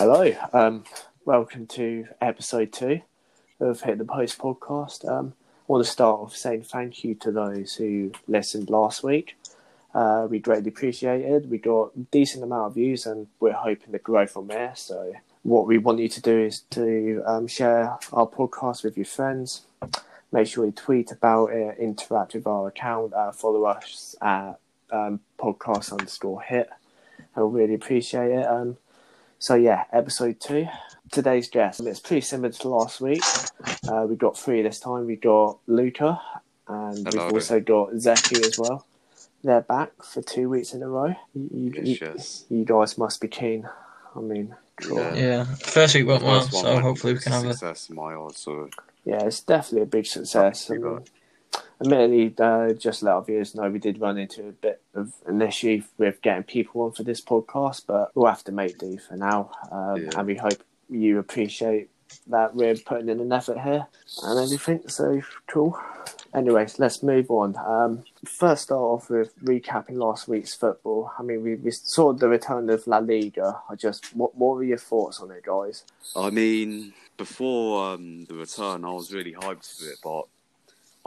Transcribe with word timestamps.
Hello, 0.00 0.32
um, 0.52 0.84
welcome 1.24 1.66
to 1.66 2.06
episode 2.20 2.72
two 2.72 3.00
of 3.58 3.80
Hit 3.80 3.98
the 3.98 4.04
Post 4.04 4.38
podcast. 4.38 5.04
Um, 5.04 5.32
I 5.42 5.64
want 5.66 5.84
to 5.84 5.90
start 5.90 6.20
off 6.20 6.36
saying 6.36 6.62
thank 6.62 7.02
you 7.02 7.16
to 7.16 7.32
those 7.32 7.74
who 7.74 8.12
listened 8.28 8.70
last 8.70 9.02
week. 9.02 9.36
Uh, 9.92 10.28
we 10.30 10.38
greatly 10.38 10.68
appreciated. 10.68 11.50
We 11.50 11.58
got 11.58 11.96
a 11.96 11.98
decent 12.12 12.44
amount 12.44 12.68
of 12.68 12.74
views, 12.74 13.06
and 13.06 13.26
we're 13.40 13.54
hoping 13.54 13.90
to 13.90 13.98
grow 13.98 14.28
from 14.28 14.46
there. 14.46 14.72
So, 14.76 15.14
what 15.42 15.66
we 15.66 15.78
want 15.78 15.98
you 15.98 16.08
to 16.08 16.22
do 16.22 16.44
is 16.44 16.60
to 16.70 17.20
um, 17.26 17.48
share 17.48 17.98
our 18.12 18.28
podcast 18.28 18.84
with 18.84 18.96
your 18.96 19.04
friends. 19.04 19.62
Make 20.30 20.46
sure 20.46 20.64
you 20.64 20.70
tweet 20.70 21.10
about 21.10 21.46
it, 21.46 21.76
interact 21.76 22.34
with 22.34 22.46
our 22.46 22.68
account, 22.68 23.14
uh, 23.14 23.32
follow 23.32 23.64
us 23.64 24.14
at 24.22 24.60
um, 24.92 25.18
podcast 25.40 25.90
underscore 25.90 26.40
hit. 26.40 26.70
I 27.34 27.40
really 27.40 27.74
appreciate 27.74 28.30
it. 28.30 28.46
Um, 28.46 28.76
so 29.38 29.54
yeah, 29.54 29.84
episode 29.92 30.40
two. 30.40 30.66
Today's 31.10 31.48
guest. 31.48 31.80
It's 31.80 32.00
pretty 32.00 32.20
similar 32.20 32.50
to 32.52 32.68
last 32.68 33.00
week. 33.00 33.22
Uh, 33.88 34.06
we 34.08 34.16
got 34.16 34.36
three 34.36 34.60
this 34.62 34.78
time. 34.80 35.06
We 35.06 35.16
got 35.16 35.58
Luca, 35.66 36.20
and 36.66 37.06
Hello. 37.06 37.26
we've 37.26 37.34
also 37.34 37.60
got 37.60 37.90
Zeki 37.92 38.44
as 38.44 38.58
well. 38.58 38.84
They're 39.42 39.62
back 39.62 40.02
for 40.02 40.20
two 40.20 40.48
weeks 40.50 40.74
in 40.74 40.82
a 40.82 40.88
row. 40.88 41.14
You, 41.34 41.48
you, 41.52 41.72
Yes, 41.76 41.86
you, 41.86 41.98
yes. 42.00 42.44
you 42.50 42.64
guys 42.64 42.98
must 42.98 43.20
be 43.20 43.28
keen. 43.28 43.68
I 44.14 44.20
mean, 44.20 44.54
sure. 44.80 44.98
Yeah. 45.00 45.14
yeah. 45.14 45.22
Yeah, 45.22 45.44
first 45.44 45.94
week 45.94 46.06
went 46.08 46.24
well, 46.24 46.40
First 46.40 46.60
so 46.60 46.80
hopefully 46.80 47.14
we 47.14 47.18
can 47.20 47.32
have 47.32 47.44
a. 47.44 47.52
success 47.54 47.88
in 47.88 47.96
my 47.96 48.14
eyes. 48.14 48.36
So 48.36 48.68
it's 49.06 49.40
definitely 49.40 49.82
a 49.82 49.86
big 49.86 50.06
success. 50.06 50.64
I 50.66 50.74
Pretty 50.74 50.82
mean, 50.84 50.94
good. 50.96 51.10
Admittedly, 51.80 52.34
uh, 52.38 52.72
just 52.72 53.02
let 53.02 53.14
our 53.14 53.24
viewers 53.24 53.54
know 53.54 53.70
we 53.70 53.78
did 53.78 54.00
run 54.00 54.18
into 54.18 54.48
a 54.48 54.52
bit 54.52 54.82
of 54.94 55.12
an 55.26 55.40
issue 55.42 55.82
with 55.96 56.20
getting 56.22 56.42
people 56.42 56.82
on 56.82 56.92
for 56.92 57.02
this 57.04 57.20
podcast, 57.20 57.84
but 57.86 58.10
we'll 58.14 58.26
have 58.26 58.44
to 58.44 58.52
make 58.52 58.78
do 58.78 58.98
for 58.98 59.16
now. 59.16 59.50
Um, 59.70 60.02
Yeah. 60.02 60.10
And 60.16 60.26
we 60.26 60.36
hope 60.36 60.62
you 60.90 61.18
appreciate 61.18 61.90
that 62.26 62.54
we're 62.54 62.74
putting 62.74 63.08
in 63.08 63.20
an 63.20 63.32
effort 63.32 63.58
here 63.58 63.86
and 64.22 64.38
everything. 64.38 64.88
So 64.88 65.20
cool. 65.46 65.78
Anyways, 66.34 66.78
let's 66.78 67.02
move 67.02 67.30
on. 67.30 67.56
Um, 67.56 68.04
first, 68.24 68.64
start 68.64 68.80
off 68.80 69.10
with 69.10 69.38
recapping 69.40 69.96
last 69.96 70.28
week's 70.28 70.54
football. 70.54 71.10
I 71.18 71.22
mean, 71.22 71.42
we, 71.42 71.54
we 71.54 71.70
saw 71.70 72.12
the 72.12 72.28
return 72.28 72.68
of 72.70 72.86
La 72.86 72.98
Liga. 72.98 73.60
I 73.68 73.74
just, 73.76 74.14
what, 74.14 74.34
what 74.34 74.56
were 74.56 74.64
your 74.64 74.78
thoughts 74.78 75.20
on 75.20 75.30
it, 75.30 75.44
guys? 75.44 75.84
I 76.14 76.30
mean, 76.30 76.92
before 77.16 77.94
um, 77.94 78.24
the 78.26 78.34
return, 78.34 78.84
I 78.84 78.90
was 78.90 79.12
really 79.12 79.32
hyped 79.32 79.78
for 79.78 79.90
it, 79.90 79.98
but 80.02 80.24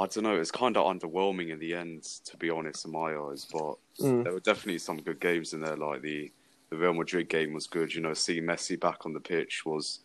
I 0.02 0.08
don't 0.08 0.24
know. 0.24 0.36
It's 0.40 0.52
kind 0.52 0.76
of 0.78 0.86
underwhelming 0.86 1.50
in 1.50 1.60
the 1.60 1.76
end, 1.76 2.04
to 2.26 2.38
be 2.38 2.50
honest, 2.50 2.86
in 2.86 2.92
my 2.92 3.16
eyes. 3.16 3.46
But 3.52 3.76
Mm. 4.00 4.24
there 4.24 4.34
were 4.34 4.40
definitely 4.40 4.80
some 4.80 4.98
good 4.98 5.20
games 5.20 5.54
in 5.54 5.62
there. 5.62 5.76
Like 5.78 6.02
the 6.02 6.32
the 6.70 6.78
Real 6.78 6.94
Madrid 6.94 7.28
game 7.28 7.54
was 7.54 7.68
good. 7.68 7.94
You 7.94 8.02
know, 8.02 8.14
seeing 8.14 8.46
Messi 8.46 8.80
back 8.80 9.06
on 9.06 9.14
the 9.14 9.20
pitch 9.20 9.66
was 9.66 10.00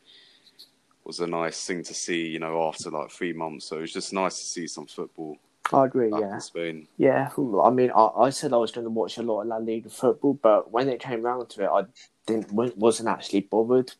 was 1.04 1.20
a 1.20 1.26
nice 1.26 1.64
thing 1.64 1.82
to 1.84 1.94
see. 1.94 2.26
You 2.26 2.40
know, 2.40 2.68
after 2.68 2.90
like 2.90 3.10
three 3.10 3.32
months, 3.32 3.66
so 3.66 3.78
it 3.78 3.82
was 3.82 3.92
just 3.92 4.12
nice 4.12 4.36
to 4.38 4.44
see 4.44 4.66
some 4.66 4.86
football 4.86 5.38
I 5.72 5.86
agree. 5.86 6.10
Yeah. 6.10 6.34
in 6.34 6.40
Spain. 6.40 6.88
Yeah, 6.98 7.30
I 7.38 7.70
mean, 7.70 7.90
I, 7.90 8.06
I 8.26 8.30
said 8.30 8.52
I 8.52 8.56
was 8.56 8.72
going 8.72 8.84
to 8.84 8.90
watch 8.90 9.18
a 9.18 9.22
lot 9.22 9.42
of 9.42 9.48
La 9.48 9.56
Liga 9.56 9.88
football, 9.88 10.34
but 10.34 10.70
when 10.70 10.88
it 10.88 11.00
came 11.00 11.22
round 11.22 11.48
to 11.50 11.64
it, 11.64 11.68
I 11.70 11.84
didn't 12.26 12.52
wasn't 12.52 13.08
actually 13.08 13.40
bothered 13.40 13.92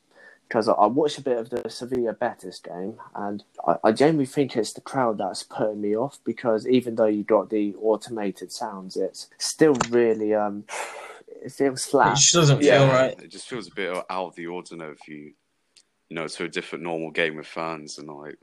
because 0.48 0.68
I, 0.68 0.72
I 0.72 0.86
watched 0.86 1.18
a 1.18 1.22
bit 1.22 1.38
of 1.38 1.50
the 1.50 1.68
Sevilla 1.68 2.12
Betis 2.12 2.60
game, 2.60 2.94
and 3.14 3.42
I, 3.66 3.76
I 3.84 3.92
genuinely 3.92 4.26
think 4.26 4.56
it's 4.56 4.72
the 4.72 4.80
crowd 4.80 5.18
that's 5.18 5.42
putting 5.42 5.80
me 5.80 5.96
off 5.96 6.18
because 6.24 6.66
even 6.66 6.94
though 6.94 7.06
you 7.06 7.24
got 7.24 7.50
the 7.50 7.74
automated 7.80 8.52
sounds, 8.52 8.96
it's 8.96 9.28
still 9.38 9.74
really 9.90 10.34
um, 10.34 10.64
it 11.42 11.52
feels 11.52 11.84
flat. 11.84 12.06
It 12.06 12.10
flat. 12.10 12.16
just 12.18 12.34
doesn't 12.34 12.62
Yeah. 12.62 12.78
feel 12.78 12.88
right. 12.88 13.20
It 13.22 13.28
just 13.30 13.48
feels 13.48 13.68
a 13.68 13.74
bit 13.74 13.90
out 14.10 14.26
of 14.26 14.34
the 14.36 14.46
ordinary 14.46 14.92
if 14.92 15.08
you, 15.08 15.32
you 16.08 16.14
know, 16.16 16.28
to 16.28 16.44
a 16.44 16.48
different 16.48 16.84
normal 16.84 17.10
game 17.10 17.36
with 17.36 17.46
fans, 17.46 17.98
and 17.98 18.08
like, 18.08 18.36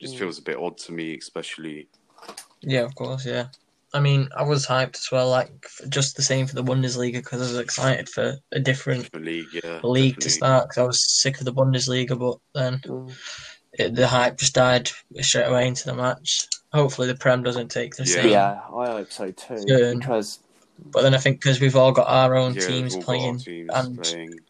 just 0.00 0.14
Mm. 0.16 0.18
feels 0.18 0.38
a 0.38 0.42
bit 0.42 0.56
odd 0.56 0.76
to 0.78 0.92
me, 0.92 1.16
especially. 1.16 1.88
Yeah, 2.60 2.80
of 2.82 2.94
course, 2.94 3.24
yeah. 3.26 3.46
I 3.94 4.00
mean, 4.00 4.28
I 4.36 4.42
was 4.42 4.66
hyped 4.66 4.96
as 4.96 5.08
well, 5.12 5.28
like 5.28 5.50
just 5.88 6.16
the 6.16 6.22
same 6.22 6.46
for 6.46 6.54
the 6.54 6.64
Bundesliga 6.64 7.14
because 7.14 7.40
I 7.40 7.52
was 7.52 7.58
excited 7.58 8.08
for 8.08 8.36
a 8.52 8.60
different 8.60 9.10
The 9.12 9.18
league, 9.18 9.48
yeah, 9.52 9.80
league 9.82 10.18
to 10.20 10.30
start 10.30 10.64
because 10.68 10.78
I 10.78 10.86
was 10.86 11.20
sick 11.20 11.38
of 11.38 11.44
the 11.44 11.52
Bundesliga, 11.52 12.18
but 12.18 12.38
then 12.54 12.80
Mm. 12.86 13.12
it, 13.74 13.94
the 13.94 14.06
hype 14.06 14.38
just 14.38 14.54
died 14.54 14.90
straight 15.20 15.46
away 15.46 15.66
into 15.68 15.84
the 15.84 15.94
match. 15.94 16.46
Hopefully, 16.72 17.08
the 17.08 17.16
Prem 17.16 17.42
doesn't 17.42 17.70
take 17.70 17.94
the 17.96 18.06
Yeah. 18.06 18.22
same. 18.22 18.30
Yeah, 18.30 18.60
I 18.74 18.86
hope 18.86 19.12
so 19.12 19.30
too. 19.30 19.56
Soon. 19.68 19.98
Because 19.98 20.38
But 20.92 21.02
then 21.02 21.14
I 21.14 21.18
think 21.18 21.40
because 21.40 21.60
we've 21.60 21.76
all 21.76 21.92
got 21.92 22.08
our 22.08 22.34
own 22.34 22.54
Yeah, 22.54 22.68
teams 22.68 22.82
we've 22.82 22.92
all 22.92 23.02
got 23.02 23.12
our 23.12 23.16
playing, 23.16 23.38
teams 23.38 23.72
and 23.74 23.96
playing. 23.96 24.40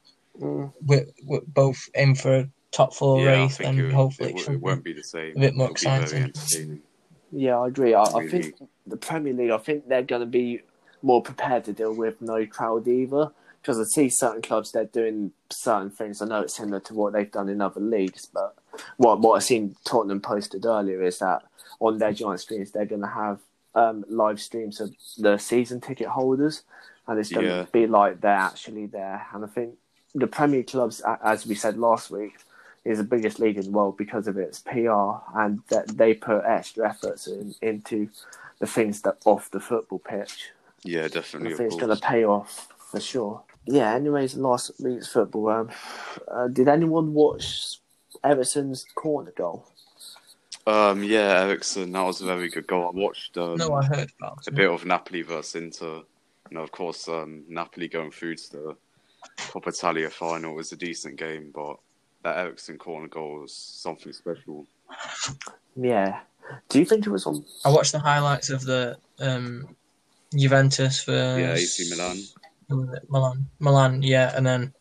mm, 0.41 0.73
we're, 0.87 1.07
we're 1.25 1.41
both 1.49 1.79
in 1.95 2.15
for 2.15 2.33
a 2.33 2.49
top 2.73 2.95
four 2.95 3.23
Yeah, 3.23 3.27
race, 3.27 3.61
and 3.61 3.79
it, 3.79 3.95
hopefully 3.95 4.31
it, 4.31 4.37
it, 4.37 4.53
it 4.55 4.61
won't 4.61 4.85
be 4.85 4.93
the 4.93 5.03
same. 5.03 5.37
a 5.37 5.41
bit 5.41 5.57
more 5.57 5.67
It'll 5.71 5.79
be 5.79 5.87
very 5.87 6.31
exciting. 6.31 6.83
yeah, 7.33 7.59
I 7.59 7.69
agree. 7.69 7.95
I, 7.95 8.05
I 8.05 8.21
Really. 8.21 8.29
think 8.31 8.55
the 8.87 8.97
Premier 8.97 9.33
League, 9.33 9.51
I 9.51 9.59
think 9.59 9.89
they're 9.89 10.03
going 10.03 10.21
to 10.21 10.27
be 10.27 10.63
more 11.03 11.23
prepared 11.23 11.65
to 11.65 11.73
deal 11.73 11.95
with 11.95 12.21
no 12.21 12.47
crowd 12.47 12.87
either. 12.89 13.33
Because 13.61 13.79
I 13.79 13.85
see 13.85 14.09
certain 14.09 14.43
clubs 14.43 14.73
they're 14.73 14.87
doing 14.87 15.31
certain 15.51 15.91
things. 15.91 16.21
I 16.21 16.27
know 16.27 16.41
it's 16.41 16.57
similar 16.57 16.81
to 16.81 16.95
what 16.95 17.13
they've 17.13 17.31
done 17.31 17.49
in 17.49 17.61
other 17.61 17.81
leagues, 17.81 18.27
but 18.27 18.57
what 18.97 19.21
what 19.21 19.35
I've 19.35 19.45
seen 19.45 19.77
Tottenham 19.85 20.21
posted 20.21 20.67
earlier 20.67 21.01
is 21.01 21.21
that 21.21 21.43
on 21.79 21.99
their 21.99 22.13
giant 22.13 22.41
screens 22.41 22.73
they're 22.73 22.87
going 22.87 23.03
to 23.03 23.07
have 23.07 23.39
um, 23.77 24.05
live 24.09 24.41
streams 24.41 24.81
of 24.81 24.91
the 25.17 25.39
season 25.39 25.81
ticket 25.81 26.09
holders, 26.09 26.65
and 27.07 27.21
it's 27.21 27.31
going 27.31 27.47
to 27.47 27.53
Yeah. 27.53 27.67
be 27.71 27.87
like 27.87 28.21
they're 28.21 28.33
actually 28.33 28.87
there. 28.87 29.29
And 29.33 29.45
I 29.45 29.49
think 29.49 29.75
the 30.13 30.27
Premier 30.27 30.65
clubs, 30.65 31.01
as 31.23 31.47
we 31.47 31.55
said 31.55 31.79
last 31.79 32.11
week, 32.11 32.35
is 32.85 32.99
the 32.99 33.05
biggest 33.05 33.39
league 33.39 33.59
in 33.59 33.67
the 33.67 33.71
world 33.71 33.97
because 33.97 34.27
of 34.27 34.37
its 34.39 34.59
PR 34.59 35.23
and 35.37 35.61
that 35.69 35.87
they 35.97 36.15
put 36.15 36.45
extra 36.45 36.89
efforts 36.91 37.29
in, 37.29 37.55
into 37.63 38.09
the 38.63 38.67
things 38.69 39.03
that 39.03 39.17
off 39.25 39.51
the 39.51 39.59
football 39.59 39.99
pitch. 39.99 40.51
Yeah, 40.85 41.01
And 41.01 41.07
I 41.07 41.15
definitely. 41.15 41.49
think 41.55 41.61
Of 41.61 41.67
it's 41.67 41.75
going 41.83 41.97
to 41.97 42.01
pay 42.01 42.25
off 42.25 42.69
for 42.79 43.01
sure. 43.01 43.43
Yeah. 43.67 43.93
Anyways, 43.93 44.37
last 44.37 44.71
week's 44.79 45.09
football. 45.09 45.49
Um, 45.49 45.71
uh, 46.31 46.47
did 46.47 46.69
anyone 46.69 47.13
watch 47.13 47.81
Everton's 48.23 48.87
corner 48.95 49.33
goal? 49.37 49.67
Um, 50.65 51.03
yeah, 51.03 51.41
Eriksen, 51.43 51.91
that 51.91 52.03
was 52.03 52.21
a 52.21 52.25
very 52.25 52.49
good 52.49 52.69
goal. 52.69 52.87
I 52.95 52.97
watched 52.97 53.37
um, 53.37 53.57
No, 53.57 53.75
I 53.75 53.85
heard 53.85 54.13
about 54.21 54.47
a 54.47 54.53
bit 54.53 54.71
of 54.71 54.85
Napoli 54.87 55.23
versus 55.23 55.57
Inter. 55.61 56.03
You 56.49 56.57
know, 56.57 56.63
of 56.63 56.71
course, 56.71 57.09
um, 57.09 57.43
Napoli 57.49 57.89
going 57.89 58.13
through 58.13 58.37
to 58.37 58.53
the 58.53 58.77
Coppa 59.39 59.71
Italia 59.71 60.09
final 60.09 60.55
was 60.55 60.71
a 60.71 60.77
decent 60.77 61.17
game, 61.17 61.51
but 61.53 61.79
that 62.23 62.39
Eriksen 62.39 62.79
corner 62.79 63.09
goal 63.09 63.41
was 63.41 63.53
something 63.53 64.13
special. 64.13 64.69
Yeah. 65.75 66.21
Do 66.69 66.79
you 66.79 66.85
think 66.85 67.07
it 67.07 67.11
was 67.11 67.27
on? 67.27 67.45
I 67.65 67.71
watched 67.71 67.93
the 67.93 67.99
highlights 67.99 68.51
of 68.51 68.63
the 68.65 68.97
um, 69.21 69.77
Juventus 70.37 71.03
for 71.03 71.13
Yeah, 71.13 71.55
AC 71.55 71.91
Milan. 71.91 72.19
was 72.69 72.97
it? 72.97 73.11
Milan, 73.11 73.47
Milan, 73.59 74.03
yeah, 74.03 74.33
and 74.37 74.47
then 74.47 74.73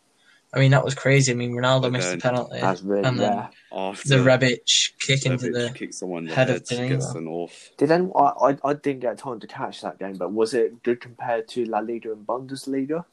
I 0.54 0.60
mean 0.60 0.72
that 0.72 0.84
was 0.84 0.96
crazy. 0.96 1.32
I 1.32 1.36
mean 1.36 1.52
Ronaldo 1.54 1.84
But 1.84 1.92
missed 1.94 2.10
then- 2.10 2.20
the 2.20 2.22
penalty, 2.24 2.60
That's 2.60 2.82
really 2.82 3.04
and 3.04 3.20
then 3.20 3.36
rare. 3.38 3.50
After 3.74 4.10
the 4.10 4.16
Rebic 4.18 4.92
kick 5.00 5.26
into 5.26 5.48
Rebic 5.48 5.54
the 5.54 5.74
kicked 5.78 5.94
someone 5.94 6.24
in 6.24 6.30
the 6.30 6.36
head 6.36 6.48
head, 6.50 6.58
of 6.58 6.66
to 6.66 6.76
Danilo. 6.76 7.44
off. 7.44 7.70
Did 7.78 7.92
any, 7.92 8.10
I, 8.16 8.22
I 8.22 8.58
I 8.66 8.74
didn't 8.74 9.00
get 9.02 9.18
time 9.18 9.40
to 9.40 9.48
catch 9.48 9.82
that 9.82 9.98
game, 10.00 10.16
but 10.18 10.32
was 10.32 10.54
it 10.54 10.84
good 10.84 11.00
compared 11.02 11.48
to 11.50 11.66
La 11.66 11.80
Liga 11.80 12.12
and 12.12 12.26
Bundesliga? 12.26 13.06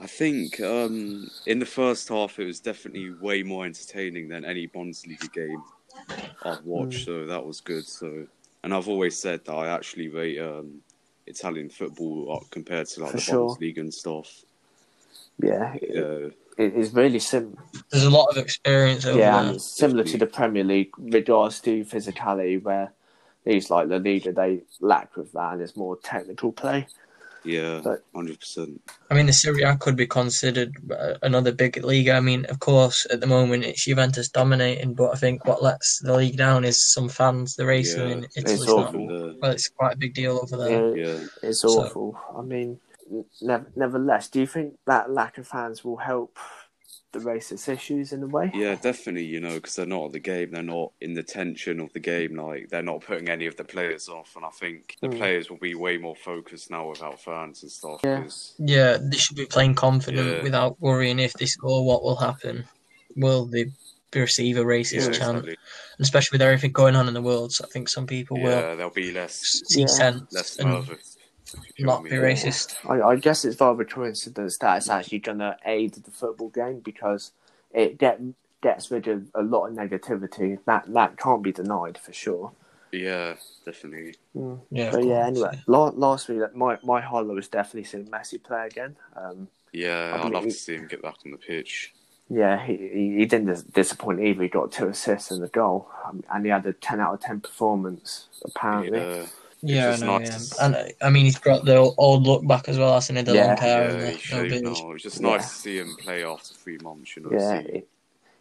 I 0.00 0.06
think 0.08 0.60
um, 0.60 1.30
in 1.46 1.60
the 1.60 1.66
first 1.66 2.08
half 2.08 2.38
it 2.40 2.44
was 2.46 2.58
definitely 2.60 3.10
way 3.20 3.42
more 3.44 3.64
entertaining 3.64 4.28
than 4.28 4.44
any 4.44 4.66
Bundesliga 4.66 5.32
game 5.32 5.62
I've 6.44 6.64
watched, 6.64 7.04
so 7.04 7.26
that 7.26 7.44
was 7.44 7.60
good. 7.60 7.86
So, 7.86 8.26
and 8.62 8.74
I've 8.74 8.88
always 8.88 9.18
said 9.18 9.44
that 9.44 9.52
I 9.52 9.68
actually 9.68 10.08
rate 10.08 10.38
um, 10.40 10.80
Italian 11.26 11.68
football 11.70 12.36
up 12.36 12.50
compared 12.50 12.86
to 12.88 13.02
like 13.02 13.12
For 13.12 13.16
the 13.18 13.22
sure. 13.22 13.56
Bundesliga 13.56 13.78
and 13.78 13.94
stuff. 13.94 14.44
Yeah, 15.38 15.74
it, 15.74 16.34
it 16.56 16.74
is 16.74 16.92
really 16.94 17.18
sim. 17.18 17.56
There's 17.90 18.04
a 18.04 18.10
lot 18.10 18.26
of 18.30 18.36
experience 18.36 19.04
over 19.04 19.18
Yeah, 19.18 19.42
there. 19.42 19.58
similar 19.58 20.04
to 20.04 20.18
the 20.18 20.26
Premier 20.26 20.64
League 20.64 20.92
regards 20.98 21.60
to 21.62 21.84
physicality, 21.84 22.62
where 22.62 22.92
these 23.44 23.70
like 23.70 23.88
La 23.88 23.96
Liga 23.96 24.32
they 24.32 24.62
lack 24.80 25.16
with 25.16 25.32
that, 25.32 25.54
and 25.54 25.62
it's 25.62 25.76
more 25.76 25.96
technical 25.96 26.52
play. 26.52 26.86
Yeah, 27.44 27.80
But- 27.84 28.02
hundred 28.14 28.40
percent. 28.40 28.80
I 29.10 29.14
mean, 29.14 29.26
the 29.26 29.32
Serie 29.32 29.62
A 29.62 29.76
could 29.76 29.96
be 29.96 30.06
considered 30.06 30.72
uh, 30.90 31.14
another 31.22 31.52
big 31.52 31.82
league. 31.84 32.08
I 32.08 32.20
mean, 32.20 32.44
of 32.46 32.58
course, 32.60 33.06
at 33.10 33.20
the 33.20 33.26
moment 33.26 33.64
it's 33.64 33.84
Juventus 33.84 34.28
dominating, 34.28 34.94
but 34.94 35.10
I 35.12 35.16
think 35.16 35.44
what 35.44 35.62
lets 35.62 36.00
the 36.00 36.16
league 36.16 36.36
down 36.36 36.64
is 36.64 36.90
some 36.92 37.08
fans. 37.08 37.54
The 37.56 37.66
racing 37.66 38.08
Yeah, 38.08 38.14
in 38.16 38.24
it's 38.24 38.36
Italy's 38.38 38.68
awful. 38.68 39.06
not 39.06 39.40
well. 39.40 39.50
It's 39.52 39.68
quite 39.68 39.94
a 39.94 39.98
big 39.98 40.14
deal 40.14 40.38
over 40.42 40.56
there. 40.56 40.96
Yeah, 40.96 41.04
Yeah, 41.06 41.26
it's 41.42 41.60
So- 41.60 41.68
awful. 41.84 42.18
I 42.36 42.42
mean, 42.42 42.80
nevertheless, 43.76 44.28
do 44.28 44.40
you 44.40 44.46
think 44.46 44.78
that 44.86 45.10
lack 45.10 45.38
of 45.38 45.46
fans 45.46 45.84
will 45.84 45.98
help 45.98 46.38
the 47.14 47.20
racist 47.20 47.68
issues 47.68 48.12
in 48.12 48.22
a 48.22 48.26
way. 48.26 48.50
Yeah, 48.52 48.74
definitely. 48.74 49.24
You 49.24 49.40
know, 49.40 49.54
because 49.54 49.76
they're 49.76 49.86
not 49.86 50.06
at 50.06 50.12
the 50.12 50.20
game. 50.20 50.50
They're 50.50 50.62
not 50.62 50.92
in 51.00 51.14
the 51.14 51.22
tension 51.22 51.80
of 51.80 51.90
the 51.94 52.00
game. 52.00 52.36
Like 52.36 52.68
they're 52.68 52.82
not 52.82 53.00
putting 53.00 53.30
any 53.30 53.46
of 53.46 53.56
the 53.56 53.64
players 53.64 54.08
off. 54.08 54.36
And 54.36 54.44
I 54.44 54.50
think 54.50 54.96
the 55.00 55.08
Mm. 55.08 55.16
players 55.16 55.48
will 55.48 55.56
be 55.56 55.74
way 55.74 55.96
more 55.96 56.14
focused 56.16 56.70
now 56.70 56.90
without 56.90 57.18
fans 57.20 57.62
and 57.62 57.72
stuff. 57.72 58.00
Yeah. 58.04 58.22
'cause- 58.22 58.54
Yeah, 58.58 58.98
they 59.00 59.16
should 59.16 59.36
be 59.36 59.46
playing 59.46 59.74
confident 59.76 60.28
Yeah. 60.38 60.42
without 60.42 60.80
worrying 60.80 61.18
if 61.18 61.32
they 61.32 61.46
score 61.46 61.84
what 61.86 62.02
will 62.02 62.16
happen. 62.16 62.64
Will 63.16 63.46
they 63.46 63.72
receive 64.14 64.56
a 64.58 64.62
racist 64.64 65.06
yeah, 65.06 65.18
chant? 65.18 65.38
exactly. 65.38 65.56
And 65.98 66.04
especially 66.04 66.36
with 66.36 66.42
everything 66.42 66.72
going 66.72 66.96
on 66.96 67.08
in 67.08 67.14
the 67.14 67.22
world, 67.22 67.52
so 67.52 67.64
I 67.64 67.68
think 67.68 67.88
some 67.88 68.06
people 68.06 68.36
will 68.40 68.50
Yeah, 68.50 68.74
there'll 68.74 68.90
be 68.90 69.10
less 69.12 69.40
see 69.68 69.80
Yeah. 69.80 69.86
sense 69.86 70.32
less 70.32 70.56
and 70.58 70.70
nervous. 70.70 71.13
If 71.68 71.78
you 71.78 71.86
know 71.86 71.94
not 71.94 72.04
be 72.04 72.10
racist. 72.10 72.76
I, 72.88 73.00
I 73.02 73.16
guess 73.16 73.44
it's 73.44 73.60
rather 73.60 73.82
a 73.82 73.86
coincidence 73.86 74.58
that 74.58 74.76
it's 74.78 74.88
actually 74.88 75.18
going 75.20 75.38
to 75.38 75.56
aid 75.64 75.94
the 75.94 76.10
football 76.10 76.48
game 76.50 76.80
because 76.80 77.32
it 77.72 77.98
get 77.98 78.20
gets 78.62 78.90
rid 78.90 79.08
of 79.08 79.26
a 79.34 79.42
lot 79.42 79.66
of 79.66 79.74
negativity. 79.74 80.58
That 80.66 80.92
that 80.92 81.16
can't 81.18 81.42
be 81.42 81.52
denied 81.52 81.98
for 81.98 82.12
sure. 82.12 82.52
Yeah, 82.92 83.34
definitely. 83.64 84.14
Yeah, 84.70 84.90
But 84.92 85.04
yeah, 85.04 85.26
anyway, 85.26 85.58
la- 85.66 85.88
last 85.94 86.28
week 86.28 86.40
my 86.54 86.78
my 86.84 87.00
highlight 87.00 87.34
was 87.34 87.48
definitely 87.48 87.84
seeing 87.84 88.06
Messi 88.06 88.40
play 88.42 88.66
again. 88.66 88.96
Um, 89.16 89.48
Yeah, 89.72 90.12
I 90.16 90.24
I'd 90.26 90.32
love 90.32 90.44
he- 90.44 90.50
to 90.50 90.56
see 90.56 90.76
him 90.76 90.86
get 90.86 91.02
back 91.02 91.16
on 91.24 91.32
the 91.32 91.36
pitch. 91.38 91.92
yeah, 92.30 92.64
he, 92.64 92.76
he 92.76 93.16
he 93.18 93.26
didn't 93.26 93.46
dis- 93.48 93.62
disappoint 93.64 94.20
either. 94.20 94.42
He 94.44 94.48
got 94.48 94.70
two 94.70 94.86
assists 94.88 95.32
and 95.32 95.42
a 95.42 95.48
goal, 95.48 95.88
um, 96.06 96.22
and 96.32 96.44
he 96.44 96.50
had 96.52 96.64
a 96.66 96.72
ten 96.72 97.00
out 97.00 97.14
of 97.14 97.20
ten 97.20 97.40
performance 97.40 98.28
apparently. 98.44 98.98
Yeah, 99.00 99.26
Yeah, 99.66 99.90
I 99.90 99.96
know, 99.96 100.18
nice 100.18 100.54
yeah. 100.58 100.66
And 100.66 100.92
I 101.02 101.10
mean, 101.10 101.24
he's 101.24 101.38
got 101.38 101.64
the 101.64 101.76
old 101.76 102.22
look 102.24 102.46
back 102.46 102.68
as 102.68 102.78
well, 102.78 102.94
hasn't 102.94 103.18
he? 103.18 103.24
The 103.24 103.34
Yeah. 103.34 103.46
long 103.48 103.56
hair 103.56 103.82
and 103.90 103.92
yeah, 103.94 104.00
the 104.00 104.06
he 104.10 104.12
no 104.14 104.18
showed 104.18 104.48
beard. 104.50 104.62
now. 104.64 104.96
Just 104.96 105.20
Yeah. 105.20 105.28
nice 105.30 105.48
to 105.48 105.54
see 105.54 105.78
him 105.78 105.96
play 105.96 106.24
after 106.24 106.54
three 106.54 106.78
months. 106.78 107.16
You 107.16 107.22
know, 107.22 107.30
Yeah, 107.32 107.62
see- 107.62 107.68
it- 107.68 107.88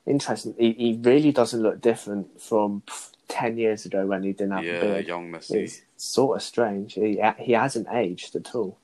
interesting. 0.06 0.56
He, 0.58 0.72
he 0.74 1.00
really 1.02 1.32
doesn't 1.32 1.62
look 1.62 1.80
different 1.82 2.42
from 2.42 2.84
ten 3.28 3.58
years 3.58 3.86
ago 3.86 4.06
when 4.06 4.24
he 4.24 4.34
didn't 4.34 4.52
have 4.52 4.66
a 4.66 4.82
beard. 4.82 5.08
young 5.08 5.32
Messi. 5.32 5.56
It's 5.64 5.82
sort 5.98 6.38
of 6.38 6.44
strange. 6.44 6.94
He 6.96 7.22
he 7.40 7.52
hasn't 7.54 7.88
aged 7.92 8.36
at 8.36 8.54
all. 8.56 8.78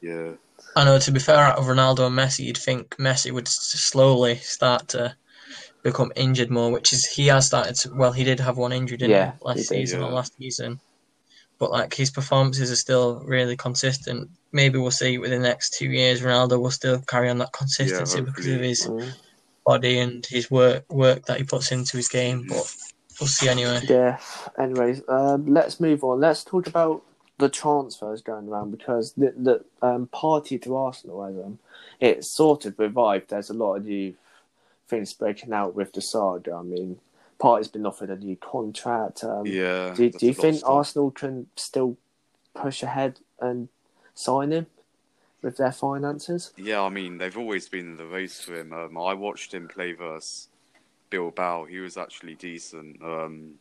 Yeah, 0.00 0.32
I 0.74 0.84
know. 0.84 0.98
To 0.98 1.10
be 1.12 1.20
fair, 1.20 1.36
out 1.38 1.58
of 1.58 1.64
Ronaldo 1.66 2.06
and 2.06 2.16
Messi, 2.16 2.40
you'd 2.44 2.58
think 2.58 2.96
Messi 2.96 3.30
would 3.32 3.48
slowly 3.48 4.36
start 4.36 4.88
to 4.88 5.14
become 5.82 6.10
injured 6.16 6.50
more, 6.50 6.70
which 6.72 6.92
is 6.92 7.04
he 7.06 7.28
has 7.28 7.46
started. 7.46 7.74
To, 7.76 7.94
well, 7.94 8.12
he 8.12 8.24
did 8.24 8.40
have 8.40 8.56
one 8.56 8.72
injury, 8.72 8.96
didn't 8.96 9.10
Yeah, 9.12 9.32
he, 9.38 9.44
last 9.44 9.56
he 9.56 9.62
did, 9.62 9.68
season 9.68 10.02
or 10.02 10.10
last 10.10 10.32
season. 10.38 10.80
But 11.58 11.70
like 11.70 11.94
his 11.94 12.10
performances 12.10 12.70
are 12.70 12.76
still 12.76 13.22
really 13.24 13.56
consistent. 13.56 14.28
Maybe 14.52 14.78
we'll 14.78 14.90
see 14.90 15.18
within 15.18 15.40
the 15.42 15.48
next 15.48 15.74
two 15.74 15.88
years, 15.88 16.20
Ronaldo 16.20 16.60
will 16.60 16.70
still 16.70 17.00
carry 17.00 17.30
on 17.30 17.38
that 17.38 17.52
consistency 17.52 18.20
because 18.20 18.46
of 18.46 18.60
his 18.60 18.86
Mm. 18.86 19.12
body 19.64 19.98
and 19.98 20.24
his 20.26 20.50
work 20.50 20.84
work 20.92 21.24
that 21.26 21.38
he 21.38 21.44
puts 21.44 21.72
into 21.72 21.96
his 21.96 22.08
game. 22.08 22.46
But 22.48 22.70
we'll 23.20 23.28
see 23.28 23.48
anyway. 23.48 23.80
Yeah. 23.88 24.18
Anyways, 24.58 25.02
um, 25.08 25.46
let's 25.46 25.80
move 25.80 26.04
on. 26.04 26.20
Let's 26.20 26.44
talk 26.44 26.66
about 26.66 27.02
the 27.38 27.48
transfers 27.48 28.22
going 28.22 28.48
around 28.48 28.70
because 28.70 29.12
the 29.12 29.32
the 29.36 29.64
um, 29.86 30.08
Partey 30.12 30.60
to 30.62 30.76
Arsenal, 30.76 31.24
as 31.24 31.36
um, 31.36 31.58
it's 32.00 32.30
sort 32.30 32.66
of 32.66 32.78
revived. 32.78 33.30
There's 33.30 33.50
a 33.50 33.54
lot 33.54 33.76
of 33.76 33.86
new 33.86 34.14
things 34.88 35.12
breaking 35.12 35.52
out 35.52 35.74
with 35.74 35.92
the 35.92 36.00
saga. 36.00 36.54
I 36.54 36.62
mean, 36.62 36.98
Partey's 37.38 37.68
been 37.68 37.86
offered 37.86 38.10
a 38.10 38.16
new 38.16 38.36
contract. 38.36 39.22
Um, 39.24 39.46
yeah. 39.46 39.92
do, 39.94 40.10
do 40.10 40.26
you 40.26 40.32
a 40.32 40.32
lot 40.32 40.38
of 40.38 40.54
think. 40.54 40.62
Arsenal 40.64 41.10
can 41.10 41.46
still 41.56 41.96
push 42.54 42.82
ahead 42.82 43.20
and 43.40 43.68
sign 44.14 44.52
him 44.52 44.66
with 45.42 45.56
their 45.58 45.72
finances? 45.72 46.52
Yeah, 46.56 46.82
I 46.82 46.88
mean 46.88 47.18
they've 47.18 47.36
always 47.36 47.68
been 47.68 47.86
in 47.86 47.96
the 47.96 48.06
race 48.06 48.40
for 48.40 48.54
him. 48.54 48.72
Um, 48.72 48.96
I 48.98 49.12
watched 49.14 49.52
him 49.52 49.68
play 49.68 49.92
versus 49.92 50.48
Bilbao. 51.10 51.64
He 51.66 51.78
was 51.78 51.96
actually 51.96 52.34
decent. 52.36 53.02
Um, 53.02 53.54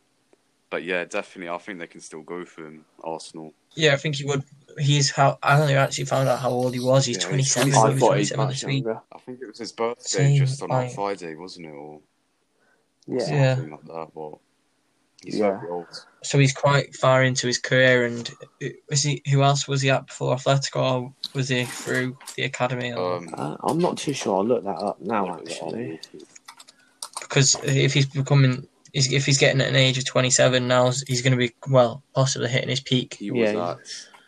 but 0.70 0.84
yeah, 0.84 1.06
definitely, 1.06 1.50
I 1.54 1.58
think 1.58 1.80
they 1.80 1.88
can 1.88 2.02
still 2.02 2.22
go 2.22 2.44
for 2.46 2.66
him. 2.66 2.86
Arsenal. 3.04 3.54
Yeah, 3.76 3.94
I 3.94 3.98
think 3.98 4.16
he 4.16 4.24
would. 4.26 4.44
He's 4.80 5.12
how 5.12 5.38
I 5.44 5.60
only 5.60 5.76
actually 5.76 6.06
found 6.06 6.28
out 6.28 6.40
how 6.40 6.50
old 6.50 6.74
he 6.74 6.80
was. 6.80 7.06
He's 7.06 7.18
Yeah, 7.18 7.24
twenty 7.28 7.44
he's 7.44 7.52
seven. 7.52 7.74
I 7.76 7.78
I 7.78 7.88
He 7.88 7.94
was 7.94 8.00
thought 8.00 8.18
he's 8.18 8.30
seven 8.30 8.46
much 8.46 8.64
younger. 8.64 9.02
I 9.14 9.18
think 9.20 9.42
it 9.42 9.48
was 9.48 9.60
his 9.60 9.72
birthday 9.72 10.04
Same, 10.04 10.38
just 10.38 10.62
on 10.64 10.72
I- 10.72 10.86
that 10.86 10.96
Friday, 10.96 11.36
wasn't 11.36 11.68
it, 11.68 11.72
or 11.72 12.00
Yeah. 13.08 13.30
Yeah. 13.32 13.56
like 13.70 13.82
that. 13.86 14.08
But 14.16 14.34
he's 15.24 15.40
Yeah. 15.40 15.58
very 15.60 15.70
old. 15.70 15.88
So 16.24 16.40
he's 16.40 16.54
quite 16.54 16.96
far 16.96 17.24
into 17.24 17.48
his 17.48 17.60
career. 17.60 18.06
And 18.06 18.30
uh, 18.64 18.68
was 18.90 19.04
he? 19.04 19.22
Who 19.32 19.44
else 19.44 19.68
was 19.68 19.82
he 19.82 19.90
at 19.90 20.08
before 20.08 20.36
Atletico? 20.36 20.76
Or 21.04 21.14
was 21.34 21.50
he 21.50 21.66
through 21.66 22.18
the 22.36 22.44
academy? 22.44 22.94
Or, 22.94 23.18
Um, 23.18 23.30
Uh, 23.34 23.58
I'm 23.64 23.80
not 23.80 23.98
too 23.98 24.14
sure. 24.14 24.38
I'll 24.38 24.46
look 24.46 24.64
that 24.64 24.78
up 24.78 25.00
now, 25.02 25.28
look 25.28 25.40
at 25.42 25.46
that 25.46 25.52
actually. 25.52 26.00
because 27.20 27.56
if 27.64 27.94
he's 27.94 28.08
becoming, 28.08 28.68
if 28.94 29.26
he's 29.26 29.38
getting 29.38 29.62
at 29.62 29.68
an 29.70 29.76
age 29.76 29.98
of 29.98 30.06
twenty 30.06 30.30
seven 30.30 30.68
now, 30.68 30.92
he's 31.08 31.22
going 31.22 31.32
to 31.32 31.38
be 31.38 31.54
well 31.70 32.04
possibly 32.14 32.50
hitting 32.50 32.70
his 32.70 32.80
peak. 32.80 33.16
He 33.16 33.32
was 33.32 33.54
Yeah, 33.54 33.72
at 33.72 33.78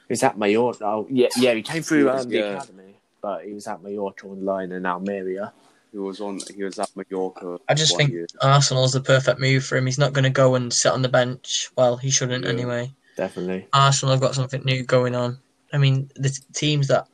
Is 0.09 0.21
that 0.21 0.37
Mallorca? 0.37 0.85
Oh, 0.85 1.07
yeah, 1.09 1.29
yeah. 1.37 1.53
He 1.53 1.61
came 1.61 1.83
through 1.83 2.09
um, 2.09 2.29
the 2.29 2.37
Yeah. 2.37 2.55
academy, 2.55 2.99
but 3.21 3.45
he 3.45 3.53
was 3.53 3.67
at 3.67 3.81
Mallorca 3.81 4.27
on 4.27 4.43
loan 4.45 4.71
in 4.71 4.85
Almeria. 4.85 5.53
He 5.91 5.97
was 5.97 6.21
on 6.21 6.39
he 6.55 6.63
was 6.63 6.79
at 6.79 6.89
Mallorca. 6.95 7.59
I 7.67 7.73
just 7.73 7.97
think 7.97 8.11
year. 8.11 8.27
Arsenal's 8.41 8.93
the 8.93 9.01
perfect 9.01 9.39
move 9.39 9.65
for 9.65 9.77
him. 9.77 9.85
He's 9.85 9.97
not 9.97 10.13
going 10.13 10.23
to 10.23 10.29
go 10.29 10.55
and 10.55 10.73
sit 10.73 10.91
on 10.91 11.01
the 11.01 11.09
bench. 11.09 11.69
Well, 11.77 11.97
he 11.97 12.09
shouldn't 12.11 12.45
Yeah. 12.45 12.51
anyway. 12.51 12.93
Definitely. 13.15 13.67
Arsenal 13.73 14.13
have 14.13 14.21
got 14.21 14.35
something 14.35 14.61
new 14.63 14.83
going 14.83 15.15
on. 15.15 15.39
I 15.73 15.77
mean, 15.77 16.09
the 16.15 16.29
teams 16.53 16.87
that 16.87 17.07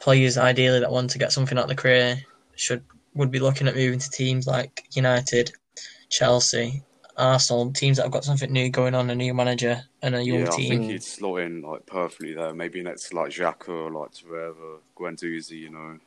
players 0.00 0.36
ideally 0.36 0.80
that 0.80 0.90
want 0.90 1.10
to 1.10 1.18
get 1.18 1.32
something 1.32 1.56
out 1.56 1.64
of 1.64 1.68
the 1.70 1.74
career 1.76 2.20
should 2.56 2.82
would 3.14 3.30
be 3.30 3.38
looking 3.38 3.68
at 3.68 3.74
moving 3.74 3.98
to 3.98 4.10
teams 4.10 4.46
like 4.46 4.84
United, 4.92 5.52
Chelsea, 6.10 6.82
Arsenal, 7.16 7.72
teams 7.72 7.96
that 7.96 8.02
have 8.02 8.12
got 8.12 8.24
something 8.24 8.52
new 8.52 8.68
going 8.68 8.94
on, 8.94 9.08
a 9.08 9.14
new 9.14 9.32
manager 9.32 9.80
and 10.02 10.14
a 10.14 10.22
young 10.22 10.40
yeah, 10.40 10.48
I 10.52 10.56
team. 10.56 10.68
think 10.68 10.90
he'd 10.90 11.02
slot 11.02 11.40
in 11.40 11.62
like 11.62 11.86
perfectly 11.86 12.34
there. 12.34 12.52
Maybe 12.54 12.82
next 12.82 13.08
to 13.10 13.16
like 13.16 13.30
Xhaka 13.30 13.68
or 13.68 13.90
like 13.90 14.10
whoever, 14.18 14.80
Guendouzi, 14.96 15.52
you 15.52 15.70
know. 15.70 15.98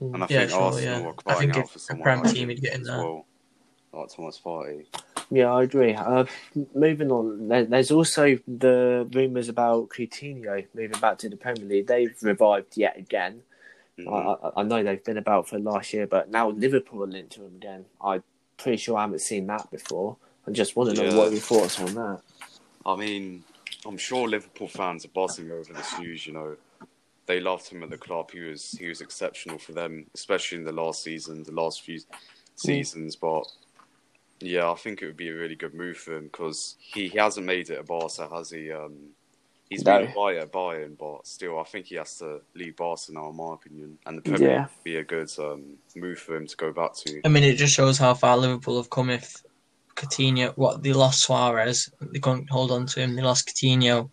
And 0.00 0.22
I 0.24 0.26
Yeah, 0.28 0.38
think 0.40 0.50
sure, 0.50 0.60
Arsenal 0.62 1.00
yeah. 1.00 1.06
are 1.06 1.10
I 1.10 1.12
crying 1.12 1.38
think 1.40 1.56
out 1.56 1.64
if 1.64 1.70
for 1.70 1.76
a 1.76 1.80
someone 1.80 2.02
Prem 2.04 2.22
like 2.22 2.32
team 2.32 2.42
him 2.42 2.48
would 2.48 2.60
get 2.60 2.74
in 2.74 2.82
there. 2.82 2.98
well, 2.98 3.26
like 3.92 4.08
Thomas 4.14 4.40
Partey. 4.44 4.86
Yeah, 5.30 5.52
I 5.52 5.62
agree. 5.64 5.94
Uh, 5.94 6.24
moving 6.74 7.10
on, 7.10 7.48
there's 7.48 7.90
also 7.90 8.38
the 8.46 9.08
rumours 9.12 9.48
about 9.48 9.88
Coutinho 9.88 10.66
moving 10.74 11.00
back 11.00 11.18
to 11.18 11.28
the 11.28 11.36
Premier 11.36 11.64
League. 11.64 11.86
They've 11.88 12.14
revived 12.22 12.76
yet 12.76 12.96
again. 12.96 13.42
Mhm. 13.98 14.12
I, 14.12 14.48
I, 14.48 14.60
I 14.60 14.62
know 14.62 14.82
they've 14.82 15.02
been 15.02 15.16
about 15.16 15.48
for 15.48 15.58
last 15.58 15.92
year, 15.92 16.06
but 16.06 16.30
now 16.30 16.50
Liverpool 16.50 17.02
are 17.02 17.06
linked 17.08 17.32
to 17.32 17.44
him 17.46 17.56
again. 17.56 17.86
I'm 18.00 18.22
pretty 18.58 18.76
sure 18.76 18.96
I 18.98 19.02
haven't 19.02 19.20
seen 19.20 19.46
that 19.48 19.70
before. 19.70 20.16
I 20.46 20.50
just 20.52 20.76
want 20.76 20.94
to 20.94 21.02
know 21.02 21.08
Yeah. 21.10 21.16
what 21.16 21.32
your 21.32 21.40
thoughts 21.40 21.80
on 21.80 21.94
that. 21.94 22.20
I 22.84 22.94
mean, 22.94 23.42
I'm 23.84 23.96
sure 23.98 24.28
Liverpool 24.28 24.68
fans 24.68 25.04
are 25.06 25.08
buzzing 25.08 25.50
over 25.50 25.72
this 25.72 25.98
news. 25.98 26.26
You 26.26 26.34
know, 26.34 26.56
they 27.26 27.40
loved 27.40 27.68
him 27.68 27.82
at 27.82 27.90
the 27.90 27.98
club. 27.98 28.30
He 28.30 28.40
was 28.40 28.72
he 28.72 28.88
was 28.88 29.00
exceptional 29.00 29.58
for 29.58 29.72
them, 29.72 30.06
especially 30.14 30.58
in 30.58 30.64
the 30.64 30.72
last 30.72 31.02
season, 31.02 31.42
the 31.42 31.52
last 31.52 31.82
few 31.82 32.00
seasons. 32.54 33.16
But 33.16 33.44
yeah, 34.40 34.70
I 34.70 34.74
think 34.74 35.02
it 35.02 35.06
would 35.06 35.16
be 35.16 35.28
a 35.30 35.34
really 35.34 35.54
good 35.56 35.74
move 35.74 35.96
for 35.96 36.16
him 36.16 36.24
because 36.24 36.76
he, 36.78 37.08
he 37.08 37.18
hasn't 37.18 37.46
made 37.46 37.70
it 37.70 37.78
at 37.78 37.86
Barca, 37.86 38.28
has 38.32 38.50
he? 38.50 38.70
Um, 38.70 39.10
he's 39.70 39.84
No. 39.84 39.98
been 39.98 40.10
a 40.10 40.14
buyer 40.14 40.38
at 40.40 40.52
Bayern, 40.52 40.96
but 40.98 41.26
still, 41.26 41.58
I 41.58 41.64
think 41.64 41.86
he 41.86 41.94
has 41.96 42.18
to 42.18 42.40
leave 42.54 42.76
Barca 42.76 43.12
now, 43.12 43.30
in 43.30 43.36
my 43.36 43.54
opinion. 43.54 43.98
And 44.06 44.18
the 44.18 44.22
Premier 44.22 44.48
Yeah. 44.48 44.60
Would 44.62 44.84
be 44.84 44.96
a 44.96 45.04
good 45.04 45.30
um, 45.38 45.78
move 45.96 46.18
for 46.18 46.36
him 46.36 46.46
to 46.46 46.56
go 46.56 46.72
back 46.72 46.94
to. 47.06 47.22
I 47.24 47.28
mean, 47.28 47.44
it 47.44 47.56
just 47.56 47.74
shows 47.74 47.98
how 47.98 48.14
far 48.14 48.36
Liverpool 48.36 48.76
have 48.76 48.90
come. 48.90 49.10
If 49.10 49.42
Coutinho, 49.96 50.52
what 50.56 50.82
they 50.82 50.92
lost 50.92 51.22
Suarez, 51.22 51.90
they 52.00 52.18
couldn't 52.20 52.50
hold 52.50 52.70
on 52.70 52.86
to 52.86 53.00
him. 53.00 53.16
They 53.16 53.22
lost 53.22 53.48
Coutinho, 53.48 54.10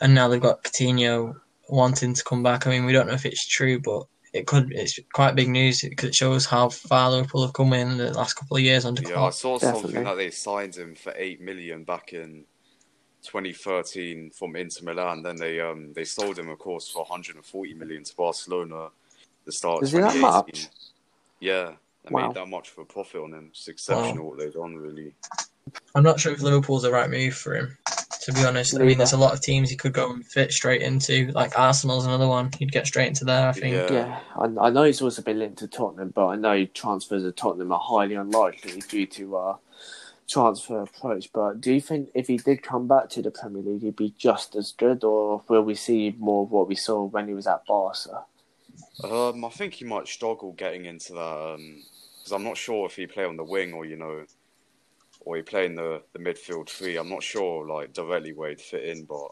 and 0.00 0.14
now 0.14 0.28
they've 0.28 0.40
got 0.40 0.62
Coutinho 0.62 1.40
wanting 1.68 2.14
to 2.14 2.24
come 2.24 2.42
back. 2.42 2.66
I 2.66 2.70
mean, 2.70 2.84
we 2.84 2.92
don't 2.92 3.06
know 3.06 3.14
if 3.14 3.26
it's 3.26 3.46
true, 3.46 3.80
but 3.80 4.04
it 4.32 4.46
could. 4.46 4.72
It's 4.72 4.98
quite 5.12 5.36
big 5.36 5.48
news 5.48 5.82
because 5.82 6.08
it 6.10 6.14
shows 6.14 6.44
how 6.46 6.68
far 6.68 7.10
Liverpool 7.10 7.42
have 7.42 7.54
come 7.54 7.72
in 7.72 7.96
the 7.98 8.12
last 8.12 8.34
couple 8.34 8.56
of 8.56 8.62
years 8.62 8.84
under 8.84 9.02
Yeah, 9.02 9.22
I 9.22 9.30
saw 9.30 9.58
Definitely. 9.58 9.92
something 9.92 10.04
that 10.04 10.16
they 10.16 10.30
signed 10.30 10.76
him 10.76 10.94
for 10.94 11.12
eight 11.16 11.40
million 11.40 11.84
back 11.84 12.12
in 12.12 12.44
2013 13.22 14.30
from 14.30 14.56
Inter 14.56 14.84
Milan. 14.84 15.22
Then 15.22 15.36
they 15.36 15.60
um 15.60 15.92
they 15.94 16.04
sold 16.04 16.38
him, 16.38 16.48
of 16.48 16.58
course, 16.58 16.88
for 16.88 17.00
140 17.04 17.74
million 17.74 18.04
to 18.04 18.16
Barcelona. 18.16 18.88
The 19.44 19.52
start 19.52 19.78
of 19.78 19.84
Is 19.84 19.94
it 19.94 20.00
that 20.00 20.16
much? 20.16 20.68
Yeah, 21.40 21.72
they 22.04 22.10
Wow. 22.10 22.26
made 22.28 22.34
that 22.34 22.48
much 22.48 22.70
for 22.70 22.82
a 22.82 22.86
profit 22.86 23.20
on 23.20 23.32
him. 23.34 23.48
It's 23.50 23.68
exceptional 23.68 24.28
what 24.30 24.38
they've 24.38 24.52
done, 24.52 24.76
really. 24.76 25.14
I'm 25.94 26.02
not 26.02 26.18
sure 26.18 26.32
if 26.32 26.42
Liverpool's 26.42 26.82
the 26.82 26.90
right 26.90 27.10
move 27.10 27.34
for 27.34 27.54
him. 27.54 27.78
To 28.24 28.32
be 28.32 28.42
honest, 28.42 28.74
I 28.74 28.84
mean, 28.84 28.96
there's 28.96 29.12
a 29.12 29.18
lot 29.18 29.34
of 29.34 29.42
teams 29.42 29.68
he 29.68 29.76
could 29.76 29.92
go 29.92 30.10
and 30.10 30.26
fit 30.26 30.50
straight 30.50 30.80
into. 30.80 31.30
Like 31.32 31.58
Arsenal's 31.58 32.06
another 32.06 32.26
one. 32.26 32.50
He'd 32.58 32.72
get 32.72 32.86
straight 32.86 33.08
into 33.08 33.26
there. 33.26 33.48
I 33.48 33.52
think. 33.52 33.74
Yeah. 33.74 33.92
Yeah, 33.92 34.20
I, 34.36 34.66
I 34.66 34.70
know 34.70 34.84
he's 34.84 35.02
also 35.02 35.20
been 35.20 35.38
linked 35.38 35.58
to 35.58 35.68
Tottenham, 35.68 36.08
but 36.14 36.28
I 36.28 36.36
know 36.36 36.64
transfers 36.64 37.22
to 37.22 37.32
Tottenham 37.32 37.70
are 37.70 37.80
highly 37.80 38.14
unlikely 38.14 38.80
due 38.88 39.06
to 39.06 39.36
uh, 39.36 39.56
transfer 40.26 40.80
approach. 40.80 41.32
But 41.34 41.60
do 41.60 41.74
you 41.74 41.82
think 41.82 42.08
if 42.14 42.28
he 42.28 42.38
did 42.38 42.62
come 42.62 42.88
back 42.88 43.10
to 43.10 43.20
the 43.20 43.30
Premier 43.30 43.62
League, 43.62 43.82
he'd 43.82 43.96
be 43.96 44.14
just 44.16 44.56
as 44.56 44.72
good, 44.72 45.04
or 45.04 45.42
will 45.48 45.62
we 45.62 45.74
see 45.74 46.14
more 46.18 46.44
of 46.44 46.50
what 46.50 46.66
we 46.66 46.76
saw 46.76 47.04
when 47.04 47.28
he 47.28 47.34
was 47.34 47.46
at 47.46 47.66
Barca? 47.66 48.24
Um, 49.02 49.44
I 49.44 49.50
think 49.50 49.74
he 49.74 49.84
might 49.84 50.08
struggle 50.08 50.52
getting 50.52 50.86
into 50.86 51.12
that 51.12 51.58
because 52.24 52.32
I'm 52.32 52.44
not 52.44 52.56
sure 52.56 52.86
if 52.86 52.96
he 52.96 53.06
play 53.06 53.24
on 53.24 53.36
the 53.36 53.44
wing 53.44 53.74
or 53.74 53.84
you 53.84 53.96
know, 53.96 54.24
or 55.24 55.36
he 55.36 55.42
play 55.42 55.66
in 55.66 55.74
the, 55.74 56.02
the 56.12 56.18
midfield 56.18 56.68
three. 56.68 56.96
I'm 56.96 57.08
not 57.08 57.22
sure 57.22 57.66
like 57.66 57.92
directly 57.92 58.32
where 58.32 58.50
he'd 58.50 58.60
fit 58.60 58.84
in, 58.84 59.04
but 59.04 59.28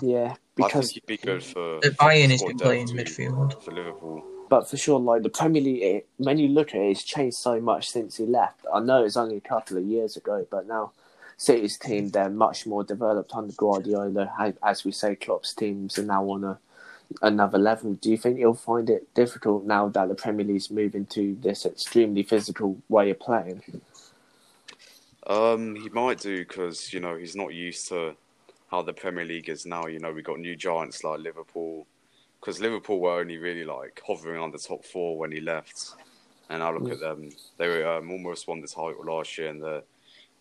Yeah, 0.00 0.32
I 0.32 0.36
because 0.56 0.92
think 0.92 1.04
he'd 1.06 1.06
be 1.06 1.16
good 1.18 1.42
for. 1.42 1.80
The 1.82 1.90
Bayern 1.90 2.30
is 2.30 2.42
playing 2.58 2.86
depth 2.86 3.16
midfield. 3.16 3.62
for 3.62 3.72
Liverpool. 3.72 4.24
but 4.48 4.68
for 4.68 4.76
sure, 4.76 4.98
like 5.00 5.22
the 5.22 5.28
Premier 5.28 5.62
League, 5.62 5.82
it, 5.82 6.08
when 6.16 6.38
you 6.38 6.48
look 6.48 6.70
at 6.70 6.80
it, 6.80 6.90
it's 6.90 7.04
changed 7.04 7.36
so 7.36 7.60
much 7.60 7.88
since 7.90 8.16
he 8.16 8.24
left. 8.26 8.60
I 8.72 8.80
know 8.80 9.04
it's 9.04 9.16
only 9.16 9.36
a 9.36 9.40
couple 9.40 9.76
of 9.76 9.84
years 9.84 10.16
ago, 10.16 10.46
but 10.50 10.66
now 10.66 10.92
City's 11.36 11.78
team 11.78 12.10
they're 12.10 12.28
much 12.30 12.66
more 12.66 12.84
developed 12.84 13.32
under 13.34 13.52
Guardiola. 13.54 14.32
As- 14.38 14.54
As 14.62 14.84
we 14.84 14.92
say, 14.92 15.16
Klopp's 15.16 15.54
teams 15.54 15.98
are 15.98 16.04
now 16.04 16.24
on 16.30 16.44
a 16.44 16.58
another 17.22 17.58
level. 17.58 17.94
Do 17.94 18.08
you 18.08 18.16
think 18.16 18.38
you'll 18.38 18.54
find 18.54 18.88
it 18.88 19.12
difficult 19.14 19.64
now 19.64 19.88
that 19.88 20.06
the 20.08 20.14
Premier 20.14 20.46
League's 20.46 20.70
moving 20.70 21.06
to 21.06 21.36
this 21.42 21.66
extremely 21.66 22.22
physical 22.22 22.80
way 22.88 23.10
of 23.10 23.18
playing? 23.18 23.62
Um, 25.30 25.76
he 25.76 25.88
might 25.90 26.18
do 26.18 26.38
because 26.40 26.92
you 26.92 26.98
know 26.98 27.16
he's 27.16 27.36
not 27.36 27.54
used 27.54 27.88
to 27.88 28.16
how 28.68 28.82
the 28.82 28.92
Premier 28.92 29.24
League 29.24 29.48
is 29.48 29.64
now. 29.64 29.86
You 29.86 30.00
know, 30.00 30.12
we 30.12 30.22
got 30.22 30.40
new 30.40 30.56
giants 30.56 31.04
like 31.04 31.20
Liverpool, 31.20 31.86
because 32.40 32.60
Liverpool 32.60 32.98
were 32.98 33.20
only 33.20 33.38
really 33.38 33.64
like 33.64 34.02
hovering 34.04 34.40
on 34.40 34.50
the 34.50 34.58
top 34.58 34.84
four 34.84 35.16
when 35.16 35.30
he 35.30 35.40
left, 35.40 35.94
and 36.48 36.64
I 36.64 36.70
look 36.72 36.82
Mm. 36.82 36.92
at 36.92 37.00
them; 37.00 37.30
they 37.58 37.68
were 37.68 37.86
um, 37.86 38.10
almost 38.10 38.48
won 38.48 38.60
the 38.60 38.66
title 38.66 39.04
last 39.04 39.38
year, 39.38 39.50
and 39.50 39.62
they're 39.62 39.84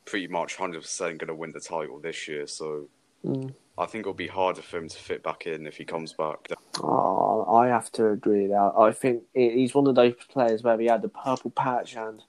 pretty 0.06 0.28
much 0.28 0.56
hundred 0.56 0.82
percent 0.82 1.20
going 1.20 1.28
to 1.28 1.36
win 1.36 1.52
the 1.52 1.60
title 1.60 2.00
this 2.00 2.28
year. 2.28 2.48
So 2.48 2.88
Mm. 3.24 3.54
I 3.78 3.86
think 3.86 4.04
it'll 4.04 4.14
be 4.14 4.28
harder 4.28 4.62
for 4.62 4.78
him 4.78 4.88
to 4.90 4.98
fit 4.98 5.22
back 5.22 5.46
in 5.46 5.68
if 5.68 5.78
he 5.78 5.86
comes 5.86 6.14
back. 6.14 6.48
Oh, 6.82 7.46
I 7.54 7.68
have 7.68 7.92
to 7.94 8.10
agree 8.10 8.48
that. 8.48 8.74
I 8.78 8.92
think 8.92 9.24
he's 9.34 9.76
one 9.76 9.88
of 9.88 9.96
those 9.96 10.16
players 10.30 10.64
where 10.64 10.80
he 10.80 10.88
had 10.88 11.02
the 11.02 11.10
purple 11.10 11.52
patch, 11.52 11.96
and 11.96 12.24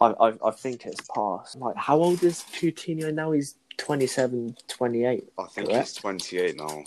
I, 0.00 0.06
I, 0.06 0.32
I 0.44 0.50
think 0.52 0.86
it's 0.86 1.06
past. 1.14 1.58
Like, 1.58 1.76
how 1.76 1.98
old 1.98 2.22
is 2.22 2.44
Coutinho 2.52 3.12
now? 3.12 3.32
He's 3.32 3.56
27, 3.78 4.56
28. 4.68 5.24
I 5.38 5.42
think 5.46 5.68
Correct. 5.68 5.88
he's 5.88 5.94
twenty 5.94 6.38
eight 6.38 6.56
now. 6.56 6.84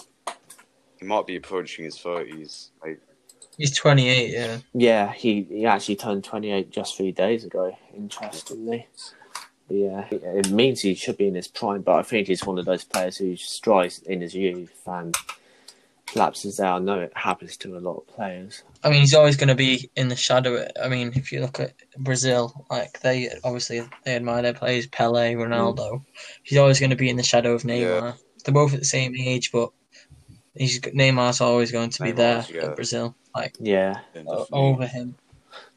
He 0.99 1.05
might 1.05 1.25
be 1.25 1.35
approaching 1.35 1.85
his 1.85 1.97
thirties. 1.97 2.71
He's 3.57 3.77
28, 3.77 4.31
yeah. 4.31 4.57
Yeah, 4.73 5.11
he, 5.11 5.43
he 5.43 5.65
actually 5.65 5.97
turned 5.97 6.23
28 6.23 6.71
just 6.71 6.97
three 6.97 7.11
days 7.11 7.43
ago, 7.43 7.77
interestingly. 7.95 8.87
Yeah, 9.69 10.05
it 10.09 10.49
means 10.49 10.81
he 10.81 10.95
should 10.95 11.17
be 11.17 11.27
in 11.27 11.35
his 11.35 11.47
prime, 11.47 11.81
but 11.81 11.95
I 11.95 12.03
think 12.03 12.27
he's 12.27 12.45
one 12.45 12.59
of 12.59 12.65
those 12.65 12.83
players 12.83 13.17
who 13.17 13.35
strives 13.35 13.99
in 13.99 14.21
his 14.21 14.33
youth 14.33 14.81
and 14.85 15.15
collapses 16.11 16.57
there. 16.57 16.67
I 16.67 16.79
know 16.79 16.99
it 16.99 17.13
happens 17.15 17.57
to 17.57 17.77
a 17.77 17.79
lot 17.79 17.97
of 17.97 18.07
players. 18.07 18.63
I 18.83 18.89
mean, 18.89 19.01
he's 19.01 19.13
always 19.13 19.37
going 19.37 19.49
to 19.49 19.55
be 19.55 19.89
in 19.95 20.09
the 20.09 20.15
shadow. 20.15 20.67
I 20.81 20.89
mean, 20.89 21.13
if 21.15 21.31
you 21.31 21.39
look 21.41 21.59
at 21.59 21.73
Brazil, 21.97 22.65
like 22.69 22.99
they 23.01 23.29
obviously 23.43 23.81
they 24.03 24.15
admire 24.15 24.41
their 24.41 24.53
players, 24.53 24.87
Pele, 24.87 25.33
Ronaldo. 25.35 26.03
He's 26.43 26.57
always 26.57 26.79
going 26.79 26.89
to 26.89 26.95
be 26.95 27.09
in 27.09 27.17
the 27.17 27.23
shadow 27.23 27.53
of 27.53 27.63
Neymar. 27.63 28.17
They're 28.43 28.53
both 28.53 28.73
at 28.73 28.79
the 28.79 28.85
same 28.85 29.15
age, 29.15 29.51
but 29.51 29.71
he's 30.55 30.79
Neymar's 30.81 31.41
always 31.41 31.71
going 31.71 31.91
to 31.91 32.03
be 32.03 32.11
there 32.11 32.39
Neymar's, 32.39 32.49
yeah. 32.49 32.65
at 32.65 32.75
Brazil, 32.75 33.15
like 33.35 33.55
Yeah, 33.59 33.99
over 34.51 34.87
him. 34.87 35.15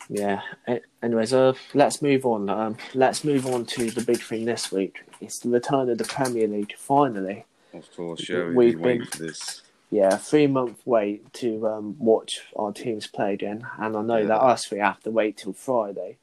Yeah. 0.09 0.41
A- 0.67 0.81
Anyways, 1.03 1.33
uh, 1.33 1.55
let's 1.75 2.03
move 2.03 2.27
on. 2.27 2.49
Um, 2.49 2.77
let's 2.95 3.25
move 3.25 3.47
on 3.47 3.67
to 3.67 3.91
the 3.91 4.03
big 4.03 4.21
thing 4.21 4.45
this 4.45 4.73
week. 4.73 5.03
It's 5.21 5.39
the 5.39 5.49
return 5.49 5.89
of 5.91 5.99
the 5.99 6.05
Premier 6.05 6.47
League. 6.49 6.75
Finally, 6.77 7.45
Of 7.73 7.95
course, 7.97 8.29
yeah, 8.29 8.47
we've, 8.47 8.55
We've 8.55 8.73
been 8.75 8.83
waiting 8.83 9.07
for 9.07 9.19
this. 9.19 9.63
Yeah, 9.95 10.17
three 10.17 10.49
month 10.49 10.81
wait 10.85 11.33
to 11.35 11.69
um, 11.69 11.97
watch 11.99 12.41
our 12.57 12.73
teams 12.73 13.07
play 13.07 13.35
again, 13.35 13.65
and 13.79 13.97
I 13.97 14.03
know 14.03 14.17
Yeah. 14.17 14.27
that 14.27 14.41
us 14.43 14.69
we 14.71 14.79
have 14.79 15.01
to 15.05 15.11
wait 15.13 15.37
till 15.37 15.53
Friday. 15.53 16.19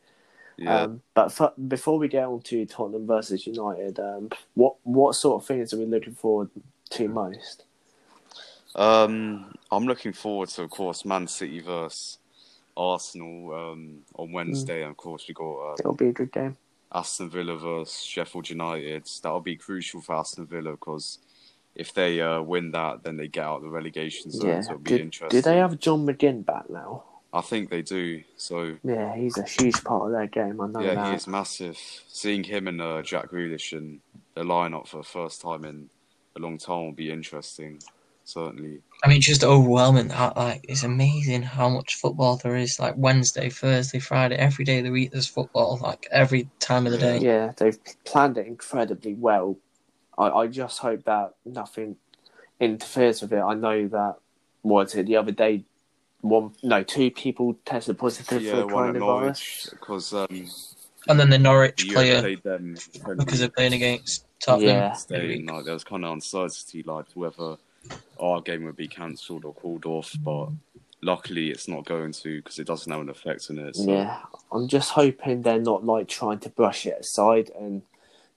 Yeah. 0.58 0.82
Um, 0.82 1.02
but 1.14 1.32
for, 1.32 1.54
before 1.68 1.98
we 1.98 2.10
get 2.10 2.26
on 2.26 2.42
to 2.42 2.66
Tottenham 2.66 3.08
versus 3.08 3.48
United, 3.48 3.98
um, 4.00 4.30
what 4.56 4.76
what 4.84 5.16
sort 5.16 5.42
of 5.42 5.48
things 5.48 5.74
are 5.74 5.78
we 5.78 5.86
looking 5.86 6.16
forward 6.16 6.50
to 6.92 7.08
most? 7.08 7.64
Um, 8.76 9.54
I'm 9.72 9.86
looking 9.86 10.14
forward 10.14 10.50
to, 10.50 10.64
of 10.64 10.70
course, 10.70 11.06
Man 11.06 11.28
City 11.28 11.62
versus 11.62 12.20
Arsenal 12.76 13.54
um, 13.54 14.00
on 14.16 14.32
Wednesday. 14.34 14.82
And 14.82 14.92
of 14.92 14.98
course, 14.98 15.26
we 15.28 15.34
got 15.34 15.56
uh, 15.72 15.76
It'll 15.80 15.96
be 15.96 16.10
a 16.10 16.14
good 16.14 16.32
game. 16.34 16.58
Aston 16.94 17.30
Villa 17.30 17.56
versus 17.56 18.04
Sheffield 18.04 18.50
United. 18.50 19.10
That'll 19.24 19.40
be 19.40 19.56
crucial 19.56 20.02
for 20.02 20.16
Aston 20.18 20.46
Villa 20.46 20.72
because 20.72 21.20
if 21.76 21.94
they 21.94 22.22
uh, 22.22 22.42
win 22.42 22.72
that, 22.72 23.04
then 23.04 23.18
they 23.18 23.28
get 23.28 23.46
out 23.46 23.58
of 23.58 23.64
the 23.64 23.70
relegation 23.70 24.32
zone. 24.32 24.50
Yeah. 24.50 24.62
So 24.62 24.72
it'll 24.72 24.82
be 24.82 24.90
Do, 24.92 24.98
interesting. 24.98 25.42
do 25.42 25.42
they 25.42 25.58
have 25.58 25.80
John 25.80 26.06
McGinn 26.06 26.46
back 26.46 26.70
now? 26.70 27.04
I 27.34 27.42
think 27.42 27.70
they 27.70 27.82
do. 27.82 28.24
So 28.36 28.76
Yeah, 28.84 29.16
he's 29.16 29.38
a 29.38 29.44
huge 29.44 29.84
part 29.84 30.08
of 30.08 30.12
their 30.12 30.28
game. 30.28 30.60
I 30.60 30.68
know 30.68 30.82
yeah, 30.82 30.96
that. 30.96 31.08
he 31.10 31.16
is 31.16 31.28
massive. 31.28 31.78
Seeing 32.08 32.44
him 32.44 32.68
and 32.68 32.82
uh, 32.82 33.02
Jack 33.04 33.32
Grealish 33.32 33.72
in 33.72 34.02
the 34.36 34.44
lineup 34.44 34.88
for 34.88 34.98
the 34.98 35.04
first 35.04 35.42
time 35.42 35.64
in 35.64 35.90
a 36.36 36.40
long 36.40 36.58
time 36.58 36.86
will 36.86 36.92
be 36.92 37.10
interesting. 37.10 37.80
Certainly. 38.24 38.80
I 39.04 39.08
mean, 39.08 39.22
just 39.22 39.44
overwhelming. 39.44 40.10
How, 40.10 40.34
like, 40.36 40.66
it's 40.68 40.84
amazing 40.84 41.42
how 41.42 41.70
much 41.70 41.96
football 41.96 42.38
there 42.38 42.56
is. 42.56 42.80
Like 42.80 42.94
Wednesday, 42.98 43.50
Thursday, 43.50 44.00
Friday, 44.00 44.36
every 44.36 44.64
day 44.64 44.80
of 44.80 44.86
the 44.86 44.92
week 44.92 45.12
there's 45.12 45.28
football. 45.28 45.80
Like 45.82 46.08
every 46.12 46.50
time 46.60 46.86
of 46.86 46.92
the 46.92 46.98
day. 46.98 47.18
Yeah, 47.18 47.54
they've 47.58 47.80
planned 48.06 48.38
it 48.38 48.46
incredibly 48.46 49.16
well. 49.16 49.58
I, 50.18 50.30
I 50.30 50.48
just 50.48 50.80
hope 50.80 51.04
that 51.06 51.36
nothing 51.46 51.98
interferes 52.60 53.22
with 53.22 53.34
it. 53.34 53.42
I 53.42 53.54
know 53.54 53.88
that 53.88 54.16
was 54.64 54.96
it 54.96 55.08
the 55.08 55.18
other 55.18 55.32
day. 55.32 55.64
One, 56.22 56.54
no, 56.62 56.84
two 56.84 57.10
people 57.10 57.58
tested 57.66 57.98
positive 57.98 58.44
yeah, 58.44 58.52
for 58.52 58.68
one 58.68 58.90
at 58.90 58.96
coronavirus. 58.96 59.00
Norwich 59.00 59.68
because 59.72 60.14
um, 60.14 60.48
And 61.08 61.20
then 61.20 61.30
the 61.30 61.40
Norwich 61.40 61.84
you 61.84 61.94
player 61.94 62.22
played 62.22 62.44
them 62.44 62.78
because 63.18 63.40
they're 63.40 63.50
playing 63.50 63.74
against 63.74 64.26
Tottenham. 64.40 64.68
Yeah. 64.68 64.88
Wednesday, 64.90 65.42
like, 65.42 65.66
there 65.66 65.74
was 65.74 65.84
kind 65.84 66.06
of 66.06 66.12
uncertainty 66.12 66.84
like 66.84 67.06
whether 67.16 67.58
our 68.20 68.42
game 68.42 68.66
would 68.66 68.76
be 68.76 68.88
cancelled 68.88 69.46
or 69.46 69.54
called 69.54 69.86
off, 69.86 70.16
but 70.24 70.50
luckily 71.02 71.50
it's 71.50 71.68
not 71.68 71.86
going 71.86 72.12
to 72.12 72.38
because 72.38 72.60
it 72.60 72.68
doesn't 72.68 72.92
have 72.92 73.02
an 73.02 73.10
effect 73.10 73.48
on 73.50 73.58
it. 73.58 73.76
So. 73.76 73.92
Yeah, 73.92 74.20
I'm 74.52 74.68
just 74.68 74.92
hoping 74.92 75.42
they're 75.42 75.60
not 75.60 75.84
like 75.84 76.08
trying 76.08 76.40
to 76.40 76.50
brush 76.50 76.86
it 76.86 76.98
aside 77.00 77.50
and 77.58 77.82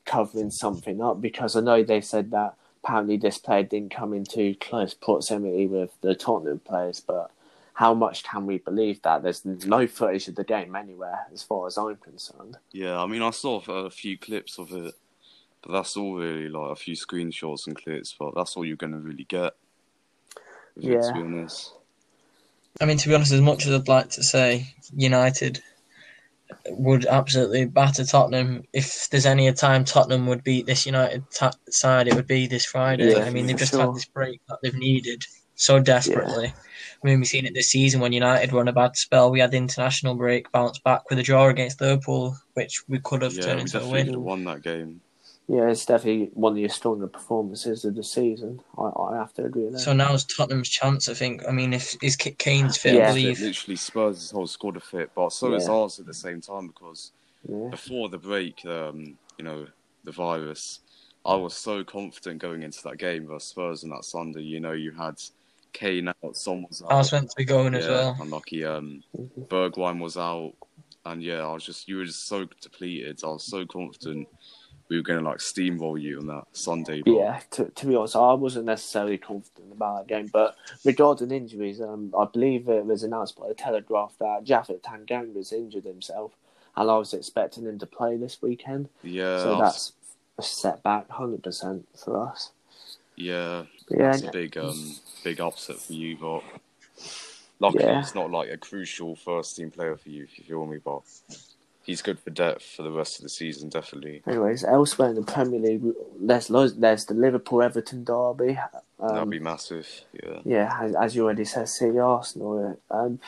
covering 0.05 0.51
something 0.51 1.03
up 1.03 1.21
because 1.21 1.57
I 1.57 1.61
know 1.61 1.83
they 1.83 2.01
said 2.01 2.31
that 2.33 2.55
apparently 2.83 3.17
this 3.17 3.39
player 3.39 3.63
didn't 3.63 3.95
come 3.95 4.13
into 4.13 4.55
close 4.61 4.95
proximity 4.95 5.67
with 5.67 5.91
the 6.03 6.15
Tottenham 6.15 6.61
players, 6.61 7.01
but 7.01 7.31
how 7.75 7.95
much 7.95 8.23
can 8.23 8.47
we 8.47 8.59
believe 8.59 9.03
that? 9.03 9.23
There's 9.23 9.45
no 9.45 9.87
footage 9.87 10.29
of 10.29 10.37
the 10.37 10.45
game 10.45 10.77
anywhere, 10.77 11.27
as 11.33 11.43
far 11.43 11.67
as 11.67 11.77
I'm 11.77 11.97
concerned. 11.97 12.57
Yeah, 12.73 13.01
I 13.01 13.07
mean, 13.07 13.23
I 13.23 13.31
saw 13.31 13.61
a 13.61 13.91
few 13.91 14.17
clips 14.17 14.59
of 14.59 14.71
it, 14.73 14.95
but 15.63 15.73
that's 15.73 15.97
all 15.97 16.15
really 16.15 16.49
like 16.49 16.71
a 16.71 16.77
few 16.77 16.95
screenshots 16.95 17.67
and 17.67 17.75
clips, 17.75 18.15
but 18.19 18.35
that's 18.35 18.57
all 18.57 18.65
you're 18.65 18.77
going 18.77 18.93
to 18.93 18.99
really 18.99 19.25
get. 19.25 19.55
Yeah. 20.77 21.01
to 21.01 21.13
be 21.15 21.21
honest. 21.21 21.73
I 22.81 22.87
mean, 22.87 22.99
to 22.99 23.09
be 23.09 23.15
honest, 23.15 23.33
as 23.33 23.41
much 23.41 23.67
as 23.67 23.73
I'd 23.73 23.89
like 23.89 24.11
to 24.11 24.23
say 24.23 24.75
United 24.95 25.63
would 26.71 27.07
absolutely 27.07 27.67
batter 27.67 28.05
Tottenham, 28.05 28.65
if 28.73 29.09
there's 29.11 29.27
any 29.27 29.53
time 29.53 29.85
Tottenham 29.85 30.27
would 30.27 30.45
beat 30.45 30.67
this 30.67 30.87
United 30.87 31.25
ta- 31.31 31.53
side, 31.71 32.09
it 32.09 32.15
would 32.15 32.27
be 32.27 32.47
this 32.47 32.65
Friday. 32.65 33.13
Yeah, 33.13 33.25
I 33.25 33.31
mean, 33.31 33.47
they've 33.47 33.57
just 33.57 33.73
sure. 33.73 33.87
had 33.87 33.95
this 33.95 34.07
break 34.07 34.41
that 34.49 34.59
they've 34.63 34.75
needed 34.75 35.23
so 35.57 35.79
desperately. 35.79 36.47
I 36.47 37.07
mean, 37.07 37.19
we've 37.21 37.29
seen 37.29 37.47
it 37.47 37.55
this 37.55 37.71
season 37.71 38.01
when 38.01 38.13
United 38.13 38.53
were 38.53 38.61
on 38.61 38.69
a 38.69 38.73
bad 38.73 38.97
spell. 38.97 39.31
We 39.31 39.41
had 39.41 39.51
the 39.51 39.57
international 39.57 40.15
break, 40.15 40.51
bounced 40.53 40.83
back 40.85 41.09
with 41.11 41.19
a 41.19 41.23
draw 41.23 41.49
against 41.49 41.81
Liverpool, 41.81 42.37
which 42.55 42.83
we 42.89 42.99
could 43.01 43.23
have 43.23 43.35
Yeah, 43.35 43.43
turned 43.43 43.61
into 43.61 43.81
a 43.81 43.89
win. 43.89 44.23
won 44.23 44.45
that 44.45 44.63
game. 44.63 45.01
Yeah, 45.47 45.69
it's 45.69 45.85
definitely 45.85 46.31
one 46.33 46.53
of 46.53 46.59
your 46.59 46.71
stronger 46.71 47.07
performances 47.07 47.85
of 47.85 47.95
the 47.95 48.03
season. 48.03 48.61
I, 48.79 48.83
I 48.99 49.17
have 49.19 49.35
to 49.35 49.45
agree 49.45 49.65
with 49.65 49.75
that. 49.75 49.81
So 49.81 49.93
now's 49.93 50.25
Tottenham's 50.25 50.71
chance, 50.71 51.09
I 51.09 51.15
think. 51.15 51.43
I 51.47 51.53
mean, 51.53 51.75
if 51.75 51.95
is 52.03 52.17
Kane's 52.17 52.79
fit, 52.79 52.95
Yeah. 52.95 53.09
I 53.09 53.11
It 53.11 53.15
believe. 53.15 53.41
literally 53.41 53.77
spurs 53.77 54.21
his 54.23 54.31
whole 54.31 54.47
squad 54.47 54.77
a 54.77 54.81
fit, 54.81 55.11
but 55.15 55.31
so 55.33 55.53
is 55.55 55.69
ours 55.69 56.01
at 56.01 56.07
the 56.07 56.15
same 56.15 56.41
time 56.41 56.69
because 56.69 57.13
yeah. 57.47 57.69
before 57.71 58.09
the 58.09 58.17
break, 58.17 58.65
um, 58.65 59.19
you 59.37 59.45
know, 59.45 59.67
the 60.05 60.13
virus, 60.13 60.81
I 61.27 61.35
was 61.35 61.55
so 61.55 61.85
confident 61.85 62.41
going 62.41 62.63
into 62.63 62.83
that 62.85 62.97
game 62.97 63.27
versus 63.27 63.49
Spurs 63.51 63.85
on 63.85 63.91
that 63.91 64.05
Sunday. 64.05 64.43
You 64.43 64.61
know, 64.61 64.73
you 64.73 64.93
had 64.93 65.21
Kane 65.75 66.09
out, 66.09 66.37
Son 66.37 66.65
was 66.67 66.81
out. 66.83 66.91
I 66.93 66.97
was 66.97 67.13
meant 67.13 67.29
to 67.29 67.37
be 67.37 67.45
going 67.45 67.75
as 67.75 67.87
well. 67.87 68.17
unlucky. 68.19 68.65
Um, 68.65 69.03
Mhm. 69.19 69.49
Bergwijn 69.49 70.01
was 70.01 70.17
out, 70.17 70.55
and 71.05 71.23
yeah, 71.23 71.47
I 71.47 71.53
was 71.53 71.65
just 71.65 71.87
you 71.87 71.97
were 71.97 72.05
just 72.07 72.27
so 72.29 72.47
depleted. 72.63 73.21
I 73.25 73.29
was 73.29 73.45
so 73.45 73.67
confident 73.67 74.29
we 74.89 74.97
were 74.97 75.03
going 75.03 75.19
to 75.19 75.25
like 75.25 75.39
steamroll 75.39 76.01
you 76.01 76.19
on 76.19 76.27
that 76.27 76.45
Sunday. 76.53 77.03
But 77.03 77.13
Yeah, 77.13 77.41
to, 77.53 77.65
to 77.71 77.87
be 77.87 77.97
honest, 77.97 78.17
I 78.17 78.35
wasn't 78.35 78.67
necessarily 78.67 79.19
confident 79.19 79.73
about 79.73 80.07
that 80.07 80.15
game. 80.15 80.31
But 80.33 80.57
regarding 80.85 81.31
injuries, 81.31 81.81
um, 81.81 82.13
I 82.19 82.27
believe 82.27 82.69
it 82.69 82.85
was 82.85 83.03
announced 83.03 83.37
by 83.39 83.49
the 83.49 83.55
Telegraph 83.55 84.15
that 84.21 84.45
Japhet 84.45 84.83
Tanganga's 84.83 85.53
injured 85.53 85.85
himself, 85.85 86.33
and 86.77 86.91
I 86.91 86.97
was 86.97 87.15
expecting 87.15 87.65
him 87.65 87.79
to 87.79 87.87
play 87.87 88.17
this 88.17 88.41
weekend. 88.43 88.89
yeah, 89.03 89.39
so 89.39 89.57
that's 89.57 89.93
a 90.39 90.43
setback, 90.43 91.09
hundred 91.11 91.43
percent 91.43 91.87
for 91.97 92.29
us. 92.29 92.51
yeah, 93.17 93.65
But 93.89 93.99
yeah, 93.99 94.11
that's 94.11 94.23
a 94.23 94.31
big 94.31 94.57
um 94.59 94.97
big 95.23 95.41
upset 95.41 95.77
for 95.77 95.93
you. 95.93 96.17
But 96.17 96.43
Luckily, 97.61 97.85
Yeah. 97.85 98.03
he's 98.03 98.15
not 98.15 98.31
like 98.31 98.51
a 98.51 98.57
crucial 98.57 99.15
first 99.17 99.57
team 99.57 99.71
player 99.71 99.97
for 99.97 100.09
you, 100.09 100.25
if 100.25 100.39
you 100.39 100.45
feel 100.45 100.67
me, 100.67 100.79
but 100.85 101.03
he's 101.85 102.03
good 102.03 102.19
for 102.19 102.31
depth 102.31 102.63
for 102.65 102.83
the 102.83 102.91
rest 102.91 103.19
of 103.19 103.23
the 103.23 103.29
season, 103.29 103.69
definitely. 103.69 104.23
Anyways, 104.27 104.65
elsewhere 104.65 105.11
in 105.11 105.15
the 105.15 105.23
Premier 105.23 105.61
League, 105.61 105.83
there's 106.21 106.51
loads, 106.51 106.75
there's 106.75 107.05
the 107.07 107.15
Liverpool 107.15 107.63
Everton 107.63 108.05
derby. 108.05 108.59
That'll 109.01 109.19
Um, 109.19 109.31
be 109.31 109.39
massive. 109.39 109.89
Yeah. 110.13 110.41
yeah, 110.45 110.79
as, 110.81 110.95
as 110.97 111.17
you 111.17 111.25
already 111.25 111.45
said, 111.45 111.69
City 111.69 111.99
Arsenal. 111.99 112.79
Um, 112.91 113.21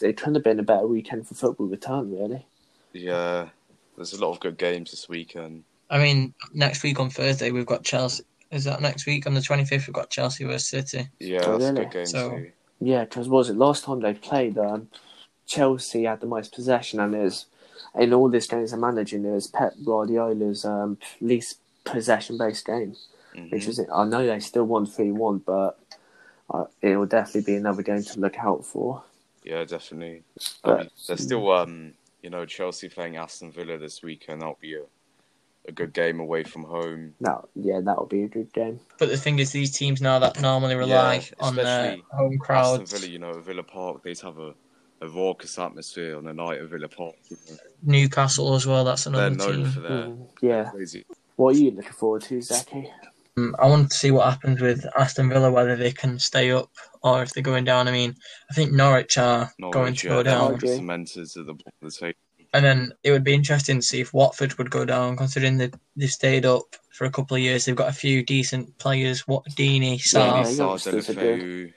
it 0.00 0.16
couldn't 0.16 0.34
have 0.34 0.44
been 0.44 0.60
a 0.60 0.64
better 0.64 0.86
weekend 0.86 1.26
for 1.28 1.34
football 1.34 1.66
return, 1.66 2.12
really. 2.12 2.46
Yeah. 2.92 3.48
There's 3.96 4.12
a 4.12 4.20
lot 4.20 4.32
of 4.32 4.40
good 4.40 4.58
games 4.58 4.90
this 4.90 5.08
weekend. 5.08 5.64
I 5.90 5.98
mean, 5.98 6.34
next 6.52 6.82
week 6.82 6.98
on 6.98 7.10
Thursday 7.10 7.50
we've 7.52 7.66
got 7.66 7.84
Chelsea. 7.84 8.24
Is 8.50 8.64
that 8.64 8.80
next 8.80 9.06
week 9.06 9.26
on 9.26 9.34
the 9.34 9.40
twenty 9.42 9.64
fifth? 9.64 9.86
We've 9.86 9.94
got 9.94 10.10
Chelsea 10.10 10.44
versus 10.44 10.68
City. 10.68 11.08
Yeah, 11.20 11.40
Oh, 11.44 11.52
that's 11.58 11.64
a 11.64 11.72
really? 11.72 11.84
good 11.84 11.92
game 11.92 12.06
So- 12.06 12.30
too. 12.30 12.50
Yeah, 12.80 13.04
because 13.04 13.28
was 13.28 13.50
it 13.50 13.56
last 13.56 13.84
time 13.84 14.00
they 14.00 14.14
played? 14.14 14.58
Um, 14.58 14.88
Chelsea 15.46 16.04
had 16.04 16.20
the 16.20 16.26
most 16.26 16.52
possession, 16.54 16.98
and 17.00 17.14
it 17.14 17.18
was 17.22 17.46
in 17.96 18.12
all 18.12 18.28
these 18.28 18.46
games 18.46 18.70
they're 18.70 18.80
managing. 18.80 19.24
It 19.24 19.30
was 19.32 19.46
Pep 19.46 19.74
Guardiola's 19.84 20.64
um, 20.64 20.98
least 21.20 21.58
possession-based 21.84 22.66
game, 22.66 22.96
which 23.50 23.64
Mhm. 23.66 23.68
is 23.68 23.80
I 23.92 24.04
know 24.04 24.26
they 24.26 24.40
still 24.40 24.64
won 24.64 24.86
three-one, 24.86 25.38
but 25.38 25.78
uh, 26.50 26.64
it 26.82 26.96
will 26.96 27.06
definitely 27.06 27.42
be 27.52 27.56
another 27.56 27.82
game 27.82 28.02
to 28.02 28.20
look 28.20 28.38
out 28.38 28.64
for. 28.64 29.02
Yeah, 29.42 29.64
definitely. 29.64 30.22
I 30.64 30.68
But- 30.68 30.78
mean, 30.78 30.90
there's 31.06 31.22
still, 31.22 31.50
um, 31.52 31.94
you 32.22 32.30
know, 32.30 32.46
Chelsea 32.46 32.88
playing 32.88 33.16
Aston 33.16 33.52
Villa 33.52 33.76
this 33.78 34.02
weekend. 34.02 34.40
That'll 34.40 34.58
be 34.60 34.74
a, 34.74 34.82
a 35.68 35.72
good 35.72 35.92
game 35.92 36.20
away 36.20 36.44
from 36.44 36.64
home. 36.64 37.14
That 37.20 37.42
yeah, 37.54 37.80
that 37.80 37.98
will 37.98 38.06
be 38.06 38.22
a 38.24 38.28
good 38.28 38.52
game. 38.52 38.80
But 38.98 39.08
the 39.10 39.16
thing 39.18 39.38
is, 39.38 39.52
these 39.52 39.76
teams 39.76 40.00
now 40.00 40.18
that 40.20 40.40
normally 40.40 40.74
rely 40.76 41.14
Yeah, 41.16 41.22
on 41.40 41.56
their 41.56 41.64
especially 41.64 42.04
home 42.10 42.38
Aston 42.48 42.86
Villa, 42.86 43.06
you 43.06 43.18
know, 43.18 43.32
Villa 43.40 43.62
Park, 43.62 44.02
they'd 44.02 44.18
have 44.20 44.38
a, 44.38 44.54
a 45.00 45.08
raucous 45.08 45.58
atmosphere 45.58 46.16
on 46.16 46.24
the 46.24 46.32
night 46.32 46.60
of 46.60 46.70
Villa 46.70 46.88
Park. 46.88 47.14
Newcastle 47.82 48.54
as 48.54 48.66
well. 48.66 48.84
That's 48.84 49.04
They're 49.04 49.14
another 49.14 49.34
known 49.36 49.64
team. 49.64 49.66
for 49.72 49.80
their 49.80 49.90
Mm, 49.90 50.28
yeah, 50.40 50.70
crazy. 50.70 51.04
what 51.36 51.54
are 51.54 51.58
you 51.58 51.70
looking 51.72 51.92
forward 51.92 52.22
to, 52.22 52.40
Zaki? 52.40 52.90
Um, 53.36 53.56
I 53.58 53.66
want 53.68 53.90
to 53.90 53.96
see 53.96 54.12
what 54.12 54.26
happens 54.30 54.60
with 54.60 54.86
Aston 54.96 55.28
Villa, 55.28 55.50
whether 55.50 55.74
they 55.76 55.90
can 55.90 56.18
stay 56.20 56.52
up 56.52 56.70
or 57.02 57.22
if 57.22 57.32
they're 57.32 57.42
going 57.42 57.64
down. 57.64 57.88
I 57.88 57.92
mean, 57.92 58.14
I 58.50 58.54
think 58.54 58.72
Norwich 58.72 59.18
are 59.18 59.52
going 59.72 59.94
to 59.94 60.06
yeah, 60.06 60.12
go 60.14 60.22
down. 60.22 60.54
Okay. 60.54 60.76
cemented 60.76 61.24
at 61.24 61.46
the 61.46 61.54
the 61.82 61.90
table. 61.90 62.18
And 62.52 62.64
then 62.64 62.92
it 63.02 63.10
would 63.10 63.24
be 63.24 63.34
interesting 63.34 63.80
to 63.80 63.82
see 63.82 64.00
if 64.00 64.14
Watford 64.14 64.56
would 64.58 64.70
go 64.70 64.84
down, 64.84 65.16
considering 65.16 65.56
they, 65.58 65.72
they've 65.96 66.08
stayed 66.08 66.46
up 66.46 66.62
for 66.92 67.04
a 67.04 67.10
couple 67.10 67.34
of 67.36 67.42
years. 67.42 67.64
They've 67.64 67.74
got 67.74 67.88
a 67.88 67.92
few 67.92 68.22
decent 68.22 68.78
players, 68.78 69.26
what 69.26 69.42
Deeney, 69.56 69.98
Yeah, 70.14 70.20
Sarr, 70.20 70.44
they 70.44 70.50
Sarr, 70.52 70.56
youngsters 70.58 71.10
are 71.10 71.14
good. 71.14 71.40
Deulofeu, 71.40 71.72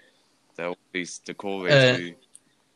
they're 0.56 0.68
all 0.68 0.78
these 0.94 1.20
Doucouré 1.26 1.72
Uh, 1.72 1.98
too. 1.98 2.04
They're 2.04 2.14
all 2.14 2.27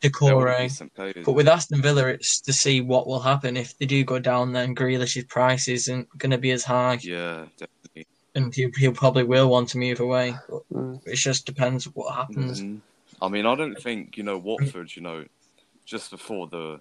Doucouré. 0.02 1.24
But 1.24 1.32
with 1.32 1.48
Aston 1.48 1.80
Villa, 1.82 2.08
it's 2.08 2.40
to 2.42 2.52
see 2.52 2.80
what 2.80 3.06
will 3.06 3.20
happen 3.20 3.56
if 3.56 3.76
they 3.78 3.86
do 3.86 4.04
go 4.04 4.18
down. 4.18 4.52
Then 4.52 4.74
Grealish's 4.74 5.24
price 5.24 5.68
isn't 5.68 6.08
going 6.18 6.30
to 6.30 6.38
be 6.38 6.50
as 6.50 6.64
high, 6.64 6.98
Yeah, 7.02 7.46
definitely. 7.56 8.06
and 8.34 8.54
he, 8.54 8.68
he 8.76 8.90
probably 8.90 9.24
will 9.24 9.48
want 9.48 9.68
to 9.70 9.78
move 9.78 10.00
away. 10.00 10.34
Mm. 10.72 11.00
it 11.06 11.16
just 11.16 11.46
depends 11.46 11.84
what 11.84 12.14
happens. 12.14 12.60
Mhm. 12.62 12.80
I 13.20 13.28
mean, 13.28 13.46
I 13.46 13.54
don't 13.54 13.80
think 13.80 14.16
you 14.16 14.24
know 14.24 14.36
Watford. 14.38 14.94
You 14.96 15.02
know, 15.02 15.24
just 15.86 16.10
before 16.10 16.48
the 16.48 16.80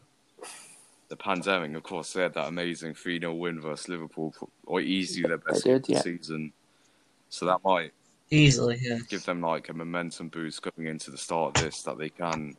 the 1.09 1.15
pandemic, 1.15 1.75
of 1.75 1.83
course, 1.83 2.13
they 2.13 2.21
had 2.23 2.33
that 2.33 2.47
amazing 2.47 2.95
three 2.95 3.19
0 3.19 3.35
win 3.35 3.59
versus 3.61 3.87
Liverpool, 3.89 4.33
or 4.65 4.81
easily 4.81 5.27
their 5.27 5.37
best 5.37 5.63
did, 5.65 5.85
yeah. 5.87 5.99
season. 5.99 6.53
So 7.29 7.45
that 7.45 7.59
might 7.63 7.91
Easily, 8.33 8.79
yeah. 8.81 8.99
give 9.09 9.25
them 9.25 9.41
like 9.41 9.67
a 9.67 9.73
momentum 9.73 10.29
boost 10.29 10.61
going 10.61 10.87
into 10.87 11.11
the 11.11 11.17
start 11.17 11.57
of 11.57 11.63
this 11.63 11.81
that 11.83 11.97
they 11.97 12.09
can 12.09 12.55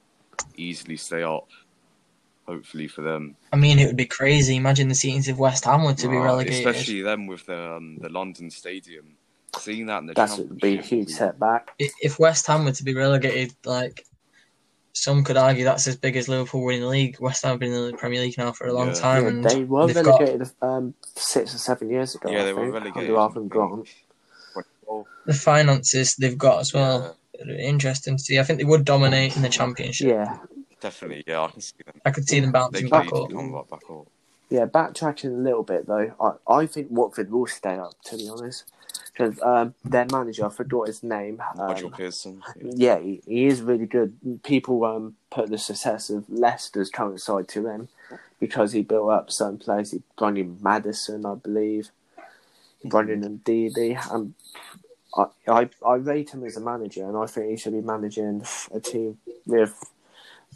easily 0.56 0.96
stay 0.96 1.22
up. 1.22 1.48
Hopefully 2.46 2.88
for 2.88 3.02
them, 3.02 3.36
I 3.52 3.56
mean, 3.56 3.78
it 3.78 3.86
would 3.86 3.96
be 3.96 4.04
crazy. 4.04 4.56
Imagine 4.56 4.88
the 4.88 4.96
scenes 4.96 5.28
if 5.28 5.36
West 5.36 5.64
Ham 5.64 5.84
were 5.84 5.94
to 5.94 6.08
be 6.08 6.16
relegated. 6.16 6.66
especially 6.66 7.00
them 7.00 7.28
with 7.28 7.46
the 7.46 7.74
um, 7.76 7.98
the 8.00 8.08
London 8.08 8.50
Stadium. 8.50 9.14
Seeing 9.58 9.86
that 9.86 9.98
in 9.98 10.06
the 10.06 10.14
That's 10.14 10.38
would 10.38 10.58
be 10.58 10.78
a 10.78 10.82
huge 10.82 11.06
be- 11.06 11.12
setback. 11.12 11.70
If 11.78 12.18
West 12.18 12.46
Ham 12.48 12.64
were 12.64 12.72
to 12.72 12.82
be 12.84 12.94
relegated, 12.94 13.54
like 13.64 14.04
some 14.92 15.22
could 15.22 15.36
argue 15.36 15.62
that's 15.64 15.86
as 15.86 15.96
big 15.96 16.16
as 16.16 16.28
Liverpool 16.28 16.64
winning 16.64 16.80
the 16.82 16.88
league. 16.88 17.20
West 17.20 17.44
Ham 17.44 17.52
have 17.52 17.60
been 17.60 17.72
in 17.72 17.86
the 17.92 17.96
Premier 17.96 18.20
League 18.20 18.36
now 18.36 18.50
for 18.50 18.66
a 18.66 18.72
long 18.72 18.88
Yeah. 18.88 18.94
time, 18.94 19.22
Yeah, 19.22 19.28
and 19.28 19.44
they 19.44 19.62
were 19.64 19.86
they've 19.86 20.04
got- 20.04 20.20
relegated 20.20 20.50
um, 20.62 20.94
six 21.14 21.54
or 21.54 21.58
seven 21.58 21.90
years 21.90 22.16
ago. 22.16 22.28
Yeah, 22.28 22.40
I 22.40 22.44
they 22.46 22.52
were 22.54 22.70
relegated. 22.72 23.10
under 23.10 23.12
Avram 23.12 23.30
I 23.30 23.34
think, 23.34 23.52
Grant. 23.52 23.88
the 25.26 25.34
finances 25.34 26.16
they've 26.16 26.36
got 26.36 26.58
as 26.60 26.74
well. 26.74 27.16
Interesting 27.58 28.16
to 28.16 28.22
see. 28.22 28.38
I 28.38 28.42
think 28.42 28.58
they 28.58 28.64
would 28.64 28.84
dominate 28.84 29.36
in 29.36 29.42
the 29.42 29.48
Championship. 29.48 30.08
Yeah, 30.08 30.38
Definitely, 30.80 31.24
yeah, 31.26 31.42
I 31.42 31.48
can 31.48 31.60
see 31.60 31.76
them. 31.84 32.00
I 32.04 32.10
could 32.10 32.28
see 32.28 32.40
them 32.40 32.50
They 32.50 32.58
bouncing 32.58 32.80
can 32.88 32.90
back 32.90 33.06
easily 33.06 33.22
up. 33.24 33.30
come 33.30 33.52
right 33.52 33.70
back 33.70 33.82
up. 33.90 34.06
yeah. 34.50 34.66
Backtracking 34.66 35.24
a 35.38 35.42
little 35.42 35.62
bit 35.62 35.86
though, 35.86 36.12
I, 36.20 36.52
I 36.52 36.66
think 36.66 36.88
Watford 36.90 37.30
will 37.30 37.46
stay 37.46 37.76
up. 37.76 37.94
To 38.06 38.16
be 38.16 38.28
honest, 38.28 38.64
because 39.12 39.40
um, 39.42 39.74
their 39.84 40.06
manager, 40.10 40.46
I 40.46 40.50
forgot 40.50 40.88
his 40.88 41.02
name. 41.02 41.40
Nigel 41.56 41.86
Um, 41.88 41.92
Pearson. 41.94 42.42
yeah, 42.60 42.98
he, 42.98 43.22
he 43.26 43.46
is 43.46 43.62
really 43.62 43.86
good. 43.86 44.42
People 44.42 44.84
um, 44.84 45.16
put 45.30 45.48
the 45.50 45.58
success 45.58 46.10
of 46.10 46.28
Leicester's 46.28 46.90
current 46.90 47.20
side 47.20 47.48
to 47.48 47.66
him 47.68 47.88
because 48.40 48.72
he 48.72 48.82
built 48.82 49.10
up 49.10 49.30
certain 49.30 49.58
players. 49.58 49.92
He 49.92 50.02
brought 50.18 50.36
in 50.36 50.58
Maddison, 50.60 51.24
I 51.24 51.36
believe, 51.36 51.90
brought 52.84 53.08
in 53.08 53.38
DB. 53.38 53.96
Um, 54.10 54.34
I, 55.16 55.26
I 55.48 55.68
I 55.86 55.94
rate 55.96 56.30
him 56.30 56.44
as 56.44 56.56
a 56.56 56.60
manager, 56.60 57.06
and 57.06 57.16
I 57.16 57.26
think 57.26 57.50
he 57.50 57.56
should 57.56 57.72
be 57.72 57.80
managing 57.80 58.44
a 58.72 58.80
team 58.80 59.18
with 59.46 59.74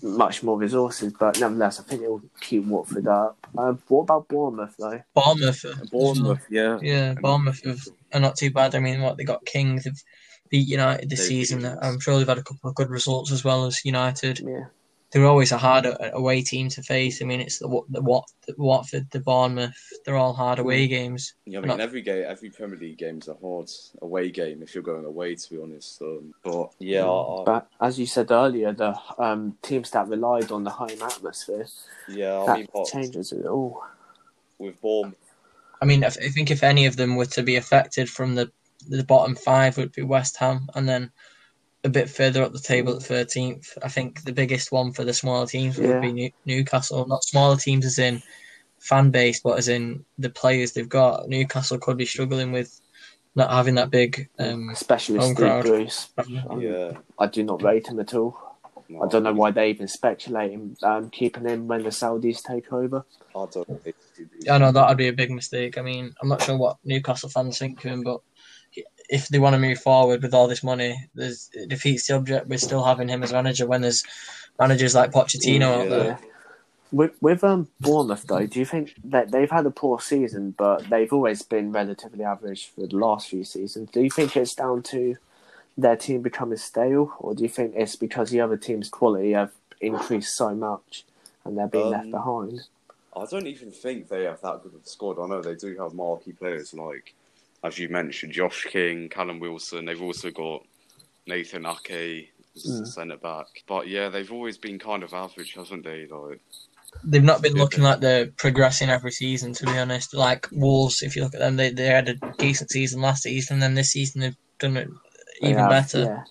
much 0.03 0.43
more 0.43 0.59
resources. 0.59 1.13
But 1.19 1.41
nevertheless, 1.41 1.81
I 1.81 1.83
think 1.85 2.03
he'll 2.03 2.23
keep 2.41 2.65
Watford 2.65 3.07
up. 3.07 3.37
Um, 3.57 3.81
what 3.89 4.03
about 4.03 4.29
Bournemouth 4.29 4.75
though? 4.79 5.03
Bournemouth, 5.15 5.65
Bournemouth, 5.91 6.47
yeah. 6.51 6.79
yeah, 6.83 7.15
Bournemouth 7.15 7.65
have- 7.65 7.89
are 8.13 8.21
not 8.21 8.37
too 8.37 8.51
bad. 8.51 8.75
I 8.75 8.81
mean, 8.81 9.01
what 9.01 9.17
they 9.17 9.25
got 9.25 9.45
King, 9.45 9.77
they've 9.77 10.03
beat 10.49 10.69
United 10.69 11.11
this 11.11 11.21
They've 11.21 11.29
beat 11.29 11.47
season. 11.47 11.79
I'm 11.83 12.01
sure 12.01 12.19
they've 12.19 12.29
had 12.29 12.39
a 12.39 12.43
couple 12.43 12.71
of 12.71 12.77
good 12.77 12.91
results 12.91 13.33
as 13.33 13.45
well 13.45 13.67
as 13.67 13.85
United. 13.85 14.41
Yeah, 14.41 14.67
They're 15.13 15.27
always 15.27 15.53
a 15.53 15.59
hard 15.59 15.87
away 16.13 16.43
team 16.43 16.69
to 16.71 16.83
face. 16.83 17.23
I 17.23 17.27
mean, 17.27 17.41
it's 17.41 17.61
the, 17.61 17.69
Wa- 17.69 17.85
the, 17.89 18.03
Wat, 18.03 18.25
the 18.47 18.55
Watford, 18.59 19.09
the 19.13 19.21
Bournemouth. 19.21 19.77
They're 20.05 20.17
all 20.17 20.33
hard 20.33 20.59
away 20.59 20.89
games. 20.89 21.35
Yeah, 21.45 21.61
I 21.61 21.63
mean, 21.63 21.81
every 21.81 22.03
game, 22.03 22.25
every 22.27 22.51
Premier 22.51 22.77
League 22.77 22.99
game 22.99 23.19
is 23.19 23.29
a 23.29 23.35
hard 23.35 23.71
away 24.03 24.31
game 24.31 24.63
if 24.63 24.75
you're 24.75 24.83
going 24.83 25.05
away. 25.05 25.37
To 25.37 25.51
be 25.51 25.63
honest, 25.63 26.03
um, 26.03 26.35
but 26.43 26.73
yeah, 26.81 27.05
I, 27.07 27.41
I, 27.41 27.45
but 27.45 27.69
as 27.81 27.99
you 28.01 28.07
said 28.07 28.33
earlier, 28.33 28.73
the 28.73 28.99
um, 29.19 29.57
teams 29.63 29.91
that 29.93 30.09
relied 30.09 30.51
on 30.51 30.65
the 30.65 30.71
home 30.71 31.01
atmosphere 31.01 31.67
yeah, 32.09 32.41
I 32.41 32.47
that 32.47 32.59
mean, 32.59 32.69
but 32.75 32.87
changes 32.87 33.33
it 33.33 33.47
all. 33.47 33.85
with 34.59 34.81
Bournemouth, 34.81 35.17
I 35.81 35.85
mean, 35.85 36.05
I 36.05 36.11
think 36.11 36.51
if 36.51 36.63
any 36.63 36.87
of 36.87 36.97
them 36.97 37.17
were 37.17 37.27
to 37.27 37.43
be 37.43 37.57
affected 37.57 38.11
from 38.11 38.35
the 38.35 38.51
the 38.89 39.05
bottom 39.05 39.35
five, 39.35 39.77
would 39.77 39.93
be 39.93 40.03
West 40.03 40.37
Ham, 40.39 40.69
and 40.75 40.89
then 40.89 41.11
a 41.87 41.91
bit 41.91 42.11
further 42.11 42.43
up 42.43 42.53
the 42.53 42.59
table 42.59 42.97
at 42.97 43.03
thirteenth. 43.03 43.77
I 43.83 43.89
think 43.89 44.23
the 44.25 44.33
biggest 44.33 44.73
one 44.73 44.93
for 44.93 45.05
the 45.05 45.15
smaller 45.15 45.47
teams 45.47 45.79
would 45.79 45.89
Yeah. 45.89 46.01
be 46.01 46.13
New, 46.13 46.31
Newcastle. 46.45 47.07
Not 47.07 47.25
smaller 47.25 47.57
teams 47.57 47.87
as 47.87 47.99
in 47.99 48.23
fan 48.79 49.11
base, 49.11 49.41
but 49.41 49.59
as 49.59 49.69
in 49.69 50.05
the 50.19 50.31
players 50.31 50.73
they've 50.73 50.89
got. 50.89 51.29
Newcastle 51.29 51.79
could 51.79 51.97
be 51.97 52.05
struggling 52.07 52.53
with 52.53 52.81
not 53.35 53.51
having 53.51 53.75
that 53.77 53.91
big. 53.91 54.29
Um, 54.39 54.69
Especially 54.71 55.19
home 55.19 55.35
Steve 55.35 55.37
crowd. 55.37 55.65
Bruce. 55.65 56.09
Yeah, 56.59 56.93
I 57.19 57.27
do 57.27 57.43
not 57.43 57.63
rate 57.63 57.87
him 57.89 58.01
at 58.01 58.15
all. 58.15 58.37
no, 58.89 59.03
I 59.03 59.09
don't 59.09 59.23
know 59.25 59.33
why 59.33 59.51
they 59.51 59.71
even 59.71 59.89
speculate 59.89 60.53
him 60.53 60.77
um, 60.83 61.11
keeping 61.11 61.45
him 61.45 61.67
when 61.67 61.83
the 61.83 61.89
Saudis 61.91 62.43
take 62.43 62.73
over. 62.73 63.05
I 63.35 63.47
don't 63.53 63.83
think 63.83 63.97
he'd 64.17 64.31
be- 64.41 64.51
I 64.51 64.59
know 64.59 64.73
that 64.73 64.89
would 64.89 64.97
be 64.99 65.09
a 65.09 65.13
big 65.13 65.31
mistake. 65.31 65.77
I 65.79 65.83
mean, 65.83 66.15
I'm 66.23 66.29
not 66.29 66.43
sure 66.43 66.57
what 66.57 66.77
Newcastle 66.85 67.29
fans 67.29 67.59
think 67.59 67.85
of 67.85 67.91
him, 67.91 68.03
but 68.03 68.21
if 69.09 69.29
they 69.29 69.39
want 69.39 69.55
to 69.55 69.59
move 69.59 69.79
forward 69.79 70.23
with 70.23 70.35
all 70.35 70.49
this 70.49 70.63
money, 70.63 71.09
there's, 71.15 71.51
it 71.53 71.69
defeats 71.69 72.07
the 72.07 72.15
object 72.17 72.49
with 72.49 72.61
still 72.61 72.85
having 72.85 73.09
him 73.09 73.23
as 73.23 73.33
manager 73.33 73.67
when 73.67 73.83
there's 73.83 74.03
managers 74.59 74.95
like 74.95 75.13
Pochettino 75.13 75.83
out 75.83 75.89
there. 75.89 76.19
With 76.93 77.21
with 77.21 77.43
um 77.43 77.69
Bournemouth 77.81 78.25
though, 78.29 78.47
do 78.47 78.61
you 78.61 78.65
think 78.65 78.95
that 79.05 79.33
they've 79.33 79.51
had 79.51 79.67
a 79.67 79.71
poor 79.73 80.01
season, 80.01 80.55
but 80.57 80.89
they've 80.89 81.13
always 81.13 81.43
been 81.43 81.73
relatively 81.73 82.25
average 82.25 82.69
for 82.69 82.87
the 82.87 82.97
last 82.97 83.29
few 83.29 83.43
seasons? 83.43 83.91
Do 83.91 84.01
you 84.03 84.11
think 84.11 84.37
it's 84.37 84.55
down 84.55 84.85
to 84.85 85.17
their 85.77 85.97
team 85.97 86.23
becoming 86.23 86.59
stale, 86.59 87.13
or 87.19 87.35
do 87.35 87.43
you 87.43 87.49
think 87.49 87.75
it's 87.77 87.97
because 87.97 88.31
the 88.31 88.41
other 88.41 88.57
team's 88.57 88.89
quality 88.89 89.33
have 89.33 89.53
increased 89.81 90.37
so 90.37 90.55
much 90.55 91.05
and 91.45 91.59
they're 91.59 91.67
being 91.67 91.91
left 91.91 92.07
Um, 92.07 92.11
behind? 92.13 92.61
I 93.17 93.27
don't 93.27 93.47
even 93.47 93.73
think 93.73 94.09
they 94.09 94.25
have 94.25 94.41
that 94.43 94.63
good 94.63 94.75
of 94.75 94.83
a 94.83 94.87
squad. 94.87 95.19
I 95.19 95.27
know 95.27 95.43
they 95.43 95.55
do 95.57 95.77
have 95.79 95.93
marquee 95.93 96.33
players 96.33 96.73
like, 96.73 97.15
as 97.67 97.79
you 97.79 97.89
mentioned, 97.89 98.33
Josh 98.33 98.65
King, 98.65 99.09
Callum 99.09 99.41
Wilson. 99.41 99.85
They've 99.85 100.01
also 100.01 100.31
got 100.31 100.63
Nathan 101.27 101.67
Ake 101.67 102.31
as 102.55 102.65
a 102.81 102.83
Mm. 102.83 102.87
centre 102.87 103.17
back. 103.17 103.47
But 103.67 103.89
yeah, 103.89 104.09
they've 104.09 104.31
always 104.33 104.59
been 104.59 104.79
kind 104.79 105.03
of 105.03 105.13
average, 105.13 105.55
haven't 105.55 105.85
they? 105.85 106.07
Like, 106.07 106.41
They've 107.05 107.23
not 107.23 107.43
been 107.43 107.57
Yeah, 107.57 107.63
looking 107.63 107.83
like 107.85 108.01
they're 108.01 108.29
progressing 108.29 108.89
every 108.89 109.11
season, 109.13 109.53
to 109.55 109.67
be 109.67 109.77
honest. 109.79 110.15
Like 110.15 110.49
Wolves, 110.51 111.03
if 111.03 111.15
you 111.15 111.23
look 111.23 111.35
at 111.35 111.41
them, 111.41 111.57
they, 111.57 111.71
they 111.71 111.87
had 111.87 112.09
a 112.09 112.15
decent 112.39 112.71
season 112.71 113.03
last 113.03 113.25
season, 113.25 113.55
and 113.55 113.63
then 113.63 113.75
this 113.75 113.91
season 113.93 114.21
they've 114.23 114.37
done 114.59 114.77
it 114.79 114.89
They 115.43 115.49
even 115.49 115.65
have, 115.65 115.71
better. 115.71 115.99
Yeah. 116.05 116.25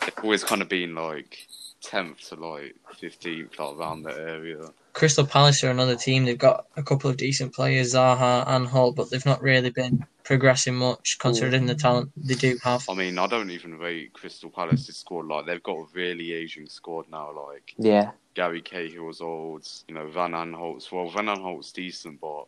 they've 0.00 0.24
always 0.24 0.42
kind 0.42 0.60
of 0.62 0.68
been 0.68 0.94
like 0.94 1.46
tenth 1.82 2.28
to 2.30 2.34
like 2.34 2.74
fifteenth, 2.98 3.58
like 3.58 3.76
around 3.76 4.02
that 4.02 4.18
area. 4.18 4.60
Crystal 4.98 5.24
Palace 5.24 5.62
are 5.62 5.70
another 5.70 5.94
team. 5.94 6.24
They've 6.24 6.36
got 6.36 6.66
a 6.76 6.82
couple 6.82 7.08
of 7.08 7.16
decent 7.16 7.54
players, 7.54 7.94
Zaha 7.94 8.44
and 8.48 8.66
Holt, 8.66 8.96
but 8.96 9.10
they've 9.10 9.24
not 9.24 9.40
really 9.40 9.70
been 9.70 10.04
progressing 10.24 10.74
much 10.74 11.18
considering 11.20 11.66
the 11.66 11.76
talent 11.76 12.10
they 12.16 12.34
do 12.34 12.58
have. 12.64 12.84
I 12.90 12.94
mean, 12.94 13.16
I 13.16 13.28
don't 13.28 13.52
even 13.52 13.78
rate 13.78 14.12
Crystal 14.12 14.50
Palace's 14.50 14.96
squad. 14.96 15.26
Like 15.26 15.46
they've 15.46 15.62
got 15.62 15.76
a 15.76 15.84
really 15.92 16.32
aging 16.32 16.68
squad 16.68 17.04
now. 17.12 17.30
Like 17.30 17.74
Yeah, 17.78 18.10
Gary 18.34 18.60
Cahill's 18.60 19.20
old, 19.20 19.68
you 19.86 19.94
know, 19.94 20.08
Van 20.08 20.32
Aanholt's 20.32 20.90
well, 20.90 21.08
Van 21.10 21.26
Aanholt's 21.26 21.70
decent, 21.70 22.20
but 22.20 22.46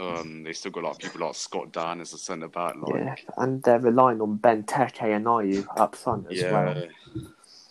um, 0.00 0.44
they 0.44 0.54
still 0.54 0.72
got 0.72 0.84
like 0.84 0.98
people 1.00 1.20
like 1.20 1.34
Scott 1.34 1.70
Dann 1.70 2.00
as 2.00 2.14
a 2.14 2.18
centre 2.18 2.48
back. 2.48 2.76
Like 2.80 2.94
yeah, 2.94 3.14
and 3.36 3.62
they're 3.62 3.78
relying 3.78 4.22
on 4.22 4.38
Benteke 4.38 5.14
and 5.14 5.26
Ayew 5.26 5.66
up 5.76 5.96
front 5.96 6.32
as 6.32 6.40
yeah, 6.40 6.50
well. 6.50 6.88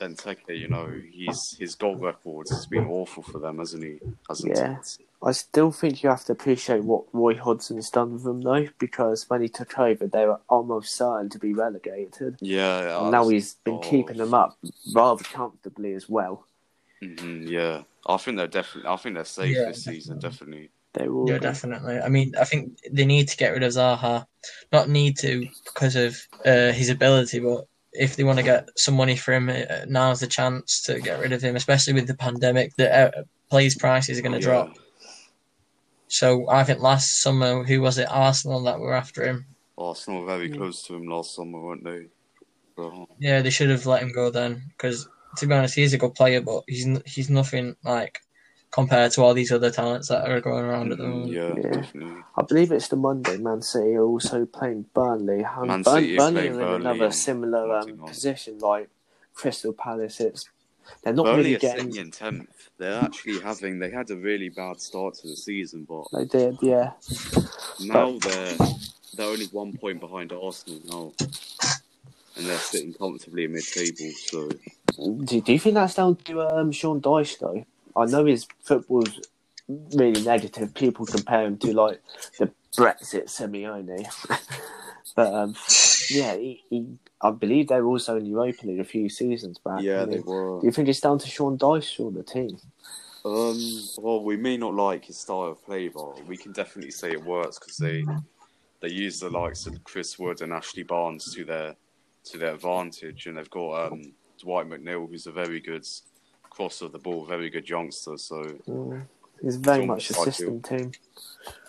Benteke, 0.02 0.58
you 0.60 0.68
know, 0.68 0.92
he's 1.12 1.56
his 1.60 1.76
goal 1.76 1.96
records 1.96 2.50
has 2.50 2.66
been 2.66 2.86
awful 2.88 3.22
for 3.22 3.38
them, 3.40 3.60
hasn't 3.60 3.84
he? 3.84 4.00
Hasn't 4.28 4.58
Yeah. 4.58 4.80
it? 4.80 4.98
I 5.24 5.32
still 5.34 5.72
think 5.72 6.02
you 6.02 6.10
have 6.10 6.26
to 6.26 6.32
appreciate 6.32 6.84
what 6.84 7.04
Roy 7.14 7.36
Hodgson's 7.36 7.92
done 7.92 8.14
with 8.14 8.24
them, 8.24 8.42
though, 8.42 8.68
because 8.80 9.30
when 9.30 9.44
he 9.44 9.50
took 9.50 9.78
over, 9.78 10.08
they 10.08 10.26
were 10.26 10.40
almost 10.50 10.96
certain 10.96 11.30
to 11.30 11.38
be 11.38 11.54
relegated. 11.54 12.38
Yeah, 12.42 12.82
yeah. 12.82 13.02
And 13.04 13.12
now 13.12 13.28
he's 13.28 13.54
been 13.64 13.80
keeping 13.82 14.18
them 14.18 14.34
up 14.34 14.58
rather 14.96 15.24
comfortably 15.24 15.94
as 15.94 16.10
well. 16.10 16.48
hmm 17.02 17.46
yeah, 17.48 17.84
I 18.08 18.18
think 18.18 18.38
they're 18.38 18.48
definitely. 18.48 18.90
I 18.90 18.96
think 18.96 19.16
they're 19.16 19.26
safe 19.26 19.56
Yeah, 19.56 19.66
this 19.66 19.84
season. 19.84 20.18
Definitely. 20.20 20.72
They 20.94 21.08
will. 21.08 21.30
Yeah, 21.30 21.38
be. 21.38 21.42
definitely. 21.44 22.00
I 22.00 22.10
mean, 22.10 22.34
I 22.40 22.44
think 22.44 22.80
they 22.92 23.06
need 23.06 23.28
to 23.28 23.38
get 23.38 23.54
rid 23.54 23.64
of 23.64 23.72
Zaha. 23.74 24.26
Not 24.72 24.90
need 24.90 25.18
to 25.20 25.48
because 25.66 25.96
of 25.96 26.18
uh, 26.46 26.72
his 26.72 26.90
ability, 26.90 27.40
but 27.40 27.68
if 27.94 28.16
they 28.16 28.24
want 28.24 28.40
to 28.40 28.44
get 28.44 28.70
some 28.78 28.96
money 28.96 29.16
for 29.16 29.34
him, 29.34 29.50
uh, 29.50 29.86
now's 29.88 30.20
the 30.20 30.28
chance 30.28 30.82
to 30.84 31.00
get 31.00 31.20
rid 31.20 31.34
of 31.34 31.42
him, 31.42 31.56
especially 31.56 31.94
with 31.94 32.08
the 32.08 32.16
pandemic. 32.16 32.72
The 32.78 32.94
uh, 32.94 33.24
players' 33.50 33.76
prices 33.76 34.18
are 34.18 34.22
going 34.22 34.40
to 34.40 34.40
Yeah. 34.40 34.54
drop. 34.54 34.78
So 36.08 36.50
I 36.50 36.64
think 36.64 36.80
last 36.80 37.22
summer, 37.22 37.64
who 37.64 37.82
was 37.82 37.98
it? 37.98 38.08
Arsenal 38.10 38.64
that 38.64 38.80
were 38.80 38.94
after 38.94 39.24
him. 39.24 39.46
Arsenal 39.78 40.22
were 40.22 40.28
very 40.28 40.50
close 40.50 40.84
to 40.84 40.96
him 40.96 41.08
last 41.08 41.36
summer, 41.36 41.62
weren't 41.62 41.84
they? 41.84 42.08
But, 42.76 42.92
Yeah, 43.20 43.42
they 43.42 43.50
should 43.50 43.70
have 43.70 43.86
let 43.86 44.02
him 44.04 44.12
go 44.12 44.30
then. 44.30 44.64
Because 44.70 45.08
to 45.38 45.48
be 45.48 45.54
honest, 45.54 45.76
he's 45.76 45.94
a 45.94 45.98
good 45.98 46.14
player, 46.14 46.42
but 46.42 46.64
he's 46.68 46.88
he's 47.06 47.30
nothing 47.30 47.76
like 47.84 48.20
compared 48.72 49.12
to 49.14 49.22
all 49.24 49.34
these 49.34 49.52
other 49.52 49.72
talents 49.72 50.10
that 50.10 50.30
are 50.30 50.42
going 50.42 50.66
around 50.66 50.92
at 50.92 51.00
the 51.00 51.08
moment. 51.08 51.32
yeah, 51.32 51.54
Yeah. 51.56 51.72
definitely. 51.72 52.24
I 52.38 52.44
believe 52.44 52.72
it's 52.72 52.90
the 52.90 52.98
Monday. 52.98 53.38
Man 53.38 53.62
City 53.62 53.96
are 53.96 54.04
also 54.06 54.46
playing 54.46 54.88
Burnley. 54.94 55.44
And 55.44 55.68
Man 55.68 55.84
Burn- 55.84 55.96
City 56.04 56.18
is 56.18 56.18
Burnley 56.18 56.48
are 56.48 56.52
in 56.52 56.60
Burnley 56.60 56.76
another 56.76 57.12
similar 57.12 57.78
um, 57.78 57.98
position 58.00 58.60
like 58.60 58.90
Crystal 59.34 59.74
Palace. 59.74 60.20
It's 60.22 60.50
they're 61.04 61.14
not 61.14 61.26
Burnley 61.26 61.52
really 61.52 61.58
getting. 61.58 61.92
sitting 61.92 62.06
in 62.08 62.12
tenth. 62.12 62.70
They're 62.78 63.02
actually 63.04 63.40
having. 63.42 63.80
They 63.80 63.92
had 63.92 64.10
a 64.12 64.18
really 64.18 64.50
bad 64.50 64.82
start 64.82 65.16
to 65.16 65.28
the 65.28 65.36
season, 65.38 65.86
but 65.88 66.06
They 66.12 66.26
did, 66.26 66.58
yeah. 66.62 66.92
now 67.80 68.18
they're 68.20 68.58
they're 69.16 69.28
only 69.28 69.48
one 69.48 69.74
point 69.78 70.00
behind 70.00 70.34
Arsenal 70.34 70.82
now, 70.86 71.14
and 72.38 72.46
they're 72.48 72.58
sitting 72.58 72.94
comfortably 72.94 73.46
in 73.46 73.54
mid-table. 73.54 74.12
So 74.26 74.50
Do, 74.98 75.42
do 75.42 75.54
you 75.54 75.60
think 75.60 75.76
that's 75.76 75.96
down 75.96 76.16
to 76.26 76.42
um, 76.42 76.72
Sean 76.72 77.02
Dyche 77.02 77.40
though? 77.40 77.66
I 77.96 78.06
know 78.06 78.26
his 78.26 78.48
football's 78.62 79.20
really 79.68 80.22
negative. 80.24 80.74
People 80.74 81.06
compare 81.06 81.46
him 81.46 81.58
to 81.60 81.74
like 81.74 82.02
the 82.40 82.52
Brexit 82.76 83.26
Simeone, 83.26 84.06
but 85.16 85.34
um, 85.34 85.56
yeah, 86.10 86.36
he, 86.36 86.64
he, 86.70 86.86
I 87.22 87.32
believe 87.32 87.68
they 87.68 87.82
were 87.82 87.88
also 87.88 88.18
in 88.18 88.26
Europa 88.26 88.66
League 88.66 88.80
a 88.80 88.84
few 88.84 89.10
seasons 89.10 89.58
back. 89.58 89.82
yeah, 89.82 90.06
they 90.06 90.20
were. 90.20 90.60
Do 90.60 90.66
you 90.66 90.72
think 90.72 90.88
it's 90.88 91.02
down 91.02 91.20
to 91.20 91.28
Sean 91.28 91.58
Dyche 91.58 92.00
or 92.00 92.12
the 92.12 92.24
team? 92.24 92.58
Um, 93.24 93.60
well, 93.98 94.24
we 94.24 94.36
may 94.36 94.58
not 94.58 94.74
like 94.74 95.06
his 95.06 95.18
style 95.18 95.44
of 95.44 95.64
play, 95.64 95.90
but 95.90 96.26
we 96.26 96.38
can 96.38 96.54
definitely 96.54 96.92
say 96.92 97.12
it 97.12 97.24
works 97.24 97.60
because 97.60 97.78
they 97.78 98.04
they 98.82 98.90
use 98.90 99.20
the 99.20 99.30
likes 99.30 99.68
of 99.68 99.84
Chris 99.84 100.18
Wood 100.18 100.42
and 100.42 100.52
Ashley 100.52 100.84
Barnes 100.84 101.34
to 101.36 101.46
their 101.46 101.76
to 102.26 102.38
their 102.38 102.56
advantage, 102.56 103.28
and 103.28 103.38
they've 103.38 103.50
got 103.50 103.92
um, 103.92 104.14
Dwight 104.40 104.68
McNeil, 104.68 105.08
who's 105.10 105.28
a 105.28 105.32
very 105.32 105.60
good 105.60 105.86
cross 106.52 106.82
of 106.82 106.92
the 106.92 107.00
ball, 107.00 107.26
very 107.26 107.50
good 107.50 107.70
youngster. 107.70 108.18
So 108.18 108.44
Mm, 108.70 109.08
it's 109.44 109.58
very 109.58 109.86
much 109.88 110.12
a 110.12 110.14
system 110.14 110.62
team. 110.62 110.92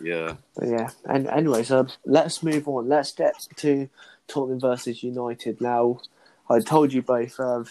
yeah, 0.01 0.37
But 0.57 0.69
yeah, 0.69 0.91
and 1.07 1.27
anyways, 1.29 1.71
uh, 1.71 1.85
let's 2.05 2.43
move 2.43 2.69
on. 2.69 2.89
Let's 2.89 3.13
get 3.13 3.35
to 3.57 3.89
Tottenham 4.29 4.61
versus 4.61 5.03
United 5.03 5.61
now. 5.61 6.01
I 6.51 6.61
told 6.61 6.93
you 6.93 7.03
both 7.03 7.41
uh, 7.41 7.65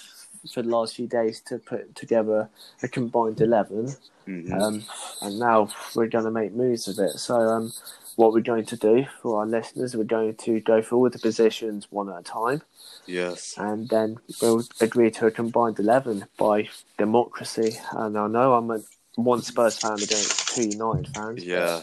for 0.54 0.64
the 0.64 0.70
last 0.70 0.96
few 0.96 1.08
days 1.08 1.42
to 1.48 1.60
put 1.60 1.96
together 1.96 2.50
a 2.84 2.88
combined 2.88 3.42
eleven, 3.42 3.96
Mhm. 4.28 4.52
um, 4.52 4.84
and 5.22 5.40
now 5.40 5.70
we're 5.96 6.08
going 6.08 6.26
to 6.26 6.32
make 6.32 6.54
moves 6.54 6.88
of 6.88 6.98
it. 7.00 7.20
So, 7.20 7.36
um, 7.36 7.74
what 8.16 8.34
we're 8.34 8.42
going 8.42 8.66
to 8.66 8.78
do 8.78 9.06
for 9.22 9.40
our 9.40 9.46
listeners, 9.46 9.96
we're 9.96 10.04
going 10.04 10.36
to 10.36 10.60
go 10.62 10.82
through 10.82 10.98
all 10.98 11.10
the 11.10 11.20
positions 11.20 11.88
one 11.92 12.10
at 12.10 12.20
a 12.20 12.24
time, 12.24 12.62
yes, 13.06 13.56
and 13.58 13.90
then 13.90 14.18
we'll 14.42 14.64
agree 14.80 15.12
to 15.12 15.28
a 15.28 15.32
combined 15.32 15.80
eleven 15.80 16.26
by 16.38 16.70
democracy. 16.98 17.78
And 17.92 18.18
I 18.18 18.28
know 18.28 18.54
I'm 18.54 18.72
a 18.72 18.80
one 19.16 19.42
Spurs 19.42 19.78
fan 19.78 19.94
against 19.94 20.56
two 20.56 20.70
United 20.70 21.08
fans. 21.10 21.40
but 21.40 21.44
yeah. 21.44 21.82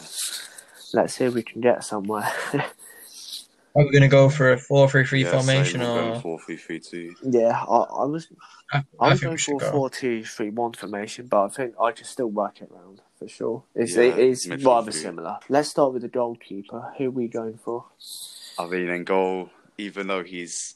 Let's 0.91 1.13
see 1.13 1.25
if 1.25 1.33
we 1.35 1.43
can 1.43 1.61
get 1.61 1.83
somewhere. 1.83 2.31
Are 3.75 3.83
we 3.85 3.91
going 3.91 4.01
to 4.01 4.07
go 4.07 4.29
for 4.29 4.51
a 4.51 4.57
4 4.57 4.89
3 4.89 5.05
3 5.05 5.21
yeah, 5.21 5.29
same, 5.29 5.41
formation 5.43 5.81
we're 5.81 5.85
going 5.93 6.11
or. 6.15 6.21
four 6.21 6.39
three 6.39 6.57
three 6.57 6.79
two. 6.79 7.15
yeah, 7.23 7.63
I, 7.69 7.75
I 7.75 8.05
was 8.05 8.27
I, 8.73 8.77
I 8.77 8.83
I 8.99 9.09
was 9.11 9.19
going 9.21 9.33
we 9.33 9.37
for 9.37 9.41
should 9.43 9.57
a 9.57 9.59
go. 9.59 9.71
four 9.71 9.89
two 9.91 10.25
three 10.25 10.49
one 10.49 10.73
formation, 10.73 11.27
but 11.27 11.45
I 11.45 11.49
think 11.49 11.75
I 11.79 11.91
can 11.91 12.05
still 12.05 12.27
work 12.27 12.61
it 12.61 12.69
round 12.71 13.01
for 13.19 13.27
sure. 13.27 13.63
It's 13.75 13.95
Yeah, 13.95 14.03
it 14.03 14.17
is 14.17 14.49
rather 14.63 14.91
three. 14.91 15.01
similar. 15.01 15.37
Let's 15.49 15.69
start 15.69 15.93
with 15.93 16.01
the 16.01 16.07
goalkeeper. 16.07 16.93
Who 16.97 17.05
are 17.05 17.11
we 17.11 17.27
going 17.27 17.57
for? 17.63 17.85
I 18.57 18.65
mean, 18.65 18.89
in 18.89 19.03
goal, 19.03 19.51
even 19.77 20.07
though 20.07 20.23
he's 20.23 20.75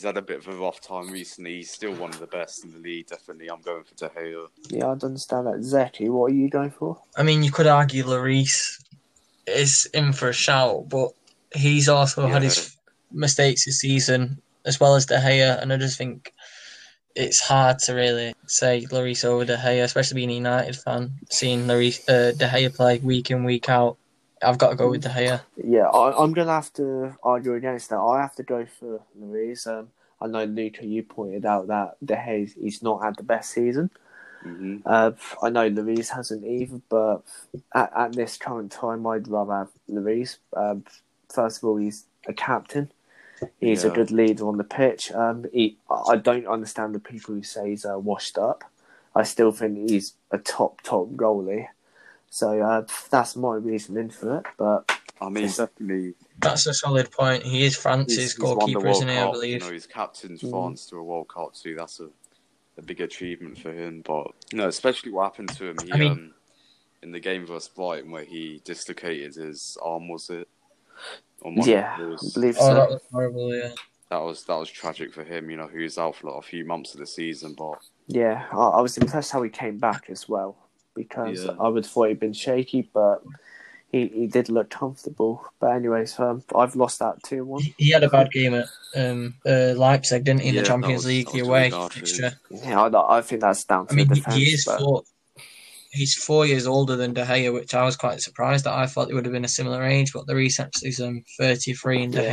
he's 0.00 0.06
had 0.06 0.16
a 0.16 0.22
bit 0.22 0.38
of 0.38 0.48
a 0.48 0.56
rough 0.56 0.80
time 0.80 1.10
recently, 1.10 1.56
he's 1.56 1.70
still 1.70 1.92
one 1.94 2.08
of 2.08 2.20
the 2.20 2.26
best 2.26 2.64
in 2.64 2.72
the 2.72 2.78
league. 2.78 3.06
Definitely, 3.06 3.50
I'm 3.50 3.60
going 3.60 3.84
for 3.84 3.94
De 3.94 4.08
Gea. 4.08 4.48
Yeah, 4.70 4.86
I 4.86 4.92
understand 4.92 5.46
that. 5.46 5.60
Zeki, 5.60 6.08
what 6.08 6.32
are 6.32 6.34
you 6.34 6.48
going 6.48 6.70
for? 6.70 6.98
I 7.16 7.22
mean, 7.22 7.42
you 7.42 7.52
could 7.52 7.66
argue 7.66 8.04
Lloris 8.04 8.82
is 9.46 9.88
in 9.92 10.14
for 10.14 10.30
a 10.30 10.32
shout, 10.32 10.88
but 10.88 11.10
he's 11.54 11.88
also 11.88 12.26
had 12.26 12.42
his 12.42 12.76
mistakes 13.12 13.66
this 13.66 13.80
season 13.80 14.40
as 14.64 14.80
well 14.80 14.94
as 14.94 15.04
De 15.04 15.18
Gea, 15.18 15.60
and 15.60 15.70
I 15.70 15.76
just 15.76 15.98
think 15.98 16.32
it's 17.14 17.40
hard 17.40 17.78
to 17.80 17.92
really 17.92 18.34
say 18.46 18.86
Lloris 18.90 19.24
over 19.24 19.44
De 19.44 19.56
Gea, 19.56 19.84
especially 19.84 20.14
being 20.14 20.30
a 20.30 20.34
United 20.34 20.76
fan, 20.76 21.12
seeing 21.30 21.66
Lloris, 21.66 22.00
uh, 22.08 22.32
De 22.32 22.46
Gea 22.46 22.74
play 22.74 22.98
week 23.00 23.30
in 23.30 23.44
week 23.44 23.68
out. 23.68 23.98
I've 24.42 24.58
got 24.58 24.70
to 24.70 24.76
go 24.76 24.90
with 24.90 25.02
De 25.02 25.08
Gea. 25.08 25.40
Yeah, 25.62 25.86
I, 25.88 26.22
I'm 26.22 26.32
going 26.32 26.46
to 26.46 26.52
have 26.52 26.72
to 26.74 27.16
argue 27.22 27.54
against 27.54 27.90
that. 27.90 27.98
I 27.98 28.20
have 28.20 28.34
to 28.36 28.42
go 28.42 28.66
for 28.66 29.00
Lloris. 29.20 29.66
Um, 29.66 29.88
I 30.20 30.26
know, 30.26 30.44
Luca, 30.44 30.84
you 30.86 31.02
pointed 31.02 31.44
out 31.46 31.68
that 31.68 31.96
De 32.04 32.14
Gea, 32.14 32.52
he's 32.60 32.82
not 32.82 33.02
had 33.02 33.16
the 33.16 33.22
best 33.22 33.50
season. 33.52 33.90
hmm 34.42 34.78
Uh, 34.84 35.12
I 35.42 35.50
know 35.50 35.70
Lloris 35.70 36.08
hasn't 36.08 36.44
either, 36.44 36.80
but 36.88 37.22
at, 37.74 37.92
at 37.96 38.12
this 38.12 38.36
current 38.38 38.72
time, 38.72 39.06
I'd 39.06 39.28
rather 39.28 39.54
have 39.54 39.70
Lloris. 39.90 40.38
Um, 40.56 40.84
first 41.32 41.58
of 41.58 41.64
all, 41.64 41.76
he's 41.76 42.06
a 42.26 42.32
captain. 42.32 42.90
He's 43.58 43.84
a 43.84 43.88
good 43.90 44.10
leader 44.10 44.46
on 44.48 44.58
the 44.58 44.64
pitch. 44.64 45.10
Um, 45.12 45.46
he, 45.52 45.78
I 45.90 46.16
don't 46.16 46.46
understand 46.46 46.94
the 46.94 46.98
people 47.00 47.34
who 47.34 47.42
say 47.42 47.70
he's 47.70 47.86
uh, 47.86 47.98
washed 47.98 48.36
up. 48.36 48.64
I 49.14 49.22
still 49.22 49.50
think 49.50 49.90
he's 49.90 50.14
a 50.30 50.36
top, 50.38 50.82
top 50.82 51.08
goalie. 51.12 51.68
So 52.30 52.60
uh, 52.62 52.86
that's 53.10 53.36
my 53.36 53.56
reasoning 53.56 54.08
for 54.10 54.38
it. 54.38 54.46
But 54.56 54.90
I 55.20 55.28
mean, 55.28 55.48
definitely. 55.48 56.14
That's 56.38 56.66
a 56.66 56.72
solid 56.74 57.10
point. 57.10 57.42
He 57.42 57.64
is 57.64 57.76
France's 57.76 58.16
He's, 58.16 58.22
he's 58.32 58.34
goalkeeper, 58.34 58.86
isn't 58.88 59.08
he? 59.08 59.14
I 59.14 59.18
Cup. 59.18 59.26
You 59.34 59.40
believe. 59.40 59.60
know, 59.60 59.72
he's 59.72 59.86
captained 59.86 60.38
Mm. 60.38 60.50
France 60.50 60.86
to 60.86 60.96
a 60.96 61.02
World 61.04 61.28
Cup 61.28 61.54
too. 61.54 61.74
That's 61.76 62.00
a, 62.00 62.08
a 62.78 62.82
big 62.82 63.00
achievement 63.00 63.58
for 63.58 63.72
him. 63.72 64.02
But 64.06 64.28
you 64.52 64.58
know, 64.58 64.68
especially 64.68 65.12
what 65.12 65.24
happened 65.24 65.50
to 65.56 65.66
him. 65.70 65.76
He 65.84 65.92
I 65.92 65.96
mean- 65.96 66.12
um, 66.12 66.34
in 67.02 67.12
the 67.12 67.20
game 67.20 67.46
versus 67.46 67.68
Brighton 67.68 68.10
where 68.10 68.24
he 68.24 68.60
dislocated 68.64 69.34
his 69.34 69.76
arm, 69.82 70.08
was 70.08 70.28
it? 70.30 70.46
On 71.42 71.54
one 71.54 71.60
of 71.60 71.66
yeah, 71.66 71.94
I 71.96 72.02
those. 72.02 72.32
believe 72.34 72.56
Oh, 72.60 72.68
so. 72.68 72.74
that 72.74 72.90
was 72.90 73.00
horrible. 73.10 73.54
Yeah. 73.56 73.70
that 74.10 74.18
was 74.18 74.44
that 74.44 74.56
was 74.56 74.70
tragic 74.70 75.12
for 75.14 75.24
him. 75.24 75.50
You 75.50 75.56
know, 75.56 75.66
he 75.66 75.82
was 75.82 75.96
out 75.98 76.16
for 76.16 76.28
like 76.30 76.38
a 76.44 76.46
few 76.46 76.64
months 76.66 76.92
of 76.94 77.00
the 77.00 77.06
season, 77.06 77.54
but 77.56 77.78
Yeah, 78.06 78.46
I, 78.52 78.56
I 78.56 78.80
was 78.82 78.96
impressed 78.98 79.32
how 79.32 79.42
he 79.42 79.48
came 79.50 79.78
back 79.78 80.04
as 80.10 80.28
well 80.28 80.56
because 81.08 81.44
Yeah. 81.44 81.52
I 81.60 81.68
would 81.68 81.84
have 81.84 81.92
thought 81.92 82.08
he'd 82.08 82.20
been 82.20 82.32
shaky, 82.32 82.88
but 82.92 83.22
he, 83.92 84.06
he 84.08 84.26
did 84.26 84.48
look 84.48 84.70
comfortable. 84.70 85.44
But 85.60 85.72
anyways, 85.72 86.18
um, 86.20 86.42
I've 86.54 86.76
lost 86.76 86.98
that 87.00 87.22
two 87.22 87.44
one. 87.44 87.62
He- 87.62 87.74
He 87.78 87.90
had 87.90 88.04
a 88.04 88.08
bad 88.08 88.30
game 88.30 88.54
at 88.54 88.66
um, 88.96 89.34
uh, 89.46 89.74
Leipzig, 89.76 90.24
didn't 90.24 90.42
he? 90.42 90.48
In 90.50 90.54
Yeah, 90.54 90.60
the 90.62 90.66
Champions 90.68 90.98
was- 91.04 91.06
League, 91.06 91.30
the 91.32 91.40
away 91.40 91.68
really 91.68 91.70
bad 91.70 91.92
for 91.92 91.98
him. 91.98 92.04
fixture. 92.06 92.32
Yeah, 92.50 92.80
I, 92.82 93.18
I 93.18 93.20
think 93.22 93.40
that's 93.40 93.64
down 93.64 93.86
to 93.86 93.92
I 93.92 93.96
mean, 93.96 94.08
the 94.08 94.14
he, 94.14 94.20
defense. 94.20 94.36
he 94.36 94.42
is 94.44 94.64
but 94.64 94.78
four. 94.80 95.02
He's 95.92 96.14
four 96.14 96.46
years 96.46 96.68
older 96.68 96.94
than 96.94 97.14
De 97.14 97.24
Gea, 97.24 97.52
which 97.52 97.74
I 97.74 97.82
was 97.84 97.96
quite 97.96 98.20
surprised 98.20 98.64
that 98.64 98.74
I 98.74 98.86
thought 98.86 99.10
it 99.10 99.14
would 99.14 99.24
have 99.24 99.32
been 99.32 99.44
a 99.44 99.48
similar 99.48 99.82
age, 99.82 100.12
but 100.12 100.24
the 100.28 100.36
research 100.36 100.72
is 100.84 101.00
um, 101.00 101.24
33 101.36 102.04
and 102.04 102.12
De 102.12 102.22
Yeah. 102.22 102.32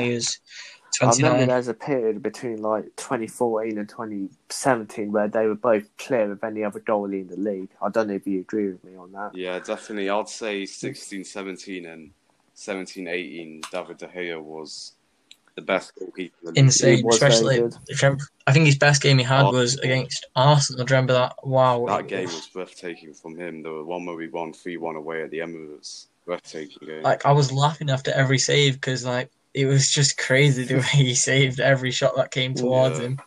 Gea's 0.99 1.23
I 1.23 1.27
remember 1.27 1.45
there's 1.47 1.67
a 1.67 1.73
period 1.73 2.23
between 2.23 2.61
like 2.61 2.85
2014 2.95 3.77
and 3.77 3.87
2017 3.89 5.11
where 5.11 5.27
they 5.27 5.45
were 5.45 5.55
both 5.55 5.83
clear 5.97 6.31
of 6.31 6.43
any 6.43 6.63
other 6.63 6.79
goalie 6.79 7.21
in 7.21 7.27
the 7.27 7.37
league. 7.37 7.69
I 7.81 7.89
don't 7.89 8.07
know 8.07 8.15
if 8.15 8.25
you 8.27 8.39
agree 8.39 8.67
with 8.69 8.83
me 8.83 8.95
on 8.95 9.11
that. 9.11 9.31
Yeah, 9.35 9.59
definitely. 9.59 10.09
I'd 10.09 10.29
say 10.29 10.63
mm. 10.63 10.67
16, 10.67 11.23
17, 11.23 11.85
and 11.85 12.11
17, 12.53 13.07
18, 13.07 13.61
David 13.71 13.97
De 13.97 14.07
Gea 14.07 14.41
was 14.41 14.93
the 15.55 15.61
best 15.61 15.93
goalkeeper. 15.97 16.35
in 16.41 16.45
the 16.45 16.51
league. 16.51 16.57
Insane, 16.65 16.97
He 16.97 17.03
was 17.03 17.17
very 17.19 17.31
especially. 17.31 17.59
good. 17.59 17.75
if 17.87 18.01
you 18.01 18.07
remember- 18.07 18.23
I 18.45 18.53
think 18.53 18.65
his 18.65 18.77
best 18.77 19.01
game 19.01 19.17
he 19.17 19.23
had 19.23 19.45
Oh. 19.45 19.51
was 19.51 19.77
against 19.79 20.25
Arsenal. 20.35 20.85
Do 20.85 20.91
you 20.93 20.95
remember 20.95 21.13
that? 21.13 21.35
Wow. 21.43 21.85
That 21.87 22.07
game 22.07 22.25
was 22.25 22.47
breathtaking 22.47 23.13
from 23.13 23.35
him. 23.37 23.63
The 23.63 23.83
one 23.83 24.05
where 24.05 24.15
we 24.15 24.27
won 24.29 24.53
3 24.53 24.77
1 24.77 24.95
away 24.95 25.23
at 25.23 25.31
the 25.31 25.41
end 25.41 25.55
of 25.55 25.61
Emirates. 25.61 26.07
Breathtaking 26.25 26.87
game. 26.87 27.03
Like 27.03 27.25
I 27.25 27.31
was 27.31 27.51
laughing 27.51 27.89
after 27.89 28.11
every 28.11 28.37
save 28.37 28.73
because 28.75 29.05
like 29.05 29.31
it 29.57 29.65
was 29.65 29.89
just 29.89 30.17
crazy 30.17 30.63
the 30.63 30.75
way 30.85 31.03
he 31.05 31.15
saved 31.15 31.59
every 31.59 31.91
shot 31.91 32.15
that 32.15 32.31
came 32.31 32.53
towards 32.53 32.99
Yeah. 32.99 33.05
him. 33.05 33.19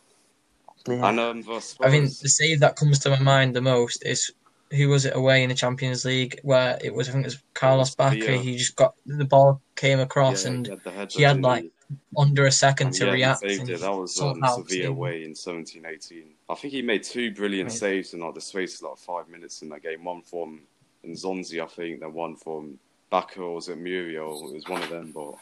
Yeah. 0.87 1.09
and 1.09 1.19
um, 1.19 1.43
I 1.83 1.91
think 1.91 2.09
the 2.19 2.29
save 2.29 2.61
that 2.61 2.75
comes 2.75 2.99
to 2.99 3.09
my 3.11 3.19
mind 3.19 3.55
the 3.55 3.61
most 3.61 4.03
is 4.05 4.31
who 4.71 4.87
was 4.89 5.05
it 5.05 5.15
away 5.15 5.43
in 5.43 5.49
the 5.49 5.55
Champions 5.55 6.05
League 6.05 6.39
where 6.43 6.79
it 6.83 6.95
was 6.95 7.09
I 7.09 7.11
think 7.11 7.25
it 7.25 7.27
was 7.27 7.43
Carlos 7.53 7.91
Sevilla. 7.91 8.15
Bacca. 8.15 8.41
He 8.41 8.57
just 8.57 8.75
got 8.75 8.95
the 9.05 9.25
ball 9.25 9.61
came 9.75 9.99
across 9.99 10.45
yeah, 10.45 10.51
and 10.51 10.65
he 10.65 10.91
had, 10.91 11.11
he 11.11 11.23
had, 11.23 11.41
like, 11.41 11.71
under 12.17 12.45
a 12.45 12.51
second 12.51 12.87
And 12.87 12.95
to 12.95 13.05
yeah, 13.05 13.11
react. 13.11 13.43
He 13.43 13.55
saved 13.57 13.69
it. 13.69 13.79
That 13.81 13.91
was 13.91 14.19
um, 14.21 14.35
somehow 14.35 14.63
Sevilla 14.63 14.89
away 14.89 15.23
in 15.25 15.35
17 15.35 15.85
18. 15.85 16.23
I 16.49 16.55
think 16.55 16.73
he 16.73 16.81
made 16.81 17.03
two 17.03 17.31
brilliant 17.33 17.69
Right. 17.69 17.77
saves 17.77 18.13
in 18.13 18.21
like 18.21 18.33
the 18.33 18.41
space 18.41 18.81
of 18.81 18.89
like 18.89 18.97
five 18.97 19.27
minutes 19.27 19.61
in 19.61 19.69
that 19.69 19.83
game. 19.83 20.03
One 20.05 20.21
from 20.21 20.61
Nzonzi, 21.05 21.61
I 21.61 21.67
think, 21.67 21.99
then 21.99 22.13
one 22.13 22.35
from 22.37 22.79
Bacca 23.11 23.39
or 23.39 23.55
was 23.55 23.67
it 23.67 23.77
Muriel? 23.77 24.49
It 24.49 24.55
was 24.55 24.67
one 24.67 24.81
of 24.83 24.89
them, 24.89 25.11
but 25.13 25.35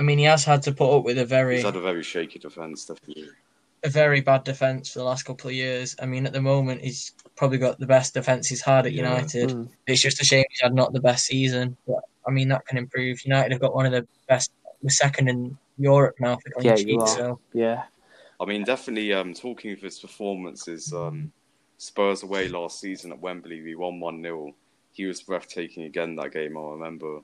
I 0.00 0.02
mean, 0.02 0.16
he 0.16 0.24
has 0.24 0.46
had 0.46 0.62
to 0.62 0.72
put 0.72 0.96
up 0.96 1.04
with 1.04 1.18
a 1.18 1.26
very 1.26 1.56
he's 1.56 1.64
had 1.66 1.76
a 1.76 1.80
very 1.80 2.02
shaky 2.02 2.38
defence, 2.38 2.86
definitely. 2.86 3.28
a 3.84 3.90
very 3.90 4.22
bad 4.22 4.44
defense 4.44 4.90
for 4.90 5.00
the 5.00 5.04
last 5.04 5.24
couple 5.24 5.50
of 5.50 5.54
years. 5.54 5.94
I 6.00 6.06
mean, 6.06 6.24
at 6.24 6.32
the 6.32 6.40
moment, 6.40 6.80
he's 6.80 7.12
probably 7.36 7.58
got 7.58 7.78
the 7.78 7.86
best 7.86 8.14
defense 8.14 8.48
he's 8.48 8.62
had 8.62 8.86
at 8.86 8.94
Yeah. 8.94 9.02
United. 9.02 9.50
Mm. 9.50 9.68
It's 9.86 10.00
just 10.00 10.22
a 10.22 10.24
shame 10.24 10.46
he's 10.48 10.62
had 10.62 10.72
not 10.72 10.94
the 10.94 11.02
best 11.02 11.26
season, 11.26 11.76
but 11.86 12.02
I 12.26 12.30
mean 12.30 12.48
that 12.48 12.66
can 12.66 12.78
improve. 12.78 13.22
United 13.26 13.52
have 13.52 13.60
got 13.60 13.74
one 13.74 13.84
of 13.84 13.92
the 13.92 14.08
best, 14.26 14.50
the 14.82 14.90
second 14.90 15.28
in 15.28 15.58
Europe 15.76 16.14
now 16.18 16.36
for 16.36 16.50
clean 16.50 16.74
Yeah, 16.74 16.76
you 16.78 16.98
are. 16.98 17.06
So 17.06 17.40
Yeah. 17.52 17.82
I 18.40 18.46
mean, 18.46 18.64
definitely 18.64 19.12
um, 19.12 19.34
talking 19.34 19.72
of 19.72 19.82
his 19.82 19.98
performances, 19.98 20.94
um, 20.94 21.30
Spurs 21.76 22.22
away 22.22 22.48
last 22.48 22.80
season 22.80 23.12
at 23.12 23.20
Wembley, 23.20 23.60
we 23.60 23.74
won 23.74 24.00
1 24.00 24.22
0. 24.22 24.54
He 24.92 25.04
was 25.04 25.22
breathtaking 25.22 25.82
again 25.82 26.16
that 26.16 26.32
game, 26.32 26.56
I 26.56 26.62
remember. 26.62 27.20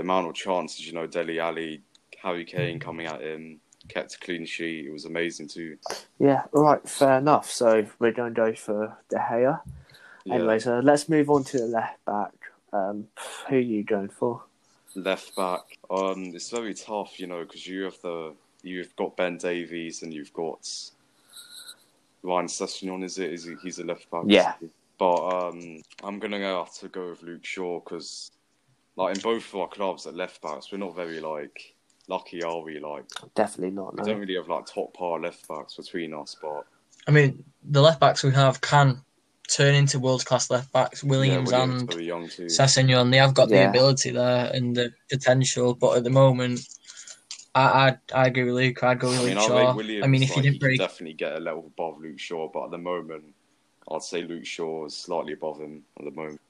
The 0.00 0.04
amount 0.04 0.28
of 0.28 0.34
chances, 0.34 0.86
you 0.86 0.94
know, 0.94 1.06
Dele 1.06 1.40
Alli, 1.40 1.82
Harry 2.22 2.46
Kane 2.46 2.80
coming 2.80 3.04
at 3.04 3.20
him, 3.20 3.60
kept 3.88 4.14
a 4.14 4.18
clean 4.18 4.46
sheet. 4.46 4.86
It 4.86 4.90
was 4.90 5.04
amazing 5.04 5.48
too. 5.48 5.76
Yeah, 6.18 6.44
all 6.54 6.62
right, 6.62 6.88
fair 6.88 7.18
enough. 7.18 7.50
So 7.50 7.84
we're 7.98 8.12
going 8.12 8.32
to 8.32 8.40
go 8.40 8.54
for 8.54 8.96
De 9.10 9.18
Gea. 9.18 9.60
Yeah. 10.24 10.34
Anyway, 10.34 10.58
so 10.58 10.80
let's 10.82 11.10
move 11.10 11.28
on 11.28 11.44
to 11.44 11.58
the 11.58 11.66
left 11.66 12.02
back. 12.06 12.32
Um, 12.72 13.08
who 13.46 13.56
are 13.56 13.58
you 13.58 13.84
going 13.84 14.08
for? 14.08 14.42
Left 14.94 15.36
back, 15.36 15.76
um, 15.90 16.32
it's 16.34 16.48
very 16.48 16.72
tough, 16.72 17.20
you 17.20 17.26
know, 17.26 17.44
because 17.44 17.66
you 17.66 17.84
have 17.84 18.00
the 18.00 18.32
you've 18.62 18.96
got 18.96 19.18
Ben 19.18 19.36
Davies 19.36 20.02
and 20.02 20.14
you've 20.14 20.32
got 20.32 20.66
Ryan 22.22 22.46
Sessegnon. 22.46 23.04
Is 23.04 23.18
it? 23.18 23.34
Is 23.34 23.44
he? 23.44 23.54
He's 23.62 23.78
a 23.80 23.84
left 23.84 24.10
back. 24.10 24.22
Yeah. 24.26 24.54
But 24.98 25.48
um, 25.48 25.82
I'm 26.02 26.18
gonna 26.18 26.38
have 26.38 26.72
to 26.76 26.88
go 26.88 27.10
with 27.10 27.22
Luke 27.22 27.44
Shaw 27.44 27.80
because, 27.80 28.30
like, 28.96 29.16
in 29.16 29.22
both 29.22 29.48
of 29.52 29.60
our 29.60 29.68
clubs 29.68 30.06
at 30.06 30.14
left 30.14 30.42
backs, 30.42 30.70
we're 30.72 30.78
not 30.78 30.94
very 30.96 31.20
like 31.20 31.74
lucky, 32.08 32.42
are 32.42 32.60
we? 32.62 32.78
Like, 32.80 33.04
Definitely 33.34 33.74
not. 33.74 33.94
we 33.94 33.98
No. 33.98 34.04
don't 34.04 34.20
really 34.20 34.34
have 34.36 34.48
like 34.48 34.66
top 34.66 34.94
par 34.94 35.20
left 35.20 35.46
backs 35.48 35.76
between 35.76 36.12
us, 36.14 36.36
but 36.40 36.66
I 37.06 37.10
mean, 37.12 37.44
the 37.62 37.80
left 37.80 38.00
backs 38.00 38.22
we 38.22 38.32
have 38.32 38.60
can 38.60 39.02
turn 39.48 39.74
into 39.74 39.98
world 39.98 40.24
class 40.24 40.50
left 40.50 40.72
backs. 40.72 41.02
Williams, 41.02 41.50
yeah, 41.50 41.66
Williams 41.66 42.38
and 42.38 42.48
Sessegnon, 42.50 43.10
they 43.10 43.16
have 43.16 43.34
got 43.34 43.48
the 43.48 43.68
ability 43.68 44.10
there 44.10 44.50
and 44.52 44.76
the 44.76 44.92
potential, 45.10 45.74
but 45.74 45.96
at 45.96 46.04
the 46.04 46.10
moment, 46.10 46.60
I 47.54 47.96
I, 48.12 48.22
I 48.22 48.26
agree 48.26 48.44
with 48.44 48.54
Luke. 48.54 48.82
I'd 48.82 49.00
go 49.00 49.08
with 49.08 49.20
I 49.20 49.24
mean, 49.24 49.34
Luke 49.34 49.44
I 49.44 49.46
Shaw. 49.46 49.74
Williams. 49.74 50.04
I 50.04 50.06
mean, 50.08 50.22
if 50.22 50.30
like, 50.30 50.36
he 50.36 50.42
didn't 50.42 50.60
break, 50.60 50.78
definitely 50.78 51.14
get 51.14 51.36
a 51.36 51.40
level 51.40 51.66
above 51.66 52.00
Luke 52.00 52.18
Shaw, 52.18 52.48
but 52.52 52.66
at 52.66 52.70
the 52.70 52.78
moment, 52.78 53.24
I'd 53.90 54.02
say 54.02 54.22
Luke 54.22 54.46
Shaw 54.46 54.86
is 54.86 54.96
slightly 54.96 55.32
above 55.32 55.58
him 55.60 55.82
at 55.98 56.04
the 56.04 56.12
moment. 56.12 56.40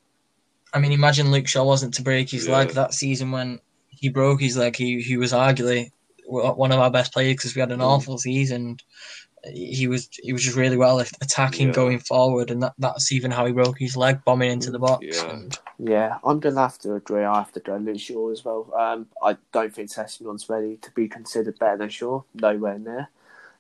I 0.73 0.79
mean, 0.79 0.93
imagine 0.93 1.31
Luke 1.31 1.49
Shaw 1.49 1.65
wasn't 1.65 1.95
to 1.95 2.03
break 2.03 2.31
his 2.31 2.47
Yeah. 2.47 2.59
leg 2.59 2.69
that 2.71 2.95
season 2.95 3.31
when 3.33 3.61
he 3.89 4.09
broke 4.09 4.41
his 4.41 4.57
leg. 4.57 4.77
He 4.77 5.01
he 5.01 5.17
was 5.17 5.33
arguably 5.33 5.91
one 6.27 6.71
of 6.71 6.79
our 6.79 6.91
best 6.91 7.13
players 7.13 7.35
because 7.35 7.55
we 7.57 7.61
had 7.61 7.73
an 7.73 7.81
Mm. 7.81 7.87
awful 7.87 8.19
season. 8.19 8.77
He 9.53 9.87
was 9.89 10.09
he 10.23 10.33
was 10.33 10.43
just 10.45 10.57
really 10.57 10.77
well 10.77 11.01
attacking, 11.01 11.69
Yeah. 11.69 11.75
going 11.75 11.99
forward, 11.99 12.51
and 12.51 12.63
that, 12.63 12.75
that's 12.79 13.11
even 13.11 13.31
how 13.31 13.47
he 13.47 13.53
broke 13.53 13.79
his 13.79 13.97
leg, 13.97 14.23
bombing 14.25 14.51
into 14.53 14.71
the 14.71 14.79
box. 14.79 15.05
Yeah. 15.05 15.31
And 15.31 15.59
Yeah, 15.79 16.19
I'm 16.23 16.41
going 16.41 16.55
to 16.57 16.61
have 16.61 16.79
to 16.81 16.95
agree. 16.95 17.25
I 17.25 17.39
have 17.39 17.53
to 17.53 17.61
go 17.61 17.77
Luke 17.79 17.99
Shaw 17.99 18.31
as 18.31 18.45
well. 18.45 18.71
Um, 18.79 19.07
I 19.23 19.39
don't 19.51 19.75
think 19.75 19.89
Sessegnon's 19.91 20.47
ready 20.51 20.77
to 20.77 20.91
be 20.91 21.09
considered 21.09 21.59
better 21.59 21.79
than 21.79 21.89
Shaw. 21.89 22.21
Nowhere 22.35 22.79
near. 22.79 23.09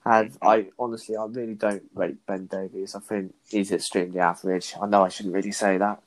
And 0.04 0.36
I 0.42 0.66
honestly, 0.78 1.16
I 1.16 1.24
really 1.24 1.54
don't 1.54 1.82
rate 1.94 2.24
Ben 2.26 2.44
Davies. 2.46 2.94
I 2.94 3.00
think 3.00 3.34
he's 3.48 3.72
extremely 3.72 4.20
average. 4.20 4.74
I 4.80 4.86
know 4.86 5.02
I 5.04 5.08
shouldn't 5.08 5.34
really 5.34 5.52
say 5.52 5.78
that, 5.78 6.02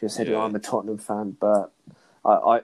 considering 0.00 0.36
Yeah. 0.38 0.44
I'm 0.44 0.54
a 0.54 0.58
Tottenham 0.58 0.98
fan. 0.98 1.36
But 1.38 1.70
I, 2.24 2.32
I, 2.32 2.60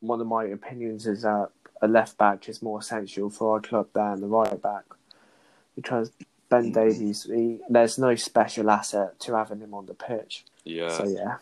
one 0.00 0.20
of 0.20 0.26
my 0.26 0.44
opinions 0.44 1.06
is 1.06 1.22
that 1.22 1.50
a 1.82 1.86
left 1.88 2.16
back 2.18 2.48
is 2.48 2.62
more 2.62 2.80
essential 2.80 3.30
for 3.30 3.54
our 3.54 3.60
club 3.60 3.88
than 3.92 4.20
the 4.20 4.26
right 4.26 4.60
back, 4.60 4.84
because 5.76 6.10
Ben 6.48 6.72
Davies, 6.72 7.24
he, 7.24 7.60
there's 7.68 7.98
no 7.98 8.14
special 8.14 8.70
asset 8.70 9.18
to 9.20 9.36
having 9.36 9.60
him 9.60 9.74
on 9.74 9.86
the 9.86 9.94
pitch. 9.94 10.44
Yeah, 10.64 10.88
So 10.96 11.04
yeah, 11.04 11.36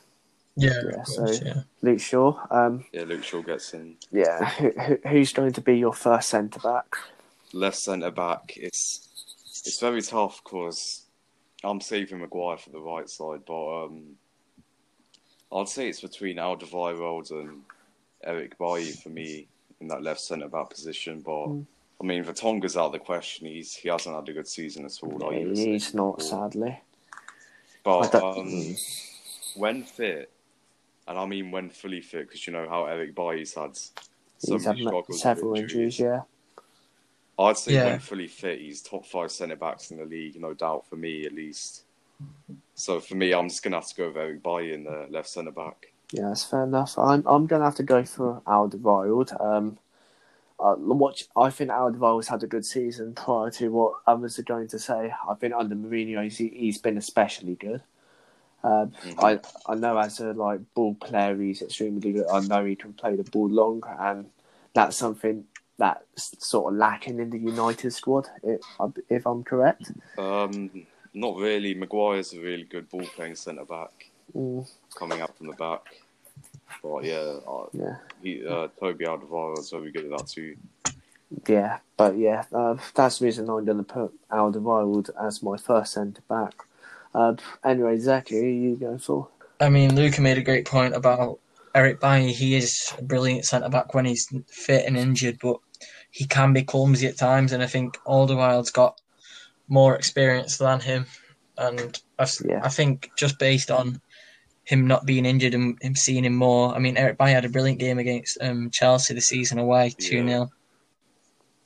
yeah, 0.57 0.71
Yeah, 0.85 0.89
of 1.01 1.07
course, 1.07 1.39
so- 1.39 1.45
yeah. 1.45 1.63
Luke 1.83 2.01
Shaw. 2.01 2.39
Um, 2.51 2.85
yeah. 2.93 3.03
Luke 3.05 3.23
Shaw 3.25 3.43
gets 3.43 3.73
in. 3.75 3.97
Yeah, 4.11 4.45
who, 4.51 4.71
who, 4.71 4.99
who's 5.09 5.33
going 5.33 5.53
to 5.53 5.61
be 5.61 5.79
your 5.79 5.93
first 5.93 6.29
centre 6.29 6.61
back? 6.61 6.97
Left 7.53 7.77
centre 7.77 8.11
back. 8.11 8.55
It's 8.57 9.09
it's 9.67 9.79
very 9.79 10.03
tough 10.03 10.43
because 10.43 11.03
I'm 11.63 11.81
saving 11.81 12.19
Maguire 12.21 12.57
for 12.57 12.71
the 12.71 12.81
right 12.81 13.09
side, 13.09 13.41
but 13.47 13.85
um, 13.85 14.17
I'd 15.55 15.69
say 15.69 15.89
it's 15.89 16.01
between 16.01 16.37
Alderweireld 16.37 17.31
and 17.31 17.63
Eric 18.25 18.57
Bailly 18.59 18.93
for 18.93 19.11
me 19.11 19.47
in 19.81 19.89
that 19.89 20.03
left 20.03 20.21
centre 20.21 20.49
back 20.49 20.71
position. 20.71 21.21
But 21.21 21.47
Mm. 21.49 21.67
I 22.01 22.05
mean, 22.05 22.25
Vertonghen's 22.25 22.77
out 22.77 22.87
of 22.87 22.93
the 22.93 22.99
question. 22.99 23.47
He's 23.47 23.75
he 23.75 23.89
hasn't 23.89 24.15
had 24.15 24.29
a 24.29 24.33
good 24.33 24.49
season 24.49 24.85
at 24.85 24.99
all. 25.03 25.19
Like 25.19 25.41
you 25.41 25.51
He's 25.55 25.95
not, 25.95 26.19
before. 26.19 26.51
sadly. 26.51 26.81
But 27.85 28.15
um, 28.15 28.75
when 29.57 29.83
fit, 29.85 30.31
and 31.07 31.19
I 31.19 31.27
mean 31.27 31.51
when 31.51 31.69
fully 31.71 32.01
fit, 32.01 32.27
because 32.29 32.47
you 32.47 32.53
know 32.53 32.69
how 32.69 32.87
Eric 32.87 33.15
Bailly's 33.15 33.55
had 33.55 33.77
so 33.77 33.93
He's 34.55 34.65
had 34.65 34.73
many 34.75 34.85
ma- 34.85 34.91
struggles 34.91 35.21
several 35.23 35.55
injuries, 35.57 35.99
yeah. 35.99 36.23
I'd 37.39 37.57
say 37.57 37.75
Yeah. 37.75 37.85
when 37.87 37.99
fully 38.01 38.27
fit, 38.29 38.61
he's 38.61 38.83
top 38.83 39.05
five 39.07 39.31
centre 39.33 39.57
backs 39.57 39.91
in 39.91 39.99
the 39.99 40.05
league, 40.05 40.41
no 40.41 40.55
doubt 40.55 40.87
for 40.89 40.97
me 40.97 41.25
at 41.27 41.33
least. 41.33 41.83
So 42.75 43.01
for 43.01 43.15
me, 43.15 43.33
I'm 43.33 43.49
just 43.49 43.63
gonna 43.63 43.77
have 43.77 43.89
to 43.89 43.95
go 43.95 44.09
with 44.09 44.17
Eric 44.17 44.43
Bailly 44.43 44.73
in 44.73 44.85
the 44.85 45.07
left 45.11 45.29
centre 45.29 45.51
back. 45.53 45.93
Yeah, 46.13 46.29
that's 46.29 46.45
fair 46.45 46.65
enough. 46.65 46.99
I'm 46.99 47.23
I'm 47.27 47.47
going 47.47 47.61
to 47.61 47.65
have 47.65 47.77
to 47.77 47.83
go 47.83 48.05
for 48.05 48.43
Alderweireld. 48.47 49.41
Um, 49.41 49.79
uh, 50.61 50.75
watch, 50.77 51.25
I 51.35 51.51
think 51.51 51.71
Alderweireld's 51.71 52.29
had 52.29 52.43
a 52.43 52.47
good 52.47 52.67
season 52.67 53.15
prior 53.15 53.51
to 53.53 53.69
what 53.71 53.95
others 54.07 54.39
are 54.39 54.45
going 54.45 54.69
to 54.69 54.79
say. 54.79 55.13
I 55.29 55.35
think 55.35 55.55
under 55.55 55.75
Mourinho, 55.75 56.23
he's, 56.23 56.37
he's 56.37 56.79
been 56.79 56.99
especially 56.99 57.55
good. 57.55 57.83
Um, 58.63 58.93
Mhm. 59.05 59.19
I 59.67 59.73
I 59.73 59.75
know 59.75 59.99
as 59.99 60.21
a 60.21 60.35
like 60.35 60.61
ball 60.75 60.95
player, 60.95 61.37
he's 61.37 61.63
extremely 61.63 62.13
good. 62.13 62.27
I 62.31 62.41
know 62.41 62.65
he 62.65 62.77
can 62.77 62.93
play 62.93 63.17
the 63.17 63.25
ball 63.25 63.49
long, 63.49 63.83
and 63.99 64.31
that's 64.75 64.97
something 64.97 65.47
that's 65.79 66.47
sort 66.47 66.73
of 66.73 66.79
lacking 66.79 67.19
in 67.19 67.31
the 67.31 67.39
United 67.39 67.91
squad. 67.93 68.29
If, 68.43 68.61
if 69.09 69.27
I'm 69.27 69.43
correct. 69.43 69.91
Um, 70.19 70.87
not 71.15 71.37
really. 71.37 71.75
Maguire's 71.75 72.33
a 72.33 72.41
really 72.41 72.65
good 72.65 72.89
ball 72.89 73.05
playing 73.17 73.37
centre 73.37 73.65
back, 73.65 74.11
Mm, 74.37 74.67
coming 74.95 75.21
up 75.21 75.37
from 75.37 75.49
the 75.49 75.53
back. 75.55 75.83
But 76.83 77.05
yeah, 77.05 77.39
uh, 77.47 77.67
yeah. 77.73 77.97
he, 78.23 78.47
uh, 78.47 78.69
Toby 78.81 79.05
Alderweireld's 79.05 79.71
very 79.71 79.93
good 79.93 80.07
at 80.07 80.19
that 80.19 80.27
too. 80.27 80.57
Yeah, 81.47 81.79
but 81.97 82.17
yeah, 82.17 82.45
uh, 82.53 82.77
that's 82.95 83.19
the 83.19 83.27
reason 83.27 83.49
I'm 83.49 83.65
going 83.65 83.79
to 83.79 83.85
put 83.85 84.13
Alderweireld 84.31 85.11
as 85.21 85.43
my 85.43 85.57
first 85.57 85.93
centre 85.95 86.23
back. 86.29 86.55
Uh, 87.15 87.35
anyway, 87.65 87.99
Zach, 87.99 88.29
who 88.29 88.39
are 88.39 88.47
you 88.47 88.77
going 88.77 88.99
for? 88.99 89.29
I 89.61 89.69
mean, 89.69 89.95
Luca 89.95 90.21
made 90.21 90.39
a 90.39 90.43
great 90.43 90.67
point 90.67 90.95
about 90.95 91.39
Eric 91.75 92.01
Bailly. 92.01 92.33
He 92.33 92.55
is 92.55 92.93
a 92.99 93.03
brilliant 93.03 93.45
centre 93.45 93.69
back 93.69 93.95
when 93.95 94.05
he's 94.05 94.33
fit 94.49 94.87
and 94.87 94.97
injured, 94.97 95.39
but 95.43 95.59
he 96.11 96.27
can 96.27 96.53
be 96.53 96.63
clumsy 96.63 97.07
at 97.07 97.19
times. 97.19 97.53
And 97.53 97.63
I 97.63 97.67
think 97.67 97.99
Alderweireld's 98.07 98.71
got 98.71 99.01
more 99.73 99.97
experience 99.97 100.59
than 100.59 100.81
him. 100.81 101.07
And 101.57 101.99
I, 102.19 102.27
Yeah. 102.45 102.61
I 102.63 102.69
think 102.69 103.11
just 103.17 103.39
based 103.39 103.71
on 103.71 104.01
him 104.65 104.87
not 104.87 105.07
being 105.07 105.25
injured 105.27 105.55
and 105.55 105.77
him 105.83 105.97
seeing 105.97 106.25
him 106.25 106.35
more, 106.37 106.75
I 106.75 106.79
mean, 106.79 106.97
Eric 106.97 107.19
Bailly 107.19 107.33
had 107.33 107.45
a 107.45 107.49
brilliant 107.49 107.81
game 107.81 107.99
against 107.99 108.39
um, 108.41 108.71
Chelsea 108.71 109.15
this 109.15 109.27
season 109.27 109.59
away, 109.59 109.95
2 109.99 110.27
0. 110.29 110.51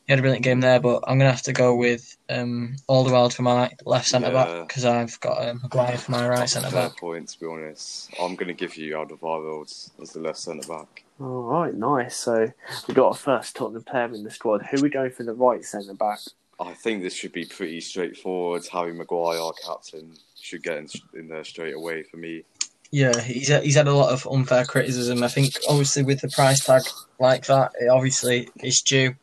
he 0.06 0.12
had 0.12 0.18
a 0.18 0.22
brilliant 0.22 0.44
game 0.44 0.60
there. 0.60 0.80
But 0.80 1.02
I'm 1.06 1.18
gonna 1.18 1.30
have 1.30 1.42
to 1.42 1.52
go 1.52 1.74
with 1.74 2.16
um, 2.30 2.76
Alderweireld 2.88 3.34
for 3.34 3.42
my 3.42 3.70
left 3.84 4.06
centre 4.08 4.28
Yeah. 4.28 4.44
back 4.44 4.68
because 4.68 4.84
I've 4.84 5.18
got 5.20 5.46
um, 5.48 5.60
Maguire 5.62 5.98
for 5.98 6.12
my 6.12 6.26
right 6.28 6.48
centre 6.48 6.70
back. 6.70 6.96
point, 6.96 7.28
to 7.30 7.40
be 7.40 7.46
honest. 7.46 8.10
I'm 8.20 8.34
going 8.36 8.48
to 8.48 8.54
give 8.54 8.76
you 8.76 8.94
Alderweireld 8.94 9.90
as 10.00 10.12
the 10.12 10.20
left 10.20 10.38
centre 10.38 10.66
back. 10.68 11.04
All 11.20 11.42
right, 11.42 11.74
nice. 11.74 12.16
So 12.16 12.52
we 12.86 12.94
got 12.94 13.16
a 13.16 13.18
first 13.18 13.56
Tottenham 13.56 13.82
player 13.84 14.14
in 14.14 14.22
the 14.22 14.30
squad. 14.30 14.62
Who 14.70 14.78
are 14.78 14.82
we 14.82 14.90
going 14.90 15.10
for 15.10 15.24
the 15.24 15.32
right 15.34 15.64
centre 15.64 15.94
back? 15.94 16.20
I 16.58 16.72
think 16.72 17.02
this 17.02 17.14
should 17.14 17.32
be 17.32 17.44
pretty 17.44 17.80
straightforward. 17.80 18.66
Harry 18.72 18.94
Maguire, 18.94 19.38
our 19.38 19.52
captain, 19.64 20.14
should 20.40 20.62
get 20.62 20.78
in, 20.78 20.88
in 21.14 21.28
there 21.28 21.44
straight 21.44 21.74
away 21.74 22.02
for 22.02 22.16
me. 22.16 22.44
Yeah, 22.90 23.20
he's 23.20 23.48
he's 23.48 23.74
had 23.74 23.88
a 23.88 23.94
lot 23.94 24.12
of 24.12 24.26
unfair 24.26 24.64
criticism. 24.64 25.22
I 25.22 25.28
think 25.28 25.54
obviously 25.68 26.02
with 26.02 26.20
the 26.20 26.28
price 26.28 26.64
tag 26.64 26.82
like 27.18 27.46
that, 27.46 27.72
it 27.80 27.88
obviously 27.88 28.48
is 28.62 28.80
due. 28.80 29.14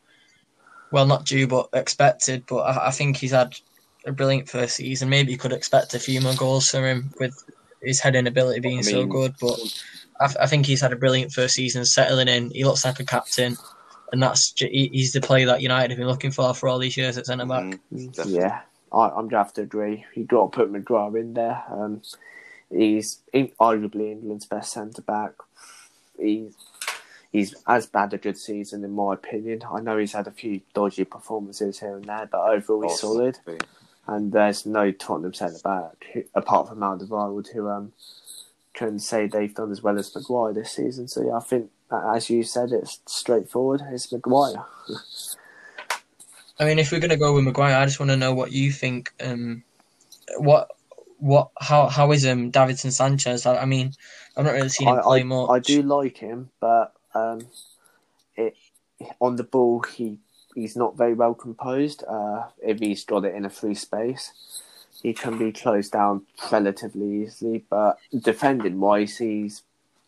Well, 0.92 1.06
not 1.06 1.24
due, 1.24 1.48
but 1.48 1.70
expected. 1.72 2.44
But 2.46 2.58
I, 2.58 2.88
I 2.88 2.90
think 2.90 3.16
he's 3.16 3.32
had 3.32 3.56
a 4.06 4.12
brilliant 4.12 4.48
first 4.48 4.76
season. 4.76 5.08
Maybe 5.08 5.32
you 5.32 5.38
could 5.38 5.52
expect 5.52 5.94
a 5.94 5.98
few 5.98 6.20
more 6.20 6.34
goals 6.34 6.68
from 6.68 6.84
him 6.84 7.10
with 7.18 7.34
his 7.82 8.00
heading 8.00 8.26
ability 8.26 8.60
being 8.60 8.78
I 8.78 8.82
so 8.82 9.06
good. 9.06 9.34
But 9.40 9.58
I, 10.20 10.34
I 10.42 10.46
think 10.46 10.66
he's 10.66 10.82
had 10.82 10.92
a 10.92 10.96
brilliant 10.96 11.32
first 11.32 11.54
season, 11.54 11.84
settling 11.84 12.28
in. 12.28 12.50
He 12.50 12.64
looks 12.64 12.84
like 12.84 13.00
a 13.00 13.04
captain, 13.04 13.56
and 14.14 14.22
that's 14.22 14.54
he's 14.56 15.12
the 15.12 15.20
player 15.20 15.46
that 15.46 15.60
United 15.60 15.90
have 15.90 15.98
been 15.98 16.06
looking 16.06 16.30
for 16.30 16.54
for 16.54 16.68
all 16.68 16.78
these 16.78 16.96
years 16.96 17.18
at 17.18 17.26
centre 17.26 17.44
back. 17.46 17.78
Definitely. 17.92 18.34
Yeah, 18.34 18.60
I, 18.92 19.08
I'm 19.08 19.28
gonna 19.28 19.42
have 19.42 19.52
to 19.54 19.62
agree. 19.62 20.04
You 20.14 20.24
got 20.24 20.52
to 20.52 20.56
put 20.56 20.70
Maguire 20.70 21.18
in 21.18 21.34
there. 21.34 21.62
Um, 21.68 22.00
he's 22.70 23.20
in, 23.32 23.48
arguably 23.60 24.12
England's 24.12 24.46
best 24.46 24.72
centre 24.72 25.02
back. 25.02 25.32
He's 26.18 26.54
he's 27.32 27.54
as 27.66 27.86
bad 27.86 28.14
a 28.14 28.18
good 28.18 28.38
season 28.38 28.84
in 28.84 28.92
my 28.92 29.14
opinion. 29.14 29.62
I 29.68 29.80
know 29.80 29.98
he's 29.98 30.12
had 30.12 30.28
a 30.28 30.30
few 30.30 30.60
dodgy 30.74 31.04
performances 31.04 31.80
here 31.80 31.96
and 31.96 32.04
there, 32.04 32.28
but 32.30 32.40
overall 32.48 32.82
he's 32.82 32.92
Oh, 32.92 32.96
solid. 32.96 33.34
definitely. 33.34 33.66
And 34.06 34.32
there's 34.32 34.64
no 34.64 34.92
Tottenham 34.92 35.34
centre 35.34 35.58
back 35.64 36.26
apart 36.34 36.68
from 36.68 36.78
Alderweireld 36.78 37.52
who 37.52 37.68
um 37.68 37.92
can 38.74 38.98
say 38.98 39.26
they've 39.26 39.54
done 39.54 39.72
as 39.72 39.82
well 39.82 39.98
as 39.98 40.14
Maguire 40.14 40.52
this 40.52 40.72
season. 40.72 41.08
So 41.08 41.24
yeah, 41.26 41.36
I 41.36 41.40
think 41.40 41.64
that, 41.64 41.70
as 41.92 42.30
you 42.30 42.42
said, 42.42 42.72
it's 42.72 43.00
straightforward. 43.06 43.82
It's 43.90 44.10
Maguire. 44.12 44.64
I 46.58 46.64
mean, 46.64 46.78
if 46.78 46.92
we're 46.92 47.00
gonna 47.00 47.16
go 47.16 47.34
with 47.34 47.44
Maguire, 47.44 47.76
I 47.76 47.84
just 47.84 47.98
want 47.98 48.10
to 48.10 48.16
know 48.16 48.32
what 48.32 48.52
you 48.52 48.70
think. 48.70 49.12
Um, 49.20 49.64
what, 50.38 50.68
what, 51.18 51.50
how, 51.60 51.88
how 51.88 52.12
is 52.12 52.26
um 52.26 52.52
Davinson 52.52 52.92
Sanchez? 52.92 53.46
I, 53.46 53.58
I 53.58 53.64
mean, 53.64 53.92
I've 54.36 54.44
not 54.44 54.54
really 54.54 54.68
seen 54.68 54.88
him 54.88 54.98
I, 54.98 55.02
play 55.02 55.20
I, 55.20 55.24
much. 55.24 55.50
I 55.50 55.58
do 55.58 55.82
like 55.82 56.18
him, 56.18 56.50
but 56.60 56.94
um, 57.14 57.46
it 58.36 58.56
on 59.20 59.36
the 59.36 59.44
ball 59.44 59.82
he 59.82 60.18
he's 60.54 60.76
not 60.76 60.96
very 60.96 61.14
well 61.14 61.34
composed. 61.34 62.04
Uh, 62.04 62.44
if 62.62 62.78
he's 62.78 63.04
got 63.04 63.24
it 63.24 63.34
in 63.34 63.44
a 63.44 63.50
free 63.50 63.74
space, 63.74 64.62
he 65.02 65.12
can 65.12 65.38
be 65.38 65.52
closed 65.52 65.92
down 65.92 66.22
relatively 66.50 67.24
easily. 67.24 67.64
But 67.68 67.98
defending 68.16 68.80
wise, 68.80 69.18
he's 69.18 69.62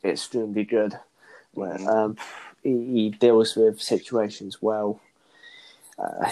extremely 0.05 0.65
good. 0.65 0.99
Um, 1.87 2.17
he, 2.63 2.71
he 2.71 3.11
deals 3.11 3.57
with 3.57 3.81
situations 3.81 4.61
well. 4.61 5.01
Uh, 5.99 6.31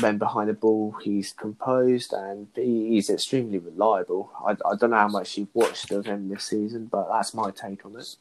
when 0.00 0.16
behind 0.16 0.48
the 0.48 0.54
ball, 0.54 0.96
he's 1.02 1.32
composed 1.32 2.14
and 2.14 2.46
he, 2.54 2.90
he's 2.90 3.10
extremely 3.10 3.58
reliable. 3.58 4.32
I, 4.46 4.52
I 4.52 4.74
don't 4.78 4.90
know 4.90 4.96
how 4.96 5.08
much 5.08 5.36
you've 5.36 5.54
watched 5.54 5.90
of 5.90 6.06
him 6.06 6.28
this 6.28 6.44
season, 6.44 6.86
but 6.86 7.08
that's 7.10 7.34
my 7.34 7.50
take 7.50 7.84
on 7.84 7.96
it. 7.96 8.16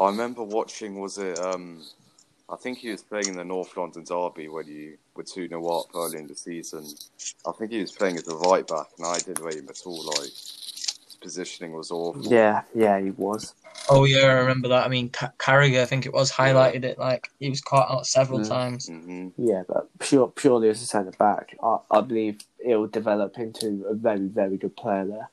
I 0.00 0.06
remember 0.06 0.44
watching, 0.44 1.00
was 1.00 1.18
it, 1.18 1.38
um, 1.40 1.82
I 2.48 2.54
think 2.54 2.78
he 2.78 2.90
was 2.90 3.02
playing 3.02 3.28
in 3.28 3.36
the 3.36 3.44
North 3.44 3.76
London 3.76 4.04
Derby 4.04 4.48
when 4.48 4.68
you 4.68 4.98
were 5.16 5.24
2 5.24 5.48
0 5.48 5.66
up 5.66 5.86
early 5.96 6.18
in 6.20 6.28
the 6.28 6.36
season. 6.36 6.86
I 7.44 7.50
think 7.58 7.72
he 7.72 7.80
was 7.80 7.90
playing 7.90 8.16
as 8.16 8.28
a 8.28 8.36
right 8.36 8.66
back, 8.66 8.86
and 8.98 9.06
I 9.06 9.18
didn't 9.18 9.44
rate 9.44 9.56
him 9.56 9.68
at 9.68 9.82
all. 9.84 10.04
Like, 10.04 10.30
positioning 11.16 11.72
was 11.72 11.90
awful. 11.90 12.22
Yeah, 12.22 12.62
yeah, 12.74 12.98
he 13.00 13.10
was. 13.10 13.54
Oh 13.88 14.04
yeah, 14.04 14.20
I 14.26 14.32
remember 14.32 14.68
that. 14.68 14.84
I 14.84 14.88
mean, 14.88 15.10
Ca- 15.10 15.32
Carragher, 15.38 15.80
I 15.82 15.86
think 15.86 16.06
it 16.06 16.12
was 16.12 16.30
highlighted 16.32 16.84
it 16.84 16.98
like 16.98 17.28
he 17.38 17.50
was 17.50 17.60
caught 17.60 17.90
out 17.90 18.06
several 18.06 18.40
Mm. 18.40 18.48
times. 18.48 18.88
hmm 18.88 19.28
Yeah, 19.36 19.62
but 19.68 19.88
pure, 19.98 20.28
purely 20.28 20.68
as 20.68 20.82
a 20.82 20.86
centre 20.86 21.12
back, 21.18 21.56
I, 21.62 21.78
I 21.90 22.00
believe 22.00 22.40
he'll 22.64 22.86
develop 22.86 23.38
into 23.38 23.84
a 23.88 23.94
very, 23.94 24.26
very 24.28 24.56
good 24.56 24.76
player 24.76 25.04
there. 25.06 25.30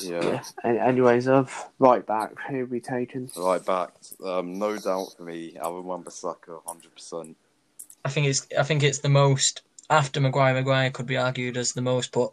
Yeah. 0.00 0.42
Yeah. 0.64 0.86
Anyways, 0.86 1.26
of 1.26 1.68
right 1.78 2.06
back, 2.06 2.34
who 2.48 2.60
are 2.60 2.66
we 2.66 2.80
taking? 2.80 3.30
Right 3.36 3.64
back, 3.64 3.90
um, 4.24 4.58
no 4.58 4.76
doubt 4.78 5.14
for 5.16 5.24
me, 5.24 5.56
Aaron 5.56 5.84
Wan-Bissaka, 5.84 6.62
100%. 6.64 7.34
I 8.04 8.10
think 8.10 8.26
it's 8.26 8.46
I 8.56 8.62
think 8.62 8.82
it's 8.82 8.98
the 9.00 9.08
most 9.08 9.62
after 9.90 10.20
Maguire. 10.20 10.54
Maguire 10.54 10.90
could 10.90 11.06
be 11.06 11.16
argued 11.16 11.56
as 11.56 11.72
the 11.72 11.82
most, 11.82 12.12
but 12.12 12.32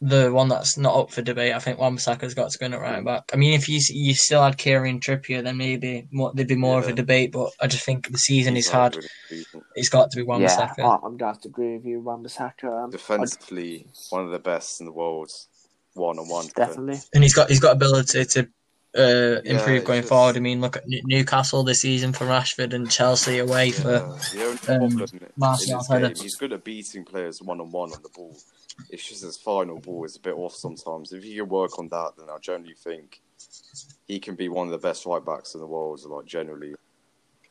the 0.00 0.30
one 0.30 0.48
that's 0.48 0.76
not 0.76 0.94
up 0.94 1.10
for 1.10 1.22
debate. 1.22 1.54
I 1.54 1.58
think 1.58 1.78
Wan-Bissaka's 1.78 2.34
got 2.34 2.50
to 2.50 2.58
go 2.58 2.66
in 2.66 2.74
at 2.74 2.80
right 2.80 3.02
back. 3.04 3.30
I 3.32 3.36
mean, 3.36 3.54
if 3.54 3.68
you 3.68 3.80
you 3.88 4.14
still 4.14 4.42
had 4.42 4.58
Kieran 4.58 5.00
Trippier, 5.00 5.42
then 5.42 5.56
maybe 5.56 6.06
more, 6.10 6.32
there'd 6.34 6.48
be 6.48 6.54
more 6.54 6.78
of 6.78 6.86
a 6.88 6.92
debate. 6.92 7.32
But 7.32 7.50
I 7.60 7.66
just 7.66 7.84
think 7.84 8.10
the 8.10 8.18
season 8.18 8.54
he's 8.56 8.66
He's 8.66 8.72
had, 8.72 8.96
really 8.96 9.44
it's 9.74 9.88
got 9.88 10.10
to 10.10 10.16
be 10.16 10.22
Yeah, 10.22 10.26
Wan-Bissaka. 10.28 10.78
I, 10.80 11.06
I'm 11.06 11.16
going 11.16 11.34
to 11.38 11.48
agree 11.48 11.76
with 11.76 11.86
you, 11.86 12.00
Wan-Bissaka. 12.00 12.84
Um, 12.84 12.90
Defensively, 12.90 13.86
one 14.10 14.24
of 14.24 14.30
the 14.32 14.38
best 14.38 14.80
in 14.80 14.86
the 14.86 14.92
world, 14.92 15.30
one 15.94 16.18
on 16.18 16.28
one. 16.28 16.46
definitely. 16.54 16.98
and 17.14 17.22
he's 17.22 17.34
got 17.34 17.48
he's 17.48 17.60
got 17.60 17.72
ability 17.72 18.24
to 18.26 18.48
uh, 18.98 19.40
improve 19.44 19.76
it's 19.78 19.86
going 19.86 20.00
just- 20.02 20.08
forward. 20.10 20.36
I 20.36 20.40
mean, 20.40 20.60
look 20.60 20.76
at 20.76 20.84
Newcastle 20.86 21.62
this 21.64 21.80
season 21.80 22.12
for 22.12 22.26
Rashford 22.26 22.74
and 22.74 22.90
Chelsea 22.90 23.38
away 23.38 23.70
for. 23.70 23.82
the 24.34 24.42
only 24.44 24.50
um, 24.84 24.98
problem 24.98 25.20
Martial 25.36 25.78
his 25.78 25.88
header. 25.88 26.08
game, 26.08 26.22
he's 26.22 26.34
good 26.34 26.52
at 26.52 26.64
beating 26.64 27.04
players 27.04 27.40
one 27.40 27.60
on 27.62 27.70
one 27.70 27.92
on 27.92 28.02
the 28.02 28.10
ball. 28.10 28.36
It's 28.90 29.08
just 29.08 29.22
his 29.24 29.36
final 29.36 29.78
ball 29.78 30.04
is 30.04 30.16
a 30.16 30.20
bit 30.20 30.34
off 30.34 30.54
sometimes. 30.54 31.12
If 31.12 31.24
he 31.24 31.36
can 31.36 31.48
work 31.48 31.78
on 31.78 31.88
that, 31.88 32.12
then 32.18 32.28
I 32.30 32.38
generally 32.38 32.74
think 32.74 33.20
he 34.06 34.18
can 34.20 34.34
be 34.34 34.48
one 34.48 34.66
of 34.66 34.72
the 34.72 34.86
best 34.86 35.06
right 35.06 35.24
backs 35.24 35.54
in 35.54 35.60
the 35.60 35.66
world. 35.66 36.00
Like 36.04 36.26
generally, 36.26 36.74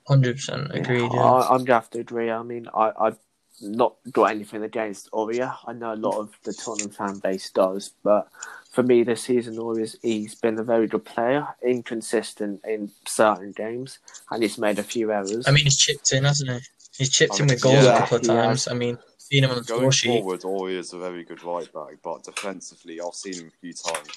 Hundred 0.08 0.36
percent 0.36 0.68
agreed. 0.74 1.10
Yeah. 1.12 1.20
I, 1.20 1.42
I'm 1.50 1.58
going 1.58 1.66
to 1.66 1.74
have 1.74 1.90
to 1.92 2.00
agree. 2.00 2.30
I 2.30 2.44
mean, 2.44 2.68
I, 2.76 2.92
I've 3.00 3.18
not 3.62 3.96
got 4.12 4.26
anything 4.26 4.64
against 4.64 5.10
Aurier. 5.12 5.56
I 5.66 5.74
know 5.74 5.94
a 5.94 5.96
lot 5.96 6.20
of 6.20 6.32
the 6.44 6.54
Tottenham 6.54 6.92
fan 6.92 7.20
base 7.20 7.50
does, 7.50 7.92
but 8.04 8.28
for 8.72 8.84
me 8.84 9.04
this 9.04 9.24
season, 9.24 9.56
Aurier's 9.56 9.96
he's 10.04 10.36
been 10.36 10.60
a 10.60 10.64
very 10.64 10.88
good 10.88 11.06
player, 11.06 11.48
inconsistent 11.66 12.62
in 12.66 12.92
certain 13.06 13.52
games, 13.52 13.98
and 14.30 14.44
he's 14.44 14.60
made 14.60 14.78
a 14.78 14.84
few 14.84 15.12
errors. 15.12 15.48
I 15.48 15.52
mean, 15.52 15.64
he's 15.64 15.78
chipped 15.78 16.12
in, 16.12 16.24
hasn't 16.24 16.52
he? 16.52 16.60
He's 16.98 17.10
chipped 17.10 17.40
in 17.40 17.50
Oh, 17.50 17.54
with 17.54 17.62
goals 17.62 17.84
yeah, 17.84 17.96
a 17.96 18.00
couple 18.02 18.18
of 18.18 18.22
he 18.22 18.28
times. 18.28 18.68
I 18.68 18.74
mean, 18.74 19.00
seen 19.26 19.44
him 19.44 19.52
on 19.52 19.58
the 19.58 19.64
going 19.64 19.80
score 19.80 19.92
sheet. 19.92 20.08
forward, 20.22 20.42
Aurier 20.42 20.78
is 20.80 20.94
a 20.94 21.00
very 21.00 21.24
good 21.24 21.44
right 21.44 21.72
back, 21.74 21.98
but 22.04 22.24
defensively, 22.24 23.00
I've 23.02 23.14
seen 23.14 23.34
him 23.36 23.48
a 23.48 23.60
few 23.62 23.74
times. 23.74 24.08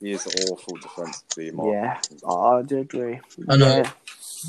He 0.00 0.12
is 0.12 0.26
awful 0.50 0.76
defensively. 0.76 1.48
in 1.48 1.56
yeah. 1.72 2.00
I 2.28 2.62
do 2.62 2.78
agree. 2.80 3.20
I 3.48 3.56
know. 3.56 3.76
Yeah. 3.78 3.90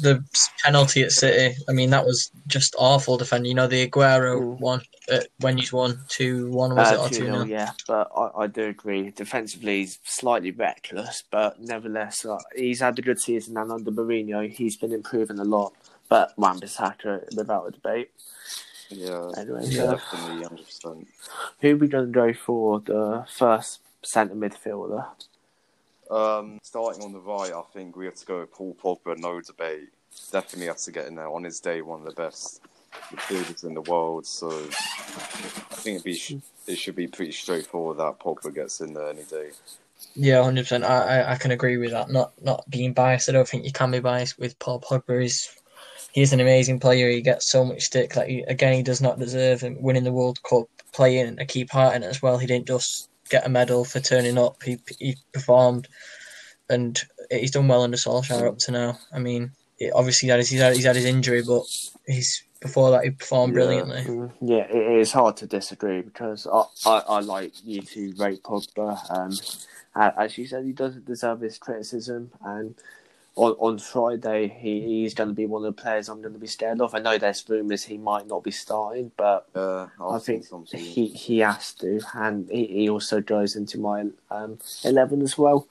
The 0.01 0.21
penalty 0.61 1.03
at 1.03 1.11
City, 1.13 1.55
I 1.69 1.71
mean, 1.71 1.89
that 1.91 2.05
was 2.05 2.29
just 2.47 2.75
awful 2.77 3.15
defending. 3.17 3.49
You 3.49 3.55
know, 3.55 3.67
the 3.67 3.87
Aguero 3.87 4.41
Mm. 4.41 4.59
one, 4.59 4.81
uh, 5.09 5.21
when 5.39 5.57
he's 5.57 5.71
won 5.71 5.97
2 6.09 6.51
1, 6.51 6.75
was 6.75 6.91
Uh, 6.91 6.95
it, 6.95 6.99
or 6.99 7.09
2 7.09 7.15
2-0, 7.23 7.31
0? 7.31 7.43
yeah, 7.45 7.71
but 7.87 8.11
I, 8.15 8.41
I 8.43 8.47
do 8.47 8.65
agree. 8.65 9.11
Defensively, 9.11 9.79
he's 9.81 9.99
slightly 10.03 10.51
reckless, 10.51 11.23
but 11.31 11.61
nevertheless, 11.61 12.25
uh, 12.25 12.37
he's 12.57 12.81
had 12.81 12.99
a 12.99 13.01
good 13.01 13.21
season. 13.21 13.55
And 13.57 13.71
under 13.71 13.89
Mourinho, 13.91 14.51
he's 14.51 14.75
been 14.75 14.91
improving 14.91 15.39
a 15.39 15.45
lot. 15.45 15.71
But 16.09 16.33
Wan-Bissaka, 16.37 17.33
without 17.35 17.67
a 17.67 17.71
debate. 17.71 18.11
Yeah, 18.89 19.31
Anyway, 19.37 19.61
yeah. 19.65 19.91
definitely, 19.95 20.45
100%. 20.45 21.05
Who 21.61 21.73
are 21.73 21.77
we 21.77 21.87
going 21.87 22.05
to 22.05 22.11
go 22.11 22.33
for 22.33 22.79
the 22.81 23.25
first 23.29 23.79
centre 24.03 24.35
midfielder? 24.35 25.05
Um, 26.11 26.59
starting 26.61 27.03
on 27.03 27.13
the 27.13 27.19
right, 27.19 27.51
I 27.51 27.63
think 27.73 27.95
we 27.95 28.05
have 28.05 28.15
to 28.15 28.25
go 28.25 28.39
with 28.41 28.51
Paul 28.51 28.75
Pogba. 28.81 29.17
No 29.17 29.41
debate. 29.41 29.89
Definitely 30.31 30.67
has 30.67 30.85
to 30.85 30.91
get 30.91 31.07
in 31.07 31.15
there 31.15 31.27
on 31.27 31.43
his 31.43 31.59
day. 31.59 31.81
One 31.81 31.99
of 32.01 32.05
the 32.05 32.11
best 32.13 32.61
midfielders 33.11 33.63
in 33.63 33.73
the 33.73 33.81
world. 33.81 34.25
So 34.25 34.49
I 34.49 35.75
think 35.75 35.95
it'd 35.95 36.03
be 36.03 36.41
it 36.67 36.77
should 36.77 36.95
be 36.95 37.07
pretty 37.07 37.31
straightforward 37.31 37.97
that 37.97 38.19
Pogba 38.19 38.53
gets 38.53 38.81
in 38.81 38.93
there 38.93 39.09
any 39.09 39.23
day. 39.23 39.49
Yeah, 40.13 40.43
hundred 40.43 40.63
percent. 40.63 40.83
I, 40.83 41.21
I 41.21 41.33
I 41.33 41.35
can 41.37 41.51
agree 41.51 41.77
with 41.77 41.91
that. 41.91 42.09
Not 42.11 42.31
not 42.41 42.69
being 42.69 42.93
biased. 42.93 43.27
I 43.27 43.31
don't 43.33 43.47
think 43.47 43.65
you 43.65 43.71
can 43.71 43.91
be 43.91 43.99
biased 43.99 44.37
with 44.39 44.57
Paul 44.59 44.79
Pogba. 44.79 45.21
He's 45.21 45.49
he's 46.15 46.31
an 46.31 46.39
amazing 46.39 46.79
player. 46.79 47.09
He 47.09 47.21
gets 47.21 47.49
so 47.49 47.65
much 47.65 47.83
stick 47.83 48.15
Like 48.15 48.29
he, 48.29 48.41
again 48.43 48.73
he 48.73 48.81
does 48.81 49.01
not 49.01 49.19
deserve. 49.19 49.61
And 49.63 49.77
winning 49.79 50.05
the 50.05 50.13
World 50.13 50.41
Cup, 50.41 50.67
playing 50.93 51.39
a 51.39 51.45
key 51.45 51.65
part 51.65 51.95
in 51.95 52.03
it 52.03 52.07
as 52.07 52.21
well. 52.21 52.37
He 52.37 52.47
didn't 52.47 52.67
just 52.67 53.09
get 53.29 53.45
a 53.45 53.49
medal 53.49 53.83
for 53.85 53.99
turning 53.99 54.37
up. 54.37 54.63
He 54.63 54.79
he 54.97 55.17
performed, 55.33 55.87
and 56.69 56.99
he's 57.29 57.51
done 57.51 57.67
well 57.67 57.83
under 57.83 57.97
Solskjaer 57.97 58.47
up 58.47 58.57
to 58.59 58.71
now. 58.71 58.97
I 59.13 59.19
mean, 59.19 59.51
it, 59.77 59.91
obviously 59.93 60.27
he's 60.27 60.31
had, 60.31 60.39
his, 60.39 60.49
he's 60.49 60.61
had 60.61 60.75
he's 60.75 60.85
had 60.85 60.95
his 60.95 61.05
injury, 61.05 61.43
but 61.45 61.63
he's 62.07 62.43
before 62.61 62.91
that 62.91 63.03
he 63.03 63.11
performed 63.11 63.53
brilliantly. 63.53 64.03
Mm, 64.03 64.31
yeah, 64.41 64.65
it 64.69 64.99
is 64.99 65.11
hard 65.11 65.35
to 65.37 65.47
disagree 65.47 66.01
because 66.01 66.47
I, 66.47 66.63
I, 66.85 66.99
I 66.99 67.19
like 67.19 67.51
you 67.63 67.81
to 67.81 68.13
rate 68.17 68.41
Pogba. 68.41 68.97
Um, 69.11 70.11
as 70.17 70.37
you 70.37 70.47
said, 70.47 70.65
he 70.65 70.71
doesn't 70.71 71.05
deserve 71.05 71.41
his 71.41 71.57
criticism, 71.57 72.31
and 72.41 72.75
on, 73.35 73.51
on 73.53 73.79
Friday, 73.79 74.47
he, 74.47 74.81
he's 74.81 75.13
going 75.13 75.29
to 75.29 75.35
be 75.35 75.45
one 75.45 75.65
of 75.65 75.75
the 75.75 75.81
players 75.81 76.07
I'm 76.07 76.21
going 76.21 76.33
to 76.33 76.39
be 76.39 76.47
scared 76.47 76.79
of. 76.79 76.95
I 76.95 76.99
know 76.99 77.17
there's 77.17 77.47
rumours 77.49 77.83
he 77.83 77.97
might 77.97 78.27
not 78.27 78.43
be 78.43 78.51
starting, 78.51 79.11
but 79.17 79.47
Yeah, 79.55 79.87
I 80.01 80.19
think 80.19 80.45
he, 80.71 81.07
he 81.07 81.39
has 81.39 81.73
to, 81.75 81.99
and 82.13 82.49
he, 82.49 82.65
he 82.65 82.89
also 82.89 83.21
goes 83.21 83.55
into 83.55 83.77
my 83.77 84.05
um, 84.31 84.59
11 84.83 85.21
as 85.21 85.37
well. 85.37 85.67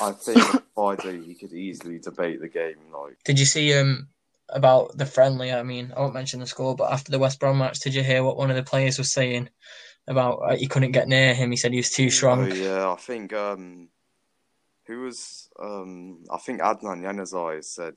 I 0.00 0.12
think 0.12 0.42
Friday 0.74 1.22
he 1.22 1.34
could 1.34 1.52
easily 1.52 1.98
debate 1.98 2.40
the 2.40 2.48
game. 2.48 2.76
Like, 2.92 3.22
Did 3.24 3.38
you 3.38 3.46
see 3.46 3.74
um 3.74 4.08
about 4.48 4.98
the 4.98 5.06
friendly? 5.06 5.52
I 5.52 5.62
mean, 5.62 5.92
I 5.96 6.00
won't 6.00 6.14
mention 6.14 6.40
the 6.40 6.46
score, 6.46 6.74
but 6.74 6.92
after 6.92 7.12
the 7.12 7.18
West 7.20 7.38
Brom 7.38 7.58
match, 7.58 7.78
did 7.80 7.94
you 7.94 8.02
hear 8.02 8.24
what 8.24 8.36
one 8.36 8.50
of 8.50 8.56
the 8.56 8.62
players 8.64 8.98
was 8.98 9.12
saying 9.12 9.50
about 10.08 10.40
uh, 10.40 10.56
he 10.56 10.66
couldn't 10.66 10.92
get 10.92 11.06
near 11.08 11.32
him? 11.32 11.52
He 11.52 11.56
said 11.56 11.70
he 11.70 11.78
was 11.78 11.90
too 11.90 12.06
oh 12.06 12.10
strong. 12.10 12.50
yeah, 12.50 12.90
I 12.90 12.96
think 12.96 13.32
um, 13.32 13.88
who 14.86 15.02
was 15.02 15.43
um, 15.60 16.24
I 16.30 16.38
think 16.38 16.60
Adnan 16.60 17.02
Januzaj 17.02 17.64
said 17.64 17.94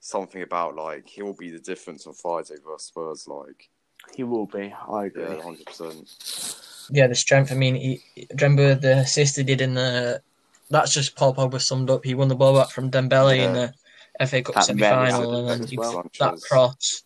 something 0.00 0.42
about 0.42 0.76
like 0.76 1.08
he'll 1.08 1.32
be 1.32 1.50
the 1.50 1.58
difference 1.58 2.06
on 2.06 2.14
Friday 2.14 2.56
versus 2.64 2.88
Spurs. 2.88 3.26
Like, 3.28 3.68
He 4.14 4.22
will 4.24 4.46
be, 4.46 4.72
I 4.90 5.06
agree. 5.06 5.22
yeah, 5.24 5.42
hundred 5.42 5.66
percent. 5.66 6.88
Yeah, 6.90 7.06
the 7.06 7.14
strength. 7.14 7.50
I 7.50 7.54
mean, 7.54 7.74
he, 7.76 8.02
remember 8.32 8.74
the 8.74 8.98
assist 8.98 9.36
he 9.36 9.42
did 9.42 9.60
in 9.60 9.74
the. 9.74 10.22
That's 10.70 10.92
just 10.92 11.16
Paul 11.16 11.34
Pogba 11.34 11.60
summed 11.60 11.90
up. 11.90 12.04
He 12.04 12.14
won 12.14 12.28
the 12.28 12.34
ball 12.34 12.54
back 12.54 12.70
from 12.70 12.90
Dembele 12.90 13.38
in 13.38 13.52
the 13.52 14.26
FA 14.26 14.42
Cup 14.42 14.54
That 14.54 14.64
semi 14.64 14.80
final, 14.88 15.38
and 15.40 15.48
then 15.48 15.60
as 15.62 15.70
he, 15.70 15.76
well. 15.76 16.10
that 16.20 16.40
cross. 16.40 17.02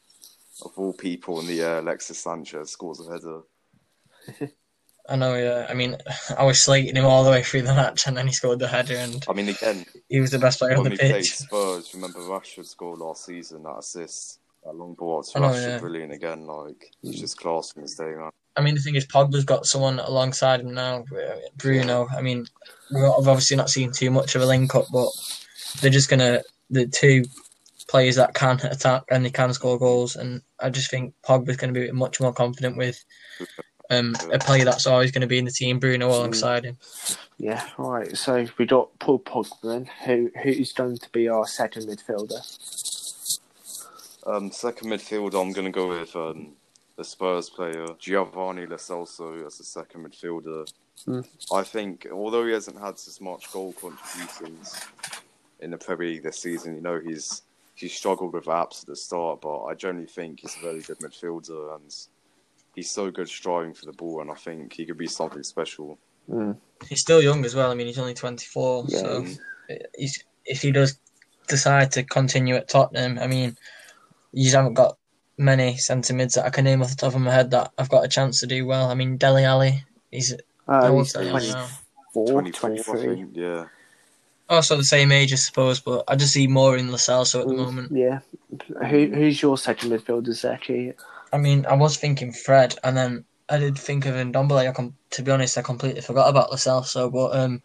of 0.64 0.72
all 0.76 0.92
people 0.92 1.40
in 1.40 1.46
the 1.46 1.60
air, 1.62 1.78
Alexis 1.78 2.18
Sanchez 2.18 2.70
scores 2.70 3.00
a 3.00 3.10
header. 3.10 4.50
I 5.08 5.16
know. 5.16 5.34
Yeah, 5.34 5.66
I 5.68 5.74
mean, 5.74 5.96
I 6.38 6.44
was 6.44 6.62
slating 6.62 6.96
him 6.96 7.04
all 7.04 7.24
the 7.24 7.30
way 7.30 7.42
through 7.42 7.62
the 7.62 7.74
match, 7.74 8.06
and 8.06 8.16
then 8.16 8.26
he 8.26 8.32
scored 8.32 8.58
the 8.58 8.68
header, 8.68 8.96
and 8.96 9.24
I 9.28 9.32
mean, 9.32 9.48
again, 9.48 9.86
he 10.08 10.20
was 10.20 10.30
the 10.30 10.38
best 10.38 10.58
player 10.58 10.76
on 10.76 10.84
the 10.84 10.90
pitch. 10.90 11.36
Spurs, 11.36 11.94
remember 11.94 12.20
Rashford 12.20 12.66
scored 12.66 12.98
last 12.98 13.24
season 13.24 13.62
that 13.62 13.78
assist, 13.78 14.40
that 14.64 14.74
long 14.74 14.94
ball. 14.94 15.24
I 15.34 15.40
know, 15.40 15.48
Rashford 15.48 15.68
yeah. 15.68 15.78
brilliant 15.78 16.12
again. 16.12 16.46
Like 16.46 16.92
he's 17.02 17.16
mm. 17.16 17.20
just 17.20 17.38
class 17.38 17.72
in 17.74 17.82
his 17.82 17.94
day, 17.94 18.14
man. 18.16 18.30
I 18.56 18.60
mean, 18.60 18.74
the 18.74 18.80
thing 18.80 18.96
is, 18.96 19.06
Pogba's 19.06 19.44
got 19.44 19.66
someone 19.66 20.00
alongside 20.00 20.60
him 20.60 20.74
now, 20.74 21.04
Bruno. 21.56 22.08
I 22.14 22.20
mean, 22.20 22.46
we've 22.92 23.04
obviously 23.04 23.56
not 23.56 23.70
seen 23.70 23.92
too 23.92 24.10
much 24.10 24.34
of 24.34 24.42
a 24.42 24.46
link 24.46 24.74
up, 24.74 24.86
but 24.92 25.08
they're 25.80 25.90
just 25.90 26.10
gonna 26.10 26.42
the 26.70 26.86
two 26.86 27.24
players 27.88 28.16
that 28.16 28.34
can 28.34 28.60
attack 28.60 29.02
and 29.10 29.24
they 29.24 29.30
can 29.30 29.52
score 29.54 29.78
goals, 29.78 30.16
and 30.16 30.42
I 30.60 30.70
just 30.70 30.90
think 30.90 31.14
Pogba's 31.26 31.56
going 31.56 31.72
to 31.72 31.80
be 31.80 31.90
much 31.90 32.20
more 32.20 32.32
confident 32.32 32.76
with 32.76 33.02
um, 33.90 34.14
a 34.32 34.38
player 34.38 34.64
that's 34.64 34.86
always 34.86 35.10
going 35.10 35.22
to 35.22 35.26
be 35.26 35.38
in 35.38 35.44
the 35.44 35.50
team, 35.50 35.78
Bruno 35.78 36.08
alongside 36.08 36.64
him. 36.64 36.76
Yeah, 37.38 37.64
right. 37.78 38.16
So 38.16 38.46
we 38.58 38.66
got 38.66 38.96
Paul 38.98 39.20
Pogba, 39.20 39.62
then, 39.62 39.90
who 40.04 40.30
who's 40.42 40.72
going 40.72 40.98
to 40.98 41.08
be 41.10 41.28
our 41.28 41.46
second 41.46 41.86
midfielder. 41.86 42.42
Um, 44.26 44.50
second 44.50 44.90
midfielder, 44.90 45.40
I'm 45.40 45.52
going 45.52 45.64
to 45.64 45.70
go 45.70 45.88
with 45.88 46.14
um, 46.14 46.52
the 46.96 47.04
Spurs 47.04 47.48
player 47.48 47.86
Giovanni 47.98 48.66
Lo 48.66 48.76
Celso 48.76 49.46
as 49.46 49.58
the 49.58 49.64
second 49.64 50.06
midfielder. 50.06 50.70
Hmm. 51.04 51.20
I 51.54 51.62
think, 51.62 52.08
although 52.12 52.44
he 52.44 52.52
hasn't 52.52 52.78
had 52.78 52.94
as 52.94 53.20
much 53.20 53.50
goal 53.52 53.72
contributions 53.80 54.84
in 55.60 55.70
the 55.70 55.78
Premier 55.78 56.08
League 56.08 56.24
this 56.24 56.40
season, 56.40 56.74
you 56.74 56.82
know 56.82 56.98
he's 56.98 57.42
he's 57.76 57.94
struggled 57.94 58.34
with 58.34 58.46
apps 58.46 58.82
at 58.82 58.88
the 58.88 58.96
start, 58.96 59.40
but 59.40 59.64
I 59.64 59.74
generally 59.74 60.08
think 60.08 60.40
he's 60.40 60.56
a 60.56 60.60
very 60.60 60.80
good 60.80 60.98
midfielder 60.98 61.76
and 61.76 61.94
he's 62.78 62.90
so 62.90 63.10
good 63.10 63.28
striding 63.28 63.74
for 63.74 63.86
the 63.86 63.92
ball, 63.92 64.20
and 64.20 64.30
I 64.30 64.34
think 64.34 64.72
he 64.72 64.86
could 64.86 64.96
be 64.98 65.06
something 65.08 65.42
special. 65.42 65.98
Mm. 66.30 66.56
He's 66.88 67.00
still 67.00 67.20
young 67.22 67.44
as 67.44 67.54
well. 67.54 67.70
I 67.70 67.74
mean, 67.74 67.86
he's 67.88 67.98
only 67.98 68.14
24, 68.14 68.84
Yeah. 68.88 68.98
so 69.00 69.26
he's, 69.96 70.22
if 70.46 70.62
he 70.62 70.70
does 70.70 70.98
decide 71.48 71.90
to 71.92 72.02
continue 72.04 72.54
at 72.54 72.68
Tottenham, 72.68 73.18
I 73.18 73.26
mean, 73.26 73.56
you 74.32 74.50
haven't 74.52 74.74
got 74.74 74.96
many 75.38 75.76
centre 75.76 76.14
mids 76.14 76.34
that 76.34 76.44
I 76.46 76.50
can 76.50 76.64
name 76.64 76.82
off 76.82 76.90
the 76.90 76.96
top 76.96 77.14
of 77.14 77.20
my 77.20 77.32
head 77.32 77.50
that 77.50 77.72
I've 77.78 77.88
got 77.88 78.04
a 78.04 78.08
chance 78.08 78.40
to 78.40 78.46
do 78.46 78.64
well. 78.66 78.90
I 78.90 78.94
mean, 78.94 79.16
Dele 79.16 79.44
Alli, 79.44 79.84
he's 80.10 80.32
Uh, 80.68 80.82
he's 80.82 80.90
old's 80.90 81.12
Dele 81.14 81.30
Alli 81.30 81.48
now? 81.48 81.68
24, 82.12 82.42
24, 82.52 82.94
23. 82.96 83.14
think, 83.16 83.36
yeah. 83.36 83.64
also 84.48 84.76
the 84.76 84.84
same 84.84 85.10
age, 85.12 85.32
I 85.32 85.36
suppose, 85.36 85.80
but 85.80 86.04
I 86.08 86.14
just 86.16 86.32
see 86.32 86.46
more 86.46 86.76
in 86.76 86.88
Lo 86.90 86.96
Celso 86.98 87.40
at 87.40 87.46
the 87.48 87.54
Mm, 87.54 87.64
moment. 87.64 87.92
Yeah. 87.92 88.20
Who 88.90 89.06
who's 89.14 89.40
your 89.42 89.56
second 89.58 89.90
midfielder, 89.90 90.28
Zeki? 90.28 90.94
I 91.32 91.38
mean, 91.38 91.66
I 91.66 91.74
was 91.74 91.96
thinking 91.96 92.32
Fred, 92.32 92.76
and 92.84 92.96
then 92.96 93.24
I 93.48 93.58
did 93.58 93.78
think 93.78 94.06
of 94.06 94.14
Ndombele. 94.14 94.68
I 94.68 94.72
com- 94.72 94.96
to 95.10 95.22
be 95.22 95.30
honest, 95.30 95.58
I 95.58 95.62
completely 95.62 96.00
forgot 96.00 96.28
about 96.28 96.50
Lo 96.50 96.82
So, 96.82 97.10
but 97.10 97.36
um, 97.36 97.62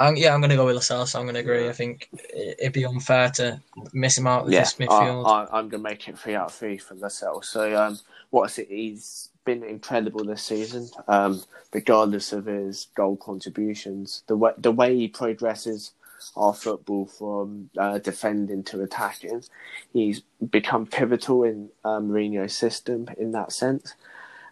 I'm, 0.00 0.16
yeah, 0.16 0.32
I'm 0.32 0.40
going 0.40 0.50
to 0.50 0.56
go 0.56 0.64
with 0.66 0.76
Celso. 0.76 1.16
I'm 1.16 1.24
going 1.26 1.34
to 1.34 1.40
agree. 1.40 1.68
I 1.68 1.72
think 1.72 2.08
it- 2.12 2.56
it'd 2.58 2.72
be 2.72 2.86
unfair 2.86 3.30
to 3.32 3.60
miss 3.92 4.16
him 4.16 4.26
out 4.26 4.44
with 4.44 4.54
Yeah, 4.54 4.60
this 4.60 4.74
midfield. 4.74 5.26
I, 5.26 5.42
I'm 5.52 5.68
going 5.68 5.82
to 5.82 5.90
make 5.90 6.08
it 6.08 6.18
three 6.18 6.34
out 6.34 6.46
of 6.46 6.54
three 6.54 6.78
for 6.78 6.94
Lo 6.94 7.08
Celso. 7.08 7.44
So, 7.44 7.76
um, 7.80 7.98
what 8.30 8.50
is 8.50 8.58
it? 8.58 8.68
He's 8.70 9.28
been 9.44 9.62
incredible 9.62 10.24
this 10.24 10.42
season, 10.42 10.88
um, 11.06 11.42
regardless 11.72 12.32
of 12.32 12.46
his 12.46 12.88
goal 12.94 13.16
contributions. 13.16 14.22
The 14.26 14.36
way 14.36 14.52
the 14.56 14.72
way 14.72 14.96
he 14.96 15.08
progresses 15.08 15.92
our 16.36 16.54
football 16.54 17.06
from 17.06 17.70
uh, 17.78 17.98
defending 17.98 18.62
to 18.64 18.82
attacking, 18.82 19.44
he's 19.92 20.22
become 20.50 20.86
pivotal 20.86 21.44
in 21.44 21.70
um, 21.84 22.10
Mourinho's 22.10 22.56
system 22.56 23.08
in 23.18 23.32
that 23.32 23.52
sense. 23.52 23.94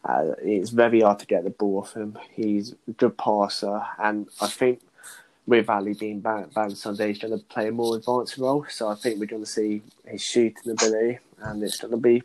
Uh, 0.04 0.32
it's 0.42 0.70
very 0.70 1.00
hard 1.00 1.18
to 1.18 1.26
get 1.26 1.44
the 1.44 1.50
ball 1.50 1.78
off 1.78 1.94
him. 1.94 2.18
He's 2.32 2.74
a 2.86 2.92
good 2.92 3.18
passer, 3.18 3.82
and 3.98 4.28
I 4.40 4.46
think 4.46 4.80
with 5.46 5.68
Alli 5.70 5.94
being 5.94 6.20
back, 6.20 6.48
on 6.56 6.74
Sunday, 6.76 7.08
he's 7.08 7.18
going 7.18 7.36
to 7.36 7.44
play 7.46 7.68
a 7.68 7.72
more 7.72 7.96
advanced 7.96 8.36
role. 8.38 8.66
So 8.68 8.88
I 8.88 8.94
think 8.94 9.18
we're 9.18 9.26
going 9.26 9.42
to 9.42 9.50
see 9.50 9.82
his 10.06 10.22
shooting 10.22 10.70
ability, 10.70 11.18
and 11.40 11.62
it's 11.62 11.78
going 11.78 11.90
to 11.90 11.96
be 11.96 12.22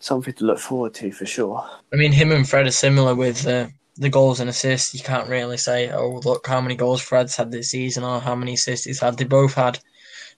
something 0.00 0.32
to 0.34 0.44
look 0.44 0.58
forward 0.58 0.94
to 0.94 1.12
for 1.12 1.26
sure. 1.26 1.64
I 1.92 1.96
mean, 1.96 2.12
him 2.12 2.32
and 2.32 2.48
Fred 2.48 2.66
are 2.66 2.72
similar 2.72 3.14
with 3.14 3.46
uh, 3.46 3.68
the 3.96 4.08
goals 4.08 4.40
and 4.40 4.48
assists. 4.48 4.94
You 4.94 5.00
can't 5.00 5.28
really 5.28 5.56
say, 5.56 5.90
oh, 5.90 6.20
look 6.24 6.46
how 6.46 6.60
many 6.60 6.74
goals 6.74 7.00
Fred's 7.00 7.36
had 7.36 7.50
this 7.50 7.70
season 7.70 8.04
or 8.04 8.20
how 8.20 8.34
many 8.34 8.54
assists 8.54 8.86
he's 8.86 9.00
had. 9.00 9.18
They 9.18 9.24
both 9.24 9.54
had 9.54 9.78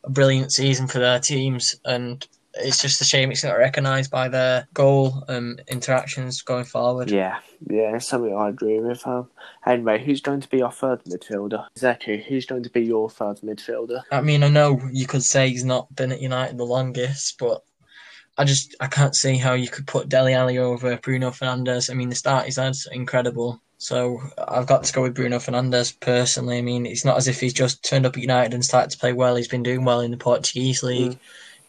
a 0.04 0.10
brilliant 0.10 0.52
season 0.52 0.86
for 0.86 0.98
their 0.98 1.20
teams, 1.20 1.74
and 1.84 2.26
it's 2.54 2.80
just 2.80 3.00
a 3.00 3.04
shame 3.04 3.30
it's 3.30 3.44
not 3.44 3.58
recognised 3.58 4.10
by 4.10 4.28
their 4.28 4.68
goal 4.74 5.24
um, 5.28 5.58
interactions 5.68 6.42
going 6.42 6.64
forward. 6.64 7.10
Yeah, 7.10 7.38
yeah, 7.68 7.96
it's 7.96 8.08
something 8.08 8.34
I 8.34 8.48
agree 8.48 8.80
with. 8.80 9.06
Um, 9.06 9.30
anyway, 9.66 10.04
who's 10.04 10.20
going 10.20 10.40
to 10.40 10.48
be 10.48 10.62
our 10.62 10.72
third 10.72 11.02
midfielder? 11.04 11.66
Zeki, 11.78 12.24
who's 12.24 12.46
going 12.46 12.62
to 12.64 12.70
be 12.70 12.82
your 12.82 13.10
third 13.10 13.40
midfielder? 13.40 14.02
I 14.10 14.20
mean, 14.20 14.42
I 14.42 14.48
know 14.48 14.80
you 14.92 15.06
could 15.06 15.22
say 15.22 15.48
he's 15.48 15.64
not 15.64 15.94
been 15.94 16.12
at 16.12 16.20
United 16.20 16.58
the 16.58 16.64
longest, 16.64 17.38
but 17.38 17.62
I 18.36 18.44
just 18.44 18.74
I 18.80 18.86
can't 18.88 19.14
see 19.14 19.36
how 19.36 19.52
you 19.54 19.68
could 19.68 19.86
put 19.86 20.08
Dele 20.08 20.34
Alli 20.34 20.58
over 20.58 20.96
Bruno 20.98 21.30
Fernandes. 21.30 21.90
I 21.90 21.94
mean, 21.94 22.08
the 22.08 22.14
start 22.16 22.46
he's 22.46 22.56
had 22.56 22.74
incredible. 22.92 23.60
So 23.78 24.20
I've 24.48 24.66
got 24.66 24.84
to 24.84 24.92
go 24.92 25.02
with 25.02 25.14
Bruno 25.14 25.38
Fernandes 25.38 25.98
personally. 26.00 26.58
I 26.58 26.62
mean, 26.62 26.86
it's 26.86 27.04
not 27.04 27.16
as 27.16 27.28
if 27.28 27.38
he's 27.40 27.52
just 27.52 27.84
turned 27.84 28.06
up 28.06 28.16
at 28.16 28.22
United 28.22 28.54
and 28.54 28.64
started 28.64 28.90
to 28.90 28.98
play 28.98 29.12
well. 29.12 29.36
He's 29.36 29.48
been 29.48 29.62
doing 29.62 29.84
well 29.84 30.00
in 30.00 30.10
the 30.10 30.16
Portuguese 30.16 30.82
league, 30.82 31.12
Mm. 31.12 31.18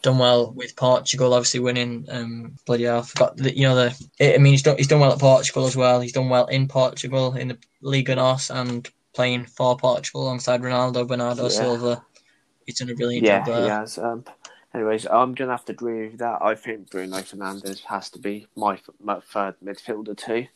done 0.02 0.18
well 0.18 0.52
with 0.52 0.74
Portugal, 0.76 1.34
obviously 1.34 1.60
winning. 1.60 2.06
Um, 2.10 2.56
bloody 2.66 2.84
hell, 2.84 3.00
I 3.00 3.02
forgot 3.02 3.38
you 3.56 3.62
know 3.68 3.74
the. 3.74 4.34
I 4.34 4.38
mean, 4.38 4.52
he's 4.52 4.62
done 4.62 4.76
he's 4.76 4.86
done 4.88 5.00
well 5.00 5.12
at 5.12 5.18
Portugal 5.18 5.66
as 5.66 5.76
well. 5.76 6.00
He's 6.00 6.12
done 6.12 6.28
well 6.30 6.46
in 6.46 6.68
Portugal 6.68 7.34
in 7.34 7.48
the 7.48 7.58
Liga 7.82 8.14
NOS 8.16 8.50
and 8.50 8.88
playing 9.14 9.44
for 9.46 9.76
Portugal 9.76 10.22
alongside 10.24 10.62
Ronaldo, 10.62 11.06
Bernardo 11.06 11.44
Yeah. 11.44 11.48
Silva. 11.48 12.04
He's 12.64 12.78
done 12.78 12.90
a 12.90 12.94
brilliant 12.94 13.24
Yeah, 13.26 13.38
job 13.38 13.46
there. 13.46 13.62
he 13.62 13.68
has. 13.68 13.98
Um, 13.98 14.24
anyways, 14.74 15.06
I'm 15.06 15.34
going 15.34 15.48
to 15.48 15.56
have 15.56 15.64
to 15.66 15.72
agree 15.72 16.08
with 16.08 16.18
that. 16.18 16.42
I 16.42 16.54
think 16.54 16.90
Bruno 16.90 17.18
Fernandes 17.18 17.84
has 17.84 18.10
to 18.10 18.18
be 18.18 18.46
my, 18.56 18.78
my 19.02 19.20
third 19.20 19.56
midfielder 19.64 20.16
too. 20.16 20.46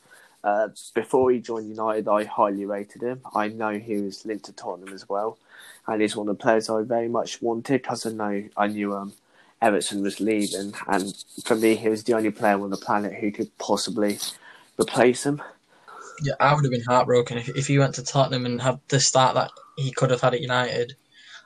Uh, 0.43 0.69
before 0.95 1.31
he 1.31 1.39
joined 1.39 1.69
United, 1.69 2.09
I 2.09 2.25
highly 2.25 2.65
rated 2.65 3.03
him. 3.03 3.21
I 3.35 3.49
know 3.49 3.73
he 3.79 3.97
was 4.01 4.25
linked 4.25 4.47
to 4.47 4.53
Tottenham 4.53 4.95
as 4.95 5.09
well, 5.09 5.39
and 5.87 6.01
he's 6.01 6.17
one 6.17 6.29
of 6.29 6.39
the 6.39 6.43
players 6.43 6.71
I 6.71 6.83
very 6.83 7.09
much 7.09 7.43
wanted 7.43 7.83
because 7.83 8.07
I 8.07 8.11
know 8.13 8.49
I 8.57 8.69
knew 8.69 8.95
um, 8.95 9.13
Eriksen 9.61 10.03
was 10.03 10.19
leaving, 10.19 10.73
and 10.89 11.15
for 11.45 11.57
me, 11.57 11.75
he 11.75 11.91
was 11.91 12.05
the 12.05 12.15
only 12.15 12.31
player 12.31 12.59
on 12.59 12.71
the 12.71 12.79
planet 12.79 13.13
who 13.15 13.31
could 13.31 13.57
possibly 13.59 14.19
replace 14.81 15.27
him. 15.27 15.43
Yeah, 16.23 16.35
I 16.41 16.55
would 16.55 16.65
have 16.65 16.73
been 16.73 16.85
heartbroken 16.87 17.39
if, 17.39 17.49
if 17.51 17.67
he 17.67 17.79
went 17.79 17.95
to 17.97 18.03
Tottenham 18.03 18.47
and 18.47 18.61
had 18.63 18.81
the 18.89 19.01
start 19.01 19.35
that 19.35 19.51
he 19.77 19.91
could 19.91 20.11
have 20.11 20.23
had 20.23 20.35
at 20.35 20.41
United. 20.41 20.97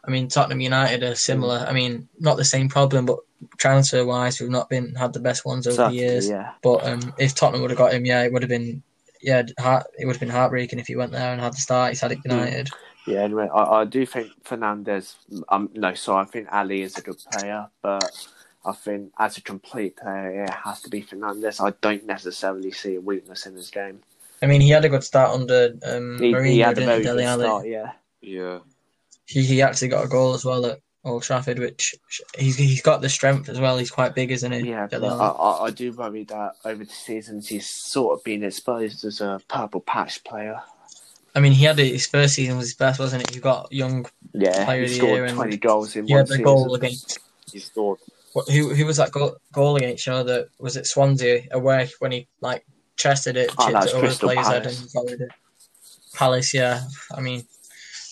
I 0.07 0.11
mean, 0.11 0.29
Tottenham 0.29 0.61
United 0.61 1.03
are 1.03 1.15
similar. 1.15 1.65
I 1.69 1.73
mean, 1.73 2.09
not 2.19 2.37
the 2.37 2.45
same 2.45 2.69
problem, 2.69 3.07
but 3.07 3.19
transfer 3.57 4.05
wise, 4.05 4.41
we've 4.41 4.51
not 4.51 4.69
been 4.69 4.95
had 4.95 5.13
the 5.13 5.21
best 5.21 5.45
ones 5.45 5.67
over 5.67 5.77
Certainly, 5.77 5.99
the 5.99 6.05
years. 6.05 6.29
yeah. 6.29 6.53
But 6.63 6.87
um, 6.87 7.15
if 7.19 7.35
Tottenham 7.35 7.63
would 7.63 7.71
have 7.71 7.79
got 7.79 7.93
him, 7.93 8.05
yeah, 8.05 8.23
it 8.23 8.33
would 8.33 8.43
have 8.43 8.51
been 8.51 8.83
yeah, 9.25 9.43
heart, 9.59 9.87
it 9.99 10.07
would 10.07 10.17
have 10.17 10.21
been 10.21 10.29
heartbreaking 10.29 10.79
if 10.79 10.87
he 10.87 10.97
went 10.97 11.13
there 11.13 11.33
and 11.33 11.41
had 11.41 11.55
the 11.55 11.59
start 11.59 11.91
he's 11.91 12.01
had 12.01 12.13
at 12.13 12.25
United. 12.25 12.69
Yeah, 13.07 13.21
anyway, 13.21 13.49
I, 13.53 13.81
I 13.81 13.85
do 13.85 14.07
think 14.07 14.31
Fernandes. 14.45 15.15
Um, 15.49 15.71
no, 15.75 15.95
sorry, 15.95 16.23
I 16.23 16.29
think 16.29 16.49
Alli 16.51 16.83
is 16.83 16.97
a 16.99 17.03
good 17.03 17.19
player, 17.33 17.69
but 17.83 18.29
I 18.65 18.73
think 18.73 19.13
as 19.19 19.37
a 19.37 19.43
complete 19.43 19.97
player, 19.97 20.45
it 20.45 20.51
has 20.51 20.83
to 20.83 20.91
be 20.91 21.03
Fernandes. 21.03 21.65
I 21.65 21.75
don't 21.81 22.07
necessarily 22.07 22.71
see 22.71 22.97
a 22.97 23.01
weakness 23.01 23.47
in 23.47 23.55
his 23.55 23.71
game. 23.71 24.01
I 24.43 24.47
mean, 24.47 24.61
he 24.61 24.71
had 24.71 24.85
a 24.85 24.89
good 24.89 25.05
start 25.05 25.31
under 25.31 25.75
um, 25.87 26.19
He, 26.19 26.33
Mourinho, 26.33 26.51
he 26.51 26.59
had 26.61 26.79
a 26.79 26.85
very 26.85 27.03
good 27.03 27.21
start, 27.21 27.67
yeah. 27.67 27.93
Yeah. 28.21 28.59
He, 29.27 29.43
he 29.45 29.63
actually 29.63 29.89
got 29.89 30.05
a 30.05 30.09
goal 30.09 30.35
as 30.35 30.45
well 30.45 30.65
at 30.67 30.81
Old 31.05 31.23
Trafford, 31.23 31.59
which 31.59 31.95
he's 32.39 32.57
he's 32.57 32.83
got 32.83 33.03
the 33.03 33.09
strength 33.09 33.49
as 33.49 33.61
well. 33.61 33.77
He's 33.79 33.91
quite 33.91 34.15
big, 34.15 34.31
isn't 34.31 34.53
he? 34.53 34.71
Yeah, 34.71 34.89
I, 34.93 34.97
I, 34.97 35.65
I 35.67 35.71
do 35.71 35.93
worry 35.93 36.25
that 36.25 36.53
over 36.65 36.85
the 36.85 36.91
seasons 36.91 37.49
he's 37.49 37.69
sort 37.69 38.19
of 38.19 38.25
been 38.25 38.43
exposed 38.43 39.05
as 39.05 39.21
a 39.21 39.41
purple 39.49 39.81
patch 39.81 40.25
player. 40.25 40.61
I 41.35 41.41
mean, 41.41 41.53
he 41.53 41.65
had 41.65 41.77
his 41.79 42.07
first 42.07 42.35
season 42.35 42.57
was 42.57 42.67
his 42.69 42.75
best, 42.77 43.01
wasn't 43.01 43.25
it? 43.25 43.35
He 43.35 43.41
got 43.41 43.71
young. 43.73 44.07
Yeah, 44.33 44.65
Player 44.65 44.79
he 44.79 44.85
of 44.85 44.91
the 44.91 44.97
scored 44.97 45.13
year 45.15 45.25
and 45.25 45.35
20 45.35 45.57
goals 45.59 45.97
in 45.97 46.07
He 46.07 46.13
one 46.15 46.19
had 46.21 46.27
the 46.29 46.33
season. 46.33 46.45
goal 46.45 46.75
against 46.75 47.19
He 47.53 47.59
scored. 47.59 47.99
what, 48.33 48.49
who 48.49 48.73
who 48.73 48.87
was 48.87 48.97
that 48.99 49.11
goal, 49.13 49.37
goal 49.53 49.77
against? 49.77 50.07
You 50.07 50.13
know, 50.15 50.23
that 50.25 50.49
was 50.59 50.77
it 50.77 50.87
Swansea 50.87 51.43
away 51.51 51.91
when 51.99 52.13
he 52.13 52.29
like 52.41 52.65
chested 52.97 53.37
it, 53.37 53.51
Oh, 53.59 53.67
chipped 53.69 53.85
it 53.85 53.89
over 53.91 54.01
the 54.01 54.07
Crystal 54.07 54.29
player's 54.29 54.47
head 54.47 54.63
Palace. 54.63 54.81
and 54.81 54.91
volleyed 54.93 55.21
it. 55.21 55.29
Palace, 56.15 56.55
yeah. 56.55 56.83
I 57.15 57.21
mean, 57.21 57.45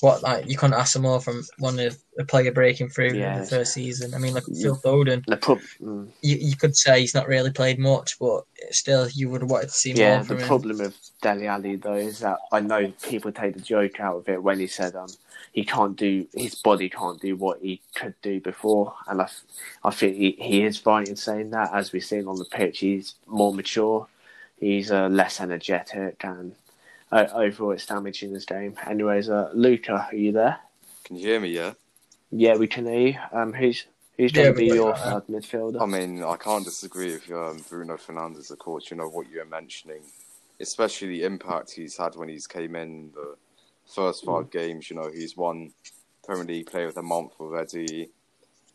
what 0.02 0.20
like 0.24 0.48
you 0.50 0.56
couldn't 0.56 0.74
ask 0.78 0.94
for 0.94 0.98
more 0.98 1.20
from 1.20 1.44
one 1.58 1.78
of 1.78 1.96
a 2.18 2.24
player 2.24 2.50
breaking 2.50 2.88
through 2.88 3.10
in 3.10 3.14
Yeah. 3.14 3.38
the 3.38 3.46
first 3.46 3.72
season. 3.72 4.14
I 4.14 4.18
mean, 4.18 4.34
like 4.34 4.42
Phil 4.60 4.76
Foden. 4.76 5.24
Prob- 5.40 5.60
mm. 5.80 6.08
You, 6.22 6.36
you 6.40 6.56
could 6.56 6.76
say 6.76 7.00
he's 7.00 7.14
not 7.14 7.28
really 7.28 7.52
played 7.52 7.78
much, 7.78 8.18
but 8.18 8.42
still, 8.72 9.08
you 9.10 9.30
would 9.30 9.42
have 9.42 9.50
wanted 9.50 9.68
to 9.68 9.74
see 9.74 9.92
Yeah, 9.92 10.16
more 10.16 10.18
the 10.24 10.26
from 10.26 10.38
him. 10.40 10.46
problem 10.48 10.78
with 10.78 10.98
Dele 11.22 11.46
Alli 11.46 11.76
though 11.76 11.94
is 11.94 12.18
that 12.18 12.38
I 12.50 12.58
know 12.58 12.92
people 13.02 13.30
take 13.30 13.54
the 13.54 13.60
joke 13.60 14.00
out 14.00 14.16
of 14.16 14.28
it 14.28 14.42
when 14.42 14.58
he 14.58 14.66
said 14.66 14.96
um 14.96 15.08
he 15.52 15.64
can't 15.64 15.96
do 15.96 16.26
his 16.34 16.56
body 16.56 16.88
can't 16.88 17.20
do 17.20 17.36
what 17.36 17.60
he 17.60 17.80
could 17.94 18.14
do 18.22 18.40
before, 18.40 18.94
and 19.06 19.22
I 19.22 19.28
I 19.84 19.90
think 19.92 20.16
he, 20.16 20.32
he 20.32 20.64
is 20.64 20.84
right 20.84 21.06
in 21.06 21.14
saying 21.16 21.50
that. 21.50 21.72
As 21.72 21.92
we've 21.92 22.04
seen 22.04 22.26
on 22.26 22.38
the 22.38 22.44
pitch, 22.46 22.80
he's 22.80 23.14
more 23.28 23.54
mature, 23.54 24.08
he's 24.58 24.90
uh, 24.90 25.06
less 25.08 25.40
energetic, 25.40 26.24
and 26.24 26.56
uh, 27.12 27.26
overall 27.34 27.72
it's 27.72 27.86
damaging 27.86 28.32
this 28.32 28.44
game. 28.46 28.76
Anyways, 28.86 29.28
uh, 29.28 29.50
Luca, 29.54 30.08
are 30.10 30.16
you 30.16 30.32
there? 30.32 30.58
Can 31.04 31.16
you 31.16 31.26
hear 31.28 31.40
me? 31.40 31.50
Yeah. 31.50 31.72
Yeah, 32.30 32.56
we 32.56 32.66
can 32.66 32.86
hear 32.86 33.08
you. 33.08 33.14
Um, 33.32 33.52
who's 33.52 33.84
who's 34.16 34.32
Yeah, 34.32 34.44
going 34.44 34.54
to 34.54 34.56
we 34.56 34.68
be 34.68 34.74
your 34.74 34.94
you. 34.94 35.02
third 35.02 35.26
midfielder? 35.28 35.82
I 35.82 35.86
mean, 35.86 36.22
I 36.22 36.36
can't 36.36 36.64
disagree 36.64 37.12
with 37.12 37.30
um, 37.30 37.64
Bruno 37.68 37.96
Fernandes, 37.96 38.50
of 38.50 38.58
course. 38.58 38.90
You 38.90 38.96
know 38.96 39.08
what 39.08 39.28
you 39.30 39.38
were 39.38 39.44
mentioning, 39.44 40.02
especially 40.60 41.08
the 41.08 41.24
impact 41.24 41.72
he's 41.72 41.96
had 41.98 42.16
when 42.16 42.28
he's 42.28 42.46
came 42.46 42.74
in 42.76 43.10
the 43.14 43.36
first 43.94 44.24
five 44.24 44.50
games. 44.50 44.88
You 44.90 44.96
know, 44.96 45.10
he's 45.12 45.36
won 45.36 45.72
Premier 46.24 46.44
League 46.46 46.66
Player 46.66 46.86
of 46.86 46.94
the 46.94 47.02
Month 47.02 47.32
already, 47.40 48.08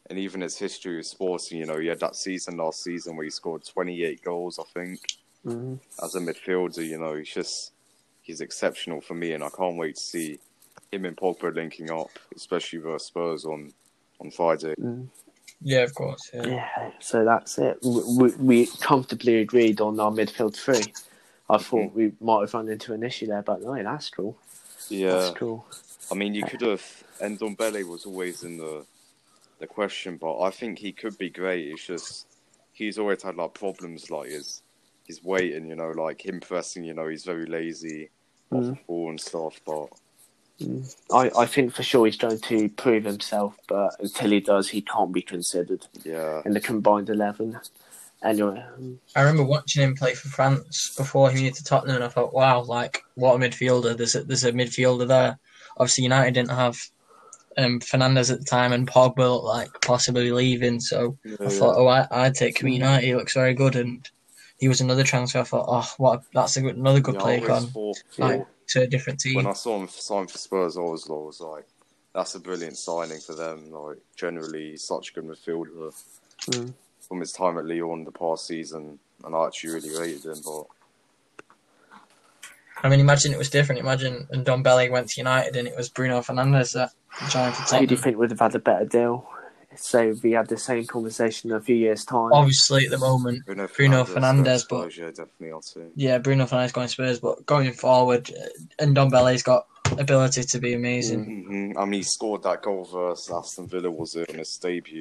and 0.10 0.20
even 0.20 0.42
his 0.42 0.58
history 0.58 0.98
with 0.98 1.08
Sporting. 1.08 1.60
You 1.60 1.66
know, 1.66 1.80
he 1.80 1.88
had 1.88 2.00
that 2.02 2.16
season 2.16 2.58
last 2.58 2.84
season 2.84 3.16
where 3.16 3.24
he 3.24 3.32
scored 3.32 3.66
28 3.66 4.22
goals, 4.24 4.60
I 4.60 4.64
think, 4.80 5.00
Mhm. 5.46 5.80
as 6.04 6.14
a 6.16 6.20
midfielder. 6.20 6.86
You 6.86 7.00
know, 7.00 7.16
he's 7.16 7.34
just 7.34 7.72
he's 8.28 8.42
exceptional 8.42 9.02
for 9.02 9.16
me, 9.16 9.32
and 9.32 9.44
I 9.44 9.50
can't 9.50 9.78
wait 9.78 9.96
to 9.96 10.02
see 10.02 10.40
him 10.92 11.06
and 11.06 11.18
Pogba 11.18 11.56
linking 11.56 11.90
up, 11.90 12.10
especially 12.36 12.80
versus 12.80 13.08
Spurs 13.08 13.46
on 13.46 13.74
on 14.20 14.30
Friday. 14.30 14.76
Mm. 14.76 15.08
Yeah, 15.62 15.80
of 15.80 15.96
course. 15.96 16.30
Yeah. 16.34 16.46
Yeah, 16.46 16.92
so 17.00 17.26
that's 17.26 17.58
it. 17.58 17.80
We, 17.82 18.02
we, 18.18 18.32
we 18.36 18.66
comfortably 18.80 19.38
agreed 19.38 19.82
on 19.82 20.00
our 20.00 20.12
midfield 20.12 20.56
three. 20.56 20.94
I 21.50 21.58
thought 21.58 21.94
we 21.94 22.12
might 22.20 22.42
have 22.42 22.54
run 22.54 22.70
into 22.70 22.94
an 22.94 23.04
issue 23.04 23.28
there, 23.28 23.42
but 23.42 23.62
no, 23.62 23.82
that's 23.82 24.10
cool. 24.10 24.38
Yeah. 24.90 25.14
That's 25.14 25.32
cool. 25.32 25.66
I 26.12 26.16
mean, 26.16 26.36
you 26.36 26.44
could 26.44 26.62
have, 26.62 26.84
Ndombele 27.22 27.88
was 27.88 28.06
always 28.06 28.44
in 28.44 28.58
the 28.58 28.86
the 29.60 29.66
question, 29.66 30.18
but 30.18 30.40
I 30.40 30.52
think 30.52 30.78
he 30.78 30.92
could 30.92 31.18
be 31.18 31.32
great. 31.32 31.68
It's 31.70 31.88
just 31.88 32.28
he's 32.74 33.00
always 33.00 33.24
had 33.24 33.36
like 33.36 33.56
problems, 33.56 34.12
like 34.12 34.30
his 34.30 34.62
his 35.06 35.24
weight 35.24 35.56
and 35.56 35.68
you 35.68 35.76
know, 35.76 35.90
like 35.90 36.24
him 36.24 36.40
pressing. 36.40 36.84
You 36.84 36.94
know, 36.94 37.08
he's 37.08 37.26
very 37.26 37.48
lazy 37.48 38.12
off 38.52 38.64
mm. 38.64 38.70
the 38.70 38.80
ball 38.88 39.10
and 39.10 39.20
stuff. 39.20 39.60
But 39.66 39.88
mm. 40.62 40.96
I, 41.12 41.32
I 41.42 41.46
think 41.46 41.74
for 41.74 41.84
sure 41.84 42.06
he's 42.06 42.18
going 42.18 42.40
to 42.40 42.70
prove 42.70 43.04
himself, 43.06 43.56
but 43.68 43.96
until 44.00 44.32
he 44.32 44.40
does, 44.40 44.70
he 44.70 44.82
can't 44.82 45.12
be 45.12 45.22
considered 45.22 45.86
yeah, 46.04 46.42
in 46.46 46.54
the 46.54 46.62
combined 46.62 47.10
11. 47.10 47.60
Anyway, 48.24 48.66
I 49.16 49.22
remember 49.22 49.44
watching 49.44 49.84
him 49.84 49.96
play 49.96 50.16
for 50.16 50.28
France 50.30 50.96
before 50.98 51.30
he 51.30 51.44
moved 51.44 51.58
to 51.58 51.64
Tottenham, 51.64 51.98
and 51.98 52.04
I 52.04 52.08
thought, 52.08 52.34
wow, 52.34 52.64
like 52.64 53.04
what 53.14 53.36
a 53.36 53.38
midfielder! 53.38 53.96
There's 53.96 54.16
a, 54.16 54.24
there's 54.24 54.44
a 54.44 54.52
midfielder 54.52 55.08
there. 55.08 55.38
Obviously, 55.78 56.06
United 56.06 56.34
didn't 56.34 56.50
have 56.50 56.80
um, 57.58 57.80
Fernandes 57.80 58.32
at 58.32 58.40
the 58.40 58.46
time, 58.46 58.74
and 58.74 58.88
Pogba 58.88 59.18
looked 59.18 59.46
like 59.46 59.70
possibly 59.82 60.32
leaving. 60.32 60.80
So 60.80 61.16
I 61.40 61.50
thought, 61.50 61.76
oh, 61.78 61.88
I, 61.88 62.08
I'd 62.10 62.34
take 62.34 62.60
him 62.60 62.70
mm. 62.70 62.74
United. 62.74 63.06
He 63.06 63.16
looks 63.16 63.36
very 63.36 63.54
good, 63.54 63.76
and 63.76 64.10
he 64.58 64.68
was 64.68 64.82
another 64.82 65.04
transfer. 65.04 65.40
I 65.40 65.44
thought, 65.44 65.66
oh, 65.68 65.94
what? 65.98 66.20
A, 66.20 66.24
that's 66.34 66.58
a 66.58 66.62
good, 66.62 66.78
another 66.78 67.00
good 67.00 67.16
yeah, 67.16 67.22
I 67.22 67.24
play 67.24 67.48
always 67.48 67.76
on 67.76 67.94
like 68.18 68.48
to 68.68 68.82
a 68.82 68.88
different 68.88 69.20
team. 69.20 69.36
when 69.36 69.48
I 69.48 69.54
saw 69.54 69.80
him 69.80 69.88
sign 69.88 70.28
for 70.28 70.38
Spurs, 70.38 70.78
I 70.78 70.82
was, 70.82 71.10
I 71.10 71.14
was 71.14 71.40
like, 71.40 71.66
that's 72.14 72.36
a 72.36 72.40
brilliant 72.40 72.78
signing 72.78 73.20
for 73.20 73.36
them. 73.36 73.72
Like 73.72 73.98
generally, 74.16 74.72
he's 74.72 74.84
such 74.84 75.12
a 75.12 75.14
good 75.14 75.26
midfielder. 75.26 75.94
Mm. 76.48 76.74
From 77.08 77.20
his 77.22 77.32
time 77.32 77.58
at 77.58 77.66
Lyon 77.66 78.04
the 78.04 78.12
past 78.12 78.48
season, 78.48 79.00
and 79.24 79.36
I 79.36 79.46
actually 79.46 79.74
really 79.76 79.98
rated 79.98 80.26
him. 80.26 80.42
But 80.44 80.66
I 82.84 82.90
mean, 82.90 83.00
imagine 83.00 83.32
it 83.32 83.38
was 83.38 83.50
different. 83.50 83.80
Imagine 83.80 84.28
Ndombele 84.34 84.92
went 84.92 85.10
to 85.10 85.22
United, 85.22 85.56
and 85.56 85.68
it 85.68 85.76
was 85.76 85.90
Bruno 85.90 86.20
Fernandes 86.20 86.74
that 86.74 86.92
joined 87.30 87.56
for 87.56 87.78
who 87.78 87.88
do 87.88 87.96
you 87.96 88.02
think 88.02 88.18
would 88.18 88.32
have 88.32 88.40
had 88.40 88.56
a 88.56 88.60
better 88.60 88.86
deal? 88.86 89.28
So 89.78 90.16
we 90.24 90.32
had 90.32 90.48
the 90.48 90.58
same 90.58 90.86
conversation 90.86 91.52
in 91.52 91.58
a 91.58 91.62
few 91.62 91.76
years' 91.76 92.04
time. 92.06 92.32
Obviously, 92.34 92.86
at 92.86 92.92
the 92.92 92.98
moment, 92.98 93.46
Bruno, 93.46 93.68
Bruno 93.68 94.04
Fernandes, 94.04 94.66
Fernandes, 94.66 94.70
but- 94.70 94.98
yeah, 94.98 95.12
definitely, 95.12 95.92
Yeah, 95.96 96.18
Bruno 96.18 96.46
Fernandes 96.46 96.74
going 96.74 96.88
Spurs, 96.88 97.20
but 97.20 97.46
going 97.46 97.72
forward, 97.74 98.30
uh, 98.32 98.84
Ndombele's 98.84 99.44
got 99.44 99.68
ability 99.98 100.44
to 100.44 100.60
be 100.60 100.74
amazing. 100.74 101.24
hmm 101.48 101.78
I 101.78 101.86
mean, 101.86 102.00
he 102.00 102.04
scored 102.04 102.44
that 102.44 102.62
goal 102.62 102.84
versus 102.84 103.32
Aston 103.34 103.68
Villa, 103.68 103.90
was 103.90 104.16
it, 104.16 104.30
in 104.30 104.40
his 104.40 104.58
debut? 104.58 105.00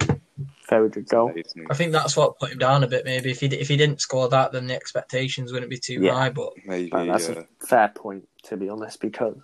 Very 0.68 0.88
good 0.90 1.08
goal. 1.08 1.32
I 1.70 1.74
think 1.74 1.92
that's 1.92 2.16
what 2.16 2.38
put 2.38 2.52
him 2.52 2.58
down 2.58 2.84
a 2.84 2.86
bit. 2.86 3.04
Maybe 3.04 3.30
if 3.30 3.40
he 3.40 3.46
if 3.46 3.68
he 3.68 3.76
didn't 3.76 4.00
score 4.00 4.28
that, 4.28 4.52
then 4.52 4.66
the 4.66 4.74
expectations 4.74 5.52
wouldn't 5.52 5.70
be 5.70 5.78
too 5.78 6.00
Yeah. 6.00 6.12
high. 6.12 6.28
But 6.30 6.52
Maybe, 6.64 6.90
that's 6.90 7.28
yeah. 7.28 7.44
a 7.60 7.66
fair 7.66 7.88
point, 7.88 8.28
to 8.44 8.56
be 8.56 8.68
honest, 8.68 9.00
because 9.00 9.36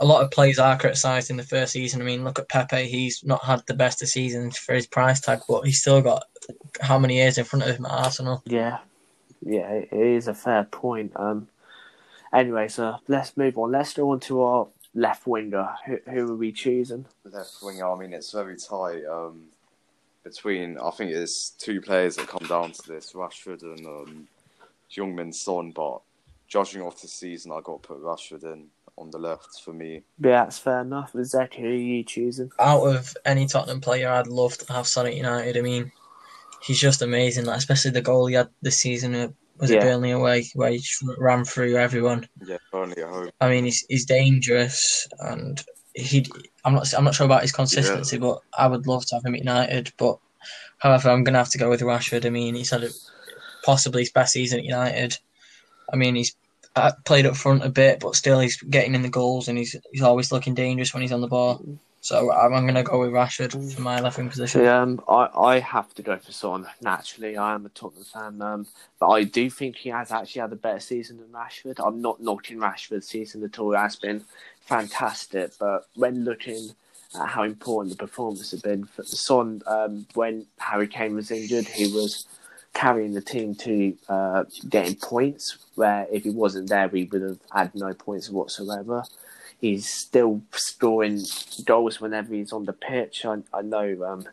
a 0.00 0.06
lot 0.06 0.24
of 0.24 0.30
players 0.30 0.58
are 0.58 0.78
criticised 0.78 1.30
in 1.30 1.36
the 1.36 1.42
first 1.42 1.72
season. 1.72 2.00
I 2.00 2.04
mean, 2.04 2.24
look 2.24 2.38
at 2.38 2.48
Pepe; 2.48 2.88
he's 2.88 3.22
not 3.24 3.44
had 3.44 3.62
the 3.66 3.74
best 3.74 4.02
of 4.02 4.08
seasons 4.08 4.56
for 4.58 4.74
his 4.74 4.86
price 4.86 5.20
tag, 5.20 5.40
but 5.48 5.62
he's 5.62 5.80
still 5.80 6.00
got 6.00 6.24
how 6.80 6.98
many 6.98 7.16
years 7.16 7.38
in 7.38 7.44
front 7.44 7.64
of 7.64 7.76
him 7.76 7.86
at 7.86 7.92
Arsenal? 7.92 8.42
yeah, 8.46 8.78
yeah, 9.42 9.70
it 9.70 9.92
is 9.92 10.28
a 10.28 10.34
fair 10.34 10.64
point. 10.64 11.12
Um, 11.16 11.48
anyway, 12.32 12.68
so 12.68 12.96
let's 13.08 13.36
move 13.36 13.58
on. 13.58 13.72
Let's 13.72 13.94
go 13.94 14.10
on 14.10 14.20
to 14.20 14.42
our 14.42 14.66
left 14.94 15.26
winger. 15.26 15.68
Who, 15.86 15.98
who 16.10 16.32
are 16.32 16.36
we 16.36 16.52
choosing? 16.52 17.06
Left 17.24 17.56
winger, 17.62 17.90
I 17.90 17.98
mean, 17.98 18.12
it's 18.12 18.32
very 18.32 18.56
tight 18.56 19.04
um, 19.04 19.44
between, 20.24 20.78
I 20.78 20.90
think 20.90 21.12
it's 21.12 21.50
two 21.50 21.80
players 21.80 22.16
that 22.16 22.28
come 22.28 22.46
down 22.46 22.72
to 22.72 22.88
this, 22.88 23.12
Rashford 23.12 23.62
and 23.62 23.86
um, 23.86 24.28
Heung-min 24.94 25.32
Son, 25.32 25.70
but 25.70 26.00
judging 26.48 26.82
off 26.82 27.00
the 27.00 27.08
season, 27.08 27.52
i 27.52 27.60
got 27.62 27.82
to 27.82 27.88
put 27.88 28.02
Rashford 28.02 28.44
in 28.44 28.66
on 29.00 29.10
the 29.10 29.18
left 29.18 29.62
for 29.64 29.72
me. 29.72 30.02
Yeah, 30.18 30.44
that's 30.44 30.58
fair 30.58 30.82
enough. 30.82 31.12
Zach, 31.24 31.54
who 31.54 31.66
are 31.66 31.72
you 31.72 32.04
choosing? 32.04 32.50
Out 32.60 32.84
of 32.86 33.16
any 33.24 33.46
Tottenham 33.46 33.80
player, 33.80 34.10
I'd 34.10 34.26
love 34.26 34.56
to 34.58 34.72
have 34.72 34.86
Sonic 34.86 35.16
United. 35.16 35.56
I 35.56 35.62
mean, 35.62 35.90
he's 36.62 36.78
just 36.78 37.02
amazing. 37.02 37.46
Like, 37.46 37.56
especially 37.58 37.92
the 37.92 38.02
goal 38.02 38.26
he 38.26 38.34
had 38.34 38.48
this 38.62 38.78
season. 38.78 39.14
uh, 39.14 39.28
Was 39.58 39.70
it 39.70 39.76
Yeah. 39.76 39.84
Burnley 39.84 40.10
away 40.10 40.46
where 40.54 40.70
he 40.70 40.78
just 40.78 41.02
ran 41.18 41.44
through 41.44 41.76
everyone? 41.76 42.28
Yeah, 42.44 42.58
Burnley 42.70 43.02
at 43.02 43.08
home. 43.08 43.30
I 43.40 43.48
mean, 43.50 43.64
he's 43.64 43.84
he's 43.88 44.04
dangerous, 44.06 45.08
and 45.20 45.62
he. 45.94 46.26
I'm 46.64 46.74
not. 46.74 46.92
I'm 46.94 47.04
not 47.04 47.14
sure 47.14 47.26
about 47.26 47.42
his 47.42 47.52
consistency, 47.52 48.18
but 48.18 48.38
I 48.56 48.66
would 48.66 48.86
love 48.86 49.06
to 49.06 49.14
have 49.16 49.24
him 49.24 49.34
at 49.34 49.40
United. 49.40 49.92
But 49.96 50.18
however, 50.78 51.08
I'm 51.10 51.24
gonna 51.24 51.38
have 51.38 51.50
to 51.52 51.58
go 51.58 51.70
with 51.70 51.80
Rashford. 51.80 52.26
I 52.26 52.30
mean, 52.30 52.54
he's 52.54 52.70
had 52.70 52.84
a, 52.84 52.90
possibly 53.64 54.02
his 54.02 54.12
best 54.12 54.34
season 54.34 54.58
at 54.58 54.64
United. 54.66 55.16
I 55.92 55.96
mean, 55.96 56.14
he's 56.16 56.36
played 57.04 57.26
up 57.26 57.36
front 57.36 57.64
a 57.64 57.68
bit, 57.68 58.00
but 58.00 58.14
still 58.16 58.40
he's 58.40 58.60
getting 58.62 58.94
in 58.94 59.02
the 59.02 59.08
goals, 59.08 59.48
and 59.48 59.58
he's 59.58 59.76
he's 59.92 60.02
always 60.02 60.32
looking 60.32 60.54
dangerous 60.54 60.94
when 60.94 61.02
he's 61.02 61.12
on 61.12 61.20
the 61.20 61.28
ball. 61.28 61.64
So 62.02 62.32
I'm, 62.32 62.54
I'm 62.54 62.66
gonna 62.66 62.82
go 62.82 63.00
with 63.00 63.10
Rashford 63.10 63.74
for 63.74 63.82
my 63.82 64.00
left 64.00 64.16
wing 64.16 64.30
position. 64.30 64.66
Um, 64.66 65.02
I, 65.08 65.28
I 65.36 65.58
have 65.58 65.92
to 65.94 66.02
go 66.02 66.16
for 66.16 66.32
Son. 66.32 66.66
Naturally, 66.80 67.36
I 67.36 67.54
am 67.54 67.66
a 67.66 67.68
Tottenham 67.70 68.04
fan, 68.04 68.40
um, 68.40 68.66
but 68.98 69.08
I 69.10 69.24
do 69.24 69.50
think 69.50 69.76
he 69.76 69.90
has 69.90 70.10
actually 70.10 70.40
had 70.40 70.52
a 70.52 70.56
better 70.56 70.80
season 70.80 71.18
than 71.18 71.28
Rashford. 71.28 71.84
I'm 71.84 72.00
not 72.00 72.22
knocking 72.22 72.58
Rashford's 72.58 73.08
season 73.08 73.44
at 73.44 73.58
all. 73.58 73.74
It 73.74 73.78
has 73.78 73.96
been 73.96 74.24
fantastic, 74.62 75.52
but 75.58 75.88
when 75.94 76.24
looking 76.24 76.70
at 77.14 77.28
how 77.28 77.42
important 77.42 77.98
the 77.98 78.06
performance 78.06 78.52
has 78.52 78.62
been 78.62 78.84
for 78.84 79.02
Son, 79.02 79.60
um, 79.66 80.06
when 80.14 80.46
Harry 80.58 80.88
Kane 80.88 81.14
was 81.14 81.30
injured, 81.30 81.66
he 81.66 81.92
was 81.92 82.26
carrying 82.72 83.14
the 83.14 83.20
team 83.20 83.54
to 83.56 83.96
uh, 84.08 84.44
getting 84.68 84.96
points. 84.96 85.58
Where 85.74 86.06
if 86.10 86.24
he 86.24 86.30
wasn't 86.30 86.68
there, 86.68 86.88
we 86.88 87.04
would 87.04 87.22
have 87.22 87.38
had 87.52 87.74
no 87.74 87.94
points 87.94 88.30
whatsoever. 88.30 89.04
He's 89.60 89.88
still 89.92 90.42
scoring 90.52 91.22
goals 91.64 92.00
whenever 92.00 92.34
he's 92.34 92.52
on 92.52 92.64
the 92.64 92.72
pitch. 92.72 93.24
I, 93.24 93.38
I 93.52 93.62
know 93.62 94.04
um, 94.04 94.24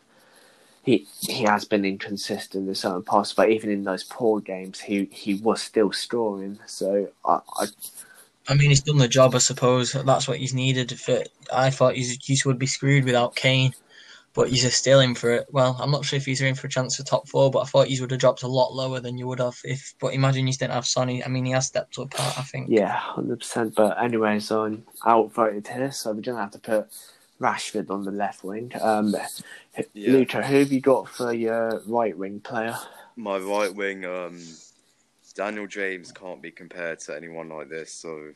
he 0.82 1.06
he 1.20 1.42
has 1.42 1.64
been 1.66 1.84
inconsistent 1.84 2.68
in 2.68 2.74
certain 2.74 3.02
parts, 3.02 3.34
but 3.34 3.50
even 3.50 3.70
in 3.70 3.84
those 3.84 4.04
poor 4.04 4.40
games, 4.40 4.80
he, 4.80 5.04
he 5.12 5.34
was 5.34 5.60
still 5.60 5.92
scoring. 5.92 6.58
So 6.66 7.08
I, 7.24 7.40
I 7.60 7.66
I 8.48 8.54
mean, 8.54 8.70
he's 8.70 8.82
done 8.82 8.96
the 8.96 9.08
job, 9.08 9.34
I 9.34 9.38
suppose. 9.38 9.92
That's 9.92 10.26
what 10.26 10.38
he's 10.38 10.54
needed. 10.54 10.98
For 10.98 11.22
I 11.52 11.68
thought 11.68 11.94
he's, 11.94 12.16
he 12.24 12.38
would 12.46 12.58
be 12.58 12.66
screwed 12.66 13.04
without 13.04 13.36
Kane, 13.36 13.74
but 14.38 14.50
he's 14.50 14.72
still 14.72 15.00
in 15.00 15.16
for 15.16 15.30
it. 15.30 15.46
Well, 15.50 15.76
I'm 15.80 15.90
not 15.90 16.04
sure 16.04 16.16
if 16.16 16.24
he's 16.24 16.40
in 16.40 16.54
for 16.54 16.68
a 16.68 16.70
chance 16.70 16.94
for 16.94 17.02
top 17.02 17.26
four, 17.26 17.50
but 17.50 17.58
I 17.58 17.64
thought 17.64 17.88
he 17.88 18.00
would 18.00 18.12
have 18.12 18.20
dropped 18.20 18.44
a 18.44 18.46
lot 18.46 18.72
lower 18.72 19.00
than 19.00 19.18
you 19.18 19.26
would 19.26 19.40
have 19.40 19.58
if. 19.64 19.94
But 19.98 20.14
imagine 20.14 20.46
you 20.46 20.52
didn't 20.52 20.74
have 20.74 20.86
Sonny. 20.86 21.24
I 21.24 21.28
mean, 21.28 21.44
he 21.44 21.50
has 21.50 21.66
stepped 21.66 21.98
up. 21.98 22.14
I 22.20 22.42
think. 22.42 22.68
Yeah, 22.70 22.92
hundred 22.92 23.40
percent. 23.40 23.74
But 23.74 24.00
anyways, 24.00 24.52
I'm 24.52 24.86
outvoted 25.04 25.66
here, 25.66 25.90
so 25.90 26.12
we're 26.12 26.20
gonna 26.20 26.38
have 26.38 26.52
to 26.52 26.60
put 26.60 26.86
Rashford 27.40 27.90
on 27.90 28.04
the 28.04 28.12
left 28.12 28.44
wing. 28.44 28.70
Um, 28.80 29.16
Yeah. 29.92 30.12
Luca, 30.12 30.42
who 30.44 30.58
have 30.60 30.70
you 30.70 30.80
got 30.80 31.08
for 31.08 31.32
your 31.32 31.82
right 31.86 32.16
wing 32.16 32.38
player? 32.38 32.76
My 33.16 33.38
right 33.38 33.74
wing, 33.74 34.04
um, 34.04 34.40
Daniel 35.34 35.66
James 35.66 36.12
can't 36.12 36.40
be 36.40 36.52
compared 36.52 37.00
to 37.00 37.16
anyone 37.16 37.48
like 37.48 37.70
this, 37.70 37.92
so 37.92 38.34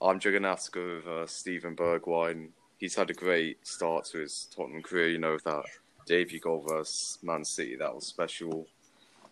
I'm 0.00 0.18
just 0.18 0.32
gonna 0.32 0.48
have 0.48 0.62
to 0.62 0.70
go 0.70 0.94
with 0.96 1.06
uh, 1.06 1.26
Steven 1.26 1.76
Bergwijn. 1.76 2.48
He's 2.78 2.94
had 2.94 3.10
a 3.10 3.14
great 3.14 3.66
start 3.66 4.04
to 4.06 4.18
his 4.18 4.48
Tottenham 4.54 4.82
career. 4.82 5.08
You 5.08 5.18
know 5.18 5.38
that 5.44 5.64
debut 6.06 6.40
goal 6.40 6.64
versus 6.68 7.18
Man 7.22 7.44
City 7.44 7.76
that 7.76 7.94
was 7.94 8.06
special. 8.06 8.66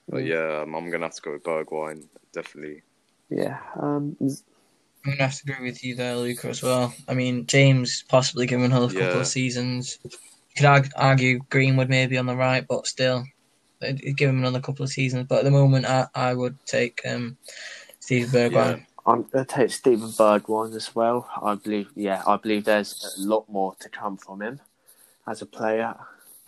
But 0.08 0.22
Mm. 0.22 0.28
yeah, 0.28 0.60
um, 0.62 0.74
I'm 0.74 0.90
gonna 0.90 1.06
have 1.06 1.14
to 1.16 1.22
go 1.22 1.32
with 1.32 1.42
Bergwijn 1.42 2.04
definitely. 2.32 2.82
Yeah, 3.28 3.58
um, 3.80 4.16
I'm 4.20 5.12
gonna 5.12 5.22
have 5.22 5.34
to 5.40 5.52
agree 5.52 5.66
with 5.70 5.84
you 5.84 5.94
there, 5.94 6.16
Luca, 6.16 6.48
as 6.48 6.62
well. 6.62 6.94
I 7.08 7.14
mean, 7.14 7.46
James 7.46 8.04
possibly 8.08 8.46
given 8.46 8.66
another 8.66 8.88
couple 8.88 9.02
Yeah. 9.02 9.20
of 9.20 9.26
seasons. 9.26 9.98
You 10.04 10.10
could 10.56 10.66
arg- 10.66 10.92
argue 10.96 11.40
Greenwood 11.50 11.88
maybe 11.88 12.18
on 12.18 12.26
the 12.26 12.36
right, 12.36 12.64
but 12.66 12.86
still, 12.86 13.24
give 13.80 14.28
him 14.30 14.38
another 14.38 14.60
couple 14.60 14.84
of 14.84 14.90
seasons. 14.90 15.26
But 15.28 15.38
at 15.38 15.44
the 15.44 15.50
moment, 15.50 15.86
I, 15.86 16.06
I 16.14 16.34
would 16.34 16.56
take 16.66 17.00
um, 17.06 17.36
Steve 18.00 18.28
Bergwijn. 18.28 18.84
I'm 19.06 19.22
gonna 19.24 19.44
take 19.44 19.70
Steven 19.70 20.08
Bergwijn 20.08 20.74
as 20.76 20.94
well. 20.94 21.28
I 21.42 21.54
believe, 21.56 21.88
yeah, 21.96 22.22
I 22.26 22.36
believe 22.36 22.64
there's 22.64 23.16
a 23.18 23.22
lot 23.22 23.48
more 23.48 23.74
to 23.80 23.88
come 23.88 24.16
from 24.16 24.42
him 24.42 24.60
as 25.26 25.42
a 25.42 25.46
player. 25.46 25.94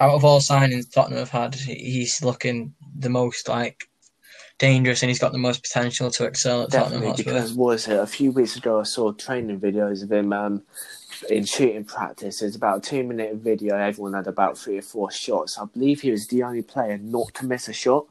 Out 0.01 0.15
of 0.15 0.25
all 0.25 0.41
signings 0.41 0.91
Tottenham 0.93 1.19
have 1.21 1.31
had, 1.31 1.55
he's 1.55 2.23
looking 2.23 2.75
the 2.99 3.09
most 3.11 3.49
like 3.49 3.89
dangerous, 4.59 5.03
and 5.03 5.11
he's 5.11 5.19
got 5.19 5.33
the 5.33 5.39
most 5.39 5.63
potential 5.63 6.11
to 6.13 6.25
excel 6.27 6.63
at 6.63 6.71
Tottenham 6.71 7.01
Definitely, 7.01 7.09
Hotspur. 7.09 7.25
because 7.33 7.53
was 7.55 7.89
it 7.89 7.99
a 7.99 8.07
few 8.07 8.31
weeks 8.31 8.57
ago? 8.57 8.81
I 8.81 8.85
saw 8.85 9.13
training 9.13 9.59
videos 9.59 10.05
of 10.05 10.13
him 10.13 10.33
um, 10.33 10.63
in 11.29 11.45
shooting 11.45 11.85
practice. 11.85 12.41
It's 12.41 12.55
about 12.57 12.79
a 12.79 12.81
two-minute 12.89 13.37
video. 13.37 13.77
Everyone 13.77 14.13
had 14.15 14.29
about 14.29 14.57
three 14.59 14.79
or 14.79 14.83
four 14.83 15.11
shots. 15.11 15.59
I 15.59 15.65
believe 15.65 16.03
he 16.03 16.13
was 16.13 16.29
the 16.29 16.45
only 16.45 16.63
player 16.63 16.99
not 16.99 17.35
to 17.35 17.47
miss 17.47 17.67
a 17.69 17.73
shot, 17.73 18.07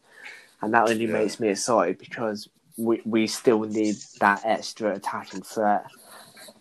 and 0.61 0.73
that 0.73 0.89
only 0.89 1.05
Yeah. 1.05 1.13
makes 1.13 1.39
me 1.39 1.47
excited 1.49 1.97
because 1.97 2.49
we 2.77 3.01
we 3.05 3.27
still 3.27 3.61
need 3.61 3.95
that 4.19 4.41
extra 4.43 4.95
attacking 4.95 5.43
threat. 5.43 5.85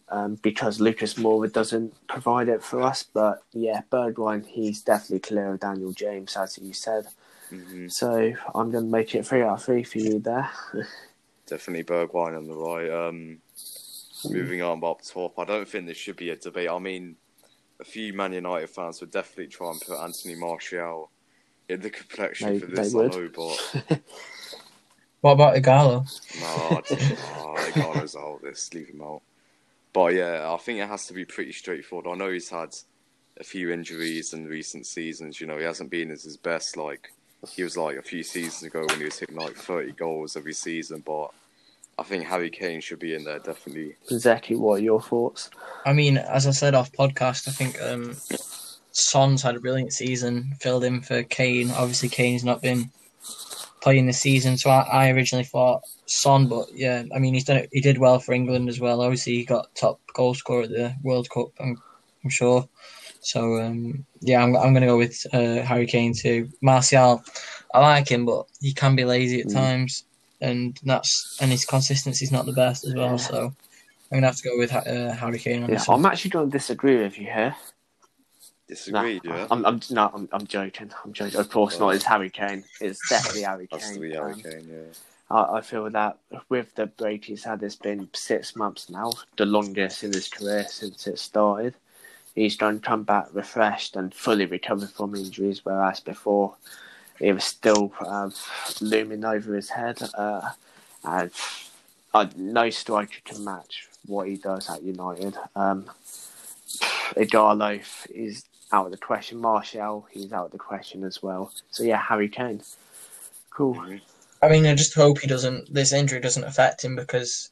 Um, 0.09 0.35
because 0.43 0.79
Lucas 0.79 1.15
Moura 1.15 1.51
doesn't 1.51 1.95
provide 2.07 2.51
it 2.51 2.63
for 2.63 2.83
us, 2.83 3.03
but 3.03 3.43
yeah, 3.53 3.81
Bergwijn, 3.91 4.45
he's 4.45 4.83
definitely 4.83 5.21
clear 5.21 5.55
of 5.55 5.61
Daniel 5.61 5.93
James, 5.93 6.37
as 6.37 6.59
you 6.59 6.75
said. 6.75 7.07
hmm 7.49 7.89
So 7.89 8.35
I'm 8.55 8.71
going 8.71 8.85
to 8.85 8.91
make 8.91 9.15
it 9.15 9.27
three 9.27 9.41
out 9.41 9.55
of 9.55 9.65
three 9.65 9.85
for 9.85 9.99
you 9.99 10.19
there. 10.19 10.51
Definitely 11.47 11.85
Bergwijn 11.85 12.37
on 12.37 12.47
the 12.47 12.55
right. 12.55 12.91
Um, 12.91 13.39
moving 14.29 14.61
on 14.63 14.85
up 14.85 15.01
top, 15.03 15.39
I 15.39 15.45
don't 15.45 15.67
think 15.67 15.87
this 15.87 15.97
should 15.97 16.17
be 16.17 16.29
a 16.31 16.37
debate. 16.37 16.69
I 16.69 16.79
mean, 16.79 17.17
a 17.81 17.85
few 17.85 18.13
Man 18.13 18.35
United 18.35 18.69
fans 18.69 19.01
would 19.01 19.11
definitely 19.11 19.49
try 19.49 19.71
and 19.71 19.81
put 19.81 19.99
Anthony 19.99 20.35
Martial 20.35 21.11
in 21.71 21.81
the 21.81 21.91
complexion 21.91 22.53
They- 22.53 22.59
for 22.59 22.67
this, 22.67 22.95
I 22.95 22.99
know, 22.99 23.31
but 23.35 24.03
What 25.23 25.33
about 25.33 25.55
Ighalo? 25.55 26.05
no, 26.41 26.77
I 26.77 26.81
just, 26.81 27.23
oh, 27.37 27.55
the 27.57 27.81
Ghana's 27.81 28.17
out. 28.17 28.41
Let's 28.43 28.75
leave 28.75 28.89
him 28.89 29.03
out. 29.03 29.23
But 29.93 30.15
yeah, 30.15 30.53
I 30.53 30.57
think 30.57 30.81
it 30.81 30.89
has 30.89 31.07
to 31.07 31.15
be 31.15 31.25
pretty 31.25 31.53
straightforward. 31.53 32.11
I 32.11 32.17
know 32.17 32.33
he's 32.33 32.49
had 32.49 32.75
a 33.39 33.45
few 33.45 33.71
injuries 33.71 34.33
in 34.33 34.47
recent 34.47 34.85
seasons. 34.85 35.41
You 35.41 35.47
know, 35.47 35.59
he 35.59 35.65
hasn't 35.65 35.91
been 35.91 36.11
at 36.11 36.21
his 36.23 36.37
best. 36.37 36.77
Like 36.77 37.13
he 37.49 37.63
was 37.63 37.77
like 37.77 37.97
a 37.99 38.03
few 38.03 38.25
seasons 38.25 38.65
ago 38.65 38.85
when 38.85 38.99
he 38.99 39.05
was 39.05 39.19
hitting 39.21 39.37
like 39.37 39.55
30 39.55 39.93
goals 39.93 40.37
every 40.37 40.55
season. 40.55 41.05
But 41.07 41.29
I 42.01 42.03
think 42.03 42.25
Harry 42.25 42.51
Kane 42.51 42.81
should 42.81 42.99
be 42.99 43.15
in 43.15 43.23
there 43.23 43.39
definitely. 43.39 43.95
Zeki, 44.09 44.59
what 44.59 44.81
are 44.81 44.83
your 44.83 45.01
thoughts? 45.01 45.51
I 45.87 45.93
mean, 45.93 46.17
as 46.17 46.49
I 46.49 46.51
said 46.51 46.75
off 46.75 46.91
podcast, 46.91 47.47
I 47.47 47.53
think 47.53 47.81
um, 47.81 48.17
Son's 48.91 49.43
had 49.43 49.55
a 49.55 49.61
brilliant 49.61 49.93
season, 49.93 50.55
filled 50.59 50.83
in 50.83 51.01
for 51.01 51.23
Kane. 51.23 51.71
Obviously, 51.71 52.09
Kane's 52.09 52.43
not 52.43 52.61
been 52.61 52.91
playing 53.83 54.07
this 54.07 54.21
season, 54.21 54.57
so 54.57 54.71
I, 54.71 54.81
I 54.83 55.11
originally 55.11 55.45
thought 55.45 55.83
Son, 56.07 56.47
but 56.49 56.69
yeah, 56.73 57.03
I 57.15 57.19
mean, 57.19 57.35
he's 57.35 57.45
done 57.45 57.59
it. 57.59 57.69
He 57.73 57.81
did 57.81 57.99
well 57.99 58.19
for 58.21 58.33
England 58.33 58.69
as 58.69 58.81
well. 58.81 59.01
Obviously, 59.03 59.35
he 59.35 59.45
got 59.45 59.75
top 59.75 60.01
goal 60.15 60.35
scorer 60.35 60.65
at 60.65 60.71
the 60.71 60.95
World 61.03 61.29
Cup. 61.31 61.49
I'm, 61.61 61.77
I'm 62.25 62.31
sure. 62.31 62.69
So 63.21 63.61
um, 63.61 64.05
yeah, 64.21 64.43
I'm, 64.43 64.57
I'm 64.57 64.73
going 64.73 64.83
to 64.83 64.87
go 64.87 64.99
with 64.99 65.25
uh, 65.33 65.63
Harry 65.63 65.87
Kane 65.87 66.15
too. 66.15 66.49
Martial, 66.61 67.23
I 67.75 67.81
like 67.81 68.09
him, 68.09 68.27
but 68.27 68.47
he 68.61 68.73
can 68.73 68.97
be 68.97 69.05
lazy 69.05 69.41
at 69.41 69.47
Mm. 69.47 69.55
times, 69.55 70.05
and 70.41 70.79
that's 70.85 71.39
and 71.41 71.51
his 71.51 71.65
consistency 71.65 72.25
is 72.25 72.33
not 72.33 72.47
the 72.47 72.53
best 72.53 72.85
as 72.87 72.95
well. 72.95 73.11
Yeah. 73.11 73.17
So 73.17 73.37
I'm 73.47 73.53
going 74.11 74.23
to 74.23 74.27
have 74.29 74.37
to 74.37 74.49
go 74.49 74.59
with 74.59 74.73
uh, 74.73 75.13
Harry 75.15 75.39
Kane 75.39 75.63
on 75.63 75.71
Yeah, 75.71 75.77
this 75.77 75.89
one. 75.89 76.01
I'm 76.01 76.07
actually 76.07 76.31
going 76.31 76.51
to 76.51 76.59
disagree 76.59 77.03
with 77.03 77.19
you 77.19 77.25
here. 77.25 77.57
Disagree, 78.73 79.21
no, 79.25 79.37
yeah. 79.37 79.47
I'm, 79.51 79.67
I'm 79.67 79.81
no, 79.91 80.11
I'm, 80.15 80.29
I'm 80.33 80.47
joking. 80.47 80.91
I'm 81.05 81.13
joking. 81.13 81.39
Of 81.39 81.51
course 81.51 81.79
not. 81.79 81.91
It's 81.91 82.05
Harry 82.05 82.31
Kane. 82.31 82.65
It's 82.81 83.07
definitely 83.09 83.43
Harry 83.43 83.67
Kane. 83.67 83.81
Harry 83.81 84.17
Um, 84.17 84.41
Kane, 84.41 84.67
yeah. 84.71 85.37
I, 85.37 85.59
I 85.59 85.61
feel 85.61 85.91
that 85.91 86.17
with 86.49 86.75
the 86.75 86.87
break 86.87 87.27
he's 87.27 87.45
had, 87.45 87.63
it's 87.63 87.77
been 87.77 88.09
six 88.15 88.57
months 88.57 88.89
now, 88.89 89.13
the 89.37 89.45
longest 89.45 90.05
in 90.05 90.13
his 90.13 90.29
career 90.29 90.65
since 90.69 91.07
it 91.07 91.19
started. 91.19 91.75
He's 92.35 92.57
done 92.57 92.81
come 92.81 93.03
back 93.03 93.27
refreshed 93.35 93.97
and 93.97 94.15
fully 94.15 94.47
recovered 94.47 94.91
from 94.91 95.15
injuries, 95.15 95.61
whereas 95.65 96.01
before 96.01 96.55
it 97.21 97.35
was 97.35 97.45
still 97.45 97.93
um, 98.07 98.33
looming 98.81 99.25
over 99.25 99.55
his 99.55 99.69
head. 99.69 100.01
Uh, 100.15 100.51
and 101.05 101.31
uh, 102.15 102.27
no 102.37 102.71
striker 102.71 103.19
can 103.25 103.45
match 103.45 103.89
what 104.07 104.29
he 104.29 104.37
does 104.37 104.71
at 104.71 104.83
United. 104.83 105.37
Um, 105.55 105.91
Ighalo 107.17 107.83
is 108.11 108.45
out 108.73 108.87
of 108.87 108.93
the 108.93 108.99
question. 108.99 109.39
Martial, 109.39 110.07
he's 110.11 110.33
out 110.33 110.47
of 110.47 110.51
the 110.53 110.59
question 110.59 111.05
as 111.05 111.23
well. 111.23 111.53
So 111.71 111.83
yeah, 111.85 112.01
Harry 112.01 112.29
Kane. 112.29 112.63
Cool. 113.51 113.99
I 114.43 114.49
mean, 114.49 114.67
I 114.67 114.75
just 114.75 114.95
hope 114.95 115.21
he 115.21 115.27
doesn't. 115.27 115.73
This 115.73 115.93
injury 115.93 116.21
doesn't 116.21 116.45
affect 116.45 116.85
him 116.85 116.97
because, 116.97 117.51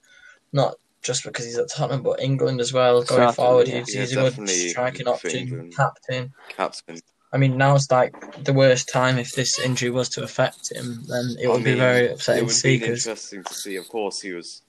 not 0.53 0.75
just 1.03 1.23
because 1.25 1.45
he's 1.45 1.59
at 1.59 1.71
Tottenham, 1.71 2.03
but 2.03 2.21
England 2.21 2.61
as 2.61 2.73
well. 2.73 3.03
Going 3.03 3.07
Certainly, 3.29 3.33
forward, 3.35 3.69
yeah. 3.69 3.79
he's, 3.81 4.13
Yeah, 4.15 4.23
a 4.27 4.31
good 4.31 4.49
striking 4.49 5.07
option, 5.09 5.71
captain. 5.73 6.33
Captain. 6.49 7.01
I 7.33 7.37
mean, 7.37 7.57
now's 7.57 7.89
like 7.93 8.43
the 8.45 8.53
worst 8.53 8.89
time 8.93 9.17
if 9.17 9.33
this 9.37 9.59
injury 9.61 9.91
was 9.91 10.09
to 10.11 10.25
affect 10.25 10.73
him, 10.73 11.05
then 11.07 11.37
it 11.41 11.47
I 11.47 11.51
would 11.53 11.63
be 11.63 11.71
mean, 11.71 11.79
very 11.79 12.07
It 12.07 12.13
upsetting 12.15 12.41
to 12.41 12.47
would 12.47 12.55
see. 12.55 12.79
be 12.79 12.87
'cause- 12.89 13.07
interesting 13.07 13.45
to 13.45 13.55
see. 13.55 13.77
Of 13.77 13.89
course, 13.89 14.21
he 14.21 14.33
was, 14.33 14.63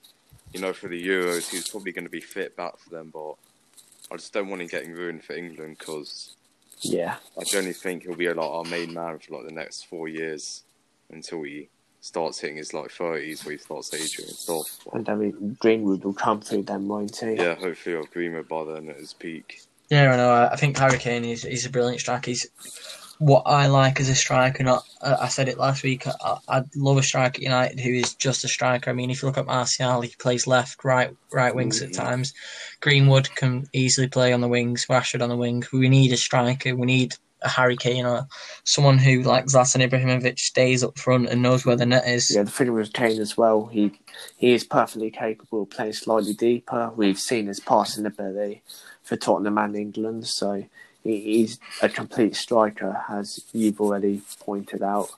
you 0.52 0.60
know, 0.60 0.72
for 0.72 0.86
the 0.88 1.04
Euros, 1.04 1.50
he 1.50 1.56
was 1.56 1.68
probably 1.68 1.90
going 1.90 2.04
to 2.04 2.10
be 2.10 2.20
fit 2.20 2.54
back 2.56 2.78
for 2.78 2.90
them, 2.90 3.10
but 3.12 3.34
I 4.12 4.16
just 4.16 4.32
don't 4.32 4.48
want 4.48 4.62
him 4.62 4.68
getting 4.68 4.92
ruined 4.92 5.24
for 5.24 5.32
England 5.32 5.76
because 5.80 6.36
Yeah. 6.82 7.16
I 7.38 7.44
generally 7.44 7.72
think 7.72 8.02
he'll 8.04 8.14
be 8.16 8.28
like 8.28 8.38
our 8.38 8.64
main 8.64 8.92
man 8.92 9.18
for 9.18 9.36
like 9.36 9.46
the 9.48 9.54
next 9.54 9.86
four 9.86 10.08
years 10.08 10.64
until 11.10 11.42
he 11.42 11.68
starts 12.00 12.40
hitting 12.40 12.56
his 12.56 12.74
like 12.74 12.90
thirties, 12.90 13.44
where 13.44 13.52
he 13.52 13.58
starts 13.58 13.94
aging 13.94 14.24
and 14.26 14.34
stuff. 14.34 14.78
And 14.92 15.08
I 15.08 15.14
mean, 15.14 15.56
Greenwood 15.60 16.04
will 16.04 16.12
come 16.12 16.40
through 16.40 16.62
then, 16.64 16.88
won't 16.88 17.16
he? 17.16 17.34
yeah, 17.34 17.54
hopefully 17.54 17.96
I'll 17.96 18.02
agree 18.02 18.28
with 18.28 18.48
by 18.48 18.64
then 18.64 18.88
at 18.88 18.96
his 18.96 19.12
peak. 19.12 19.60
Yeah, 19.90 20.12
I 20.12 20.16
know. 20.16 20.30
I- 20.30 20.52
I 20.52 20.56
think 20.56 20.76
Harry 20.78 20.98
Kane 20.98 21.24
is 21.24 21.42
he's 21.42 21.66
a 21.66 21.70
brilliant 21.70 22.00
striker. 22.00 22.30
He's 22.30 22.46
what 23.22 23.44
I 23.46 23.68
like 23.68 24.00
as 24.00 24.08
a 24.08 24.16
striker. 24.16 24.64
Not 24.64 24.84
I 25.00 25.28
said 25.28 25.48
it 25.48 25.56
last 25.56 25.84
week. 25.84 26.06
I, 26.06 26.38
I 26.48 26.62
love 26.74 26.96
a 26.96 27.02
striker 27.02 27.36
at 27.36 27.42
United 27.42 27.78
who 27.78 27.90
is 27.92 28.14
just 28.14 28.44
a 28.44 28.48
striker. 28.48 28.90
I 28.90 28.94
mean, 28.94 29.10
if 29.10 29.22
you 29.22 29.28
look 29.28 29.38
at 29.38 29.46
Martial, 29.46 30.00
he 30.00 30.12
plays 30.18 30.46
left, 30.48 30.84
right, 30.84 31.14
right 31.32 31.54
wings 31.54 31.80
at 31.82 31.90
Mhm. 31.90 31.96
times. 31.96 32.34
Greenwood 32.80 33.32
can 33.36 33.68
easily 33.72 34.08
play 34.08 34.32
on 34.32 34.40
the 34.40 34.48
wings. 34.48 34.86
Rashford 34.90 35.22
on 35.22 35.28
the 35.28 35.36
wing. 35.36 35.62
We 35.72 35.88
need 35.88 36.12
a 36.12 36.16
striker. 36.16 36.74
We 36.74 36.86
need 36.86 37.14
a 37.42 37.48
Harry 37.48 37.76
Kane 37.76 38.06
or 38.06 38.26
someone 38.64 38.98
who, 38.98 39.22
like 39.22 39.46
Zlatan 39.46 39.88
Ibrahimovic, 39.88 40.38
stays 40.38 40.82
up 40.82 40.98
front 40.98 41.28
and 41.28 41.42
knows 41.42 41.64
where 41.64 41.76
the 41.76 41.86
net 41.86 42.06
is. 42.06 42.32
Yeah, 42.34 42.42
the 42.42 42.50
thing 42.50 42.72
with 42.72 42.92
Kane 42.92 43.20
as 43.20 43.36
well, 43.36 43.66
he 43.66 43.92
he 44.36 44.52
is 44.52 44.64
perfectly 44.64 45.10
capable 45.12 45.62
of 45.62 45.70
playing 45.70 45.92
slightly 45.92 46.34
deeper. 46.34 46.90
We've 46.96 47.18
seen 47.18 47.46
his 47.46 47.60
passing 47.60 48.06
ability 48.06 48.62
for 49.04 49.16
Tottenham 49.16 49.58
and 49.58 49.76
England, 49.76 50.26
so 50.26 50.64
he's 51.04 51.58
a 51.80 51.88
complete 51.88 52.36
striker, 52.36 53.02
as 53.08 53.44
you've 53.52 53.80
already 53.80 54.22
pointed 54.40 54.82
out. 54.82 55.10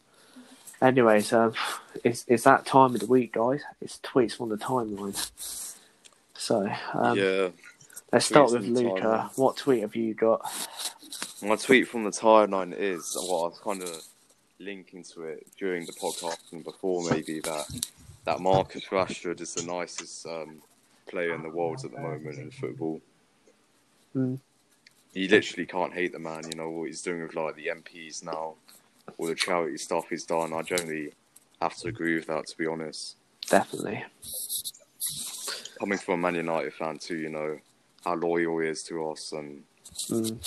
Anyways, 0.83 1.33
um, 1.33 1.55
it's, 2.03 2.25
it's 2.29 2.45
that 2.45 2.67
time 2.67 2.95
of 2.95 3.01
the 3.01 3.07
week, 3.07 3.35
guys. 3.35 3.63
It's 3.81 3.99
tweets 3.99 4.41
on 4.41 4.49
the 4.49 4.57
timeline. 4.57 5.31
So, 6.35 6.71
um, 6.93 7.17
yeah, 7.17 7.49
let's 8.13 8.27
start 8.27 8.53
with 8.53 8.67
Luca. 8.67 9.31
What 9.37 9.57
tweet 9.57 9.83
have 9.83 9.97
you 9.97 10.15
got? 10.15 10.51
my 11.45 11.57
tweet 11.57 11.89
from 11.89 12.05
the 12.05 12.11
timeline 12.11 12.75
is 12.77 13.17
well, 13.17 13.45
I 13.45 13.49
was 13.49 13.61
kind 13.63 13.83
of 13.83 14.03
linking 14.59 15.05
to 15.15 15.25
it 15.25 15.47
during 15.59 15.85
the 15.85 15.93
podcast 15.93 16.53
and 16.53 16.65
before 16.65 17.11
maybe 17.11 17.41
that 17.41 17.67
that 18.25 18.41
Marcus 18.41 18.85
Rashford 18.87 19.41
is 19.41 19.55
the 19.55 19.65
nicest 19.65 20.27
um, 20.27 20.63
player 21.07 21.35
in 21.35 21.43
the 21.43 21.51
world 21.51 21.85
at 21.85 21.93
the 21.93 22.01
moment 22.01 22.39
in 22.39 22.51
football. 22.51 23.01
Mm. 24.17 24.39
You 25.15 25.29
literally 25.29 25.67
can't 25.67 25.93
hate 25.93 26.13
the 26.13 26.19
man. 26.19 26.43
You 26.51 26.57
know 26.57 26.71
what 26.71 26.87
he's 26.89 27.03
doing 27.03 27.23
with 27.23 27.35
like 27.35 27.57
the 27.57 27.69
MPs 27.69 28.25
now, 28.25 28.55
all 29.17 29.27
the 29.27 29.35
charity 29.35 29.79
stuff 29.79 30.07
he's 30.11 30.25
done. 30.25 30.53
I 30.53 30.63
generally 30.63 31.13
have 31.61 31.77
to 31.79 31.89
agree 31.89 32.17
with 32.17 32.27
that, 32.27 32.47
to 32.47 32.59
be 32.59 32.67
honest. 32.67 33.17
Definitely. 33.49 34.05
Coming 35.79 35.99
from 35.99 36.15
a 36.15 36.17
Man 36.19 36.35
United 36.35 36.73
fan 36.75 36.99
too, 36.99 37.17
you 37.17 37.29
know 37.29 37.59
how 38.05 38.15
loyal 38.15 38.59
he 38.59 38.69
is 38.69 38.83
to 38.85 39.11
us 39.11 39.33
and 39.33 39.63
Mm. 40.11 40.39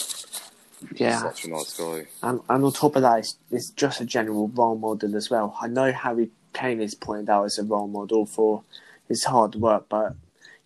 Yeah. 0.95 1.22
such 1.22 1.45
a 1.45 1.49
nice 1.49 1.78
guy. 1.78 2.05
And, 2.22 2.39
and 2.49 2.63
on 2.65 2.72
top 2.74 2.95
of 2.95 3.01
that, 3.01 3.20
it's, 3.20 3.38
it's 3.49 3.70
just 3.72 4.01
a 4.01 4.05
general 4.05 4.47
role 4.49 4.78
model 4.78 5.15
as 5.15 5.30
well. 5.30 5.57
I 5.61 5.68
know 5.68 5.91
Harry 5.91 6.30
Kane 6.53 6.82
is 6.82 6.93
pointed 6.95 7.30
out 7.30 7.45
as 7.45 7.57
a 7.57 7.63
role 7.63 7.88
model 7.88 8.26
for 8.26 8.63
his 9.07 9.24
hard 9.24 9.55
work, 9.55 9.86
but 9.89 10.15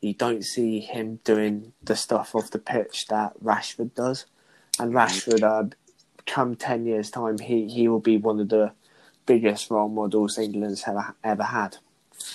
you 0.01 0.13
don't 0.13 0.43
see 0.43 0.79
him 0.79 1.19
doing 1.23 1.73
the 1.83 1.95
stuff 1.95 2.35
off 2.35 2.51
the 2.51 2.59
pitch 2.59 3.07
that 3.07 3.33
Rashford 3.43 3.93
does. 3.93 4.25
And 4.79 4.93
Rashford, 4.93 5.43
uh, 5.43 5.69
come 6.25 6.55
10 6.55 6.85
years' 6.85 7.11
time, 7.11 7.37
he, 7.37 7.67
he 7.67 7.87
will 7.87 7.99
be 7.99 8.17
one 8.17 8.39
of 8.39 8.49
the 8.49 8.71
biggest 9.25 9.69
role 9.69 9.89
models 9.89 10.37
England's 10.37 10.83
ever, 10.87 11.13
ever 11.23 11.43
had. 11.43 11.77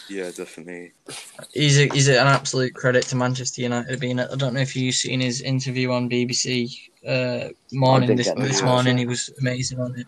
Yeah, 0.09 0.31
definitely. 0.31 0.93
He's 1.53 1.79
a, 1.79 1.87
he's 1.87 2.09
an 2.09 2.27
absolute 2.27 2.75
credit 2.75 3.05
to 3.07 3.17
Manchester 3.17 3.63
United 3.63 4.01
being. 4.01 4.19
I 4.19 4.35
don't 4.35 4.55
know 4.55 4.61
if 4.61 4.77
you've 4.77 4.95
seen 4.95 5.21
his 5.21 5.41
interview 5.41 5.91
on 5.93 6.09
BBC 6.09 6.73
uh, 7.07 7.49
morning 7.73 8.17
this, 8.17 8.33
this 8.33 8.63
morning. 8.63 8.99
He 8.99 9.07
was 9.07 9.31
amazing 9.41 9.81
on 9.81 9.99
it, 9.99 10.07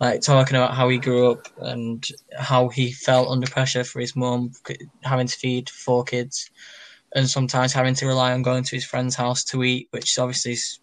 like 0.00 0.22
talking 0.22 0.56
about 0.56 0.74
how 0.74 0.88
he 0.88 0.98
grew 0.98 1.30
up 1.30 1.46
and 1.58 2.08
how 2.36 2.68
he 2.68 2.90
felt 2.90 3.28
under 3.28 3.46
pressure 3.46 3.84
for 3.84 4.00
his 4.00 4.16
mum 4.16 4.50
having 5.02 5.26
to 5.26 5.36
feed 5.36 5.68
four 5.68 6.04
kids, 6.04 6.50
and 7.14 7.28
sometimes 7.28 7.72
having 7.72 7.94
to 7.94 8.06
rely 8.06 8.32
on 8.32 8.42
going 8.42 8.64
to 8.64 8.76
his 8.76 8.84
friend's 8.84 9.14
house 9.14 9.44
to 9.44 9.62
eat, 9.62 9.88
which 9.90 10.18
obviously 10.18 10.52
is 10.52 10.80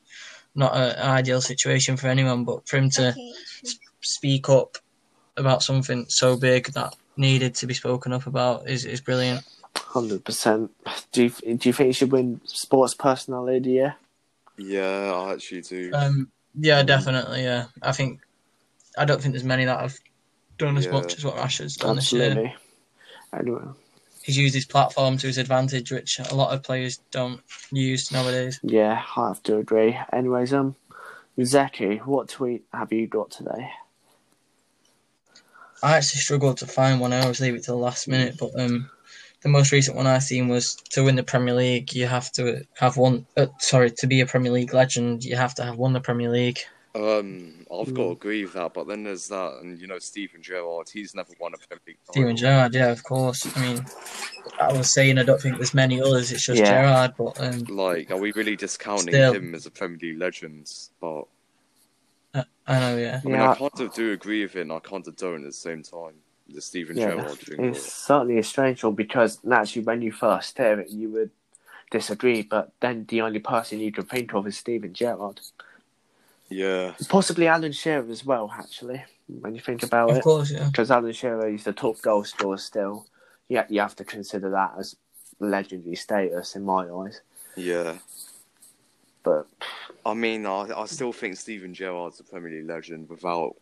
not 0.54 0.76
a, 0.76 1.04
an 1.04 1.12
ideal 1.12 1.42
situation 1.42 1.98
for 1.98 2.08
anyone. 2.08 2.46
But 2.46 2.68
for 2.68 2.78
him 2.78 2.92
to 2.92 3.16
speak 4.02 4.50
up 4.50 4.78
about 5.36 5.64
something 5.64 6.06
so 6.10 6.38
big 6.38 6.68
that 6.74 6.96
needed 7.18 7.56
to 7.56 7.68
be 7.68 7.74
spoken 7.74 8.14
up 8.14 8.28
about 8.28 8.70
is, 8.70 8.86
is 8.86 9.02
brilliant. 9.02 9.44
Hundred 9.76 10.24
percent. 10.24 10.72
Do 11.12 11.24
you 11.24 11.30
do 11.56 11.70
you 11.70 11.74
think 11.74 11.88
he 11.88 11.94
should 11.94 12.12
win 12.12 12.40
Sports 12.44 12.94
Personality 12.94 13.72
Yeah. 13.72 13.94
Yeah, 14.60 15.14
I 15.14 15.34
actually 15.34 15.62
do. 15.62 15.92
Um, 15.94 16.32
yeah, 16.60 16.82
definitely. 16.82 17.44
Yeah, 17.44 17.66
I 17.84 17.92
think 17.92 18.22
I 18.98 19.06
don't 19.06 19.22
think 19.22 19.34
there's 19.34 19.44
many 19.44 19.66
that 19.66 19.80
have 19.80 19.98
done 20.58 20.78
as 20.78 20.86
Yeah. 20.86 20.92
much 20.92 21.16
as 21.18 21.24
what 21.24 21.36
Rashford's 21.36 21.78
done 21.78 21.96
this 21.98 22.12
year. 22.12 22.24
Absolutely. 22.32 22.56
Anyway, 23.34 23.62
He's 24.24 24.38
used 24.38 24.56
his 24.56 24.66
platform 24.66 25.18
to 25.20 25.28
his 25.28 25.38
advantage, 25.38 25.92
which 25.92 26.20
a 26.20 26.36
lot 26.36 26.54
of 26.54 26.62
players 26.64 27.00
don't 27.12 27.40
use 27.72 28.12
nowadays. 28.12 28.60
yeah, 28.62 29.02
I 29.16 29.28
have 29.30 29.42
to 29.44 29.58
agree. 29.58 29.98
Anyways, 30.12 30.54
um, 30.54 30.76
Zeki, 31.40 32.00
what 32.06 32.28
tweet 32.28 32.66
have 32.74 32.92
you 32.92 33.08
got 33.08 33.32
today? 33.32 33.72
I 35.84 35.96
actually 35.98 36.20
struggled 36.22 36.58
to 36.58 36.68
find 36.68 37.00
one. 37.00 37.14
I 37.14 37.22
always 37.22 37.40
leave 37.40 37.56
it 37.56 37.64
to 37.66 37.72
the 37.72 37.78
last 37.78 38.08
minute, 38.08 38.36
but 38.40 38.60
um, 38.60 38.90
the 39.42 39.50
most 39.50 39.72
recent 39.72 39.96
one 39.96 40.08
I 40.08 40.20
seen 40.20 40.48
was 40.48 40.76
to 40.90 41.04
win 41.04 41.16
the 41.16 41.24
Premier 41.24 41.54
League, 41.54 41.94
you 41.94 42.08
have 42.08 42.32
to 42.34 42.66
have 42.80 42.98
won. 42.98 43.26
Uh, 43.38 43.46
sorry, 43.60 43.92
to 43.92 44.08
be 44.08 44.22
a 44.22 44.26
Premier 44.26 44.52
League 44.52 44.74
legend, 44.74 45.24
you 45.24 45.36
have 45.36 45.54
to 45.56 45.64
have 45.64 45.78
won 45.78 45.94
the 45.94 46.02
Premier 46.02 46.32
League. 46.32 46.60
Um, 46.98 47.66
I've 47.72 47.94
got 47.94 48.04
to 48.04 48.12
agree 48.12 48.44
with 48.44 48.54
that, 48.54 48.74
but 48.74 48.88
then 48.88 49.04
there's 49.04 49.28
that, 49.28 49.60
and 49.62 49.80
you 49.80 49.86
know, 49.88 50.00
Steven 50.00 50.42
Gerrard, 50.42 50.90
he's 50.90 51.14
never 51.14 51.30
won 51.40 51.54
a 51.54 51.58
Premier 51.58 51.82
League. 51.86 51.98
Steven. 52.10 52.36
Gerrard, 52.36 52.74
yeah, 52.74 52.88
of 52.92 53.04
course. 53.04 53.46
I 53.56 53.62
mean, 53.62 53.86
I 54.60 54.74
was 54.74 54.92
saying 54.92 55.18
I 55.20 55.24
don't 55.24 55.40
think 55.40 55.58
there's 55.58 55.74
many 55.74 56.02
others. 56.02 56.32
It's 56.32 56.46
just 56.46 56.60
Yeah. 56.60 56.82
Gerrard, 56.82 57.14
but 57.18 57.40
um, 57.42 57.76
Like, 57.76 58.10
are 58.10 58.18
we 58.18 58.32
really 58.32 58.56
discounting 58.56 59.10
Still. 59.10 59.34
him 59.34 59.54
as 59.54 59.66
a 59.66 59.72
Premier 59.72 59.98
League 60.02 60.18
legend? 60.18 60.72
But 61.00 61.24
I 62.34 62.80
know, 62.80 62.98
yeah. 62.98 63.22
I 63.24 63.28
mean, 63.28 63.36
Yeah. 63.36 63.52
I 63.52 63.56
kind 63.56 63.80
of 63.80 63.94
do 63.94 64.12
agree 64.14 64.44
with 64.44 64.56
it, 64.56 64.62
and 64.62 64.72
I 64.72 64.80
kind 64.80 65.08
of 65.08 65.16
don't 65.16 65.42
at 65.42 65.44
the 65.44 65.52
same 65.54 65.84
time. 65.84 66.14
The 66.50 66.62
Steven 66.62 66.98
Yeah, 66.98 67.12
Gerrard 67.12 67.38
thing. 67.40 67.66
it's 67.66 67.92
certainly 67.92 68.38
a 68.38 68.44
strange 68.44 68.82
one 68.84 68.96
because 68.96 69.44
naturally, 69.44 69.86
when 69.86 70.02
you 70.02 70.12
first 70.14 70.58
hear 70.58 70.80
it, 70.80 70.90
you 70.90 71.10
would 71.10 71.32
disagree. 71.92 72.42
But 72.42 72.72
then 72.80 73.06
the 73.10 73.22
only 73.22 73.40
person 73.40 73.80
you 73.80 73.92
can 73.92 74.06
think 74.06 74.34
of 74.34 74.48
is 74.48 74.58
Steven 74.58 74.94
Gerrard, 74.94 75.42
Yeah, 76.50 76.94
possibly 77.10 77.48
Alan 77.48 77.72
Shearer 77.74 78.10
as 78.10 78.24
well. 78.26 78.52
Actually, 78.58 79.04
when 79.28 79.54
you 79.56 79.62
think 79.62 79.84
about 79.84 80.10
Of 80.12 80.18
it, 80.18 80.24
course, 80.24 80.52
yeah. 80.52 80.66
because 80.68 80.92
Alan 80.92 81.12
Shearer 81.14 81.50
is 81.50 81.64
the 81.66 81.74
top 81.74 82.02
goal 82.02 82.24
scorer 82.24 82.58
still. 82.58 83.06
Yeah, 83.50 83.66
you 83.70 83.82
have 83.82 83.96
to 83.98 84.06
consider 84.06 84.50
that 84.52 84.74
as 84.80 84.96
legendary 85.40 85.96
status 85.96 86.56
in 86.56 86.64
my 86.64 86.90
eyes. 86.90 87.22
yeah. 87.56 87.98
But 89.24 89.46
I 90.06 90.14
mean, 90.14 90.46
I, 90.46 90.70
I 90.76 90.86
still 90.86 91.12
think 91.12 91.36
Steven 91.36 91.74
Gerrard's 91.74 92.20
a 92.22 92.24
Premier 92.24 92.50
League 92.52 92.68
legend 92.70 93.10
without 93.10 93.56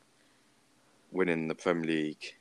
winning 1.12 1.48
the 1.48 1.56
Premier 1.56 1.86
League 1.88 2.36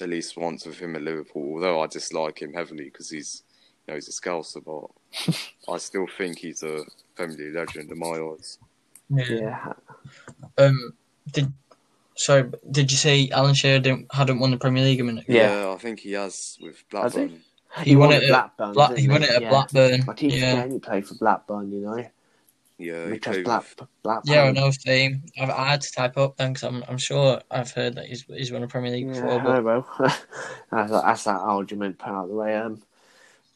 at 0.00 0.08
least 0.08 0.36
once 0.36 0.66
with 0.66 0.78
him 0.80 0.96
at 0.96 1.02
Liverpool. 1.02 1.54
Although 1.54 1.80
I 1.80 1.86
dislike 1.86 2.42
him 2.42 2.52
heavily 2.52 2.84
because 2.84 3.10
he's, 3.10 3.44
you 3.86 3.92
know, 3.92 3.94
he's 3.94 4.08
a 4.08 4.12
Scouser, 4.12 4.60
but 4.64 5.32
I 5.72 5.78
still 5.78 6.08
think 6.18 6.38
he's 6.38 6.64
a 6.64 6.84
Premier 7.14 7.36
League 7.36 7.54
legend 7.54 7.92
in 7.92 7.98
my 7.98 8.18
eyes. 8.18 8.58
Yeah. 9.10 9.24
yeah, 9.28 9.72
Um, 10.58 10.92
did 11.32 11.52
sorry, 12.16 12.50
did 12.70 12.90
you 12.90 12.96
say 12.96 13.28
Alan 13.30 13.54
Shearer 13.54 13.80
didn't, 13.80 14.06
hadn't 14.12 14.38
won 14.38 14.50
the 14.50 14.56
Premier 14.56 14.84
League 14.84 15.00
a 15.00 15.04
minute? 15.04 15.24
Yeah. 15.28 15.72
I 15.74 15.78
think 15.78 16.00
he 16.00 16.12
has 16.12 16.58
with 16.60 16.84
Has 16.92 17.14
he? 17.14 17.20
Blackburn. 17.20 17.40
He, 17.82 17.96
won, 17.96 18.12
it 18.12 18.22
at 18.22 18.28
Blackburn. 18.28 18.72
Black, 18.72 18.88
didn't 18.90 19.02
he 19.02 19.08
won 19.08 19.22
it 19.24 19.30
at 19.30 19.42
Yeah. 19.42 19.50
Blackburn. 19.50 20.04
I 20.08 20.12
keep 20.14 20.32
Yeah, 20.32 20.50
forgetting 20.50 20.72
he 20.72 20.78
played 20.78 21.06
for 21.08 21.14
Blackburn. 21.14 21.72
You 21.72 21.80
know, 21.80 22.06
Yeah, 22.78 23.04
he 23.06 23.10
because 23.10 23.34
played 23.34 23.44
Black 23.44 23.62
with, 23.62 23.88
Blackburn. 24.02 24.34
yeah, 24.34 24.42
I 24.42 24.50
know. 24.52 24.70
Same. 24.70 25.22
I've, 25.40 25.50
I 25.50 25.66
had 25.70 25.80
to 25.80 25.92
type 25.92 26.16
up 26.16 26.36
then 26.36 26.52
because 26.52 26.68
I'm, 26.68 26.84
I'm 26.88 26.98
sure 26.98 27.40
I've 27.50 27.72
heard 27.72 27.96
that 27.96 28.06
he's 28.06 28.22
he's 28.22 28.52
won 28.52 28.62
a 28.62 28.68
Premier 28.68 28.92
League 28.92 29.08
before. 29.08 29.30
Yeah, 29.30 29.42
But 29.42 29.58
oh 29.58 29.62
well. 29.98 30.16
that's, 30.70 30.90
that's 30.92 31.24
that 31.24 31.40
argument 31.40 31.98
put 31.98 32.08
out 32.08 32.24
of 32.24 32.28
the 32.28 32.34
way. 32.36 32.56
Um, 32.56 32.80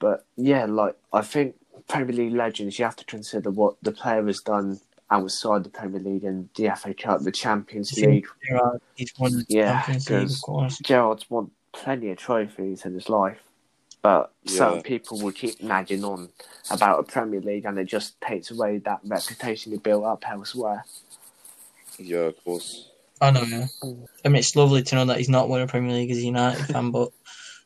but 0.01 0.27
yeah, 0.37 0.65
like 0.65 0.97
I 1.13 1.23
think 1.23 1.55
Premier 1.87 2.15
League 2.17 2.35
legends, 2.35 2.79
you 2.79 2.85
have 2.85 2.97
to 2.97 3.05
consider 3.05 3.51
what 3.51 3.77
the 3.83 3.93
player 3.93 4.27
has 4.27 4.41
done 4.41 4.81
outside 5.11 5.65
the 5.65 5.71
Premier 5.71 6.01
League 6.01 6.25
and 6.25 6.49
the 6.57 6.69
FA 6.77 6.93
Cup, 6.95 7.23
the 7.23 7.33
Champions 7.33 7.93
League. 7.99 8.27
Gerrard, 8.47 8.81
he's 8.95 9.13
won 9.19 9.33
the 9.33 9.45
Yeah, 9.49 9.79
Champions 9.83 10.11
League, 10.11 10.21
'cause- 10.21 10.35
of 10.37 10.43
course. 10.43 10.79
Gerrard's 10.79 11.31
won 11.31 11.51
plenty 11.73 12.11
of 12.11 12.19
trophies 12.19 12.85
in 12.85 12.95
his 12.95 13.09
life, 13.09 13.39
but 14.03 14.33
Yeah. 14.45 14.53
certain 14.59 14.83
people 14.83 15.21
will 15.21 15.33
keep 15.33 15.63
nagging 15.63 16.05
on 16.05 16.29
about 16.71 16.99
a 17.01 17.03
Premier 17.05 17.41
League, 17.41 17.65
and 17.65 17.79
it 17.79 17.85
just 17.87 18.21
takes 18.21 18.51
away 18.51 18.79
that 18.79 19.01
reputation 19.05 19.73
he 19.73 19.79
built 19.79 20.05
up 20.05 20.25
elsewhere. 20.29 20.85
yeah, 21.99 22.19
of 22.19 22.45
course. 22.45 22.91
I 23.21 23.31
know. 23.33 23.43
Yeah. 23.43 23.67
I 24.25 24.29
mean, 24.29 24.37
it's 24.37 24.55
lovely 24.55 24.83
to 24.85 24.95
know 24.95 25.05
that 25.07 25.17
he's 25.19 25.29
not 25.29 25.49
won 25.49 25.61
a 25.63 25.67
Premier 25.67 25.93
League 25.93 26.11
as 26.13 26.19
a 26.19 26.25
United 26.25 26.67
fan, 26.67 26.91
but 26.93 27.11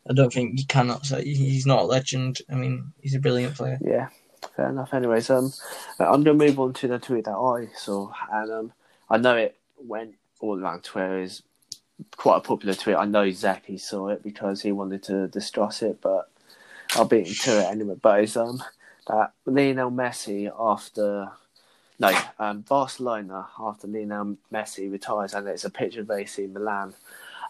I 0.09 0.15
don't 0.15 0.33
think 0.33 0.59
you 0.59 0.65
cannot 0.67 1.05
say 1.05 1.23
he's 1.23 1.67
not 1.67 1.81
a 1.83 1.85
legend. 1.85 2.39
I 2.51 2.55
mean, 2.55 2.93
he's 3.03 3.15
a 3.15 3.19
brilliant 3.21 3.55
player. 3.57 3.79
Yeah, 3.85 4.09
fair 4.57 4.69
enough. 4.69 4.95
Anyways, 4.95 5.31
um, 5.31 5.53
I'm 5.99 6.23
gonna 6.23 6.35
move 6.35 6.59
on 6.61 6.73
to 6.75 6.89
the 6.89 6.99
tweet 6.99 7.25
that 7.25 7.37
I 7.37 7.69
saw, 7.77 8.13
and 8.31 8.51
um, 8.51 8.73
I 9.11 9.19
know 9.19 9.37
it 9.37 9.59
went 9.79 10.15
all 10.41 10.61
around 10.61 10.85
Twitter. 10.85 11.21
is 11.21 11.43
quite 12.17 12.39
a 12.39 12.41
popular 12.41 12.75
tweet. 12.75 12.97
I 12.97 13.05
know 13.05 13.31
Zaki 13.31 13.79
saw 13.79 14.09
it 14.09 14.23
because 14.23 14.63
he 14.63 14.73
wanted 14.73 15.03
to 15.05 15.29
discuss 15.29 15.83
it, 15.83 16.01
but 16.01 16.31
I'll 16.95 17.05
beat 17.05 17.29
him 17.29 17.35
to 17.35 17.61
it 17.61 17.71
anyway. 17.71 17.97
But 18.01 18.21
it's 18.21 18.37
um 18.37 18.63
that 19.09 19.33
Lionel 19.47 19.91
Messi 19.91 20.51
after 20.59 21.31
no 21.99 22.19
um 22.39 22.61
Barcelona 22.63 23.49
after 23.59 23.87
Lionel 23.87 24.37
Messi 24.53 24.91
retires, 24.91 25.35
and 25.35 25.49
it's 25.49 25.65
a 25.65 25.71
picture 25.71 26.01
of 26.01 26.11
AC 26.11 26.47
Milan. 26.47 26.95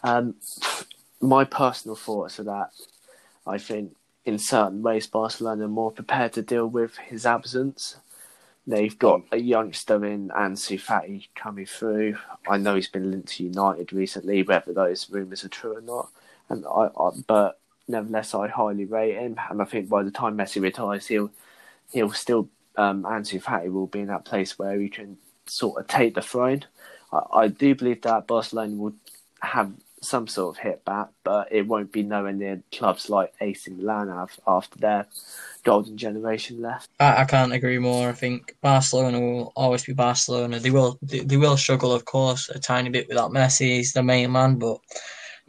Um, 0.04 0.34
my 1.20 1.44
personal 1.44 1.96
thoughts 1.96 2.40
are 2.40 2.44
that 2.44 2.70
I 3.46 3.58
think 3.58 3.94
in 4.24 4.38
certain 4.38 4.82
ways, 4.82 5.06
Barcelona 5.06 5.64
are 5.64 5.68
more 5.68 5.90
prepared 5.90 6.32
to 6.34 6.42
deal 6.42 6.66
with 6.66 6.96
his 6.98 7.26
absence. 7.26 7.96
They've 8.66 8.96
got 8.96 9.22
a 9.32 9.38
youngster 9.38 10.04
in 10.04 10.28
Ansu 10.28 10.80
Fati 10.80 11.26
coming 11.34 11.66
through. 11.66 12.16
I 12.48 12.58
know 12.58 12.76
he's 12.76 12.88
been 12.88 13.10
linked 13.10 13.28
to 13.30 13.44
United 13.44 13.92
recently, 13.92 14.44
whether 14.44 14.72
those 14.72 15.10
rumours 15.10 15.44
are 15.44 15.48
true 15.48 15.76
or 15.76 15.80
not. 15.80 16.10
And 16.48 16.64
I, 16.66 16.88
I, 16.96 17.10
but 17.26 17.58
nevertheless, 17.88 18.34
I 18.34 18.46
highly 18.46 18.84
rate 18.84 19.16
him. 19.16 19.36
And 19.50 19.60
I 19.60 19.64
think 19.64 19.88
by 19.88 20.04
the 20.04 20.12
time 20.12 20.36
Messi 20.36 20.62
retires, 20.62 21.08
he'll 21.08 21.32
he'll 21.92 22.12
still 22.12 22.48
um, 22.76 23.02
Ansu 23.02 23.42
Fati 23.42 23.70
will 23.70 23.88
be 23.88 24.00
in 24.00 24.06
that 24.06 24.24
place 24.24 24.58
where 24.58 24.78
he 24.78 24.88
can 24.88 25.18
sort 25.46 25.80
of 25.80 25.88
take 25.88 26.14
the 26.14 26.22
throne. 26.22 26.64
I, 27.12 27.22
I 27.32 27.48
do 27.48 27.74
believe 27.74 28.02
that 28.02 28.28
Barcelona 28.28 28.76
will 28.76 28.94
have 29.40 29.72
some 30.02 30.26
sort 30.26 30.56
of 30.56 30.62
hit 30.62 30.84
back, 30.84 31.08
but 31.24 31.48
it 31.52 31.66
won't 31.66 31.92
be 31.92 32.02
nowhere 32.02 32.32
near 32.32 32.62
clubs 32.72 33.08
like 33.08 33.32
AC 33.40 33.70
Milan 33.70 34.08
have 34.08 34.38
after 34.46 34.78
their 34.78 35.06
golden 35.64 35.96
generation 35.96 36.60
left. 36.60 36.90
I, 37.00 37.22
I 37.22 37.24
can't 37.24 37.52
agree 37.52 37.78
more. 37.78 38.08
I 38.08 38.12
think 38.12 38.56
Barcelona 38.60 39.20
will 39.20 39.52
always 39.56 39.84
be 39.84 39.92
Barcelona. 39.92 40.58
They 40.58 40.70
will 40.70 40.98
they, 41.02 41.20
they 41.20 41.36
will 41.36 41.56
struggle, 41.56 41.92
of 41.92 42.04
course, 42.04 42.48
a 42.50 42.58
tiny 42.58 42.90
bit 42.90 43.08
without 43.08 43.30
Messi. 43.30 43.76
He's 43.76 43.92
the 43.92 44.02
main 44.02 44.32
man, 44.32 44.56
but 44.56 44.78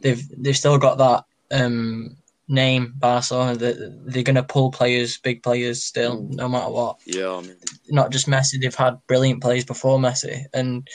they've 0.00 0.22
they've 0.42 0.56
still 0.56 0.78
got 0.78 0.98
that 0.98 1.24
um 1.50 2.16
name 2.46 2.92
Barcelona. 2.96 3.56
They're, 3.56 3.74
they're 4.04 4.22
going 4.22 4.36
to 4.36 4.42
pull 4.42 4.70
players, 4.70 5.18
big 5.18 5.42
players, 5.42 5.82
still, 5.82 6.18
Mm. 6.22 6.34
no 6.34 6.48
matter 6.48 6.70
what. 6.70 6.98
Yeah, 7.06 7.32
I 7.36 7.40
mean, 7.40 7.56
Not 7.88 8.10
just 8.12 8.26
Messi. 8.28 8.60
They've 8.60 8.74
had 8.74 8.98
brilliant 9.06 9.42
players 9.42 9.64
before 9.64 9.98
Messi, 9.98 10.44
and 10.52 10.86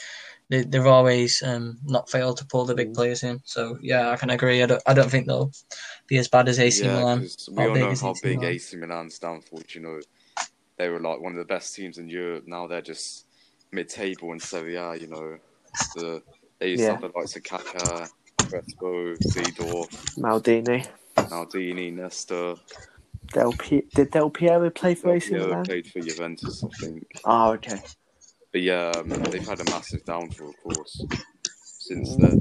they, 0.50 0.62
they've 0.64 0.86
always 0.86 1.42
um, 1.42 1.78
not 1.84 2.10
failed 2.10 2.36
to 2.38 2.46
pull 2.46 2.66
the 2.66 2.74
big 2.74 2.90
Mm. 2.90 2.94
players 2.94 3.22
in. 3.22 3.40
So 3.44 3.78
yeah, 3.80 4.10
I 4.10 4.16
can 4.16 4.30
agree. 4.30 4.62
I 4.62 4.66
don't. 4.66 4.82
I 4.86 4.92
don't 4.94 5.08
think 5.10 5.26
they'll 5.26 5.52
be 6.08 6.18
as 6.18 6.28
bad 6.28 6.48
as 6.48 6.58
AC 6.58 6.84
yeah, 6.84 6.96
Milan. 6.98 7.20
'cause 7.20 7.48
we 7.52 7.64
all 7.66 7.74
know 7.76 7.86
how 7.94 8.10
AC 8.10 8.20
big 8.22 8.36
Milan? 8.38 8.52
AC 8.52 8.76
Milan 8.76 9.10
stand 9.10 9.44
for. 9.44 9.60
You 9.74 9.80
know, 9.80 10.00
they 10.76 10.88
were 10.88 11.00
like 11.00 11.20
one 11.20 11.32
of 11.32 11.38
the 11.38 11.44
best 11.44 11.74
teams 11.74 11.98
in 11.98 12.08
Europe. 12.08 12.44
Now 12.46 12.66
they're 12.66 12.82
just 12.82 13.26
mid-table 13.72 14.32
in 14.32 14.40
Serie 14.40 14.76
A. 14.76 14.96
You 14.96 15.06
know, 15.06 15.38
the 15.94 16.22
they 16.58 16.70
used 16.70 16.82
Yeah. 16.82 16.96
to 16.96 17.00
have 17.02 17.12
the 17.12 17.18
likes 17.18 17.36
of 17.36 17.42
Kaká, 17.44 18.08
Crespo, 18.50 19.14
Seedorf, 19.16 19.90
Maldini. 20.18 20.86
Maldini, 21.30 21.92
Nesta. 21.94 22.56
Del 23.32 23.52
P- 23.52 23.86
did 23.94 24.10
Del 24.10 24.30
Piero 24.30 24.68
play 24.70 24.96
for 24.96 25.12
AC 25.14 25.30
Del 25.30 25.38
Piero 25.38 25.46
Milan? 25.50 25.64
played 25.64 25.86
for 25.86 26.00
Juventus, 26.00 26.64
I 26.64 26.68
think. 26.84 27.06
Oh, 27.24 27.52
okay. 27.52 27.80
But 28.52 28.62
yeah, 28.62 28.90
um, 28.96 29.08
they've 29.08 29.46
had 29.46 29.60
a 29.60 29.64
massive 29.70 30.04
downfall, 30.04 30.48
of 30.48 30.74
course, 30.74 31.04
since 31.62 32.16
then. 32.16 32.40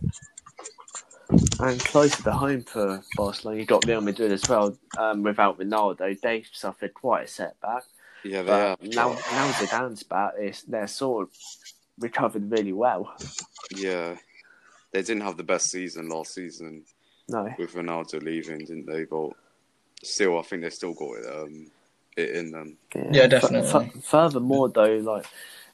And 1.60 1.80
closer 1.80 2.16
to 2.18 2.24
the 2.24 2.32
home 2.32 2.64
for 2.64 3.03
Barcelona, 3.16 3.60
you 3.60 3.66
got 3.66 3.86
Real 3.86 4.01
Madrid 4.01 4.32
as 4.32 4.47
well. 4.49 4.76
Um, 4.97 5.22
without 5.22 5.60
Ronaldo, 5.60 6.20
they 6.20 6.43
suffered 6.51 6.93
quite 6.95 7.26
a 7.26 7.28
setback. 7.28 7.84
Yeah, 8.24 8.41
they 8.41 8.47
But 8.47 8.80
have. 8.82 8.93
now, 8.93 9.10
now 9.12 9.51
Zidane's 9.51 10.03
back, 10.03 10.34
it's, 10.39 10.64
they're 10.64 10.88
sort 10.88 11.28
of 11.28 11.36
recovered 11.99 12.49
really 12.49 12.74
well. 12.74 13.14
Yeah, 13.76 14.16
they 14.91 15.03
didn't 15.03 15.22
have 15.22 15.38
the 15.38 15.43
best 15.43 15.70
season 15.70 16.10
last 16.10 16.34
season 16.34 16.84
No, 17.28 17.53
with 17.60 17.76
Ronaldo 17.76 18.24
leaving, 18.24 18.60
didn't 18.60 18.88
they? 18.88 19.03
But 19.05 19.30
still, 20.03 20.39
I 20.39 20.41
think 20.41 20.64
they 20.64 20.70
still 20.72 20.93
got 20.95 21.12
it, 21.20 21.26
um, 21.32 21.68
it 22.18 22.32
in 22.32 22.51
them. 22.51 22.78
Yeah, 22.95 23.24
F- 23.24 23.30
definitely. 23.30 23.91
f- 23.95 24.03
furthermore, 24.03 24.70
though, 24.70 24.97
like 24.97 25.28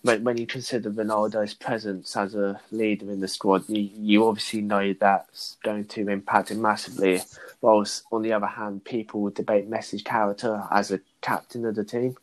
when, 0.05 0.23
when 0.23 0.37
you 0.37 0.45
consider 0.45 0.91
Ronaldo's 0.91 1.55
presence 1.55 2.15
as 2.15 2.35
a 2.35 2.61
leader 2.71 3.11
in 3.11 3.21
the 3.21 3.27
squad, 3.27 3.67
you, 3.67 3.89
you 3.97 4.27
obviously 4.27 4.61
know 4.61 4.93
that's 4.93 5.57
going 5.63 5.85
to 5.85 6.09
impact 6.09 6.51
him 6.51 6.61
massively. 6.61 7.21
Whilst 7.61 8.03
on 8.11 8.21
the 8.21 8.31
other 8.31 8.45
hand, 8.45 8.85
people 8.85 9.27
debate 9.31 9.67
Messi's 9.67 10.03
character 10.03 10.63
as 10.71 10.91
a 10.91 11.01
captain 11.21 11.65
of 11.65 11.73
the 11.73 11.83
team 11.83 12.15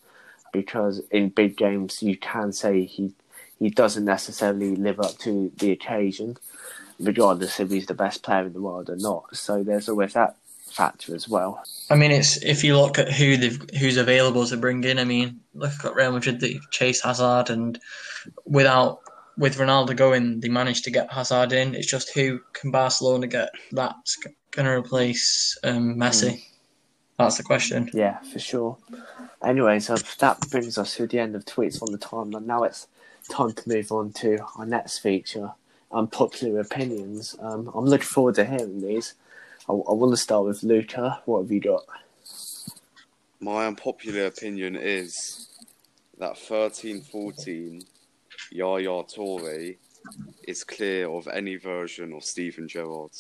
because 0.53 1.03
in 1.11 1.31
big 1.31 1.57
games 1.57 2.03
you 2.03 2.17
can 2.17 2.53
say 2.53 2.85
he 2.85 3.15
he 3.59 3.71
doesn't 3.71 4.05
necessarily 4.05 4.77
live 4.77 5.01
up 5.01 5.19
to 5.19 5.53
the 5.59 5.73
occasion, 5.73 6.37
regardless 7.01 7.61
if 7.61 7.71
he's 7.71 7.87
the 7.87 7.95
best 7.95 8.23
player 8.23 8.47
in 8.47 8.53
the 8.53 8.61
world 8.61 8.91
or 8.91 8.97
not. 8.97 9.37
So 9.37 9.63
there's 9.63 9.89
always 9.89 10.15
that 10.15 10.37
factor 10.73 11.15
as 11.15 11.29
well. 11.29 11.63
I 11.91 11.97
mean, 11.97 12.11
it's 12.11 12.43
if 12.43 12.65
you 12.65 12.77
look 12.77 12.99
at 12.99 13.13
who 13.13 13.37
they've 13.37 13.61
who's 13.79 13.97
available 13.97 14.47
to 14.47 14.57
bring 14.57 14.85
in. 14.85 14.99
I 14.99 15.05
mean, 15.05 15.41
look 15.55 15.85
at 15.85 15.95
Real 15.95 16.13
Madrid. 16.13 16.41
They 16.41 16.59
chase 16.71 17.03
Hazard, 17.03 17.51
and 17.51 17.79
without 18.45 19.01
with 19.37 19.57
Ronaldo 19.59 19.97
going, 19.97 20.41
they 20.41 20.49
managed 20.49 20.85
to 20.85 20.91
get 20.91 21.13
Hazard 21.13 21.53
in. 21.53 21.75
It's 21.75 21.91
just 21.91 22.15
who 22.15 22.41
can 22.53 22.71
Barcelona 22.71 23.27
get 23.27 23.51
that's 23.73 24.17
going 24.51 24.67
to 24.67 24.73
replace 24.73 25.59
um, 25.65 25.97
Messi? 25.97 26.45
That's 27.19 27.39
the 27.39 27.43
question. 27.43 27.91
Yeah, 27.93 28.19
for 28.21 28.39
sure. 28.39 28.79
Anyway, 29.45 29.81
so 29.81 29.97
that 30.19 30.41
brings 30.51 30.79
us 30.79 30.97
to 30.97 31.07
the 31.07 31.19
end 31.19 31.35
of 31.35 31.45
tweets 31.45 31.83
on 31.83 31.93
the 31.93 31.99
timeline. 31.99 32.47
Now 32.47 32.63
it's 32.65 32.87
time 33.29 33.53
to 33.53 33.69
move 33.69 33.93
on 33.93 34.13
to 34.15 34.39
our 34.57 34.67
next 34.67 34.99
feature, 34.99 35.53
unpopular 35.91 36.61
opinions. 36.61 37.37
Um, 37.41 37.71
I'm 37.75 37.87
looking 37.87 38.07
forward 38.07 38.37
to 38.37 38.45
hearing 38.45 38.81
these. 38.81 39.15
I, 39.69 39.73
I 39.73 39.93
want 39.93 40.13
to 40.13 40.17
start 40.17 40.45
with 40.45 40.63
Luca. 40.63 41.23
What 41.25 41.43
have 41.43 41.53
you 41.53 41.61
got? 41.61 41.85
My 43.41 43.67
unpopular 43.67 44.27
opinion 44.27 44.77
is 44.77 45.49
that 46.19 46.35
13-14 46.35 47.85
Yaya 48.51 49.03
Toure 49.05 49.77
is 50.47 50.65
clear 50.65 51.09
of 51.09 51.29
any 51.29 51.57
version 51.57 52.13
of 52.13 52.25
Steven 52.25 52.69
Gerrard. 52.69 53.11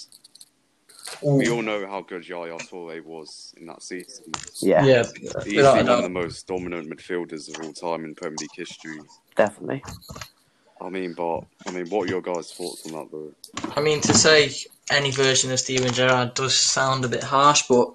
We 1.20 1.50
all 1.50 1.62
know 1.62 1.86
how 1.86 2.00
good 2.00 2.28
Yaya 2.28 2.56
Toure 2.58 3.04
was 3.04 3.54
in 3.56 3.66
that 3.66 3.82
season. 3.82 4.24
Yeah, 4.60 4.84
Yeah, 4.84 5.02
He's 5.44 5.56
without 5.56 5.80
a 5.80 5.84
one 5.84 5.88
of 5.90 6.02
the 6.02 6.08
most 6.08 6.46
dominant 6.46 6.88
midfielders 6.88 7.48
of 7.48 7.64
all 7.64 7.72
time 7.72 8.04
in 8.04 8.14
Premier 8.14 8.36
League 8.40 8.50
history. 8.54 8.98
definitely. 9.36 9.82
I 10.82 10.88
mean, 10.90 11.14
but 11.14 11.40
I 11.66 11.70
mean, 11.70 11.88
what 11.88 12.08
are 12.08 12.10
your 12.10 12.22
guys' 12.22 12.52
thoughts 12.52 12.84
on 12.86 12.92
that, 12.92 13.08
though? 13.10 13.32
I 13.76 13.80
mean, 13.80 14.00
to 14.02 14.14
say 14.14 14.50
any 14.90 15.10
version 15.10 15.50
of 15.52 15.60
Steven 15.60 15.92
Gerrard 15.92 16.34
does 16.34 16.58
sound 16.58 17.04
a 17.04 17.08
bit 17.08 17.22
harsh, 17.22 17.62
but 17.68 17.88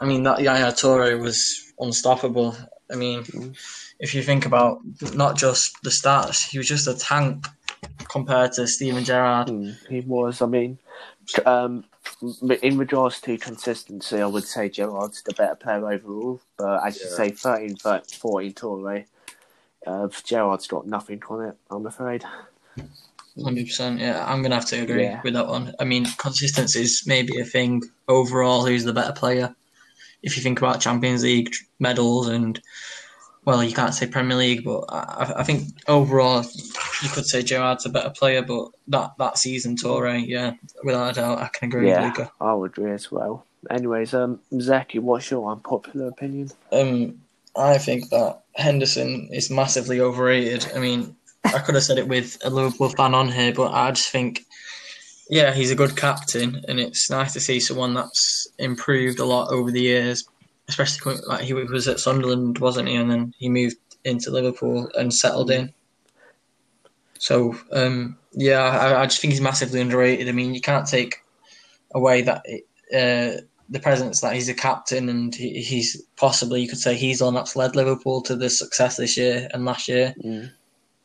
I 0.00 0.06
mean 0.06 0.22
that 0.22 0.40
Yaya 0.40 0.72
Toure 0.72 1.18
was 1.20 1.72
unstoppable. 1.80 2.56
I 2.90 2.94
mean, 2.96 3.22
Mm. 3.24 3.56
if 3.98 4.14
you 4.14 4.22
think 4.22 4.46
about 4.46 4.80
not 5.14 5.36
just 5.36 5.76
the 5.82 5.90
stats, 5.90 6.48
he 6.48 6.58
was 6.58 6.68
just 6.68 6.86
a 6.86 6.94
tank 6.94 7.46
compared 8.08 8.52
to 8.52 8.66
Steven 8.66 9.04
Gerrard. 9.04 9.48
Hmm, 9.48 9.70
he 9.88 10.00
was. 10.00 10.40
I 10.40 10.46
mean, 10.46 10.78
um, 11.44 11.84
in 12.62 12.78
regards 12.78 13.20
to 13.22 13.36
consistency, 13.36 14.20
I 14.20 14.26
would 14.26 14.44
say 14.44 14.68
Gerrard's 14.68 15.22
the 15.22 15.34
better 15.34 15.54
player 15.56 15.90
overall. 15.92 16.40
But 16.56 16.86
as 16.86 16.96
you 17.00 17.06
Yeah. 17.10 17.16
say, 17.16 17.30
13, 17.32 17.76
14 17.76 18.52
Toure, 18.54 19.04
uh, 19.86 20.08
Gerrard's 20.24 20.66
got 20.66 20.86
nothing 20.86 21.22
on 21.28 21.48
it, 21.48 21.56
I'm 21.70 21.86
afraid. 21.86 22.24
Hundred 23.42 23.66
percent. 23.66 24.00
Yeah, 24.00 24.24
I'm 24.26 24.42
gonna 24.42 24.56
have 24.56 24.66
to 24.66 24.82
agree 24.82 25.04
Yeah. 25.04 25.20
with 25.22 25.34
that 25.34 25.46
one. 25.46 25.72
I 25.78 25.84
mean, 25.84 26.06
consistency 26.18 26.82
is 26.82 27.04
maybe 27.06 27.38
a 27.40 27.44
thing. 27.44 27.82
Overall, 28.08 28.66
who's 28.66 28.82
the 28.84 28.92
better 28.92 29.12
player? 29.12 29.54
If 30.22 30.36
you 30.36 30.42
think 30.42 30.58
about 30.58 30.80
Champions 30.80 31.22
League 31.22 31.54
medals 31.78 32.26
and 32.28 32.60
well, 33.44 33.62
you 33.62 33.72
can't 33.72 33.94
say 33.94 34.06
Premier 34.06 34.36
League, 34.36 34.64
but 34.64 34.80
I, 34.88 35.34
I 35.36 35.42
think 35.44 35.68
overall 35.86 36.42
you 37.02 37.08
could 37.10 37.26
say 37.26 37.42
Gerrard's 37.42 37.86
a 37.86 37.90
better 37.90 38.10
player. 38.10 38.42
But 38.42 38.70
that 38.88 39.12
that 39.18 39.38
season, 39.38 39.76
Toure, 39.76 40.26
yeah, 40.26 40.54
without 40.82 41.12
a 41.12 41.14
doubt, 41.14 41.38
I 41.38 41.48
can 41.48 41.68
agree 41.68 41.88
Yeah, 41.88 42.08
with 42.08 42.18
Luca. 42.18 42.32
I 42.40 42.54
would 42.54 42.72
agree 42.72 42.90
as 42.92 43.12
well. 43.12 43.46
Anyways, 43.70 44.14
um, 44.14 44.40
Zeki, 44.52 44.98
what's 45.00 45.30
your 45.30 45.50
unpopular 45.50 46.08
opinion? 46.08 46.50
Um, 46.72 47.20
I 47.56 47.78
think 47.78 48.08
that 48.10 48.40
Henderson 48.58 49.28
is 49.32 49.50
massively 49.50 50.00
overrated. 50.00 50.70
I 50.74 50.80
mean, 50.80 51.16
I 51.44 51.60
could 51.60 51.76
have 51.76 51.84
said 51.84 51.98
it 51.98 52.08
with 52.08 52.36
a 52.44 52.50
Liverpool 52.50 52.88
fan 52.90 53.14
on 53.14 53.30
here, 53.30 53.52
but 53.54 53.72
I 53.72 53.90
just 53.92 54.10
think, 54.10 54.44
yeah, 55.30 55.54
he's 55.54 55.70
a 55.70 55.76
good 55.76 55.96
captain, 55.96 56.64
and 56.68 56.80
it's 56.80 57.10
nice 57.10 57.32
to 57.34 57.40
see 57.40 57.60
someone 57.60 57.94
that's 57.94 58.48
improved 58.58 59.20
a 59.20 59.24
lot 59.24 59.50
over 59.50 59.70
the 59.70 59.80
years. 59.80 60.24
Especially 60.68 60.98
coming, 61.00 61.20
like 61.26 61.44
he 61.44 61.54
was 61.54 61.88
at 61.88 61.98
Sunderland, 61.98 62.58
wasn't 62.58 62.88
he? 62.88 62.96
And 62.96 63.10
then 63.10 63.32
he 63.38 63.48
moved 63.48 63.76
into 64.04 64.30
Liverpool 64.30 64.90
and 64.94 65.14
settled 65.14 65.50
in. 65.50 65.72
So, 67.18 67.56
um, 67.72 68.18
yeah, 68.32 68.60
I, 68.60 69.00
I 69.00 69.06
just 69.06 69.20
think 69.20 69.32
he's 69.32 69.40
massively 69.40 69.80
underrated. 69.80 70.28
I 70.28 70.32
mean, 70.32 70.54
you 70.54 70.60
can't 70.60 70.86
take 70.86 71.22
away 71.94 72.20
that 72.22 72.44
uh, 72.94 73.40
the 73.68 73.80
presence 73.80 74.20
that 74.20 74.34
he's 74.34 74.48
a 74.48 74.54
captain 74.54 75.08
and 75.08 75.34
he, 75.34 75.60
he's 75.60 76.02
possibly 76.16 76.62
you 76.62 76.68
could 76.68 76.78
say 76.78 76.94
he's 76.94 77.18
the 77.18 77.26
one 77.26 77.34
that's 77.34 77.56
led 77.56 77.76
Liverpool 77.76 78.22
to 78.22 78.34
the 78.34 78.48
success 78.48 78.96
this 78.96 79.16
year 79.16 79.48
and 79.52 79.64
last 79.64 79.88
year. 79.88 80.14
Mm. 80.24 80.50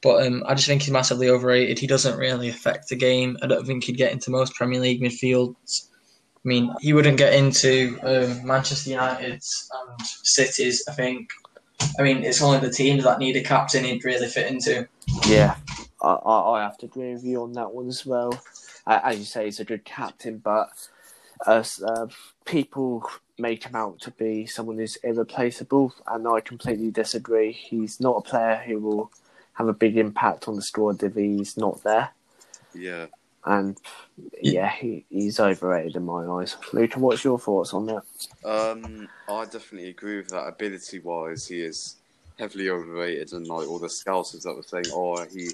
But 0.01 0.28
um, 0.28 0.43
I 0.45 0.53
just 0.53 0.68
think 0.68 0.82
he's 0.82 0.91
massively 0.91 1.30
overrated. 1.30 1.80
He 1.80 1.88
doesn't 1.88 2.18
really 2.18 2.49
affect 2.49 2.89
the 2.89 2.95
game. 2.95 3.38
I 3.41 3.47
don't 3.47 3.66
think 3.66 3.86
he'd 3.86 3.97
get 3.97 4.11
into 4.11 4.32
most 4.32 4.53
Premier 4.53 4.82
League 4.82 5.01
midfields. 5.01 5.88
I 6.20 6.47
mean, 6.47 6.74
he 6.82 6.91
wouldn't 6.91 7.18
get 7.18 7.34
into 7.34 7.97
um, 8.03 8.45
Manchester 8.45 8.89
United's 8.89 9.70
and 9.72 10.05
City's. 10.05 10.84
I 10.89 10.91
think. 10.91 11.30
I 11.97 12.03
mean, 12.03 12.24
it's 12.24 12.41
only 12.41 12.59
the 12.59 12.70
teams 12.70 13.05
that 13.05 13.20
need 13.20 13.38
a 13.38 13.43
captain 13.43 13.86
he'd 13.86 14.03
really 14.03 14.28
fit 14.28 14.51
into. 14.51 14.88
Yeah, 15.26 15.55
I, 16.01 16.09
I, 16.09 16.59
I 16.59 16.64
have 16.64 16.78
to 16.80 16.86
agree 16.86 17.14
with 17.14 17.24
you 17.24 17.41
on 17.41 17.53
that 17.53 17.74
one 17.74 17.88
as 17.88 18.05
well. 18.05 18.38
Uh, 18.86 18.99
as 19.03 19.20
you 19.20 19.26
say, 19.26 19.45
he's 19.45 19.61
a 19.61 19.66
good 19.66 19.86
captain, 19.86 20.38
but 20.38 20.89
as 21.48 21.82
uh, 21.82 22.08
people 22.46 23.10
make 23.38 23.64
him 23.64 23.76
out 23.76 24.00
to 24.02 24.12
be 24.12 24.46
someone 24.46 24.78
who's 24.78 24.96
irreplaceable, 24.98 25.94
and 26.08 26.28
I 26.28 26.39
completely 26.39 26.91
disagree. 26.91 27.52
He's 27.52 28.00
not 28.00 28.18
a 28.18 28.22
player 28.22 28.62
who 28.66 28.80
will 28.80 29.12
have 29.54 29.68
a 29.68 29.74
big 29.74 29.98
impact 29.98 30.48
on 30.48 30.56
the 30.56 30.62
squad 30.62 31.02
if 31.04 31.16
he's 31.16 31.58
not 31.58 31.84
there. 31.84 32.10
Yeah. 32.74 33.08
And 33.46 33.78
yeah, 34.41 34.70
he, 34.70 35.06
he's 35.10 35.39
overrated 35.39 35.96
in 35.96 36.06
my 36.06 36.26
eyes. 36.26 36.56
Luca, 36.72 37.00
what's 37.00 37.24
your 37.24 37.38
thoughts 37.38 37.74
on 37.74 37.88
that? 37.88 38.04
Um, 38.46 39.10
I 39.30 39.44
definitely 39.46 39.89
agree 39.89 40.18
with 40.18 40.30
that. 40.30 40.48
Ability 40.48 41.00
wise, 41.00 41.48
he 41.48 41.60
is 41.60 41.98
heavily 42.39 42.70
overrated, 42.70 43.34
and 43.34 43.48
like 43.48 43.68
all 43.68 43.80
the 43.80 43.88
scousers 43.88 44.44
that 44.44 44.56
were 44.56 44.64
saying, 44.64 44.86
"Oh, 44.94 45.24
he 45.26 45.50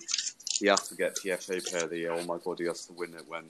he 0.51 0.67
has 0.67 0.87
to 0.89 0.95
get 0.95 1.15
PFA 1.15 1.67
Player 1.67 1.83
of 1.85 1.89
the 1.89 1.97
Year." 1.97 2.13
Oh 2.13 2.23
my 2.25 2.37
god, 2.43 2.59
he 2.59 2.65
has 2.65 2.85
to 2.85 2.93
win 2.93 3.15
it. 3.15 3.23
When 3.27 3.45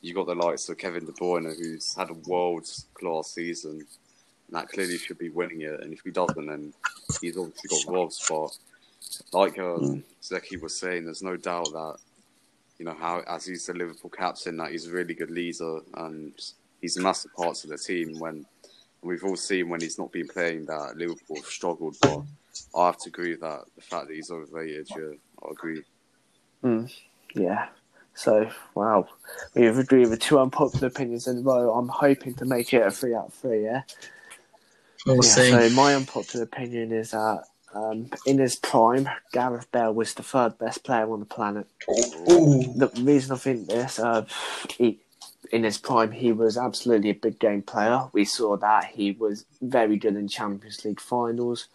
you 0.00 0.14
got 0.14 0.26
the 0.26 0.34
likes 0.34 0.68
of 0.68 0.78
Kevin 0.78 1.04
De 1.04 1.12
Bruyne, 1.12 1.56
who's 1.56 1.94
had 1.94 2.10
a 2.10 2.14
world 2.14 2.68
class 2.94 3.32
season, 3.32 3.86
and 4.48 4.56
that 4.56 4.68
clearly 4.68 4.98
should 4.98 5.18
be 5.18 5.30
winning 5.30 5.62
it. 5.62 5.80
And 5.80 5.92
if 5.92 6.00
he 6.04 6.10
doesn't, 6.10 6.46
then 6.46 6.72
he's 7.20 7.36
obviously 7.36 7.68
got 7.68 7.92
robbed. 7.92 8.16
But 8.28 8.58
like 9.32 9.58
um, 9.58 10.04
Zeki 10.22 10.60
was 10.60 10.78
saying, 10.78 11.04
there's 11.04 11.22
no 11.22 11.36
doubt 11.36 11.72
that 11.72 11.96
you 12.78 12.84
know 12.84 12.94
how 12.94 13.22
as 13.26 13.46
he's 13.46 13.66
the 13.66 13.74
Liverpool 13.74 14.10
captain, 14.10 14.56
that 14.58 14.70
he's 14.70 14.86
a 14.86 14.92
really 14.92 15.14
good 15.14 15.30
leader 15.30 15.80
and 15.94 16.32
he's 16.80 16.96
a 16.96 17.02
massive 17.02 17.34
part 17.34 17.62
of 17.64 17.70
the 17.70 17.78
team. 17.78 18.18
When 18.18 18.46
we've 19.02 19.24
all 19.24 19.36
seen 19.36 19.68
when 19.68 19.80
he's 19.80 19.98
not 19.98 20.12
been 20.12 20.28
playing 20.28 20.66
that 20.66 20.96
Liverpool 20.96 21.36
have 21.36 21.44
struggled, 21.46 21.96
but 22.00 22.22
I 22.74 22.86
have 22.86 22.98
to 22.98 23.08
agree 23.08 23.34
that 23.34 23.64
the 23.74 23.82
fact 23.82 24.08
that 24.08 24.14
he's 24.14 24.30
overrated, 24.30 24.88
yeah, 24.90 25.12
I 25.42 25.50
agree. 25.50 25.82
Yeah. 27.34 27.68
So, 28.18 28.50
wow. 28.74 29.06
We've 29.54 29.78
agreed 29.78 30.08
with 30.08 30.18
two 30.18 30.40
unpopular 30.40 30.88
opinions 30.88 31.28
in 31.28 31.38
a 31.38 31.40
row. 31.40 31.72
I'm 31.72 31.86
hoping 31.86 32.34
to 32.34 32.44
make 32.44 32.74
it 32.74 32.84
a 32.84 32.90
three 32.90 33.14
out 33.14 33.26
of 33.26 33.34
three, 33.34 33.62
yeah? 33.62 33.82
We'll 35.06 35.16
yeah, 35.16 35.20
see. 35.22 35.50
So, 35.50 35.70
my 35.70 35.94
unpopular 35.94 36.42
opinion 36.42 36.90
is 36.90 37.12
that 37.12 37.44
um, 37.76 38.10
in 38.26 38.38
his 38.38 38.56
prime, 38.56 39.08
Gareth 39.32 39.70
Bale 39.70 39.94
was 39.94 40.14
the 40.14 40.24
third 40.24 40.58
best 40.58 40.82
player 40.82 41.08
on 41.08 41.20
the 41.20 41.26
planet. 41.26 41.68
Ooh. 42.28 42.64
The 42.74 42.90
reason 43.00 43.36
I 43.36 43.38
think 43.38 43.68
this, 43.68 44.00
uh, 44.00 44.26
he, 44.68 44.98
in 45.52 45.62
his 45.62 45.78
prime, 45.78 46.10
he 46.10 46.32
was 46.32 46.58
absolutely 46.58 47.10
a 47.10 47.14
big 47.14 47.38
game 47.38 47.62
player. 47.62 48.08
We 48.12 48.24
saw 48.24 48.56
that. 48.56 48.86
He 48.86 49.12
was 49.12 49.44
very 49.62 49.96
good 49.96 50.16
in 50.16 50.26
Champions 50.26 50.84
League 50.84 51.00
finals. 51.00 51.68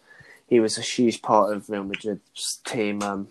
He 0.46 0.60
was 0.60 0.76
a 0.76 0.82
huge 0.82 1.22
part 1.22 1.56
of 1.56 1.70
Real 1.70 1.84
Madrid's 1.84 2.58
team 2.66 3.02
um, 3.02 3.28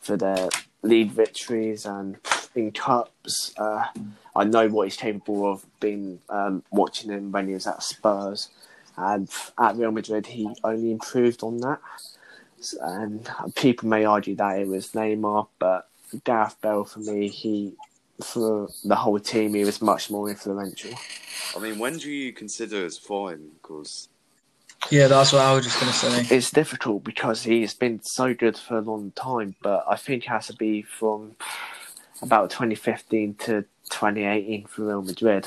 for 0.00 0.16
their 0.16 0.48
league 0.82 1.10
victories 1.10 1.86
and 1.86 2.16
in 2.54 2.72
cups. 2.72 3.54
Uh, 3.56 3.86
I 4.34 4.44
know 4.44 4.68
what 4.68 4.84
he's 4.84 4.96
capable 4.96 5.50
of. 5.50 5.64
Being 5.80 6.20
um, 6.28 6.62
watching 6.70 7.10
him 7.10 7.32
when 7.32 7.48
he 7.48 7.54
was 7.54 7.66
at 7.66 7.82
Spurs 7.82 8.48
and 8.96 9.28
at 9.58 9.76
Real 9.76 9.92
Madrid, 9.92 10.26
he 10.26 10.48
only 10.62 10.92
improved 10.92 11.42
on 11.42 11.58
that. 11.58 11.80
And 12.80 13.28
people 13.56 13.88
may 13.88 14.04
argue 14.04 14.36
that 14.36 14.60
it 14.60 14.68
was 14.68 14.92
Neymar, 14.92 15.48
but 15.58 15.88
Gareth 16.24 16.56
Bale 16.60 16.84
for 16.84 17.00
me, 17.00 17.28
he 17.28 17.74
for 18.22 18.68
the 18.84 18.94
whole 18.94 19.18
team, 19.18 19.54
he 19.54 19.64
was 19.64 19.82
much 19.82 20.10
more 20.10 20.28
influential. 20.28 20.92
I 21.56 21.58
mean, 21.58 21.78
when 21.78 21.98
do 21.98 22.10
you 22.10 22.32
consider 22.32 22.84
his 22.84 22.96
fine? 22.96 23.50
Because 23.60 24.08
Yeah, 24.90 25.06
that's 25.08 25.32
what 25.32 25.42
I 25.42 25.54
was 25.54 25.64
just 25.64 25.80
going 25.80 25.92
to 25.92 25.98
say. 25.98 26.36
It's 26.36 26.50
difficult 26.50 27.04
because 27.04 27.42
he's 27.42 27.74
been 27.74 28.02
so 28.02 28.34
good 28.34 28.56
for 28.56 28.78
a 28.78 28.80
long 28.80 29.12
time, 29.12 29.54
but 29.62 29.84
I 29.88 29.96
think 29.96 30.24
it 30.24 30.28
has 30.28 30.48
to 30.48 30.54
be 30.54 30.82
from 30.82 31.36
about 32.20 32.50
2015 32.50 33.34
to 33.34 33.62
2018 33.90 34.66
for 34.66 34.84
Real 34.86 35.02
Madrid. 35.02 35.46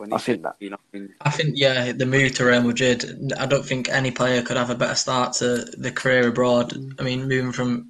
I 0.00 0.18
think 0.18 0.42
that- 0.42 0.60
2015, 0.60 0.74
I 0.74 0.76
mean, 0.96 1.14
I 1.22 1.30
think, 1.30 1.54
yeah, 1.56 1.90
the 1.90 2.06
move 2.06 2.32
to 2.36 2.44
Real 2.44 2.62
Madrid, 2.62 3.32
I 3.36 3.46
don't 3.46 3.64
think 3.64 3.88
any 3.88 4.12
player 4.12 4.42
could 4.42 4.56
have 4.56 4.70
a 4.70 4.76
better 4.76 4.94
start 4.94 5.32
to 5.34 5.64
the 5.76 5.90
career 5.90 6.28
abroad. 6.28 6.72
I 7.00 7.02
mean, 7.02 7.26
moving 7.26 7.50
from 7.52 7.88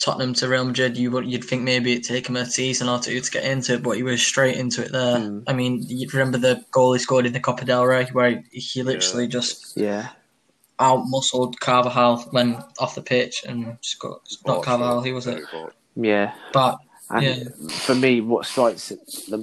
Tottenham 0.00 0.32
to 0.34 0.48
Real 0.48 0.64
Madrid, 0.64 0.96
you 0.96 1.10
would, 1.10 1.26
you'd 1.26 1.44
think 1.44 1.62
maybe 1.62 1.92
it'd 1.92 2.04
take 2.04 2.26
him 2.28 2.36
a 2.36 2.46
season 2.46 2.88
or 2.88 2.98
two 2.98 3.20
to 3.20 3.30
get 3.30 3.44
into 3.44 3.74
it, 3.74 3.82
but 3.82 3.92
he 3.92 4.02
was 4.02 4.22
straight 4.22 4.56
into 4.56 4.82
it 4.82 4.92
there. 4.92 5.18
Mm. 5.18 5.44
I 5.46 5.52
mean, 5.52 5.84
you 5.88 6.08
remember 6.12 6.38
the 6.38 6.64
goal 6.72 6.94
he 6.94 6.98
scored 6.98 7.26
in 7.26 7.34
the 7.34 7.40
Copa 7.40 7.66
del 7.66 7.84
Rey, 7.86 8.06
where 8.12 8.42
he, 8.50 8.60
he 8.60 8.82
literally 8.82 9.24
Yeah. 9.24 9.30
just 9.30 9.76
Yeah, 9.76 10.08
out 10.78 11.04
muscled 11.06 11.60
Carvajal 11.60 12.22
when 12.30 12.62
off 12.78 12.94
the 12.94 13.02
pitch 13.02 13.44
and 13.46 13.76
just 13.82 13.98
got, 13.98 14.20
not 14.46 14.64
Carvajal, 14.64 15.02
he 15.02 15.12
was 15.12 15.26
it? 15.26 15.44
yeah. 15.96 16.32
But 16.52 16.78
And 17.12 17.24
Yeah. 17.24 17.68
for 17.80 17.96
me, 17.96 18.20
what 18.20 18.46
strikes 18.46 18.92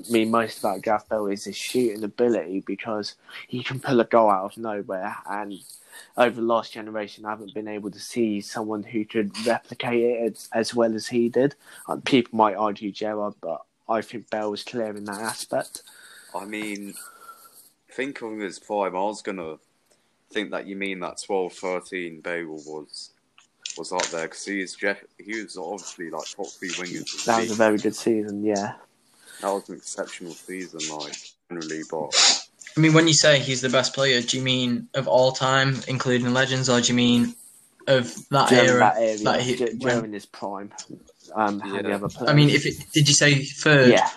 me 0.10 0.24
most 0.24 0.60
about 0.60 0.82
Gareth 0.82 1.03
Bale 1.10 1.28
is 1.28 1.43
his 1.43 1.58
shooting 1.58 2.03
ability 2.03 2.64
because 2.66 3.16
he 3.47 3.62
can 3.62 3.80
pull 3.82 3.99
a 3.99 4.05
goal 4.05 4.30
out 4.30 4.45
of 4.45 4.58
nowhere. 4.58 5.18
And 5.30 5.60
over 6.18 6.36
the 6.36 6.41
last 6.41 6.74
generation, 6.74 7.26
I 7.26 7.32
haven't 7.32 7.54
been 7.54 7.68
able 7.68 7.91
to 7.91 8.00
see 8.00 8.41
someone 8.41 8.84
who 8.84 9.06
could 9.06 9.32
replicate 9.45 10.02
it 10.04 10.32
as, 10.32 10.50
as 10.54 10.76
well 10.76 10.95
as 10.95 11.08
he 11.08 11.30
did. 11.30 11.56
Uh, 11.88 11.98
people 12.04 12.38
might 12.38 12.56
argue 12.56 12.91
Gerrard, 12.91 13.36
but 13.41 13.62
I 13.88 14.02
think 14.02 14.30
Bale 14.30 14.52
was 14.52 14.64
clear 14.64 14.95
in 14.95 15.06
that 15.06 15.22
aspect. 15.22 15.84
I 16.36 16.45
mean, 16.45 16.93
think 17.91 18.22
of 18.22 18.32
him 18.32 18.41
as 18.41 18.58
five. 18.58 18.95
I 18.95 19.00
was 19.00 19.22
gonna 19.22 19.58
think 20.32 20.52
that 20.52 20.68
you 20.68 20.76
mean 20.76 21.00
that 21.00 21.22
12, 21.26 21.54
13 21.54 22.22
Bale 22.22 22.48
was 22.48 23.12
was 23.78 23.91
up 23.91 24.06
there 24.08 24.24
because 24.24 24.45
he 24.45 24.62
is 24.62 24.76
Jeff. 24.76 25.04
He 25.18 25.41
was 25.41 25.58
obviously 25.58 26.10
like 26.10 26.28
top 26.30 26.48
three 26.48 26.70
wingers. 26.70 27.26
That 27.26 27.41
was 27.41 27.52
a 27.52 27.56
very 27.56 27.78
good 27.78 27.95
season, 27.95 28.43
yeah. 28.43 28.74
that 29.41 29.52
was 29.52 29.70
an 29.70 29.76
exceptional 29.76 30.32
season, 30.32 30.80
like 30.98 31.16
generally. 31.50 31.84
But 31.89 32.47
I 32.78 32.80
mean, 32.80 32.94
when 32.94 33.08
you 33.08 33.14
say 33.14 33.40
he's 33.40 33.62
the 33.62 33.70
best 33.70 33.94
player, 33.94 34.22
do 34.22 34.38
you 34.38 34.44
mean 34.44 34.88
of 34.94 35.08
all 35.08 35.32
time, 35.32 35.82
including 35.88 36.32
legends, 36.34 36.70
or 36.70 36.80
do 36.80 36.88
you 36.90 36.94
mean 36.94 37.34
of 37.88 38.14
that 38.30 38.50
During 38.50 38.66
era? 38.70 38.80
that 38.80 38.98
area, 38.98 39.18
that 39.24 39.42
he- 39.42 39.56
d- 39.56 39.74
during 39.78 40.14
his 40.14 40.26
prime. 40.26 40.72
Um, 41.36 41.62
and 41.62 41.86
the 41.86 41.90
Yeah. 41.90 41.96
other 41.96 42.08
players. 42.10 42.30
I 42.30 42.34
mean, 42.34 42.50
if 42.50 42.66
it, 42.66 42.76
did 42.94 43.08
you 43.08 43.14
say 43.14 43.44
third? 43.44 43.90
yeah, 43.90 44.10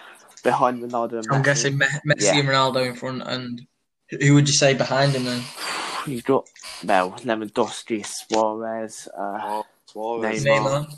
behind 0.44 0.82
Ronaldo 0.82 1.14
and 1.18 1.26
I'm 1.30 1.40
Messi. 1.40 1.44
guessing 1.44 1.78
Me- 1.78 1.86
Messi 2.06 2.22
Yeah. 2.22 2.38
and 2.38 2.48
Ronaldo 2.48 2.86
in 2.86 2.94
front, 2.96 3.22
and 3.22 3.66
who 4.10 4.34
would 4.34 4.48
you 4.48 4.54
say 4.54 4.74
behind 4.74 5.12
him 5.14 5.24
then? 5.24 5.42
You've 6.06 6.24
got 6.24 6.48
well, 6.84 7.12
Lewandowski, 7.12 8.04
Suarez. 8.06 9.08
Uh, 9.16 9.38
oh, 9.42 9.66
Suarez, 9.86 10.44
Neymar. 10.44 10.86
Neymar. 10.86 10.94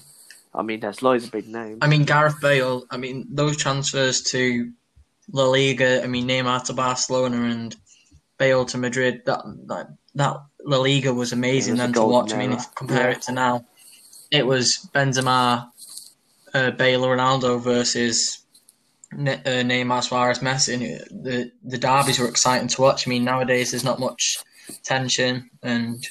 I 0.55 0.63
mean, 0.63 0.81
there's 0.81 1.03
loads 1.03 1.25
of 1.25 1.31
big 1.31 1.49
names. 1.49 1.79
I 1.81 1.87
mean, 1.87 2.05
Gareth 2.05 2.41
Bale. 2.41 2.85
I 2.91 2.99
mean, 2.99 3.27
those 3.31 3.57
transfers 3.57 4.21
to 4.33 4.71
La 5.31 5.45
Liga. 5.45 6.03
I 6.03 6.07
mean, 6.07 6.27
Neymar 6.29 6.65
to 6.65 6.73
Barcelona 6.73 7.43
and 7.51 7.77
Bale 8.39 8.65
to 8.67 8.79
Madrid. 8.79 9.23
That 9.27 9.43
that, 9.67 9.89
that 10.15 10.37
La 10.65 10.79
Liga 10.79 11.13
was 11.15 11.33
amazing 11.33 11.71
It 11.71 11.73
was 11.75 11.81
then 11.81 11.89
to 11.93 11.95
golden 11.95 12.15
watch. 12.15 12.33
I 12.35 12.39
mean, 12.39 12.53
if 12.53 12.61
you 12.61 12.67
compare 12.75 13.11
Yeah. 13.11 13.17
it 13.17 13.23
to 13.23 13.33
now, 13.33 13.65
it 14.31 14.47
was 14.47 14.89
Benzema, 14.95 15.71
uh, 16.55 16.71
Bale, 16.73 17.03
Ronaldo 17.05 17.61
versus 17.61 18.39
Ne- 19.13 19.35
uh, 19.45 19.63
Neymar, 19.63 20.03
Suarez, 20.03 20.39
Messi. 20.41 20.75
And 20.75 21.25
the 21.25 21.53
the 21.65 21.79
derbies 21.79 22.19
were 22.19 22.29
exciting 22.29 22.69
to 22.69 22.81
watch. 22.83 23.07
I 23.07 23.11
mean, 23.11 23.25
nowadays 23.25 23.71
there's 23.71 23.85
not 23.85 24.01
much 24.01 24.39
tension 24.85 25.51
and 25.63 26.05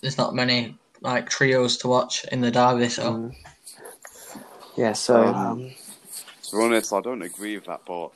there's 0.00 0.18
not 0.18 0.34
many 0.34 0.76
like 1.00 1.28
trios 1.30 1.76
to 1.78 1.88
watch 1.88 2.24
in 2.32 2.40
the 2.40 2.50
derby. 2.50 2.88
So. 2.88 3.12
Mm. 3.12 3.34
Yeah, 4.76 4.92
so 4.92 5.26
Um, 5.26 5.34
um, 5.34 5.70
To 6.50 6.56
be 6.56 6.62
honest, 6.62 6.92
I 6.92 7.00
don't 7.00 7.22
agree 7.22 7.56
with 7.56 7.66
that. 7.66 7.80
But 7.86 8.10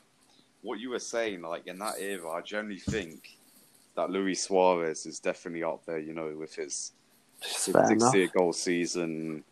what 0.63 0.81
you 0.81 0.91
were 0.91 0.99
saying, 0.99 1.43
like 1.43 1.67
in 1.67 1.79
that 1.79 1.95
era, 1.99 2.31
I 2.31 2.41
generally 2.41 2.79
think 2.79 3.37
that 3.97 4.11
Luis 4.11 4.43
Suarez 4.43 5.07
is 5.07 5.21
definitely 5.21 5.65
up 5.65 5.85
there. 5.87 5.99
You 5.99 6.15
know, 6.15 6.35
with 6.37 6.55
his 6.55 6.93
it's 7.41 7.59
60 7.59 8.29
goal 8.29 8.53
season. 8.53 9.45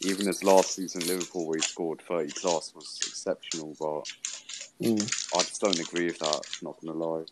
Even 0.00 0.26
his 0.26 0.44
last 0.44 0.74
season, 0.74 1.02
in 1.02 1.08
Liverpool, 1.08 1.46
where 1.46 1.56
he 1.56 1.62
scored 1.62 2.02
30 2.02 2.30
plus, 2.38 2.74
was 2.74 2.98
exceptional. 3.06 3.74
But 3.80 4.12
Mm. 4.80 5.00
I 5.34 5.38
just 5.38 5.60
don't 5.60 5.78
agree 5.78 6.06
with 6.06 6.18
that. 6.18 6.42
Not 6.62 6.76
gonna 6.80 6.98
lie. 6.98 7.24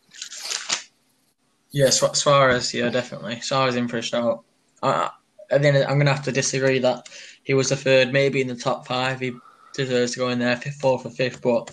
Yeah, 1.73 1.91
Suarez, 1.91 2.73
yeah, 2.73 2.89
definitely. 2.89 3.41
Suarez 3.41 3.77
in 3.77 3.89
for 3.89 3.99
a 3.99 4.03
shout. 4.03 4.45
I, 4.83 5.11
I 5.51 5.59
think 5.59 5.77
I'm 5.77 5.97
going 5.97 6.07
to 6.07 6.13
have 6.13 6.25
to 6.25 6.33
disagree 6.33 6.79
that 6.79 7.09
he 7.43 7.53
was 7.53 7.71
the 7.71 7.77
third, 7.77 8.13
maybe 8.13 8.41
in 8.41 8.47
the 8.47 8.55
top 8.55 8.87
five. 8.87 9.19
He 9.19 9.33
deserves 9.75 10.13
to 10.13 10.21
go 10.21 10.29
in 10.29 10.39
there, 10.39 10.57
fifth, 10.57 10.81
fourth, 10.81 11.05
or 11.05 11.11
fifth. 11.11 11.43
But 11.43 11.73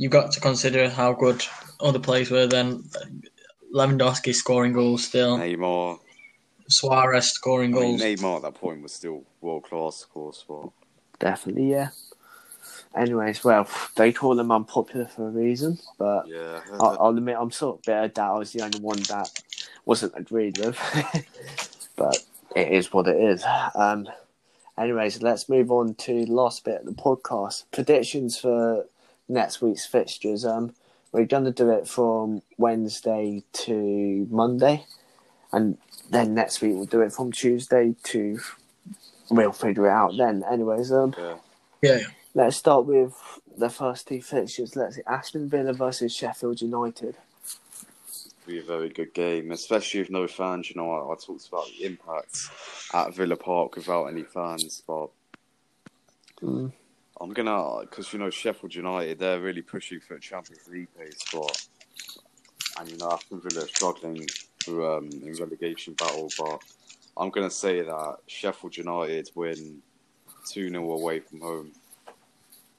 you've 0.00 0.10
got 0.10 0.32
to 0.32 0.40
consider 0.40 0.88
how 0.88 1.12
good 1.12 1.44
other 1.78 1.98
players 1.98 2.30
were 2.30 2.46
then. 2.46 2.82
Lewandowski 3.72 4.34
scoring 4.34 4.72
goals 4.72 5.04
still. 5.04 5.36
Neymar, 5.36 6.00
Suarez 6.68 7.30
scoring 7.30 7.76
I 7.76 7.80
mean, 7.80 7.98
goals. 7.98 8.02
Neymar 8.02 8.36
at 8.36 8.42
that 8.42 8.54
point 8.54 8.82
was 8.82 8.94
still 8.94 9.24
world 9.42 9.64
class, 9.64 10.02
of 10.02 10.08
course. 10.08 10.42
But 10.48 10.70
Definitely, 11.18 11.70
yeah. 11.70 11.90
Anyways, 12.96 13.44
well, 13.44 13.68
they 13.94 14.10
call 14.10 14.34
them 14.34 14.50
unpopular 14.50 15.06
for 15.06 15.28
a 15.28 15.30
reason, 15.30 15.78
but 15.98 16.26
yeah, 16.26 16.60
I'll, 16.72 16.96
I'll 16.98 17.16
admit 17.16 17.36
I'm 17.38 17.52
sort 17.52 17.78
of 17.78 17.82
bitter 17.82 18.08
that 18.08 18.24
I 18.24 18.32
was 18.38 18.52
the 18.52 18.62
only 18.62 18.80
one 18.80 19.00
that 19.02 19.30
wasn't 19.84 20.14
agreed 20.16 20.58
with. 20.58 20.78
but 21.96 22.18
it 22.56 22.72
is 22.72 22.92
what 22.92 23.06
it 23.06 23.16
is. 23.16 23.44
Um, 23.74 24.08
anyways, 24.78 25.22
let's 25.22 25.48
move 25.48 25.70
on 25.70 25.94
to 25.96 26.24
the 26.24 26.32
last 26.32 26.64
bit 26.64 26.80
of 26.80 26.86
the 26.86 26.92
podcast. 26.92 27.64
Predictions 27.70 28.38
for 28.38 28.86
next 29.30 29.62
week's 29.62 29.86
fixtures. 29.86 30.44
Um, 30.44 30.74
we're 31.12 31.24
going 31.24 31.44
to 31.44 31.52
do 31.52 31.70
it 31.70 31.88
from 31.88 32.42
Wednesday 32.58 33.42
to 33.52 34.26
Monday, 34.30 34.84
and 35.52 35.78
then 36.10 36.34
next 36.34 36.60
week 36.60 36.74
we'll 36.74 36.84
do 36.86 37.00
it 37.00 37.12
from 37.12 37.32
Tuesday 37.32 37.94
to. 38.04 38.38
We'll 39.30 39.52
figure 39.52 39.86
it 39.86 39.90
out 39.92 40.16
then. 40.18 40.42
Anyways, 40.50 40.90
um, 40.92 41.14
yeah. 41.16 41.36
Yeah, 41.82 41.98
Let's 42.34 42.56
start 42.56 42.84
with 42.84 43.14
the 43.56 43.70
first 43.70 44.08
two 44.08 44.20
fixtures. 44.20 44.74
Let's 44.76 44.96
see, 44.96 45.02
Aston 45.06 45.48
Villa 45.48 45.72
versus 45.72 46.14
Sheffield 46.14 46.60
United. 46.60 47.16
be 48.46 48.58
a 48.58 48.62
very 48.62 48.88
good 48.88 49.14
game, 49.14 49.52
especially 49.52 50.00
with 50.00 50.10
no 50.10 50.26
fans. 50.26 50.68
You 50.68 50.76
know, 50.76 50.90
I, 50.92 51.12
I 51.12 51.16
talked 51.16 51.48
about 51.48 51.66
the 51.66 51.84
impact 51.86 52.38
at 52.92 53.14
Villa 53.14 53.36
Park 53.36 53.76
without 53.76 54.06
any 54.06 54.24
fans, 54.24 54.82
but 54.86 55.10
Mm. 56.42 56.72
I'm 57.20 57.32
gonna 57.32 57.80
because 57.82 58.12
you 58.12 58.18
know 58.18 58.30
Sheffield 58.30 58.74
United 58.74 59.18
they're 59.18 59.40
really 59.40 59.62
pushing 59.62 60.00
for 60.00 60.14
a 60.14 60.20
Champions 60.20 60.66
League 60.68 60.88
place, 60.94 61.18
but 61.32 61.66
and 62.78 62.90
you 62.90 62.96
know 62.96 63.10
Aston 63.10 63.40
Villa 63.40 63.64
are 63.64 63.68
struggling 63.68 64.26
through 64.62 64.86
um, 64.86 65.10
in 65.10 65.34
relegation 65.34 65.94
battle, 65.94 66.30
but 66.38 66.60
I'm 67.16 67.30
gonna 67.30 67.50
say 67.50 67.82
that 67.82 68.16
Sheffield 68.26 68.76
United 68.76 69.30
win 69.34 69.82
two 70.46 70.70
0 70.70 70.90
away 70.90 71.20
from 71.20 71.40
home. 71.40 71.72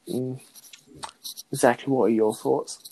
Mm. 0.08 0.40
Exactly. 1.52 1.94
What 1.94 2.06
are 2.06 2.10
your 2.10 2.34
thoughts? 2.34 2.92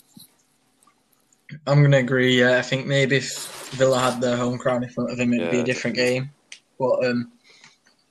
I'm 1.66 1.80
going 1.80 1.90
to 1.90 1.98
agree. 1.98 2.38
Yeah, 2.38 2.58
I 2.58 2.62
think 2.62 2.86
maybe 2.86 3.16
if 3.16 3.70
Villa 3.72 3.98
had 3.98 4.20
their 4.20 4.36
home 4.36 4.58
crowd 4.58 4.82
in 4.82 4.88
front 4.88 5.10
of 5.10 5.16
them, 5.16 5.32
it'd 5.32 5.50
be 5.50 5.60
a 5.60 5.64
different 5.64 5.96
game. 5.96 6.30
But 6.78 7.04
um, 7.04 7.32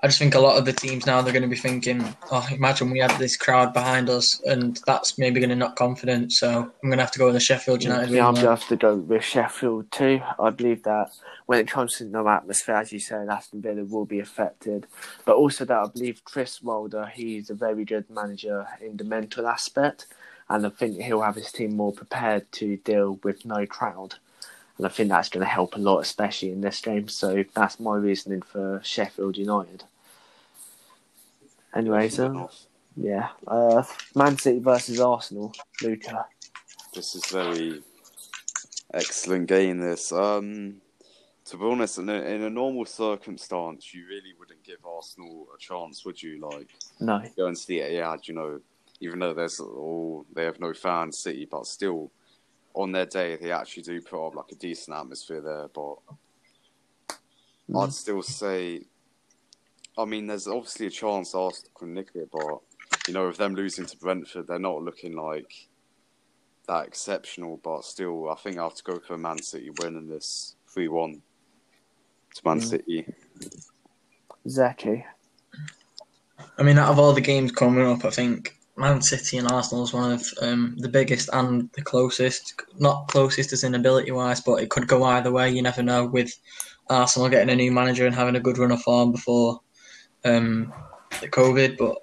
I 0.02 0.08
just 0.08 0.18
think 0.18 0.34
a 0.34 0.40
lot 0.40 0.58
of 0.58 0.64
the 0.64 0.72
teams 0.72 1.06
now 1.06 1.22
they're 1.22 1.34
going 1.34 1.44
to 1.44 1.50
be 1.50 1.58
thinking, 1.58 2.02
"Oh, 2.32 2.48
imagine 2.52 2.90
we 2.90 3.00
had 3.00 3.12
this 3.20 3.36
crowd 3.36 3.74
behind 3.74 4.10
us," 4.10 4.40
and 4.46 4.80
that's 4.86 5.18
maybe 5.18 5.42
going 5.42 5.50
to 5.50 5.56
knock 5.58 5.76
confidence. 5.76 6.40
So 6.40 6.50
I'm 6.50 6.90
going 6.90 6.98
to 6.98 7.04
have 7.04 7.12
to 7.12 7.20
go 7.20 7.26
with 7.26 7.34
the 7.34 7.42
Sheffield 7.42 7.84
United. 7.84 8.10
Yeah, 8.10 8.28
I'm 8.28 8.34
going 8.34 8.46
to 8.46 8.52
have 8.52 8.68
to 8.70 8.78
go 8.78 8.96
with 8.96 9.24
Sheffield 9.24 9.92
too. 9.92 10.22
I 10.40 10.52
believe 10.52 10.84
that 10.84 11.10
when 11.48 11.60
it 11.60 11.68
comes 11.68 11.96
to 11.96 12.06
no 12.06 12.30
atmosphere, 12.30 12.76
as 12.76 12.94
you 12.94 13.00
said, 13.00 13.28
Aston 13.28 13.62
Villa 13.62 13.84
will 13.84 14.06
be 14.06 14.20
affected. 14.20 14.88
But 15.26 15.36
also 15.36 15.66
that 15.66 15.78
I 15.78 15.88
believe 15.88 16.24
Chris 16.24 16.62
Wilder, 16.62 17.08
he's 17.08 17.50
a 17.50 17.56
very 17.56 17.84
good 17.84 18.10
manager 18.10 18.68
in 18.80 18.96
the 18.96 19.04
mental 19.04 19.48
aspect. 19.48 20.06
And 20.48 20.66
I 20.66 20.70
think 20.70 21.02
he'll 21.02 21.22
have 21.22 21.36
his 21.36 21.52
team 21.52 21.76
more 21.76 21.92
prepared 21.92 22.52
to 22.54 22.78
deal 22.78 23.20
with 23.24 23.46
no 23.46 23.66
crowd. 23.66 24.16
And 24.80 24.86
I 24.86 24.90
think 24.90 25.10
that's 25.10 25.28
going 25.28 25.46
to 25.46 25.52
help 25.52 25.76
a 25.76 25.80
lot, 25.80 26.00
especially 26.00 26.52
in 26.52 26.62
this 26.62 26.80
game. 26.80 27.10
So 27.10 27.44
that's 27.54 27.82
my 27.82 27.98
reasoning 27.98 28.42
for 28.42 28.80
Sheffield 28.82 29.36
United. 29.36 29.84
Anyway, 31.76 32.10
um, 32.18 32.48
yeah. 32.96 33.28
Uh, 33.46 33.84
Man 34.16 34.38
City 34.38 34.60
versus 34.60 35.02
Arsenal. 35.02 35.54
Luca. 35.82 36.26
This 36.94 37.14
is 37.14 37.26
very 37.26 37.84
excellent 38.94 39.48
game. 39.48 39.80
This, 39.80 40.14
um, 40.14 40.76
to 41.44 41.58
be 41.58 41.66
honest, 41.66 41.98
in 41.98 42.08
a, 42.08 42.14
in 42.14 42.44
a 42.44 42.50
normal 42.50 42.86
circumstance, 42.86 43.94
you 43.94 44.08
really 44.08 44.34
wouldn't 44.40 44.64
give 44.64 44.86
Arsenal 44.86 45.46
a 45.54 45.60
chance, 45.60 46.06
would 46.06 46.24
you? 46.24 46.40
Like 46.40 46.70
No. 47.02 47.22
going 47.36 47.56
to 47.56 47.68
the 47.68 47.76
Yeah, 47.76 48.16
you 48.24 48.34
know, 48.34 48.62
even 49.02 49.20
though 49.20 49.34
there's 49.34 49.60
all 49.60 50.26
they 50.34 50.46
have 50.46 50.62
no 50.62 50.74
fans, 50.74 51.20
City, 51.20 51.46
but 51.52 51.68
still, 51.68 52.12
on 52.80 52.94
their 52.94 53.06
day, 53.06 53.36
they 53.36 53.52
actually 53.52 53.84
do 53.84 54.02
put 54.02 54.26
up 54.26 54.36
like 54.36 54.52
a 54.52 54.56
decent 54.56 54.96
atmosphere 54.96 55.42
there. 55.42 55.68
But 55.68 55.96
Mm. 57.70 57.84
I'd 57.84 57.94
still 57.94 58.24
say, 58.24 58.82
I 59.96 60.06
mean, 60.06 60.26
there's 60.26 60.48
obviously 60.48 60.88
a 60.88 60.90
chance 60.90 61.36
Arsenal 61.36 61.72
can 61.78 61.94
nick 61.94 62.10
it, 62.16 62.30
but 62.32 62.62
you 63.08 63.14
know, 63.14 63.28
with 63.28 63.38
them 63.38 63.54
losing 63.54 63.86
to 63.86 63.98
Brentford, 63.98 64.48
they're 64.48 64.58
not 64.58 64.82
looking 64.82 65.16
like 65.16 65.70
that 66.68 66.88
exceptional. 66.88 67.58
But 67.58 67.84
still, 67.84 68.30
I 68.30 68.36
think 68.36 68.58
I 68.58 68.64
have 68.64 68.76
to 68.76 68.84
go 68.84 68.98
for 69.00 69.18
Man 69.18 69.42
City 69.42 69.70
winning 69.80 70.08
this 70.08 70.56
three-one 70.68 71.22
to 72.36 72.42
Man 72.44 72.60
Mm. 72.60 72.64
City. 72.64 73.06
Zeki. 74.48 75.04
I 76.58 76.64
mean, 76.64 76.80
out 76.80 76.90
of 76.90 76.98
all 76.98 77.14
the 77.14 77.22
games 77.22 77.52
coming 77.52 77.86
up, 77.86 78.06
I 78.06 78.10
think 78.10 78.58
Man 78.80 79.02
City 79.02 79.38
and 79.38 79.52
Arsenal 79.52 79.84
is 79.84 79.92
one 79.92 80.14
of 80.14 80.24
um, 80.42 80.78
the 80.78 80.88
biggest 80.88 81.30
and 81.34 81.70
the 81.74 81.82
closest. 81.82 82.62
Not 82.80 83.10
closest 83.10 83.52
as 83.52 83.66
in 83.66 83.76
ability 83.76 84.12
wise, 84.12 84.40
but 84.40 84.64
it 84.64 84.70
could 84.70 84.88
go 84.88 85.04
either 85.04 85.34
way. 85.34 85.50
You 85.50 85.62
never 85.62 85.84
know 85.84 86.06
with 86.06 86.32
Arsenal 86.90 87.28
getting 87.28 87.50
a 87.50 87.56
new 87.58 87.74
manager 87.74 88.06
and 88.06 88.16
having 88.16 88.38
a 88.38 88.40
good 88.40 88.58
run 88.58 88.72
of 88.72 88.82
form 88.82 89.12
before 89.12 89.60
um, 90.24 90.74
the 91.20 91.28
COVID. 91.28 91.78
But 91.78 91.98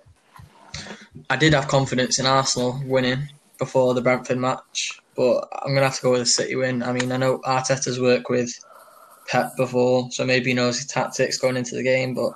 I 1.30 1.36
did 1.36 1.54
have 1.54 1.66
confidence 1.66 2.18
in 2.18 2.26
Arsenal 2.26 2.78
winning 2.84 3.26
before 3.58 3.94
the 3.94 4.02
Brentford 4.02 4.36
match, 4.36 5.00
but 5.16 5.48
I'm 5.62 5.72
gonna 5.72 5.86
have 5.86 5.96
to 5.96 6.02
go 6.02 6.12
with 6.12 6.20
a 6.20 6.26
City 6.26 6.56
win. 6.56 6.82
I 6.82 6.92
mean, 6.92 7.10
I 7.10 7.16
know 7.16 7.38
Arteta's 7.38 7.98
worked 7.98 8.28
with 8.28 8.52
Pep 9.28 9.56
before, 9.56 10.10
so 10.10 10.26
maybe 10.26 10.50
he 10.50 10.54
knows 10.54 10.76
his 10.76 10.88
tactics 10.88 11.38
going 11.38 11.56
into 11.56 11.74
the 11.74 11.82
game, 11.82 12.14
but. 12.14 12.32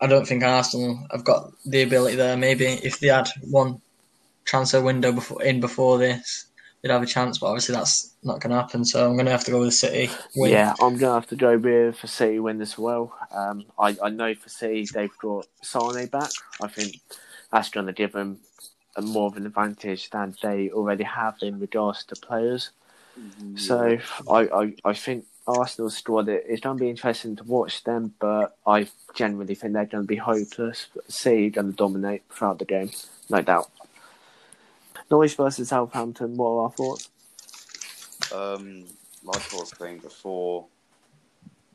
I 0.00 0.06
don't 0.06 0.26
think 0.26 0.42
Arsenal 0.42 1.06
have 1.10 1.24
got 1.24 1.52
the 1.64 1.82
ability 1.82 2.16
there. 2.16 2.36
Maybe 2.36 2.66
if 2.66 3.00
they 3.00 3.08
had 3.08 3.28
one 3.42 3.80
transfer 4.44 4.80
window 4.80 5.12
before 5.12 5.42
in 5.42 5.60
before 5.60 5.98
this, 5.98 6.46
they'd 6.82 6.90
have 6.90 7.02
a 7.02 7.06
chance. 7.06 7.38
But 7.38 7.46
obviously, 7.46 7.74
that's 7.74 8.14
not 8.22 8.40
going 8.40 8.50
to 8.50 8.56
happen. 8.56 8.84
So 8.84 9.06
I'm 9.06 9.14
going 9.14 9.26
to 9.26 9.32
have 9.32 9.44
to 9.44 9.50
go 9.50 9.60
with 9.60 9.74
City. 9.74 10.10
Win. 10.36 10.52
Yeah, 10.52 10.74
I'm 10.80 10.96
gonna 10.96 11.14
have 11.14 11.28
to 11.28 11.36
go 11.36 11.56
with 11.56 11.96
for 11.96 12.06
City 12.06 12.38
win 12.38 12.60
as 12.60 12.76
well. 12.76 13.14
Um, 13.30 13.64
I, 13.78 13.96
I 14.02 14.10
know 14.10 14.34
for 14.34 14.48
City 14.48 14.86
they've 14.92 15.16
got 15.18 15.46
Sane 15.62 16.06
back. 16.06 16.30
I 16.62 16.68
think 16.68 17.00
that's 17.52 17.70
going 17.70 17.86
to 17.86 17.92
give 17.92 18.12
them 18.12 18.40
a 18.96 19.02
more 19.02 19.28
of 19.28 19.36
an 19.36 19.46
advantage 19.46 20.10
than 20.10 20.34
they 20.42 20.70
already 20.70 21.04
have 21.04 21.36
in 21.42 21.60
regards 21.60 22.04
to 22.04 22.16
players. 22.16 22.70
So 23.56 23.96
I, 24.30 24.40
I, 24.40 24.74
I 24.84 24.92
think 24.92 25.24
Arsenal's 25.46 25.96
squad 25.96 26.28
it, 26.28 26.44
it's 26.48 26.60
going 26.60 26.76
to 26.76 26.82
be 26.82 26.90
interesting 26.90 27.36
to 27.36 27.44
watch 27.44 27.84
them, 27.84 28.14
but 28.18 28.56
I 28.66 28.88
generally 29.14 29.54
think 29.54 29.72
they're 29.72 29.86
going 29.86 30.04
to 30.04 30.08
be 30.08 30.16
hopeless. 30.16 30.88
City 31.08 31.50
going 31.50 31.70
to 31.70 31.76
dominate 31.76 32.22
throughout 32.30 32.58
the 32.58 32.64
game, 32.64 32.90
no 33.30 33.42
doubt. 33.42 33.70
Norwich 35.10 35.36
versus 35.36 35.68
Southampton. 35.68 36.36
What 36.36 36.48
are 36.48 36.62
our 36.62 36.70
thoughts? 36.70 37.08
Um, 38.34 38.84
like 39.22 39.54
I 39.54 39.56
was 39.56 39.72
saying 39.78 39.98
before, 39.98 40.66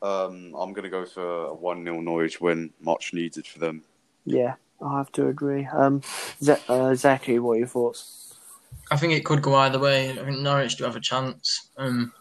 um, 0.02 0.54
I'm 0.58 0.72
going 0.72 0.82
to 0.82 0.90
go 0.90 1.04
for 1.06 1.46
a 1.46 1.54
1 1.54 1.84
0 1.84 2.00
Norwich 2.00 2.40
win, 2.40 2.72
much 2.80 3.14
needed 3.14 3.46
for 3.46 3.58
them. 3.58 3.82
Yeah, 4.24 4.54
I 4.84 4.98
have 4.98 5.12
to 5.12 5.28
agree. 5.28 5.66
Um, 5.66 6.02
Z- 6.42 6.52
uh, 6.68 6.92
Zeki, 6.92 7.40
what 7.40 7.52
are 7.52 7.58
your 7.58 7.66
thoughts? 7.68 8.34
I 8.90 8.96
think 8.96 9.12
it 9.14 9.24
could 9.24 9.42
go 9.42 9.54
either 9.54 9.78
way. 9.78 10.10
I 10.10 10.24
think 10.24 10.40
Norwich 10.40 10.76
do 10.76 10.84
have 10.84 10.96
a 10.96 11.00
chance. 11.00 11.68
Um, 11.76 12.12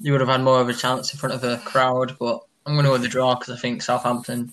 you 0.00 0.12
would 0.12 0.20
have 0.20 0.30
had 0.30 0.42
more 0.42 0.60
of 0.60 0.68
a 0.68 0.74
chance 0.74 1.12
in 1.12 1.18
front 1.18 1.34
of 1.34 1.44
a 1.44 1.58
crowd, 1.58 2.16
but 2.18 2.40
I'm 2.66 2.74
going 2.74 2.84
to 2.84 2.88
go 2.88 2.92
with 2.92 3.02
the 3.02 3.08
draw 3.08 3.34
because 3.34 3.54
I 3.56 3.60
think 3.60 3.82
Southampton 3.82 4.52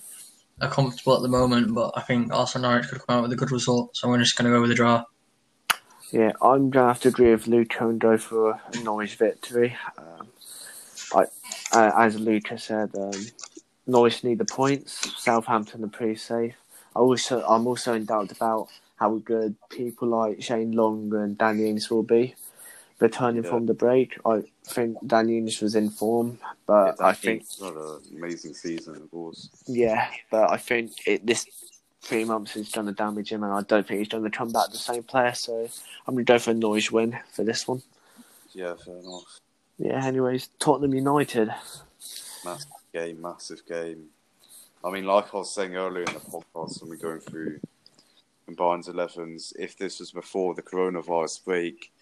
are 0.60 0.70
comfortable 0.70 1.16
at 1.16 1.22
the 1.22 1.28
moment. 1.28 1.74
But 1.74 1.92
I 1.96 2.02
think 2.02 2.32
also 2.32 2.58
Norwich 2.58 2.88
could 2.88 3.04
come 3.06 3.16
out 3.16 3.22
with 3.22 3.32
a 3.32 3.36
good 3.36 3.50
result. 3.50 3.96
So 3.96 4.12
I'm 4.12 4.20
just 4.20 4.36
going 4.36 4.50
to 4.50 4.56
go 4.56 4.60
with 4.60 4.70
the 4.70 4.76
draw. 4.76 5.04
Yeah, 6.10 6.32
I'm 6.40 6.70
gonna 6.70 6.88
have 6.88 7.00
to 7.00 7.08
agree 7.08 7.32
with 7.32 7.46
Luca 7.46 7.86
and 7.86 8.00
go 8.00 8.16
for 8.16 8.52
a 8.52 8.82
Norwich 8.82 9.16
victory. 9.16 9.76
Um, 9.98 10.28
I, 11.14 11.24
uh, 11.70 11.92
as 11.98 12.18
Luca 12.18 12.56
said, 12.56 12.94
um, 12.96 13.12
Norwich 13.86 14.24
need 14.24 14.38
the 14.38 14.46
points. 14.46 15.22
Southampton 15.22 15.84
are 15.84 15.88
pretty 15.88 16.16
safe. 16.16 16.54
I 16.96 17.00
also, 17.00 17.44
I'm 17.46 17.66
also 17.66 17.92
in 17.92 18.06
doubt 18.06 18.32
about 18.32 18.68
how 18.96 19.18
good 19.18 19.56
people 19.68 20.08
like 20.08 20.42
Shane 20.42 20.72
Long 20.72 21.12
and 21.14 21.36
Danny 21.36 21.68
Ings 21.68 21.90
will 21.90 22.02
be 22.02 22.34
returning 23.00 23.44
Yeah. 23.44 23.50
from 23.50 23.66
the 23.66 23.74
break. 23.74 24.18
I 24.26 24.42
think 24.64 24.96
Danny 25.06 25.38
Ings 25.38 25.60
was 25.60 25.74
in 25.74 25.90
form, 25.90 26.38
but 26.66 26.96
Yeah, 26.98 27.06
I 27.06 27.12
think 27.14 27.42
It's 27.42 27.60
not 27.60 27.74
an 27.76 28.00
amazing 28.16 28.54
season, 28.54 28.96
of 28.96 29.10
course. 29.10 29.48
yeah, 29.66 30.10
but 30.30 30.50
I 30.50 30.56
think 30.56 30.92
it, 31.06 31.24
this 31.26 31.46
three 32.02 32.24
months 32.24 32.52
has 32.54 32.70
done 32.70 32.86
the 32.86 32.92
damage 32.92 33.30
him, 33.32 33.42
and 33.42 33.52
I 33.52 33.62
don't 33.62 33.86
think 33.86 33.98
he's 34.00 34.08
going 34.08 34.24
to 34.24 34.30
come 34.30 34.50
back 34.52 34.70
the 34.70 34.78
same 34.78 35.02
player. 35.02 35.34
So 35.34 35.68
I'm 36.06 36.14
going 36.14 36.24
to 36.24 36.32
go 36.32 36.38
for 36.38 36.52
a 36.52 36.54
noise 36.54 36.90
win 36.90 37.18
for 37.32 37.44
this 37.44 37.66
one. 37.68 37.82
Yeah, 38.52 38.74
fair 38.74 38.96
enough. 38.98 39.40
Yeah. 39.78 40.04
Anyways, 40.04 40.48
Tottenham 40.58 40.94
United. 40.94 41.52
Massive 42.44 42.70
game, 42.92 43.20
massive 43.20 43.66
game. 43.66 44.06
I 44.84 44.90
mean, 44.90 45.04
like 45.04 45.34
I 45.34 45.38
was 45.38 45.52
saying 45.54 45.76
earlier 45.76 46.04
in 46.04 46.14
the 46.14 46.20
podcast 46.20 46.80
when 46.80 46.90
we 46.90 46.96
we're 46.96 47.02
going 47.02 47.20
through 47.20 47.60
combined 48.46 48.84
11s, 48.84 49.52
if 49.58 49.76
this 49.76 49.98
was 50.00 50.10
before 50.12 50.54
the 50.54 50.62
coronavirus 50.62 51.44
break, 51.44 51.92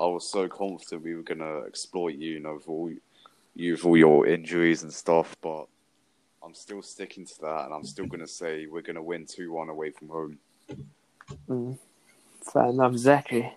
I 0.00 0.06
was 0.06 0.30
so 0.30 0.48
confident 0.48 1.02
we 1.02 1.14
were 1.14 1.22
going 1.22 1.38
to 1.38 1.64
exploit 1.66 2.14
you, 2.14 2.32
you 2.32 2.40
know, 2.40 2.54
with 2.54 2.68
all, 2.68 2.90
you 3.54 3.72
with 3.72 3.84
all 3.84 3.96
your 3.96 4.26
injuries 4.26 4.82
and 4.82 4.92
stuff, 4.92 5.36
but 5.40 5.66
I'm 6.42 6.54
still 6.54 6.82
sticking 6.82 7.26
to 7.26 7.40
that, 7.42 7.64
and 7.64 7.74
I'm 7.74 7.84
still 7.84 8.06
going 8.06 8.20
to 8.20 8.28
say 8.28 8.66
we're 8.66 8.82
going 8.82 8.96
to 8.96 9.02
win 9.02 9.26
2 9.26 9.52
1 9.52 9.68
away 9.68 9.90
from 9.90 10.08
home. 10.08 10.38
Mm. 11.48 11.78
Fair 12.52 12.66
enough, 12.66 12.92
Zeki. 12.92 13.52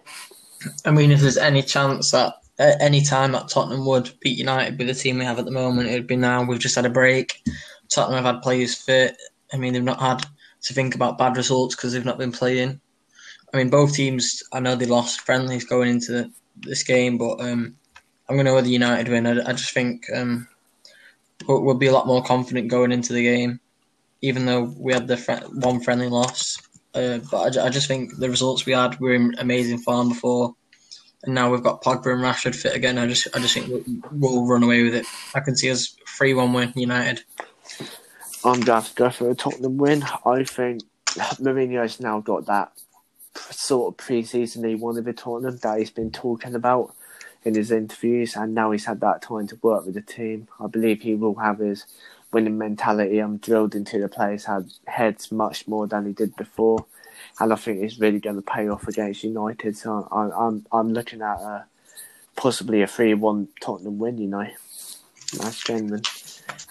I 0.85 0.91
mean, 0.91 1.11
if 1.11 1.21
there's 1.21 1.37
any 1.37 1.61
chance 1.61 2.11
that 2.11 2.35
at 2.59 2.81
any 2.81 3.01
time 3.01 3.31
that 3.31 3.49
Tottenham 3.49 3.85
would 3.85 4.11
beat 4.19 4.37
United 4.37 4.77
with 4.77 4.87
the 4.87 4.93
team 4.93 5.19
we 5.19 5.25
have 5.25 5.39
at 5.39 5.45
the 5.45 5.51
moment, 5.51 5.89
it 5.89 5.93
would 5.93 6.07
be 6.07 6.15
now. 6.15 6.43
We've 6.43 6.59
just 6.59 6.75
had 6.75 6.85
a 6.85 6.89
break. 6.89 7.41
Tottenham 7.89 8.23
have 8.23 8.35
had 8.35 8.43
players 8.43 8.75
fit. 8.75 9.15
I 9.53 9.57
mean, 9.57 9.73
they've 9.73 9.83
not 9.83 9.99
had 9.99 10.25
to 10.63 10.73
think 10.73 10.95
about 10.95 11.17
bad 11.17 11.37
results 11.37 11.75
because 11.75 11.93
they've 11.93 12.05
not 12.05 12.17
been 12.17 12.31
playing. 12.31 12.79
I 13.53 13.57
mean, 13.57 13.69
both 13.69 13.93
teams, 13.93 14.43
I 14.53 14.59
know 14.59 14.75
they 14.75 14.85
lost 14.85 15.21
friendlies 15.21 15.65
going 15.65 15.89
into 15.89 16.11
the, 16.11 16.31
this 16.55 16.83
game, 16.83 17.17
but 17.17 17.41
um, 17.41 17.75
I'm 18.27 18.35
going 18.35 18.45
to 18.45 18.51
go 18.51 18.55
with 18.55 18.65
the 18.65 18.71
United 18.71 19.09
win. 19.09 19.27
I, 19.27 19.49
I 19.49 19.53
just 19.53 19.73
think 19.73 20.05
um, 20.13 20.47
we'll, 21.47 21.61
we'll 21.61 21.75
be 21.75 21.87
a 21.87 21.93
lot 21.93 22.07
more 22.07 22.23
confident 22.23 22.69
going 22.69 22.91
into 22.91 23.13
the 23.13 23.23
game, 23.23 23.59
even 24.21 24.45
though 24.45 24.73
we 24.77 24.93
had 24.93 25.07
the 25.07 25.17
fr- 25.17 25.45
one 25.53 25.81
friendly 25.81 26.07
loss. 26.07 26.57
Uh, 26.93 27.19
but 27.29 27.57
I, 27.57 27.65
I 27.65 27.69
just 27.69 27.87
think 27.87 28.17
the 28.17 28.29
results 28.29 28.65
we 28.65 28.73
had 28.73 28.99
were 28.99 29.13
in 29.13 29.35
amazing 29.37 29.79
form 29.79 30.09
before, 30.09 30.55
and 31.23 31.33
now 31.33 31.51
we've 31.51 31.63
got 31.63 31.83
Pogba 31.83 32.13
and 32.13 32.21
Rashford 32.21 32.55
fit 32.55 32.75
again. 32.75 32.97
I 32.97 33.07
just 33.07 33.27
I 33.35 33.39
just 33.39 33.53
think 33.53 33.69
we'll, 33.69 33.83
we'll 34.11 34.45
run 34.45 34.63
away 34.63 34.83
with 34.83 34.95
it. 34.95 35.05
I 35.33 35.39
can 35.39 35.55
see 35.55 35.71
us 35.71 35.95
three 36.17 36.33
one 36.33 36.53
win 36.53 36.73
United. 36.75 37.23
I'm 38.43 38.59
going 38.61 38.83
to 38.83 38.93
go 38.95 39.09
for 39.09 39.29
a 39.29 39.35
Tottenham 39.35 39.77
win. 39.77 40.03
I 40.25 40.43
think 40.43 40.81
Mourinho's 41.39 41.99
now 41.99 42.19
got 42.19 42.47
that 42.47 42.71
sort 43.35 43.93
of 43.93 43.97
pre-season 43.97 44.63
he 44.63 44.75
wanted 44.75 45.05
with 45.05 45.17
Tottenham 45.17 45.57
that 45.57 45.79
he's 45.79 45.91
been 45.91 46.11
talking 46.11 46.55
about 46.55 46.93
in 47.43 47.55
his 47.55 47.71
interviews, 47.71 48.35
and 48.35 48.53
now 48.53 48.71
he's 48.71 48.85
had 48.85 48.99
that 49.01 49.21
time 49.21 49.47
to 49.47 49.59
work 49.61 49.85
with 49.85 49.95
the 49.95 50.01
team. 50.01 50.47
I 50.59 50.67
believe 50.67 51.01
he 51.01 51.15
will 51.15 51.35
have 51.35 51.59
his 51.59 51.85
winning 52.31 52.57
mentality 52.57 53.19
um, 53.19 53.37
drilled 53.37 53.75
into 53.75 53.99
the 53.99 54.07
players' 54.07 54.45
head, 54.45 54.71
heads 54.87 55.31
much 55.31 55.67
more 55.67 55.87
than 55.87 56.05
he 56.05 56.13
did 56.13 56.35
before, 56.35 56.85
and 57.39 57.51
I 57.51 57.55
think 57.55 57.81
it's 57.81 57.99
really 57.99 58.19
going 58.19 58.35
to 58.35 58.41
pay 58.41 58.67
off 58.67 58.87
against 58.87 59.23
United. 59.23 59.75
So 59.77 60.07
I, 60.11 60.29
I'm 60.29 60.65
I'm 60.71 60.93
looking 60.93 61.21
at 61.21 61.39
a 61.39 61.65
possibly 62.35 62.81
a 62.81 62.87
3 62.87 63.15
1 63.15 63.47
Tottenham 63.59 63.97
win, 63.97 64.17
you 64.17 64.27
know. 64.27 64.47
That's 65.37 65.63
genuine. 65.63 66.01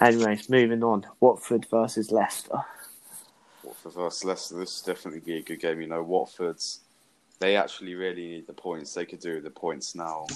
Anyways, 0.00 0.50
moving 0.50 0.84
on. 0.84 1.06
Watford 1.20 1.66
versus 1.70 2.10
Leicester. 2.10 2.64
Watford 3.84 4.02
versus 4.02 4.24
Leicester, 4.24 4.58
this 4.58 4.76
is 4.76 4.82
definitely 4.82 5.20
be 5.20 5.38
a 5.38 5.42
good 5.42 5.60
game. 5.60 5.80
You 5.80 5.86
know, 5.86 6.02
Watford's 6.02 6.80
they 7.38 7.56
actually 7.56 7.94
really 7.94 8.28
need 8.28 8.46
the 8.46 8.52
points. 8.52 8.92
They 8.92 9.06
could 9.06 9.20
do 9.20 9.40
the 9.40 9.50
points 9.50 9.94
now. 9.94 10.26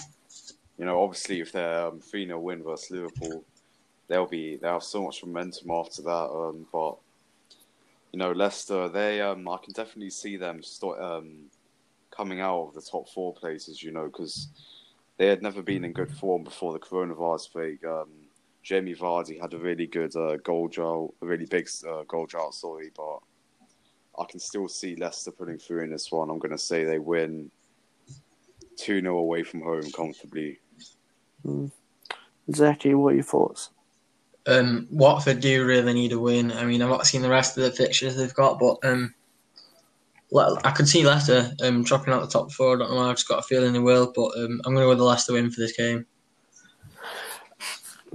You 0.78 0.86
know, 0.86 1.02
obviously, 1.02 1.40
if 1.40 1.52
they're 1.52 1.86
um, 1.86 2.00
3 2.00 2.26
0 2.26 2.40
win 2.40 2.62
versus 2.62 2.90
Liverpool, 2.90 3.44
they'll 4.08 4.26
be 4.26 4.56
they'll 4.56 4.74
have 4.74 4.82
so 4.82 5.02
much 5.02 5.22
momentum 5.22 5.70
after 5.70 6.00
that. 6.02 6.30
Um, 6.30 6.66
but 6.72 6.96
you 8.12 8.18
know, 8.18 8.32
Leicester, 8.32 8.88
they 8.88 9.20
um, 9.20 9.46
I 9.46 9.58
can 9.62 9.74
definitely 9.74 10.10
see 10.10 10.38
them 10.38 10.62
um, 10.98 11.50
coming 12.10 12.40
out 12.40 12.68
of 12.68 12.74
the 12.74 12.80
top 12.80 13.10
four 13.10 13.34
places. 13.34 13.82
You 13.82 13.92
know, 13.92 14.06
because 14.06 14.48
they 15.18 15.26
had 15.26 15.42
never 15.42 15.60
been 15.60 15.84
in 15.84 15.92
good 15.92 16.10
form 16.10 16.44
before 16.44 16.72
the 16.72 16.78
coronavirus 16.78 17.52
break. 17.52 17.84
Um, 17.84 18.08
Jamie 18.62 18.94
Vardy 18.94 19.38
had 19.38 19.52
a 19.52 19.58
really 19.58 19.86
good 19.86 20.16
uh, 20.16 20.36
goal 20.38 20.68
drought, 20.68 21.12
a 21.20 21.26
really 21.26 21.44
big 21.44 21.68
uh, 21.86 22.04
goal 22.04 22.24
drought, 22.24 22.54
sorry, 22.54 22.90
but 22.96 23.20
I 24.18 24.24
can 24.24 24.40
still 24.40 24.68
see 24.68 24.96
Leicester 24.96 25.30
putting 25.30 25.58
through 25.58 25.84
in 25.84 25.90
this 25.90 26.10
one. 26.10 26.30
I'm 26.30 26.38
going 26.38 26.50
to 26.52 26.58
say 26.58 26.84
they 26.84 26.98
win 26.98 27.50
2 28.76 29.00
0 29.00 29.18
away 29.18 29.42
from 29.42 29.62
home 29.62 29.90
comfortably. 29.92 30.58
Mm. 31.44 31.70
Zeki, 32.50 32.94
what 32.94 33.12
are 33.12 33.16
your 33.16 33.24
thoughts? 33.24 33.70
Um, 34.46 34.86
Watford 34.90 35.40
do 35.40 35.64
really 35.64 35.94
need 35.94 36.12
a 36.12 36.18
win. 36.18 36.52
I 36.52 36.64
mean, 36.64 36.82
I've 36.82 36.90
not 36.90 37.06
seen 37.06 37.22
the 37.22 37.30
rest 37.30 37.56
of 37.56 37.64
the 37.64 37.70
fixtures 37.70 38.16
they've 38.16 38.34
got, 38.34 38.58
but 38.58 38.76
um, 38.84 39.14
I 40.64 40.70
could 40.70 40.88
see 40.88 41.04
Leicester 41.04 41.50
um, 41.62 41.82
dropping 41.84 42.12
out 42.12 42.20
the 42.20 42.26
top 42.26 42.52
four. 42.52 42.74
I 42.74 42.78
don't 42.78 42.90
know 42.90 42.96
why, 42.96 43.08
I've 43.08 43.16
just 43.16 43.28
got 43.28 43.38
a 43.38 43.42
feeling 43.42 43.72
they 43.72 43.78
will, 43.78 44.12
but 44.14 44.36
um, 44.36 44.60
I'm 44.64 44.74
going 44.74 44.76
to 44.76 44.82
go 44.82 44.88
with 44.90 44.98
the 44.98 45.04
Leicester 45.04 45.32
win 45.32 45.50
for 45.50 45.60
this 45.60 45.76
game. 45.76 46.04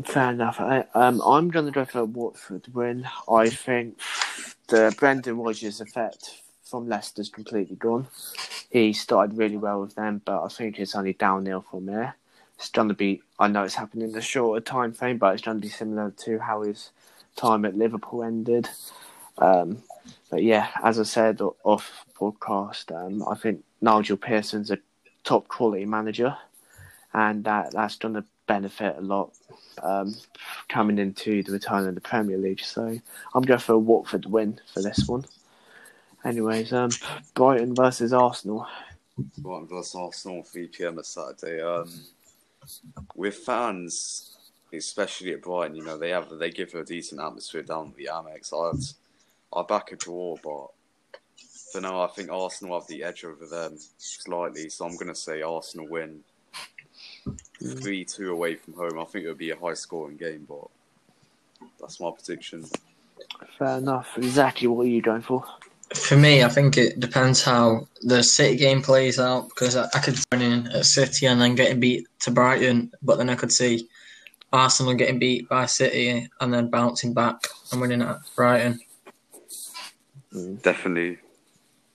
Fair 0.05 0.31
enough. 0.31 0.59
I, 0.59 0.85
um, 0.93 1.21
I'm 1.21 1.49
going 1.49 1.65
to 1.65 1.71
go 1.71 1.84
for 1.85 1.99
a 1.99 2.05
Watford 2.05 2.67
win. 2.73 3.07
I 3.30 3.49
think 3.49 3.99
the 4.69 4.93
Brendan 4.97 5.37
Rodgers 5.37 5.81
effect 5.81 6.41
from 6.63 6.87
Leicester's 6.87 7.29
completely 7.29 7.75
gone. 7.75 8.07
He 8.69 8.93
started 8.93 9.35
really 9.35 9.57
well 9.57 9.81
with 9.81 9.95
them, 9.95 10.21
but 10.23 10.43
I 10.43 10.47
think 10.47 10.77
it's 10.79 10.95
only 10.95 11.13
downhill 11.13 11.65
from 11.69 11.87
there. 11.87 12.15
It's 12.57 12.69
going 12.69 12.89
to 12.89 12.93
be, 12.93 13.21
I 13.39 13.47
know 13.47 13.63
it's 13.63 13.75
happened 13.75 14.03
in 14.03 14.15
a 14.15 14.21
shorter 14.21 14.63
time 14.63 14.93
frame, 14.93 15.17
but 15.17 15.33
it's 15.33 15.43
going 15.43 15.57
to 15.57 15.61
be 15.61 15.69
similar 15.69 16.11
to 16.11 16.39
how 16.39 16.61
his 16.61 16.91
time 17.35 17.65
at 17.65 17.75
Liverpool 17.75 18.23
ended. 18.23 18.69
Um, 19.39 19.81
but 20.29 20.43
yeah, 20.43 20.67
as 20.83 20.99
I 20.99 21.03
said 21.03 21.41
off 21.63 22.05
podcast, 22.15 22.95
um, 22.95 23.27
I 23.27 23.35
think 23.35 23.63
Nigel 23.81 24.17
Pearson's 24.17 24.69
a 24.69 24.77
top 25.23 25.47
quality 25.47 25.85
manager, 25.85 26.35
and 27.13 27.43
that 27.45 27.71
that's 27.71 27.95
going 27.95 28.15
to 28.15 28.25
benefit 28.45 28.97
a 28.97 29.01
lot 29.01 29.31
um, 29.84 30.15
coming 30.68 30.99
into 30.99 31.43
the 31.43 31.51
return 31.51 31.88
of 31.88 31.95
the 31.95 32.01
Premier 32.01 32.38
League. 32.38 32.61
So 32.61 32.99
I'm 33.34 33.43
going 33.43 33.60
for 33.60 33.73
a 33.73 33.80
Watford 33.80 34.26
win 34.26 34.60
for 34.73 34.81
this 34.81 35.07
one. 35.07 35.26
Anyways, 36.26 36.73
um, 36.73 36.89
Brighton 37.34 37.76
versus 37.76 38.14
Arsenal. 38.14 38.68
Brighton 39.38 39.68
versus 39.68 39.95
Arsenal, 39.95 40.43
3 40.43 40.68
pm 40.68 40.97
on 40.97 41.03
Saturday. 41.03 41.61
Um, 41.61 41.89
with 43.15 43.35
fans, 43.35 44.35
especially 44.73 45.34
at 45.34 45.41
Brighton, 45.41 45.76
you 45.76 45.84
know 45.84 45.97
they 45.97 46.10
have 46.10 46.30
they 46.38 46.51
give 46.51 46.73
a 46.76 46.84
decent 46.84 47.22
atmosphere 47.22 47.64
down 47.64 47.88
at 47.88 47.95
the 47.95 48.10
Amex. 48.11 48.53
I'd 48.53 49.57
I 49.57 49.64
back 49.64 49.91
a 49.91 49.95
draw, 49.95 50.35
but 50.43 50.68
for 51.72 51.81
now 51.81 52.01
I 52.01 52.07
think 52.07 52.30
Arsenal 52.31 52.80
have 52.80 52.88
the 52.88 53.03
edge 53.03 53.23
over 53.23 53.45
them 53.45 53.77
slightly. 53.97 54.69
So 54.69 54.85
I'm 54.85 54.95
going 54.95 55.07
to 55.07 55.15
say 55.15 55.41
Arsenal 55.41 55.88
win 55.88 56.22
three 57.61 58.06
two 58.06 58.31
away 58.31 58.56
from 58.56 58.73
home. 58.73 58.99
I 58.99 59.06
think 59.06 59.26
it 59.26 59.27
would 59.27 59.38
be 59.38 59.51
a 59.51 59.57
high 59.57 59.73
scoring 59.73 60.18
game, 60.18 60.45
but 60.47 60.68
that's 61.80 61.99
my 61.99 62.11
prediction. 62.11 62.65
Fair 63.57 63.77
enough. 63.77 64.18
Exactly 64.18 64.68
what 64.68 64.85
are 64.85 64.89
you 64.89 65.01
going 65.01 65.22
for? 65.22 65.43
For 65.93 66.15
me, 66.15 66.43
I 66.43 66.49
think 66.49 66.77
it 66.77 66.99
depends 66.99 67.43
how 67.43 67.88
the 68.01 68.22
City 68.22 68.57
game 68.57 68.81
plays 68.81 69.19
out 69.19 69.49
because 69.49 69.76
I, 69.76 69.88
I 69.93 69.99
could 69.99 70.19
run 70.31 70.41
in 70.41 70.68
at 70.68 70.85
City 70.85 71.26
and 71.26 71.41
then 71.41 71.56
getting 71.56 71.80
beat 71.80 72.07
to 72.19 72.31
Brighton, 72.31 72.91
but 73.01 73.18
then 73.18 73.30
I 73.30 73.35
could 73.35 73.51
see 73.51 73.88
Arsenal 74.53 74.93
getting 74.93 75.19
beat 75.19 75.49
by 75.49 75.65
City 75.65 76.30
and 76.39 76.53
then 76.53 76.69
bouncing 76.69 77.14
back 77.14 77.47
and 77.72 77.81
winning 77.81 78.03
at 78.03 78.18
Brighton. 78.35 78.80
Definitely. 80.61 81.18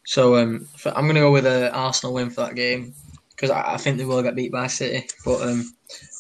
So 0.07 0.37
um, 0.37 0.69
I'm 0.87 1.05
going 1.05 1.15
to 1.15 1.21
go 1.21 1.33
with 1.33 1.47
an 1.47 1.73
Arsenal 1.73 2.15
win 2.15 2.31
for 2.31 2.43
that 2.43 2.57
game 2.57 2.95
because 3.45 3.63
I, 3.63 3.75
I, 3.75 3.77
think 3.77 3.99
they 3.99 4.07
will 4.07 4.23
get 4.23 4.35
beat 4.35 4.53
by 4.53 4.67
City. 4.69 5.07
But 5.25 5.43
um, 5.43 5.71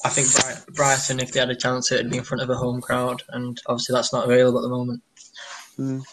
I 0.05 0.11
think 0.11 0.29
Brighton, 0.75 1.21
if 1.21 1.33
they 1.33 1.41
had 1.41 1.49
a 1.49 1.57
chance, 1.57 1.91
it'd 1.91 2.11
be 2.11 2.19
in 2.19 2.25
front 2.25 2.43
of 2.43 2.51
a 2.51 2.55
home 2.55 2.83
crowd, 2.83 3.23
and 3.31 3.61
obviously 3.67 3.95
that's 3.95 4.13
not 4.13 4.27
available 4.27 4.59
at 4.59 4.63
the 4.63 4.69
moment. 4.69 5.03
Mm. 5.79 6.05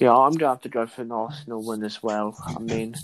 Yeah, 0.00 0.12
I'm 0.12 0.32
gonna 0.32 0.52
have 0.52 0.62
to 0.62 0.68
go 0.68 0.86
for 0.86 1.02
an 1.02 1.12
Arsenal 1.12 1.64
win 1.64 1.84
as 1.84 2.02
well. 2.02 2.36
I 2.44 2.58
mean, 2.58 2.96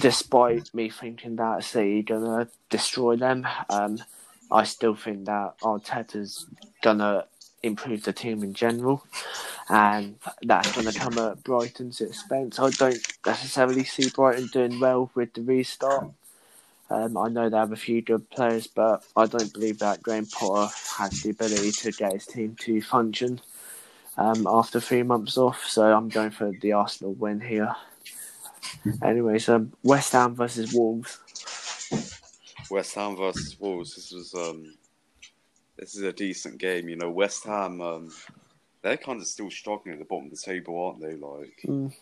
despite 0.00 0.74
me 0.74 0.90
thinking 0.90 1.36
that 1.36 1.62
City 1.62 2.00
are 2.00 2.02
gonna 2.02 2.48
destroy 2.70 3.16
them, 3.16 3.46
um, 3.70 4.02
I 4.50 4.64
still 4.64 4.96
think 4.96 5.26
that 5.26 5.58
Arteta's 5.62 6.46
gonna 6.82 7.26
improve 7.62 8.02
the 8.02 8.12
team 8.12 8.42
in 8.42 8.52
general, 8.52 9.06
and 9.68 10.16
that's 10.42 10.74
gonna 10.74 10.92
come 10.92 11.18
at 11.18 11.44
Brighton's 11.44 12.00
expense. 12.00 12.58
I 12.58 12.70
don't 12.70 12.98
necessarily 13.24 13.84
see 13.84 14.10
Brighton 14.10 14.48
doing 14.52 14.80
well 14.80 15.12
with 15.14 15.34
the 15.34 15.42
restart. 15.42 16.10
Um, 16.90 17.16
I 17.16 17.28
know 17.28 17.48
they 17.48 17.56
have 17.56 17.72
a 17.72 17.76
few 17.76 18.02
good 18.02 18.28
players, 18.30 18.66
but 18.66 19.04
I 19.16 19.26
don't 19.26 19.52
believe 19.52 19.78
that 19.78 20.02
Graham 20.02 20.26
Potter 20.26 20.72
has 20.98 21.22
the 21.22 21.30
ability 21.30 21.72
to 21.72 21.92
get 21.92 22.12
his 22.12 22.26
team 22.26 22.56
to 22.60 22.82
function 22.82 23.40
um, 24.16 24.46
after 24.46 24.80
three 24.80 25.02
months 25.02 25.38
off. 25.38 25.64
So 25.66 25.84
I'm 25.84 26.08
going 26.08 26.30
for 26.30 26.52
the 26.60 26.72
Arsenal 26.72 27.14
win 27.14 27.40
here. 27.40 27.74
Anyways, 29.02 29.48
um, 29.48 29.72
West 29.82 30.12
Ham 30.12 30.34
versus 30.34 30.72
Wolves. 30.74 31.18
West 32.70 32.94
Ham 32.94 33.16
versus 33.16 33.58
Wolves. 33.58 33.94
This 33.94 34.12
was 34.12 34.34
um, 34.34 34.74
this 35.76 35.94
is 35.94 36.02
a 36.02 36.12
decent 36.12 36.58
game. 36.58 36.88
You 36.88 36.96
know, 36.96 37.10
West 37.10 37.44
Ham. 37.44 37.80
Um, 37.80 38.12
they're 38.82 38.96
kind 38.98 39.20
of 39.20 39.26
still 39.26 39.50
struggling 39.50 39.94
at 39.94 39.98
the 39.98 40.04
bottom 40.04 40.26
of 40.26 40.32
the 40.32 40.36
table, 40.36 40.84
aren't 40.84 41.00
they? 41.00 41.16
Like, 41.16 41.60
mm. 41.64 41.94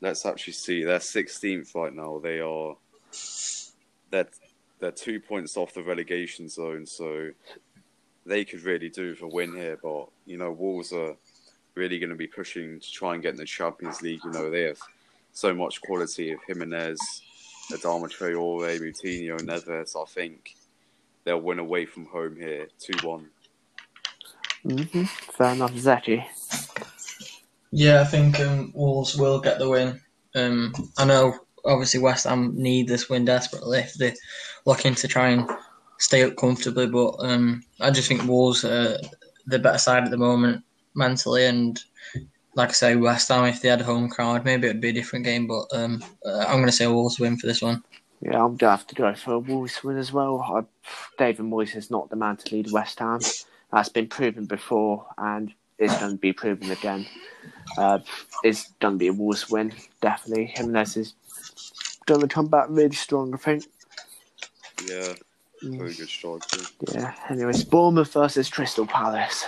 let's 0.00 0.24
actually 0.24 0.54
see. 0.54 0.82
They're 0.82 0.98
16th 0.98 1.74
right 1.74 1.92
now. 1.92 2.18
They 2.18 2.40
are 2.40 2.76
they're 4.14 4.28
they're 4.80 4.90
two 4.90 5.20
points 5.20 5.56
off 5.56 5.74
the 5.74 5.82
relegation 5.82 6.48
zone, 6.48 6.86
so 6.86 7.30
they 8.26 8.44
could 8.44 8.62
really 8.62 8.88
do 8.88 9.14
for 9.14 9.26
a 9.26 9.28
win 9.28 9.54
here. 9.54 9.78
But 9.82 10.08
you 10.26 10.36
know, 10.36 10.52
Wolves 10.52 10.92
are 10.92 11.16
really 11.74 11.98
going 11.98 12.10
to 12.10 12.16
be 12.16 12.26
pushing 12.26 12.80
to 12.80 12.92
try 12.92 13.14
and 13.14 13.22
get 13.22 13.32
in 13.32 13.38
the 13.38 13.44
Champions 13.44 14.02
League. 14.02 14.20
You 14.24 14.30
know, 14.30 14.50
they 14.50 14.62
have 14.62 14.78
so 15.32 15.52
much 15.52 15.80
quality 15.82 16.30
of 16.30 16.38
Jimenez, 16.46 17.00
Adama 17.72 18.08
Traore, 18.08 18.78
Moutinho, 18.78 19.40
Neves. 19.40 20.00
I 20.00 20.04
think 20.06 20.54
they'll 21.24 21.40
win 21.40 21.58
away 21.58 21.86
from 21.86 22.06
home 22.06 22.36
here, 22.36 22.68
two 22.78 23.06
one. 23.06 23.28
Mm-hmm. 24.64 25.04
Fair 25.04 25.52
enough, 25.52 25.72
Zeki. 25.72 26.24
Yeah, 27.72 28.02
I 28.02 28.04
think 28.04 28.38
um, 28.40 28.70
Wolves 28.74 29.16
will 29.16 29.40
get 29.40 29.58
the 29.58 29.68
win. 29.68 30.00
Um, 30.36 30.72
I 30.96 31.04
know 31.04 31.43
obviously 31.64 32.00
West 32.00 32.24
Ham 32.24 32.54
need 32.56 32.88
this 32.88 33.08
win 33.08 33.24
desperately 33.24 33.78
if 33.78 33.94
they're 33.94 34.14
looking 34.64 34.94
to 34.96 35.08
try 35.08 35.28
and 35.28 35.48
stay 35.98 36.22
up 36.22 36.36
comfortably. 36.36 36.86
But 36.86 37.16
um, 37.20 37.62
I 37.80 37.90
just 37.90 38.08
think 38.08 38.24
Wolves 38.24 38.64
are 38.64 38.98
the 39.46 39.58
better 39.58 39.78
side 39.78 40.04
at 40.04 40.10
the 40.10 40.16
moment 40.16 40.64
mentally, 40.94 41.46
and 41.46 41.82
like 42.54 42.70
I 42.70 42.72
say, 42.72 42.96
West 42.96 43.28
Ham 43.28 43.44
if 43.46 43.62
they 43.62 43.68
had 43.68 43.80
a 43.80 43.84
home 43.84 44.08
crowd, 44.08 44.44
maybe 44.44 44.68
it'd 44.68 44.80
be 44.80 44.90
a 44.90 44.92
different 44.92 45.24
game. 45.24 45.46
But 45.46 45.66
um, 45.72 46.02
I'm 46.24 46.56
going 46.56 46.66
to 46.66 46.72
say 46.72 46.86
Wolves 46.86 47.18
win 47.18 47.36
for 47.36 47.46
this 47.46 47.62
one. 47.62 47.82
Yeah, 48.20 48.42
I'm 48.42 48.56
gonna 48.56 48.70
have 48.70 48.86
to 48.86 48.94
go 48.94 49.14
for 49.14 49.34
a 49.34 49.38
Wolves 49.38 49.84
win 49.84 49.98
as 49.98 50.12
well. 50.12 50.40
I, 50.40 50.62
David 51.18 51.44
Moyes 51.44 51.76
is 51.76 51.90
not 51.90 52.08
the 52.08 52.16
man 52.16 52.36
to 52.38 52.54
lead 52.54 52.72
West 52.72 52.98
Ham. 53.00 53.20
That's 53.70 53.90
been 53.90 54.06
proven 54.06 54.46
before, 54.46 55.06
and 55.18 55.52
it's 55.78 55.98
going 55.98 56.12
to 56.12 56.18
be 56.18 56.32
proven 56.32 56.70
again. 56.70 57.06
Uh, 57.76 57.98
it's 58.42 58.70
going 58.80 58.94
to 58.94 58.98
be 58.98 59.08
a 59.08 59.12
Wolves 59.12 59.50
win, 59.50 59.72
definitely. 60.00 60.46
Jimenez 60.46 60.96
is 60.96 61.14
going 62.06 62.20
to 62.20 62.28
come 62.28 62.48
back 62.48 62.66
really 62.68 62.94
strong, 62.94 63.34
I 63.34 63.38
think. 63.38 63.64
Yeah, 64.86 65.14
mm. 65.62 65.78
very 65.78 65.94
good 65.94 66.08
striker. 66.08 66.64
Yeah, 66.92 67.14
anyways, 67.28 67.64
Bournemouth 67.64 68.12
versus 68.12 68.48
Crystal 68.50 68.86
Palace. 68.86 69.44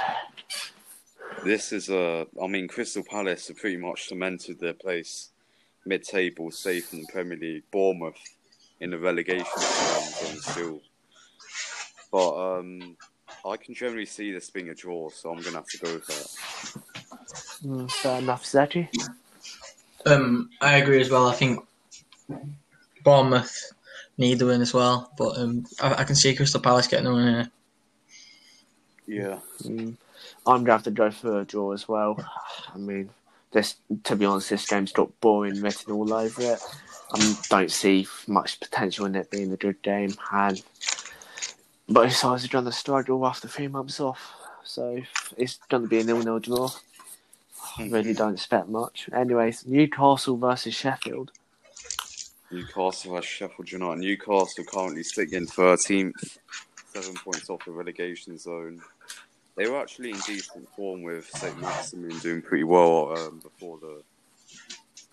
This 1.45 1.73
is 1.73 1.91
a, 1.91 2.27
I 2.43 2.47
mean, 2.47 2.69
Crystal 2.69 3.05
Palace 3.05 3.49
have 3.49 3.59
pretty 3.59 3.77
much 3.77 4.09
cemented 4.09 4.59
their 4.59 4.75
place 4.75 5.31
mid-table, 5.85 6.51
safe 6.51 6.93
in 6.93 7.01
the 7.01 7.07
Premier 7.13 7.39
League. 7.39 7.63
Bournemouth 7.71 8.19
in 8.81 8.91
the 8.91 8.99
relegation 8.99 9.47
zone 9.59 10.41
still, 10.41 10.81
but 12.11 12.59
um, 12.59 12.97
I 13.45 13.57
can 13.57 13.75
generally 13.75 14.07
see 14.07 14.33
this 14.33 14.51
being 14.51 14.71
a 14.71 14.75
draw, 14.75 15.09
so 15.11 15.31
I'm 15.31 15.41
gonna 15.41 15.57
have 15.57 15.67
to 15.67 15.79
go 15.79 15.95
with 15.95 16.07
that. 16.07 16.83
Mm, 17.65 17.91
fair 17.91 18.19
enough, 18.19 18.45
Zeki. 18.45 18.89
Um, 20.05 20.51
I 20.61 20.77
agree 20.79 21.01
as 21.01 21.11
well. 21.11 21.29
I 21.29 21.35
think 21.35 21.65
Bournemouth 23.05 23.73
need 24.19 24.39
the 24.39 24.47
win 24.47 24.63
as 24.63 24.75
well. 24.75 25.13
But 25.17 25.39
um, 25.39 25.65
I, 25.81 25.95
I 25.95 26.05
can 26.05 26.17
see 26.17 26.35
Crystal 26.35 26.61
Palace 26.61 26.87
getting 26.87 27.07
the 27.07 27.15
win 27.15 27.35
here. 27.35 27.51
Yeah. 29.07 29.39
Mm. 29.63 29.97
I'm 30.47 30.65
gonna 30.65 30.73
have 30.73 30.83
to 30.85 30.91
go 30.91 31.11
for 31.11 31.41
a 31.41 31.45
draw 31.45 31.73
as 31.73 31.89
well. 31.89 32.17
I 32.75 32.79
mean, 32.79 33.11
this 33.53 33.77
to 34.05 34.17
be 34.17 34.25
honest, 34.25 34.51
this 34.51 34.67
game's 34.67 34.93
got 34.93 35.21
boring 35.21 35.61
written 35.61 35.93
all 35.93 36.13
over 36.13 36.43
it. 36.43 36.61
I 37.13 37.37
don't 37.49 37.71
see 37.71 38.07
much 38.27 38.59
potential 38.61 39.07
in 39.07 39.15
it 39.15 39.31
being 39.31 39.53
a 39.53 39.57
good 39.57 39.81
game, 39.83 40.15
and 40.33 40.61
both 41.89 42.13
sides 42.13 42.45
are 42.45 42.49
going 42.49 42.65
to 42.65 42.73
struggle 42.73 43.25
after 43.27 43.47
three 43.47 43.69
months 43.69 44.01
off. 44.01 44.35
So 44.65 45.01
it's 45.37 45.59
going 45.69 45.85
to 45.85 45.89
be 45.89 46.01
a 46.01 46.05
nil-nil 46.05 46.41
draw. 46.41 46.71
I 47.79 47.89
really 47.89 48.13
don't 48.13 48.35
expect 48.35 48.69
much. 48.69 49.09
Anyways, 49.13 49.67
Newcastle 49.67 50.37
versus 50.37 50.75
Sheffield. 50.75 51.31
Newcastle 52.51 53.15
versus 53.15 53.29
Sheffield 53.29 53.71
United. 53.71 54.01
Newcastle 54.01 54.65
currently 54.65 55.03
sitting 55.03 55.35
in 55.35 55.47
13th, 55.47 56.39
seven 56.93 57.15
points 57.15 57.51
off 57.51 57.65
the 57.65 57.73
relegation 57.73 58.39
zone. 58.39 58.81
They 59.57 59.69
were 59.69 59.81
actually 59.81 60.11
in 60.11 60.21
decent 60.27 60.69
form 60.77 61.03
with 61.03 61.29
St. 61.31 61.59
Maximin 61.61 62.19
doing 62.19 62.43
pretty 62.43 62.65
well 62.65 63.17
um, 63.17 63.41
before 63.41 63.79
the 63.79 64.03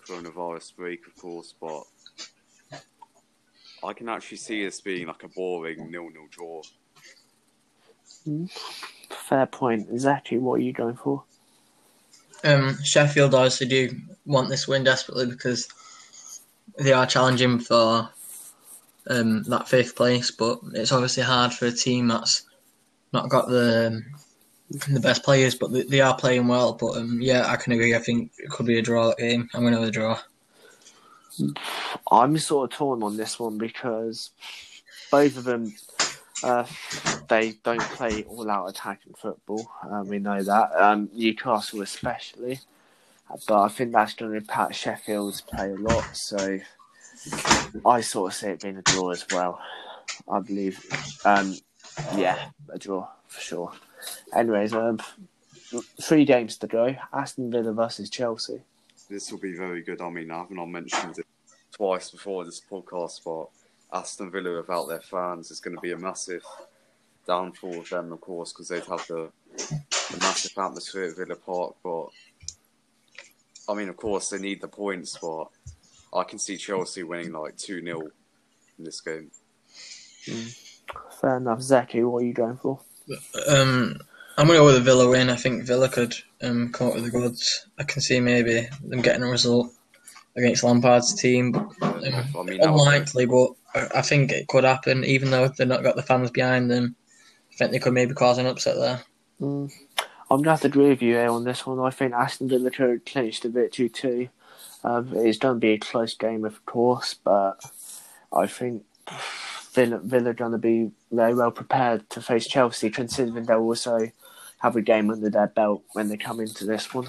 coronavirus 0.06 0.76
break, 0.76 1.06
of 1.06 1.16
course, 1.16 1.54
but 1.60 1.82
I 3.82 3.92
can 3.94 4.08
actually 4.08 4.38
see 4.38 4.64
this 4.64 4.80
being 4.80 5.06
like 5.06 5.22
a 5.22 5.28
boring 5.28 5.90
nil-nil 5.90 6.28
draw. 6.30 6.62
Fair 9.10 9.46
point. 9.46 9.88
Exactly 9.90 10.38
what 10.38 10.54
are 10.54 10.62
you 10.62 10.72
going 10.72 10.96
for? 10.96 11.24
Um, 12.44 12.76
Sheffield 12.82 13.34
obviously 13.34 13.66
do 13.66 13.96
want 14.26 14.50
this 14.50 14.68
win 14.68 14.84
desperately 14.84 15.26
because 15.26 15.68
they 16.78 16.92
are 16.92 17.06
challenging 17.06 17.58
for 17.58 18.08
um, 19.08 19.42
that 19.44 19.68
fifth 19.68 19.96
place, 19.96 20.30
but 20.30 20.58
it's 20.72 20.92
obviously 20.92 21.22
hard 21.22 21.52
for 21.52 21.66
a 21.66 21.72
team 21.72 22.08
that's 22.08 22.42
not 23.12 23.28
got 23.28 23.48
the 23.48 23.88
um, 23.88 24.04
the 24.88 25.00
best 25.00 25.22
players, 25.22 25.54
but 25.54 25.70
they, 25.88 26.00
are 26.00 26.16
playing 26.16 26.48
well. 26.48 26.72
But 26.72 26.96
um, 26.96 27.20
yeah, 27.20 27.46
I 27.46 27.56
can 27.56 27.72
agree. 27.72 27.94
I 27.94 27.98
think 27.98 28.32
it 28.38 28.50
could 28.50 28.66
be 28.66 28.78
a 28.78 28.82
draw 28.82 29.14
game. 29.14 29.48
I'm 29.54 29.60
going 29.60 29.74
to 29.74 29.80
have 29.80 29.88
a 29.88 29.92
draw. 29.92 30.18
I'm 32.10 32.38
sort 32.38 32.72
of 32.72 32.76
torn 32.76 33.02
on 33.02 33.16
this 33.16 33.38
one 33.38 33.58
because 33.58 34.30
both 35.10 35.36
of 35.36 35.44
them 35.44 35.74
uh, 36.42 36.64
they 37.28 37.52
don't 37.62 37.80
play 37.80 38.24
all 38.24 38.50
out 38.50 38.66
attacking 38.68 39.14
football. 39.14 39.68
Um, 39.82 40.08
we 40.08 40.18
know 40.18 40.42
that. 40.42 40.72
Um, 40.74 41.08
Newcastle 41.12 41.82
especially. 41.82 42.60
But 43.48 43.62
I 43.62 43.68
think 43.68 43.92
that's 43.92 44.14
going 44.14 44.32
to 44.32 44.36
impact 44.36 44.74
Sheffield's 44.74 45.40
play 45.40 45.70
a 45.70 45.76
lot. 45.76 46.04
So 46.14 46.60
I 47.84 48.00
sort 48.00 48.32
of 48.32 48.36
see 48.36 48.48
it 48.48 48.62
being 48.62 48.76
a 48.76 48.82
draw 48.82 49.10
as 49.10 49.26
well. 49.32 49.60
I 50.28 50.40
believe. 50.40 50.84
Um, 51.24 51.56
yeah, 52.16 52.50
a 52.72 52.78
draw 52.78 53.08
for 53.28 53.40
sure. 53.40 53.72
Anyways, 54.34 54.72
um, 54.72 55.00
three 56.00 56.24
games 56.24 56.58
to 56.58 56.66
go. 56.66 56.94
Aston 57.12 57.50
Villa 57.50 57.72
versus 57.72 58.10
Chelsea. 58.10 58.60
This 59.08 59.30
will 59.30 59.38
be 59.38 59.54
very 59.54 59.82
good. 59.82 60.00
I 60.00 60.10
mean, 60.10 60.30
I 60.30 60.38
haven't 60.38 60.72
mentioned 60.72 61.18
it 61.18 61.26
twice 61.72 62.10
before 62.10 62.44
this 62.44 62.60
podcast, 62.60 63.20
but 63.24 63.48
Aston 63.92 64.30
Villa 64.30 64.56
without 64.56 64.88
their 64.88 65.00
fans 65.00 65.50
is 65.50 65.60
going 65.60 65.76
to 65.76 65.80
be 65.80 65.92
a 65.92 65.98
massive 65.98 66.44
downfall 67.26 67.80
of 67.80 67.88
them, 67.88 68.12
of 68.12 68.20
course, 68.20 68.52
because 68.52 68.68
they'd 68.68 68.84
have 68.84 69.06
the, 69.06 69.30
the 69.56 70.18
massive 70.20 70.52
atmosphere 70.56 71.04
at 71.04 71.16
Villa 71.16 71.36
Park. 71.36 71.76
But 71.82 72.06
I 73.68 73.74
mean, 73.74 73.88
of 73.88 73.96
course, 73.96 74.30
they 74.30 74.38
need 74.38 74.60
the 74.60 74.68
points, 74.68 75.18
but 75.20 75.46
I 76.12 76.24
can 76.24 76.38
see 76.38 76.56
Chelsea 76.56 77.02
winning 77.02 77.32
like 77.32 77.56
2 77.56 77.82
0 77.82 78.00
in 78.78 78.84
this 78.84 79.00
game. 79.00 79.30
Fair 81.20 81.36
enough. 81.36 81.60
Zeki, 81.60 82.08
what 82.08 82.22
are 82.22 82.26
you 82.26 82.34
going 82.34 82.56
for? 82.56 82.80
Um, 83.48 83.98
I'm 84.36 84.46
going 84.46 84.58
to 84.58 84.62
go 84.62 84.66
with 84.66 84.76
a 84.76 84.80
Villa 84.80 85.08
win. 85.08 85.30
I 85.30 85.36
think 85.36 85.64
Villa 85.64 85.88
could 85.88 86.14
um, 86.42 86.72
come 86.72 86.88
up 86.88 86.94
with 86.94 87.04
the 87.04 87.10
goods. 87.10 87.66
I 87.78 87.84
can 87.84 88.00
see 88.02 88.20
maybe 88.20 88.68
them 88.82 89.02
getting 89.02 89.22
a 89.22 89.28
result 89.28 89.72
against 90.36 90.64
Lampard's 90.64 91.14
team. 91.14 91.52
But, 91.52 91.62
um, 91.82 92.24
I 92.38 92.42
mean, 92.42 92.60
that 92.60 92.72
was- 92.72 92.82
unlikely, 92.82 93.26
but 93.26 93.52
I 93.74 93.98
I 93.98 94.02
think 94.02 94.32
it 94.32 94.48
could 94.48 94.64
happen. 94.64 95.04
Even 95.04 95.30
though 95.30 95.48
they've 95.48 95.66
not 95.66 95.82
got 95.82 95.96
the 95.96 96.02
fans 96.02 96.30
behind 96.30 96.70
them, 96.70 96.96
I 97.52 97.56
think 97.56 97.70
they 97.72 97.78
could 97.78 97.92
maybe 97.92 98.14
cause 98.14 98.38
an 98.38 98.46
upset 98.46 98.76
there. 98.76 99.02
Mm. 99.40 99.72
I'm 100.30 100.38
going 100.38 100.44
to 100.44 100.50
have 100.50 100.60
to 100.62 100.66
agree 100.68 100.88
with 100.88 101.02
you 101.02 101.14
here 101.14 101.28
on 101.30 101.44
this 101.44 101.66
one. 101.66 101.78
I 101.80 101.90
think 101.90 102.12
Aston 102.14 102.48
Villa 102.48 102.70
could 102.70 103.04
clinch 103.06 103.40
the 103.40 103.48
victory 103.50 103.88
too. 103.88 104.28
Um, 104.82 105.10
it's 105.14 105.38
going 105.38 105.56
to 105.56 105.60
be 105.60 105.72
a 105.72 105.78
close 105.78 106.14
game, 106.14 106.44
of 106.44 106.64
course, 106.66 107.14
but 107.14 107.58
I 108.32 108.46
think 108.46 108.84
Villa, 109.72 109.98
Villa 109.98 110.30
are 110.30 110.34
going 110.34 110.52
to 110.52 110.58
be 110.58 110.90
very 111.10 111.34
well 111.34 111.50
prepared 111.50 112.08
to 112.10 112.20
face 112.20 112.46
Chelsea, 112.46 112.90
considering 112.90 113.44
they'll 113.44 113.58
also 113.60 114.10
have 114.58 114.76
a 114.76 114.82
game 114.82 115.10
under 115.10 115.30
their 115.30 115.46
belt 115.46 115.82
when 115.92 116.08
they 116.08 116.16
come 116.16 116.40
into 116.40 116.64
this 116.66 116.92
one. 116.94 117.08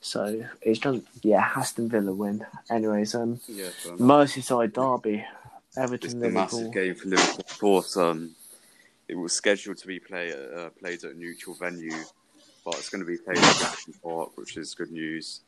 So 0.00 0.44
it's 0.62 0.80
going, 0.80 1.02
yeah, 1.22 1.50
Aston 1.56 1.88
Villa 1.88 2.12
win. 2.12 2.46
Anyways, 2.70 3.14
um, 3.14 3.40
Yeah. 3.48 3.68
Merseyside 3.98 4.72
derby, 4.72 5.24
It's 5.68 5.78
Everton, 5.78 6.24
a 6.24 6.30
massive 6.30 6.58
Liverpool. 6.58 6.72
game 6.72 6.94
for 6.94 7.08
Liverpool. 7.08 7.44
Of 7.48 7.58
course, 7.58 7.96
um, 7.96 8.34
it 9.08 9.14
was 9.16 9.32
scheduled 9.32 9.76
to 9.78 9.86
be 9.86 9.98
play, 10.00 10.32
uh, 10.32 10.70
played 10.70 11.04
at 11.04 11.12
a 11.12 11.18
neutral 11.18 11.54
venue, 11.54 11.92
but 12.64 12.74
it's 12.74 12.88
going 12.88 13.00
to 13.00 13.06
be 13.06 13.18
played 13.18 13.38
at 13.38 13.58
Jackson 13.58 13.94
Park, 14.02 14.36
which 14.36 14.56
is 14.56 14.74
good 14.74 14.90
news. 14.90 15.40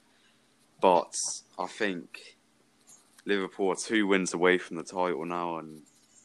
But 0.80 1.14
I 1.58 1.66
think 1.66 2.18
Liverpool 3.24 3.70
are 3.70 3.76
two 3.76 4.06
wins 4.06 4.34
away 4.34 4.58
from 4.58 4.76
the 4.76 4.82
title 4.82 5.24
now, 5.24 5.58
and 5.58 5.82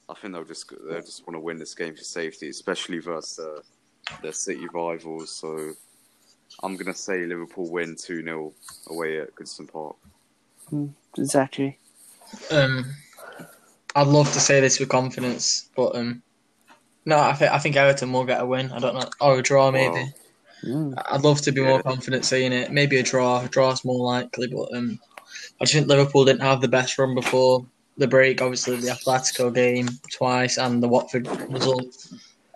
I 0.09 0.13
think 0.15 0.33
they'll 0.33 0.43
just 0.43 0.73
they 0.89 0.99
just 1.01 1.27
want 1.27 1.35
to 1.35 1.39
win 1.39 1.57
this 1.57 1.75
game 1.75 1.95
for 1.95 2.03
safety, 2.03 2.49
especially 2.49 2.99
versus 2.99 3.39
uh, 3.39 3.61
their 4.21 4.31
City 4.31 4.67
rivals. 4.73 5.31
So 5.31 5.73
I'm 6.63 6.75
going 6.75 6.91
to 6.91 6.93
say 6.93 7.25
Liverpool 7.25 7.69
win 7.69 7.95
two 7.95 8.23
0 8.23 8.53
away 8.87 9.19
at 9.19 9.35
Goodison 9.35 9.71
Park. 9.71 9.95
Exactly. 11.17 11.77
Um, 12.51 12.85
I'd 13.95 14.07
love 14.07 14.31
to 14.33 14.39
say 14.39 14.59
this 14.59 14.79
with 14.79 14.89
confidence, 14.89 15.69
but 15.75 15.95
um, 15.95 16.21
no, 17.05 17.19
I 17.19 17.33
think 17.33 17.51
I 17.51 17.59
think 17.59 17.75
Everton 17.75 18.11
will 18.11 18.25
get 18.25 18.41
a 18.41 18.45
win. 18.45 18.71
I 18.71 18.79
don't 18.79 18.95
know, 18.95 19.09
or 19.21 19.39
a 19.39 19.41
draw 19.41 19.71
maybe. 19.71 19.93
Wow. 19.93 20.09
Mm. 20.63 20.93
I'd 21.11 21.21
love 21.23 21.41
to 21.41 21.51
be 21.51 21.61
more 21.61 21.77
Yeah. 21.77 21.81
confident 21.83 22.25
saying 22.25 22.51
it. 22.51 22.71
Maybe 22.71 22.97
a 22.97 23.03
draw. 23.03 23.43
A 23.43 23.47
draw's 23.47 23.85
more 23.85 24.05
likely, 24.05 24.47
but 24.47 24.73
um, 24.75 24.99
I 25.61 25.63
just 25.65 25.73
think 25.73 25.87
Liverpool 25.87 26.25
didn't 26.25 26.41
have 26.41 26.61
the 26.61 26.67
best 26.67 26.97
run 26.97 27.15
before 27.15 27.65
the 27.97 28.07
break. 28.07 28.41
Obviously, 28.41 28.75
the 28.77 28.87
Atletico 28.91 29.53
game 29.53 29.87
twice 30.11 30.57
and 30.57 30.81
the 30.81 30.87
Watford 30.87 31.27
result. 31.51 31.85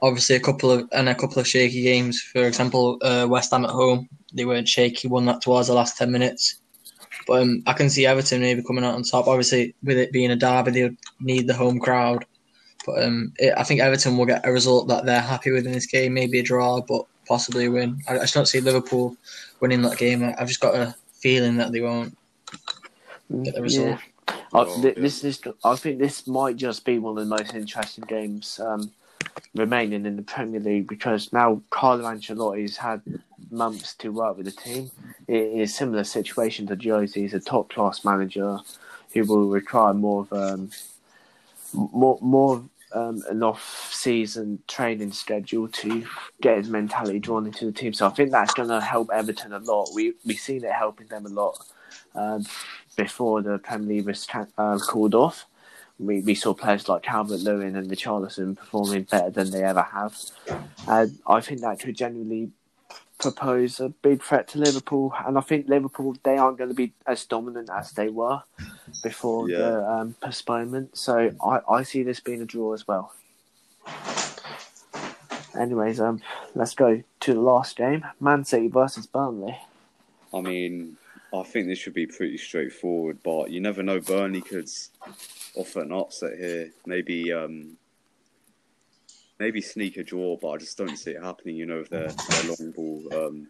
Obviously, 0.01 0.35
a 0.35 0.39
couple 0.39 0.71
of 0.71 0.89
and 0.93 1.09
a 1.09 1.15
couple 1.15 1.39
of 1.39 1.47
shaky 1.47 1.83
games. 1.83 2.19
For 2.21 2.43
example, 2.45 2.97
uh, 3.03 3.27
West 3.29 3.51
Ham 3.51 3.65
at 3.65 3.69
home, 3.71 4.09
they 4.33 4.45
weren't 4.45 4.67
shaky. 4.67 5.07
Won 5.07 5.25
that 5.25 5.41
towards 5.41 5.67
the 5.67 5.73
last 5.75 5.97
ten 5.97 6.11
minutes. 6.11 6.55
But 7.27 7.43
um, 7.43 7.61
I 7.67 7.73
can 7.73 7.89
see 7.89 8.07
Everton 8.07 8.41
maybe 8.41 8.63
coming 8.63 8.83
out 8.83 8.95
on 8.95 9.03
top. 9.03 9.27
Obviously, 9.27 9.75
with 9.83 9.97
it 9.97 10.11
being 10.11 10.31
a 10.31 10.35
derby, 10.35 10.71
they 10.71 10.83
would 10.83 10.97
need 11.19 11.45
the 11.47 11.53
home 11.53 11.79
crowd. 11.79 12.25
But 12.83 13.03
um, 13.03 13.31
it, 13.37 13.53
I 13.55 13.63
think 13.63 13.79
Everton 13.79 14.17
will 14.17 14.25
get 14.25 14.43
a 14.43 14.51
result 14.51 14.87
that 14.87 15.05
they're 15.05 15.19
happy 15.21 15.51
with 15.51 15.67
in 15.67 15.71
this 15.71 15.85
game. 15.85 16.15
Maybe 16.15 16.39
a 16.39 16.43
draw, 16.43 16.81
but 16.81 17.05
possibly 17.31 17.69
win. 17.69 18.01
I, 18.09 18.15
I 18.15 18.19
just 18.19 18.33
don't 18.33 18.45
see 18.45 18.59
Liverpool 18.59 19.15
winning 19.61 19.81
that 19.83 19.97
game. 19.97 20.21
I, 20.21 20.35
I've 20.37 20.49
just 20.49 20.59
got 20.59 20.75
a 20.75 20.93
feeling 21.13 21.55
that 21.55 21.71
they 21.71 21.79
won't 21.79 22.17
get 23.43 23.55
the 23.55 23.61
result. 23.61 23.87
Yeah. 23.87 24.35
I, 24.53 24.65
th- 24.65 24.97
yeah. 24.97 25.01
this 25.01 25.23
is. 25.23 25.41
I 25.63 25.77
think 25.77 25.97
this 25.97 26.27
might 26.27 26.57
just 26.57 26.83
be 26.83 26.99
one 26.99 27.17
of 27.17 27.23
the 27.23 27.37
most 27.37 27.53
interesting 27.53 28.03
games 28.05 28.59
um, 28.59 28.91
remaining 29.55 30.05
in 30.05 30.17
the 30.17 30.23
Premier 30.23 30.59
League 30.59 30.87
because 30.87 31.31
now 31.31 31.61
Carlo 31.69 32.03
Ancelotti's 32.03 32.75
had 32.75 33.01
months 33.49 33.93
to 33.95 34.11
work 34.11 34.35
with 34.35 34.47
the 34.47 34.51
team. 34.51 34.91
It 35.29 35.61
is 35.61 35.71
a 35.71 35.73
similar 35.73 36.03
situation 36.03 36.67
to 36.67 36.75
Josie. 36.75 37.21
He's 37.21 37.33
a 37.33 37.39
top 37.39 37.69
class 37.69 38.03
manager 38.03 38.59
who 39.13 39.23
will 39.23 39.47
require 39.47 39.93
more 39.93 40.27
of 40.29 40.33
um, 40.33 40.69
more 41.73 42.19
more 42.21 42.61
um, 42.93 43.21
an 43.29 43.43
off 43.43 43.89
season 43.93 44.59
training 44.67 45.11
schedule 45.11 45.67
to 45.67 46.05
get 46.41 46.57
his 46.57 46.69
mentality 46.69 47.19
drawn 47.19 47.45
into 47.45 47.65
the 47.65 47.71
team. 47.71 47.93
So 47.93 48.07
I 48.07 48.09
think 48.09 48.31
that's 48.31 48.53
going 48.53 48.69
to 48.69 48.81
help 48.81 49.09
Everton 49.13 49.53
a 49.53 49.59
lot. 49.59 49.89
We 49.93 50.13
we've 50.25 50.39
seen 50.39 50.63
it 50.63 50.71
helping 50.71 51.07
them 51.07 51.25
a 51.25 51.29
lot 51.29 51.57
um, 52.15 52.45
before 52.95 53.41
the 53.41 53.57
Premier 53.59 53.97
League 53.97 54.05
was 54.05 54.27
uh, 54.57 54.77
called 54.79 55.15
off. 55.15 55.45
We, 55.99 56.21
we 56.21 56.33
saw 56.33 56.55
players 56.55 56.89
like 56.89 57.03
Calvert 57.03 57.41
Lewin 57.41 57.75
and 57.75 57.89
Richarlison 57.89 58.57
performing 58.57 59.03
better 59.03 59.29
than 59.29 59.51
they 59.51 59.63
ever 59.63 59.83
have. 59.83 60.17
And 60.87 61.19
I 61.27 61.41
think 61.41 61.61
that 61.61 61.79
could 61.79 61.95
genuinely 61.95 62.49
propose 63.21 63.79
a 63.79 63.89
big 63.89 64.21
threat 64.23 64.47
to 64.49 64.59
Liverpool. 64.59 65.13
And 65.25 65.37
I 65.37 65.41
think 65.41 65.67
Liverpool, 65.67 66.15
they 66.23 66.37
aren't 66.37 66.57
going 66.57 66.69
to 66.69 66.75
be 66.75 66.93
as 67.05 67.25
dominant 67.25 67.69
as 67.69 67.91
they 67.91 68.09
were 68.09 68.41
before 69.03 69.49
Yeah. 69.49 69.57
the 69.57 69.89
um, 69.91 70.15
postponement. 70.21 70.97
So 70.97 71.31
I, 71.43 71.59
I 71.69 71.83
see 71.83 72.03
this 72.03 72.19
being 72.19 72.41
a 72.41 72.45
draw 72.45 72.73
as 72.73 72.87
well. 72.87 73.13
Anyways, 75.57 75.99
um, 75.99 76.21
let's 76.55 76.73
go 76.75 77.03
to 77.21 77.33
the 77.33 77.41
last 77.41 77.75
game: 77.75 78.05
Man 78.19 78.45
City 78.45 78.69
versus 78.69 79.05
Burnley. 79.05 79.57
I 80.33 80.39
mean, 80.39 80.95
I 81.33 81.43
think 81.43 81.67
this 81.67 81.77
should 81.77 81.93
be 81.93 82.07
pretty 82.07 82.37
straightforward, 82.37 83.19
but 83.21 83.51
you 83.51 83.59
never 83.59 83.83
know. 83.83 83.99
Burnley 83.99 84.41
could 84.41 84.69
offer 85.55 85.81
an 85.81 85.91
upset 85.91 86.37
here. 86.37 86.71
Maybe 86.85 87.33
um, 87.33 87.77
maybe 89.41 89.59
sneak 89.59 89.97
a 89.97 90.03
draw, 90.03 90.37
but 90.37 90.51
I 90.51 90.57
just 90.57 90.77
don't 90.77 90.95
see 90.95 91.11
it 91.11 91.23
happening. 91.23 91.55
You 91.55 91.65
know, 91.65 91.79
with 91.79 91.89
their, 91.89 92.07
their 92.07 92.43
long 92.43 92.71
ball. 92.71 93.03
Um, 93.13 93.47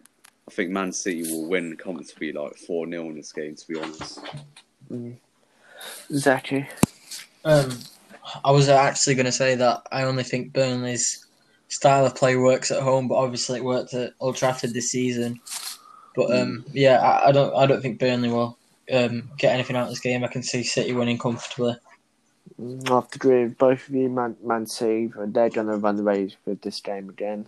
I 0.48 0.50
think 0.50 0.70
Man 0.70 0.90
City 0.90 1.22
will 1.22 1.48
win 1.48 1.76
comfortably, 1.76 2.32
like 2.32 2.56
four 2.56 2.88
0 2.88 3.10
in 3.10 3.16
this 3.16 3.32
game. 3.32 3.54
To 3.54 3.68
be 3.68 3.78
honest. 3.78 4.20
Mm. 4.90 5.16
Zeki. 6.10 6.66
Um, 7.44 7.78
I 8.44 8.50
was 8.50 8.68
actually 8.68 9.14
going 9.14 9.26
to 9.26 9.32
say 9.32 9.54
that 9.54 9.82
I 9.92 10.04
only 10.04 10.24
think 10.24 10.52
Burnley's 10.52 11.26
style 11.68 12.06
of 12.06 12.14
play 12.14 12.36
works 12.36 12.70
at 12.70 12.82
home, 12.82 13.08
but 13.08 13.16
obviously 13.16 13.58
it 13.58 13.64
worked 13.64 13.94
at 13.94 14.14
Old 14.20 14.36
Trafford 14.36 14.72
this 14.72 14.90
season. 14.90 15.40
But 16.16 16.36
um, 16.36 16.64
yeah, 16.72 16.98
I, 16.98 17.28
I, 17.28 17.32
don't, 17.32 17.54
I 17.54 17.66
don't 17.66 17.82
think 17.82 17.98
Burnley 17.98 18.30
will 18.30 18.58
um, 18.92 19.30
get 19.38 19.54
anything 19.54 19.76
out 19.76 19.84
of 19.84 19.90
this 19.90 20.00
game. 20.00 20.24
I 20.24 20.28
can 20.28 20.42
see 20.42 20.62
City 20.62 20.92
winning 20.92 21.18
comfortably. 21.18 21.76
Mm, 22.60 22.90
I 22.90 22.94
have 22.94 23.10
to 23.10 23.16
agree 23.16 23.44
with 23.44 23.58
both 23.58 23.88
of 23.88 23.94
you, 23.94 24.08
Man, 24.08 24.36
Man 24.42 24.66
City, 24.66 25.10
they're 25.16 25.48
going 25.48 25.68
to 25.68 25.76
run 25.76 25.96
the 25.96 26.02
race 26.02 26.36
with 26.44 26.60
this 26.62 26.80
game 26.80 27.08
again. 27.08 27.46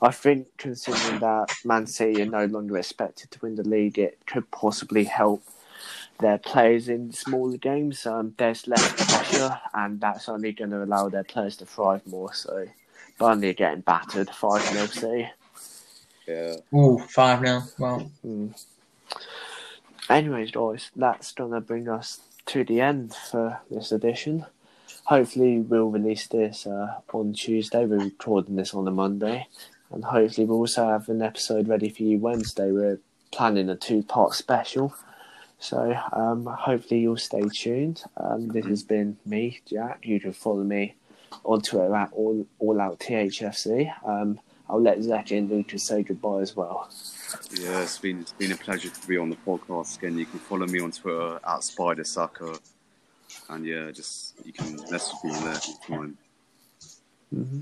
I 0.00 0.10
think, 0.10 0.48
considering 0.58 1.20
that 1.20 1.54
Man 1.64 1.86
City 1.86 2.22
are 2.22 2.26
no 2.26 2.46
longer 2.46 2.78
expected 2.78 3.30
to 3.32 3.38
win 3.40 3.56
the 3.56 3.68
league, 3.68 3.98
it 3.98 4.18
could 4.26 4.50
possibly 4.50 5.04
help 5.04 5.42
their 6.20 6.38
players 6.38 6.88
in 6.88 7.12
smaller 7.12 7.56
games. 7.56 8.06
Um, 8.06 8.34
there's 8.38 8.66
less 8.66 8.92
pressure, 8.92 9.60
and 9.74 10.00
that's 10.00 10.28
only 10.28 10.52
going 10.52 10.70
to 10.70 10.82
allow 10.82 11.08
their 11.08 11.24
players 11.24 11.56
to 11.58 11.66
thrive 11.66 12.06
more. 12.06 12.32
So, 12.32 12.66
Burnley 13.18 13.50
are 13.50 13.54
getting 13.54 13.80
battered 13.80 14.30
5 14.30 14.62
0 14.62 14.86
City. 14.86 15.28
Yeah. 16.26 16.56
Ooh, 16.74 16.98
5 16.98 17.40
0. 17.40 17.62
Wow. 17.78 18.10
Mm. 18.24 18.64
Anyways, 20.08 20.50
guys, 20.50 20.90
that's 20.94 21.32
going 21.32 21.52
to 21.52 21.60
bring 21.60 21.88
us 21.88 22.20
to 22.46 22.64
the 22.64 22.80
end 22.80 23.14
for 23.14 23.60
this 23.70 23.92
edition. 23.92 24.46
Hopefully, 25.04 25.60
we'll 25.60 25.90
release 25.90 26.26
this 26.26 26.66
uh, 26.66 27.00
on 27.12 27.32
Tuesday. 27.34 27.84
We're 27.84 27.98
recording 27.98 28.56
this 28.56 28.74
on 28.74 28.88
a 28.88 28.90
Monday. 28.90 29.48
And 29.90 30.04
hopefully, 30.04 30.46
we'll 30.46 30.58
also 30.58 30.88
have 30.88 31.08
an 31.08 31.22
episode 31.22 31.68
ready 31.68 31.90
for 31.90 32.02
you 32.02 32.18
Wednesday. 32.18 32.70
We're 32.70 33.00
planning 33.30 33.68
a 33.68 33.76
two 33.76 34.02
part 34.02 34.34
special. 34.34 34.94
So, 35.58 35.94
um, 36.12 36.46
hopefully, 36.46 37.00
you'll 37.00 37.16
stay 37.16 37.42
tuned. 37.54 38.02
Um, 38.16 38.48
this 38.48 38.66
has 38.66 38.82
been 38.82 39.18
me, 39.26 39.60
Jack. 39.66 40.00
You 40.06 40.20
can 40.20 40.32
follow 40.32 40.64
me 40.64 40.94
on 41.44 41.60
Twitter 41.60 41.94
at 41.94 42.12
all, 42.12 42.46
all 42.58 42.80
out 42.80 43.00
THFC. 43.00 43.92
Um, 44.06 44.40
I'll 44.68 44.80
let 44.80 45.02
Zach 45.02 45.30
and 45.30 45.50
Lucas 45.50 45.86
say 45.86 46.02
goodbye 46.02 46.40
as 46.40 46.56
well. 46.56 46.88
Yeah, 47.52 47.82
it's 47.82 47.98
been 47.98 48.20
it's 48.20 48.32
been 48.32 48.52
a 48.52 48.56
pleasure 48.56 48.88
to 48.88 49.06
be 49.06 49.16
on 49.16 49.30
the 49.30 49.36
podcast 49.36 49.98
again. 49.98 50.18
You 50.18 50.26
can 50.26 50.38
follow 50.40 50.66
me 50.66 50.80
on 50.80 50.92
Twitter 50.92 51.40
at 51.46 51.62
Spider 51.62 52.04
Sucker, 52.04 52.54
and 53.48 53.64
yeah, 53.64 53.90
just 53.90 54.34
you 54.44 54.52
can 54.52 54.76
message 54.90 55.14
me 55.24 55.30
on 55.34 55.44
there 55.44 55.60
anytime. 55.64 56.18
Mm-hmm. 57.34 57.60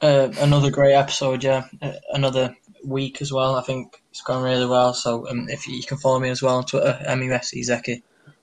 Uh, 0.00 0.32
another 0.40 0.70
great 0.70 0.94
episode, 0.94 1.44
yeah. 1.44 1.64
Uh, 1.80 1.92
another 2.12 2.56
week 2.84 3.22
as 3.22 3.32
well. 3.32 3.54
I 3.54 3.62
think 3.62 4.02
it's 4.10 4.20
gone 4.20 4.42
really 4.42 4.66
well. 4.66 4.94
So 4.94 5.28
um, 5.28 5.48
if 5.48 5.68
you, 5.68 5.76
you, 5.76 5.84
can 5.84 5.96
follow 5.96 6.18
me 6.18 6.28
as 6.28 6.42
well 6.42 6.56
on 6.56 6.64
Twitter, 6.64 6.98
MUFC 7.06 7.60
Zeki. 7.60 8.02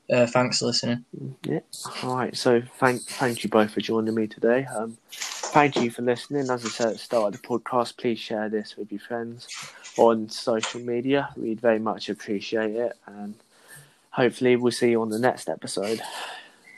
Uh, 0.09 0.25
thanks 0.25 0.59
for 0.59 0.65
listening. 0.65 1.05
Yeah. 1.43 1.59
All 2.03 2.15
right. 2.15 2.35
So 2.35 2.61
thank 2.79 3.01
thank 3.01 3.43
you 3.43 3.49
both 3.49 3.71
for 3.71 3.81
joining 3.81 4.15
me 4.15 4.27
today. 4.27 4.65
Um, 4.65 4.97
thank 5.51 5.75
you 5.77 5.89
for 5.89 6.01
listening. 6.01 6.49
As 6.49 6.65
I 6.65 6.69
said 6.69 6.87
at 6.87 6.93
the 6.93 6.99
start 6.99 7.33
of 7.33 7.41
the 7.41 7.47
podcast, 7.47 7.97
please 7.97 8.19
share 8.19 8.49
this 8.49 8.77
with 8.77 8.91
your 8.91 9.01
friends 9.01 9.47
on 9.97 10.29
social 10.29 10.79
media. 10.79 11.29
We'd 11.35 11.59
very 11.59 11.79
much 11.79 12.09
appreciate 12.09 12.75
it, 12.75 12.97
and 13.07 13.35
hopefully 14.11 14.55
we'll 14.55 14.71
see 14.71 14.91
you 14.91 15.01
on 15.01 15.09
the 15.09 15.19
next 15.19 15.49
episode. 15.49 16.01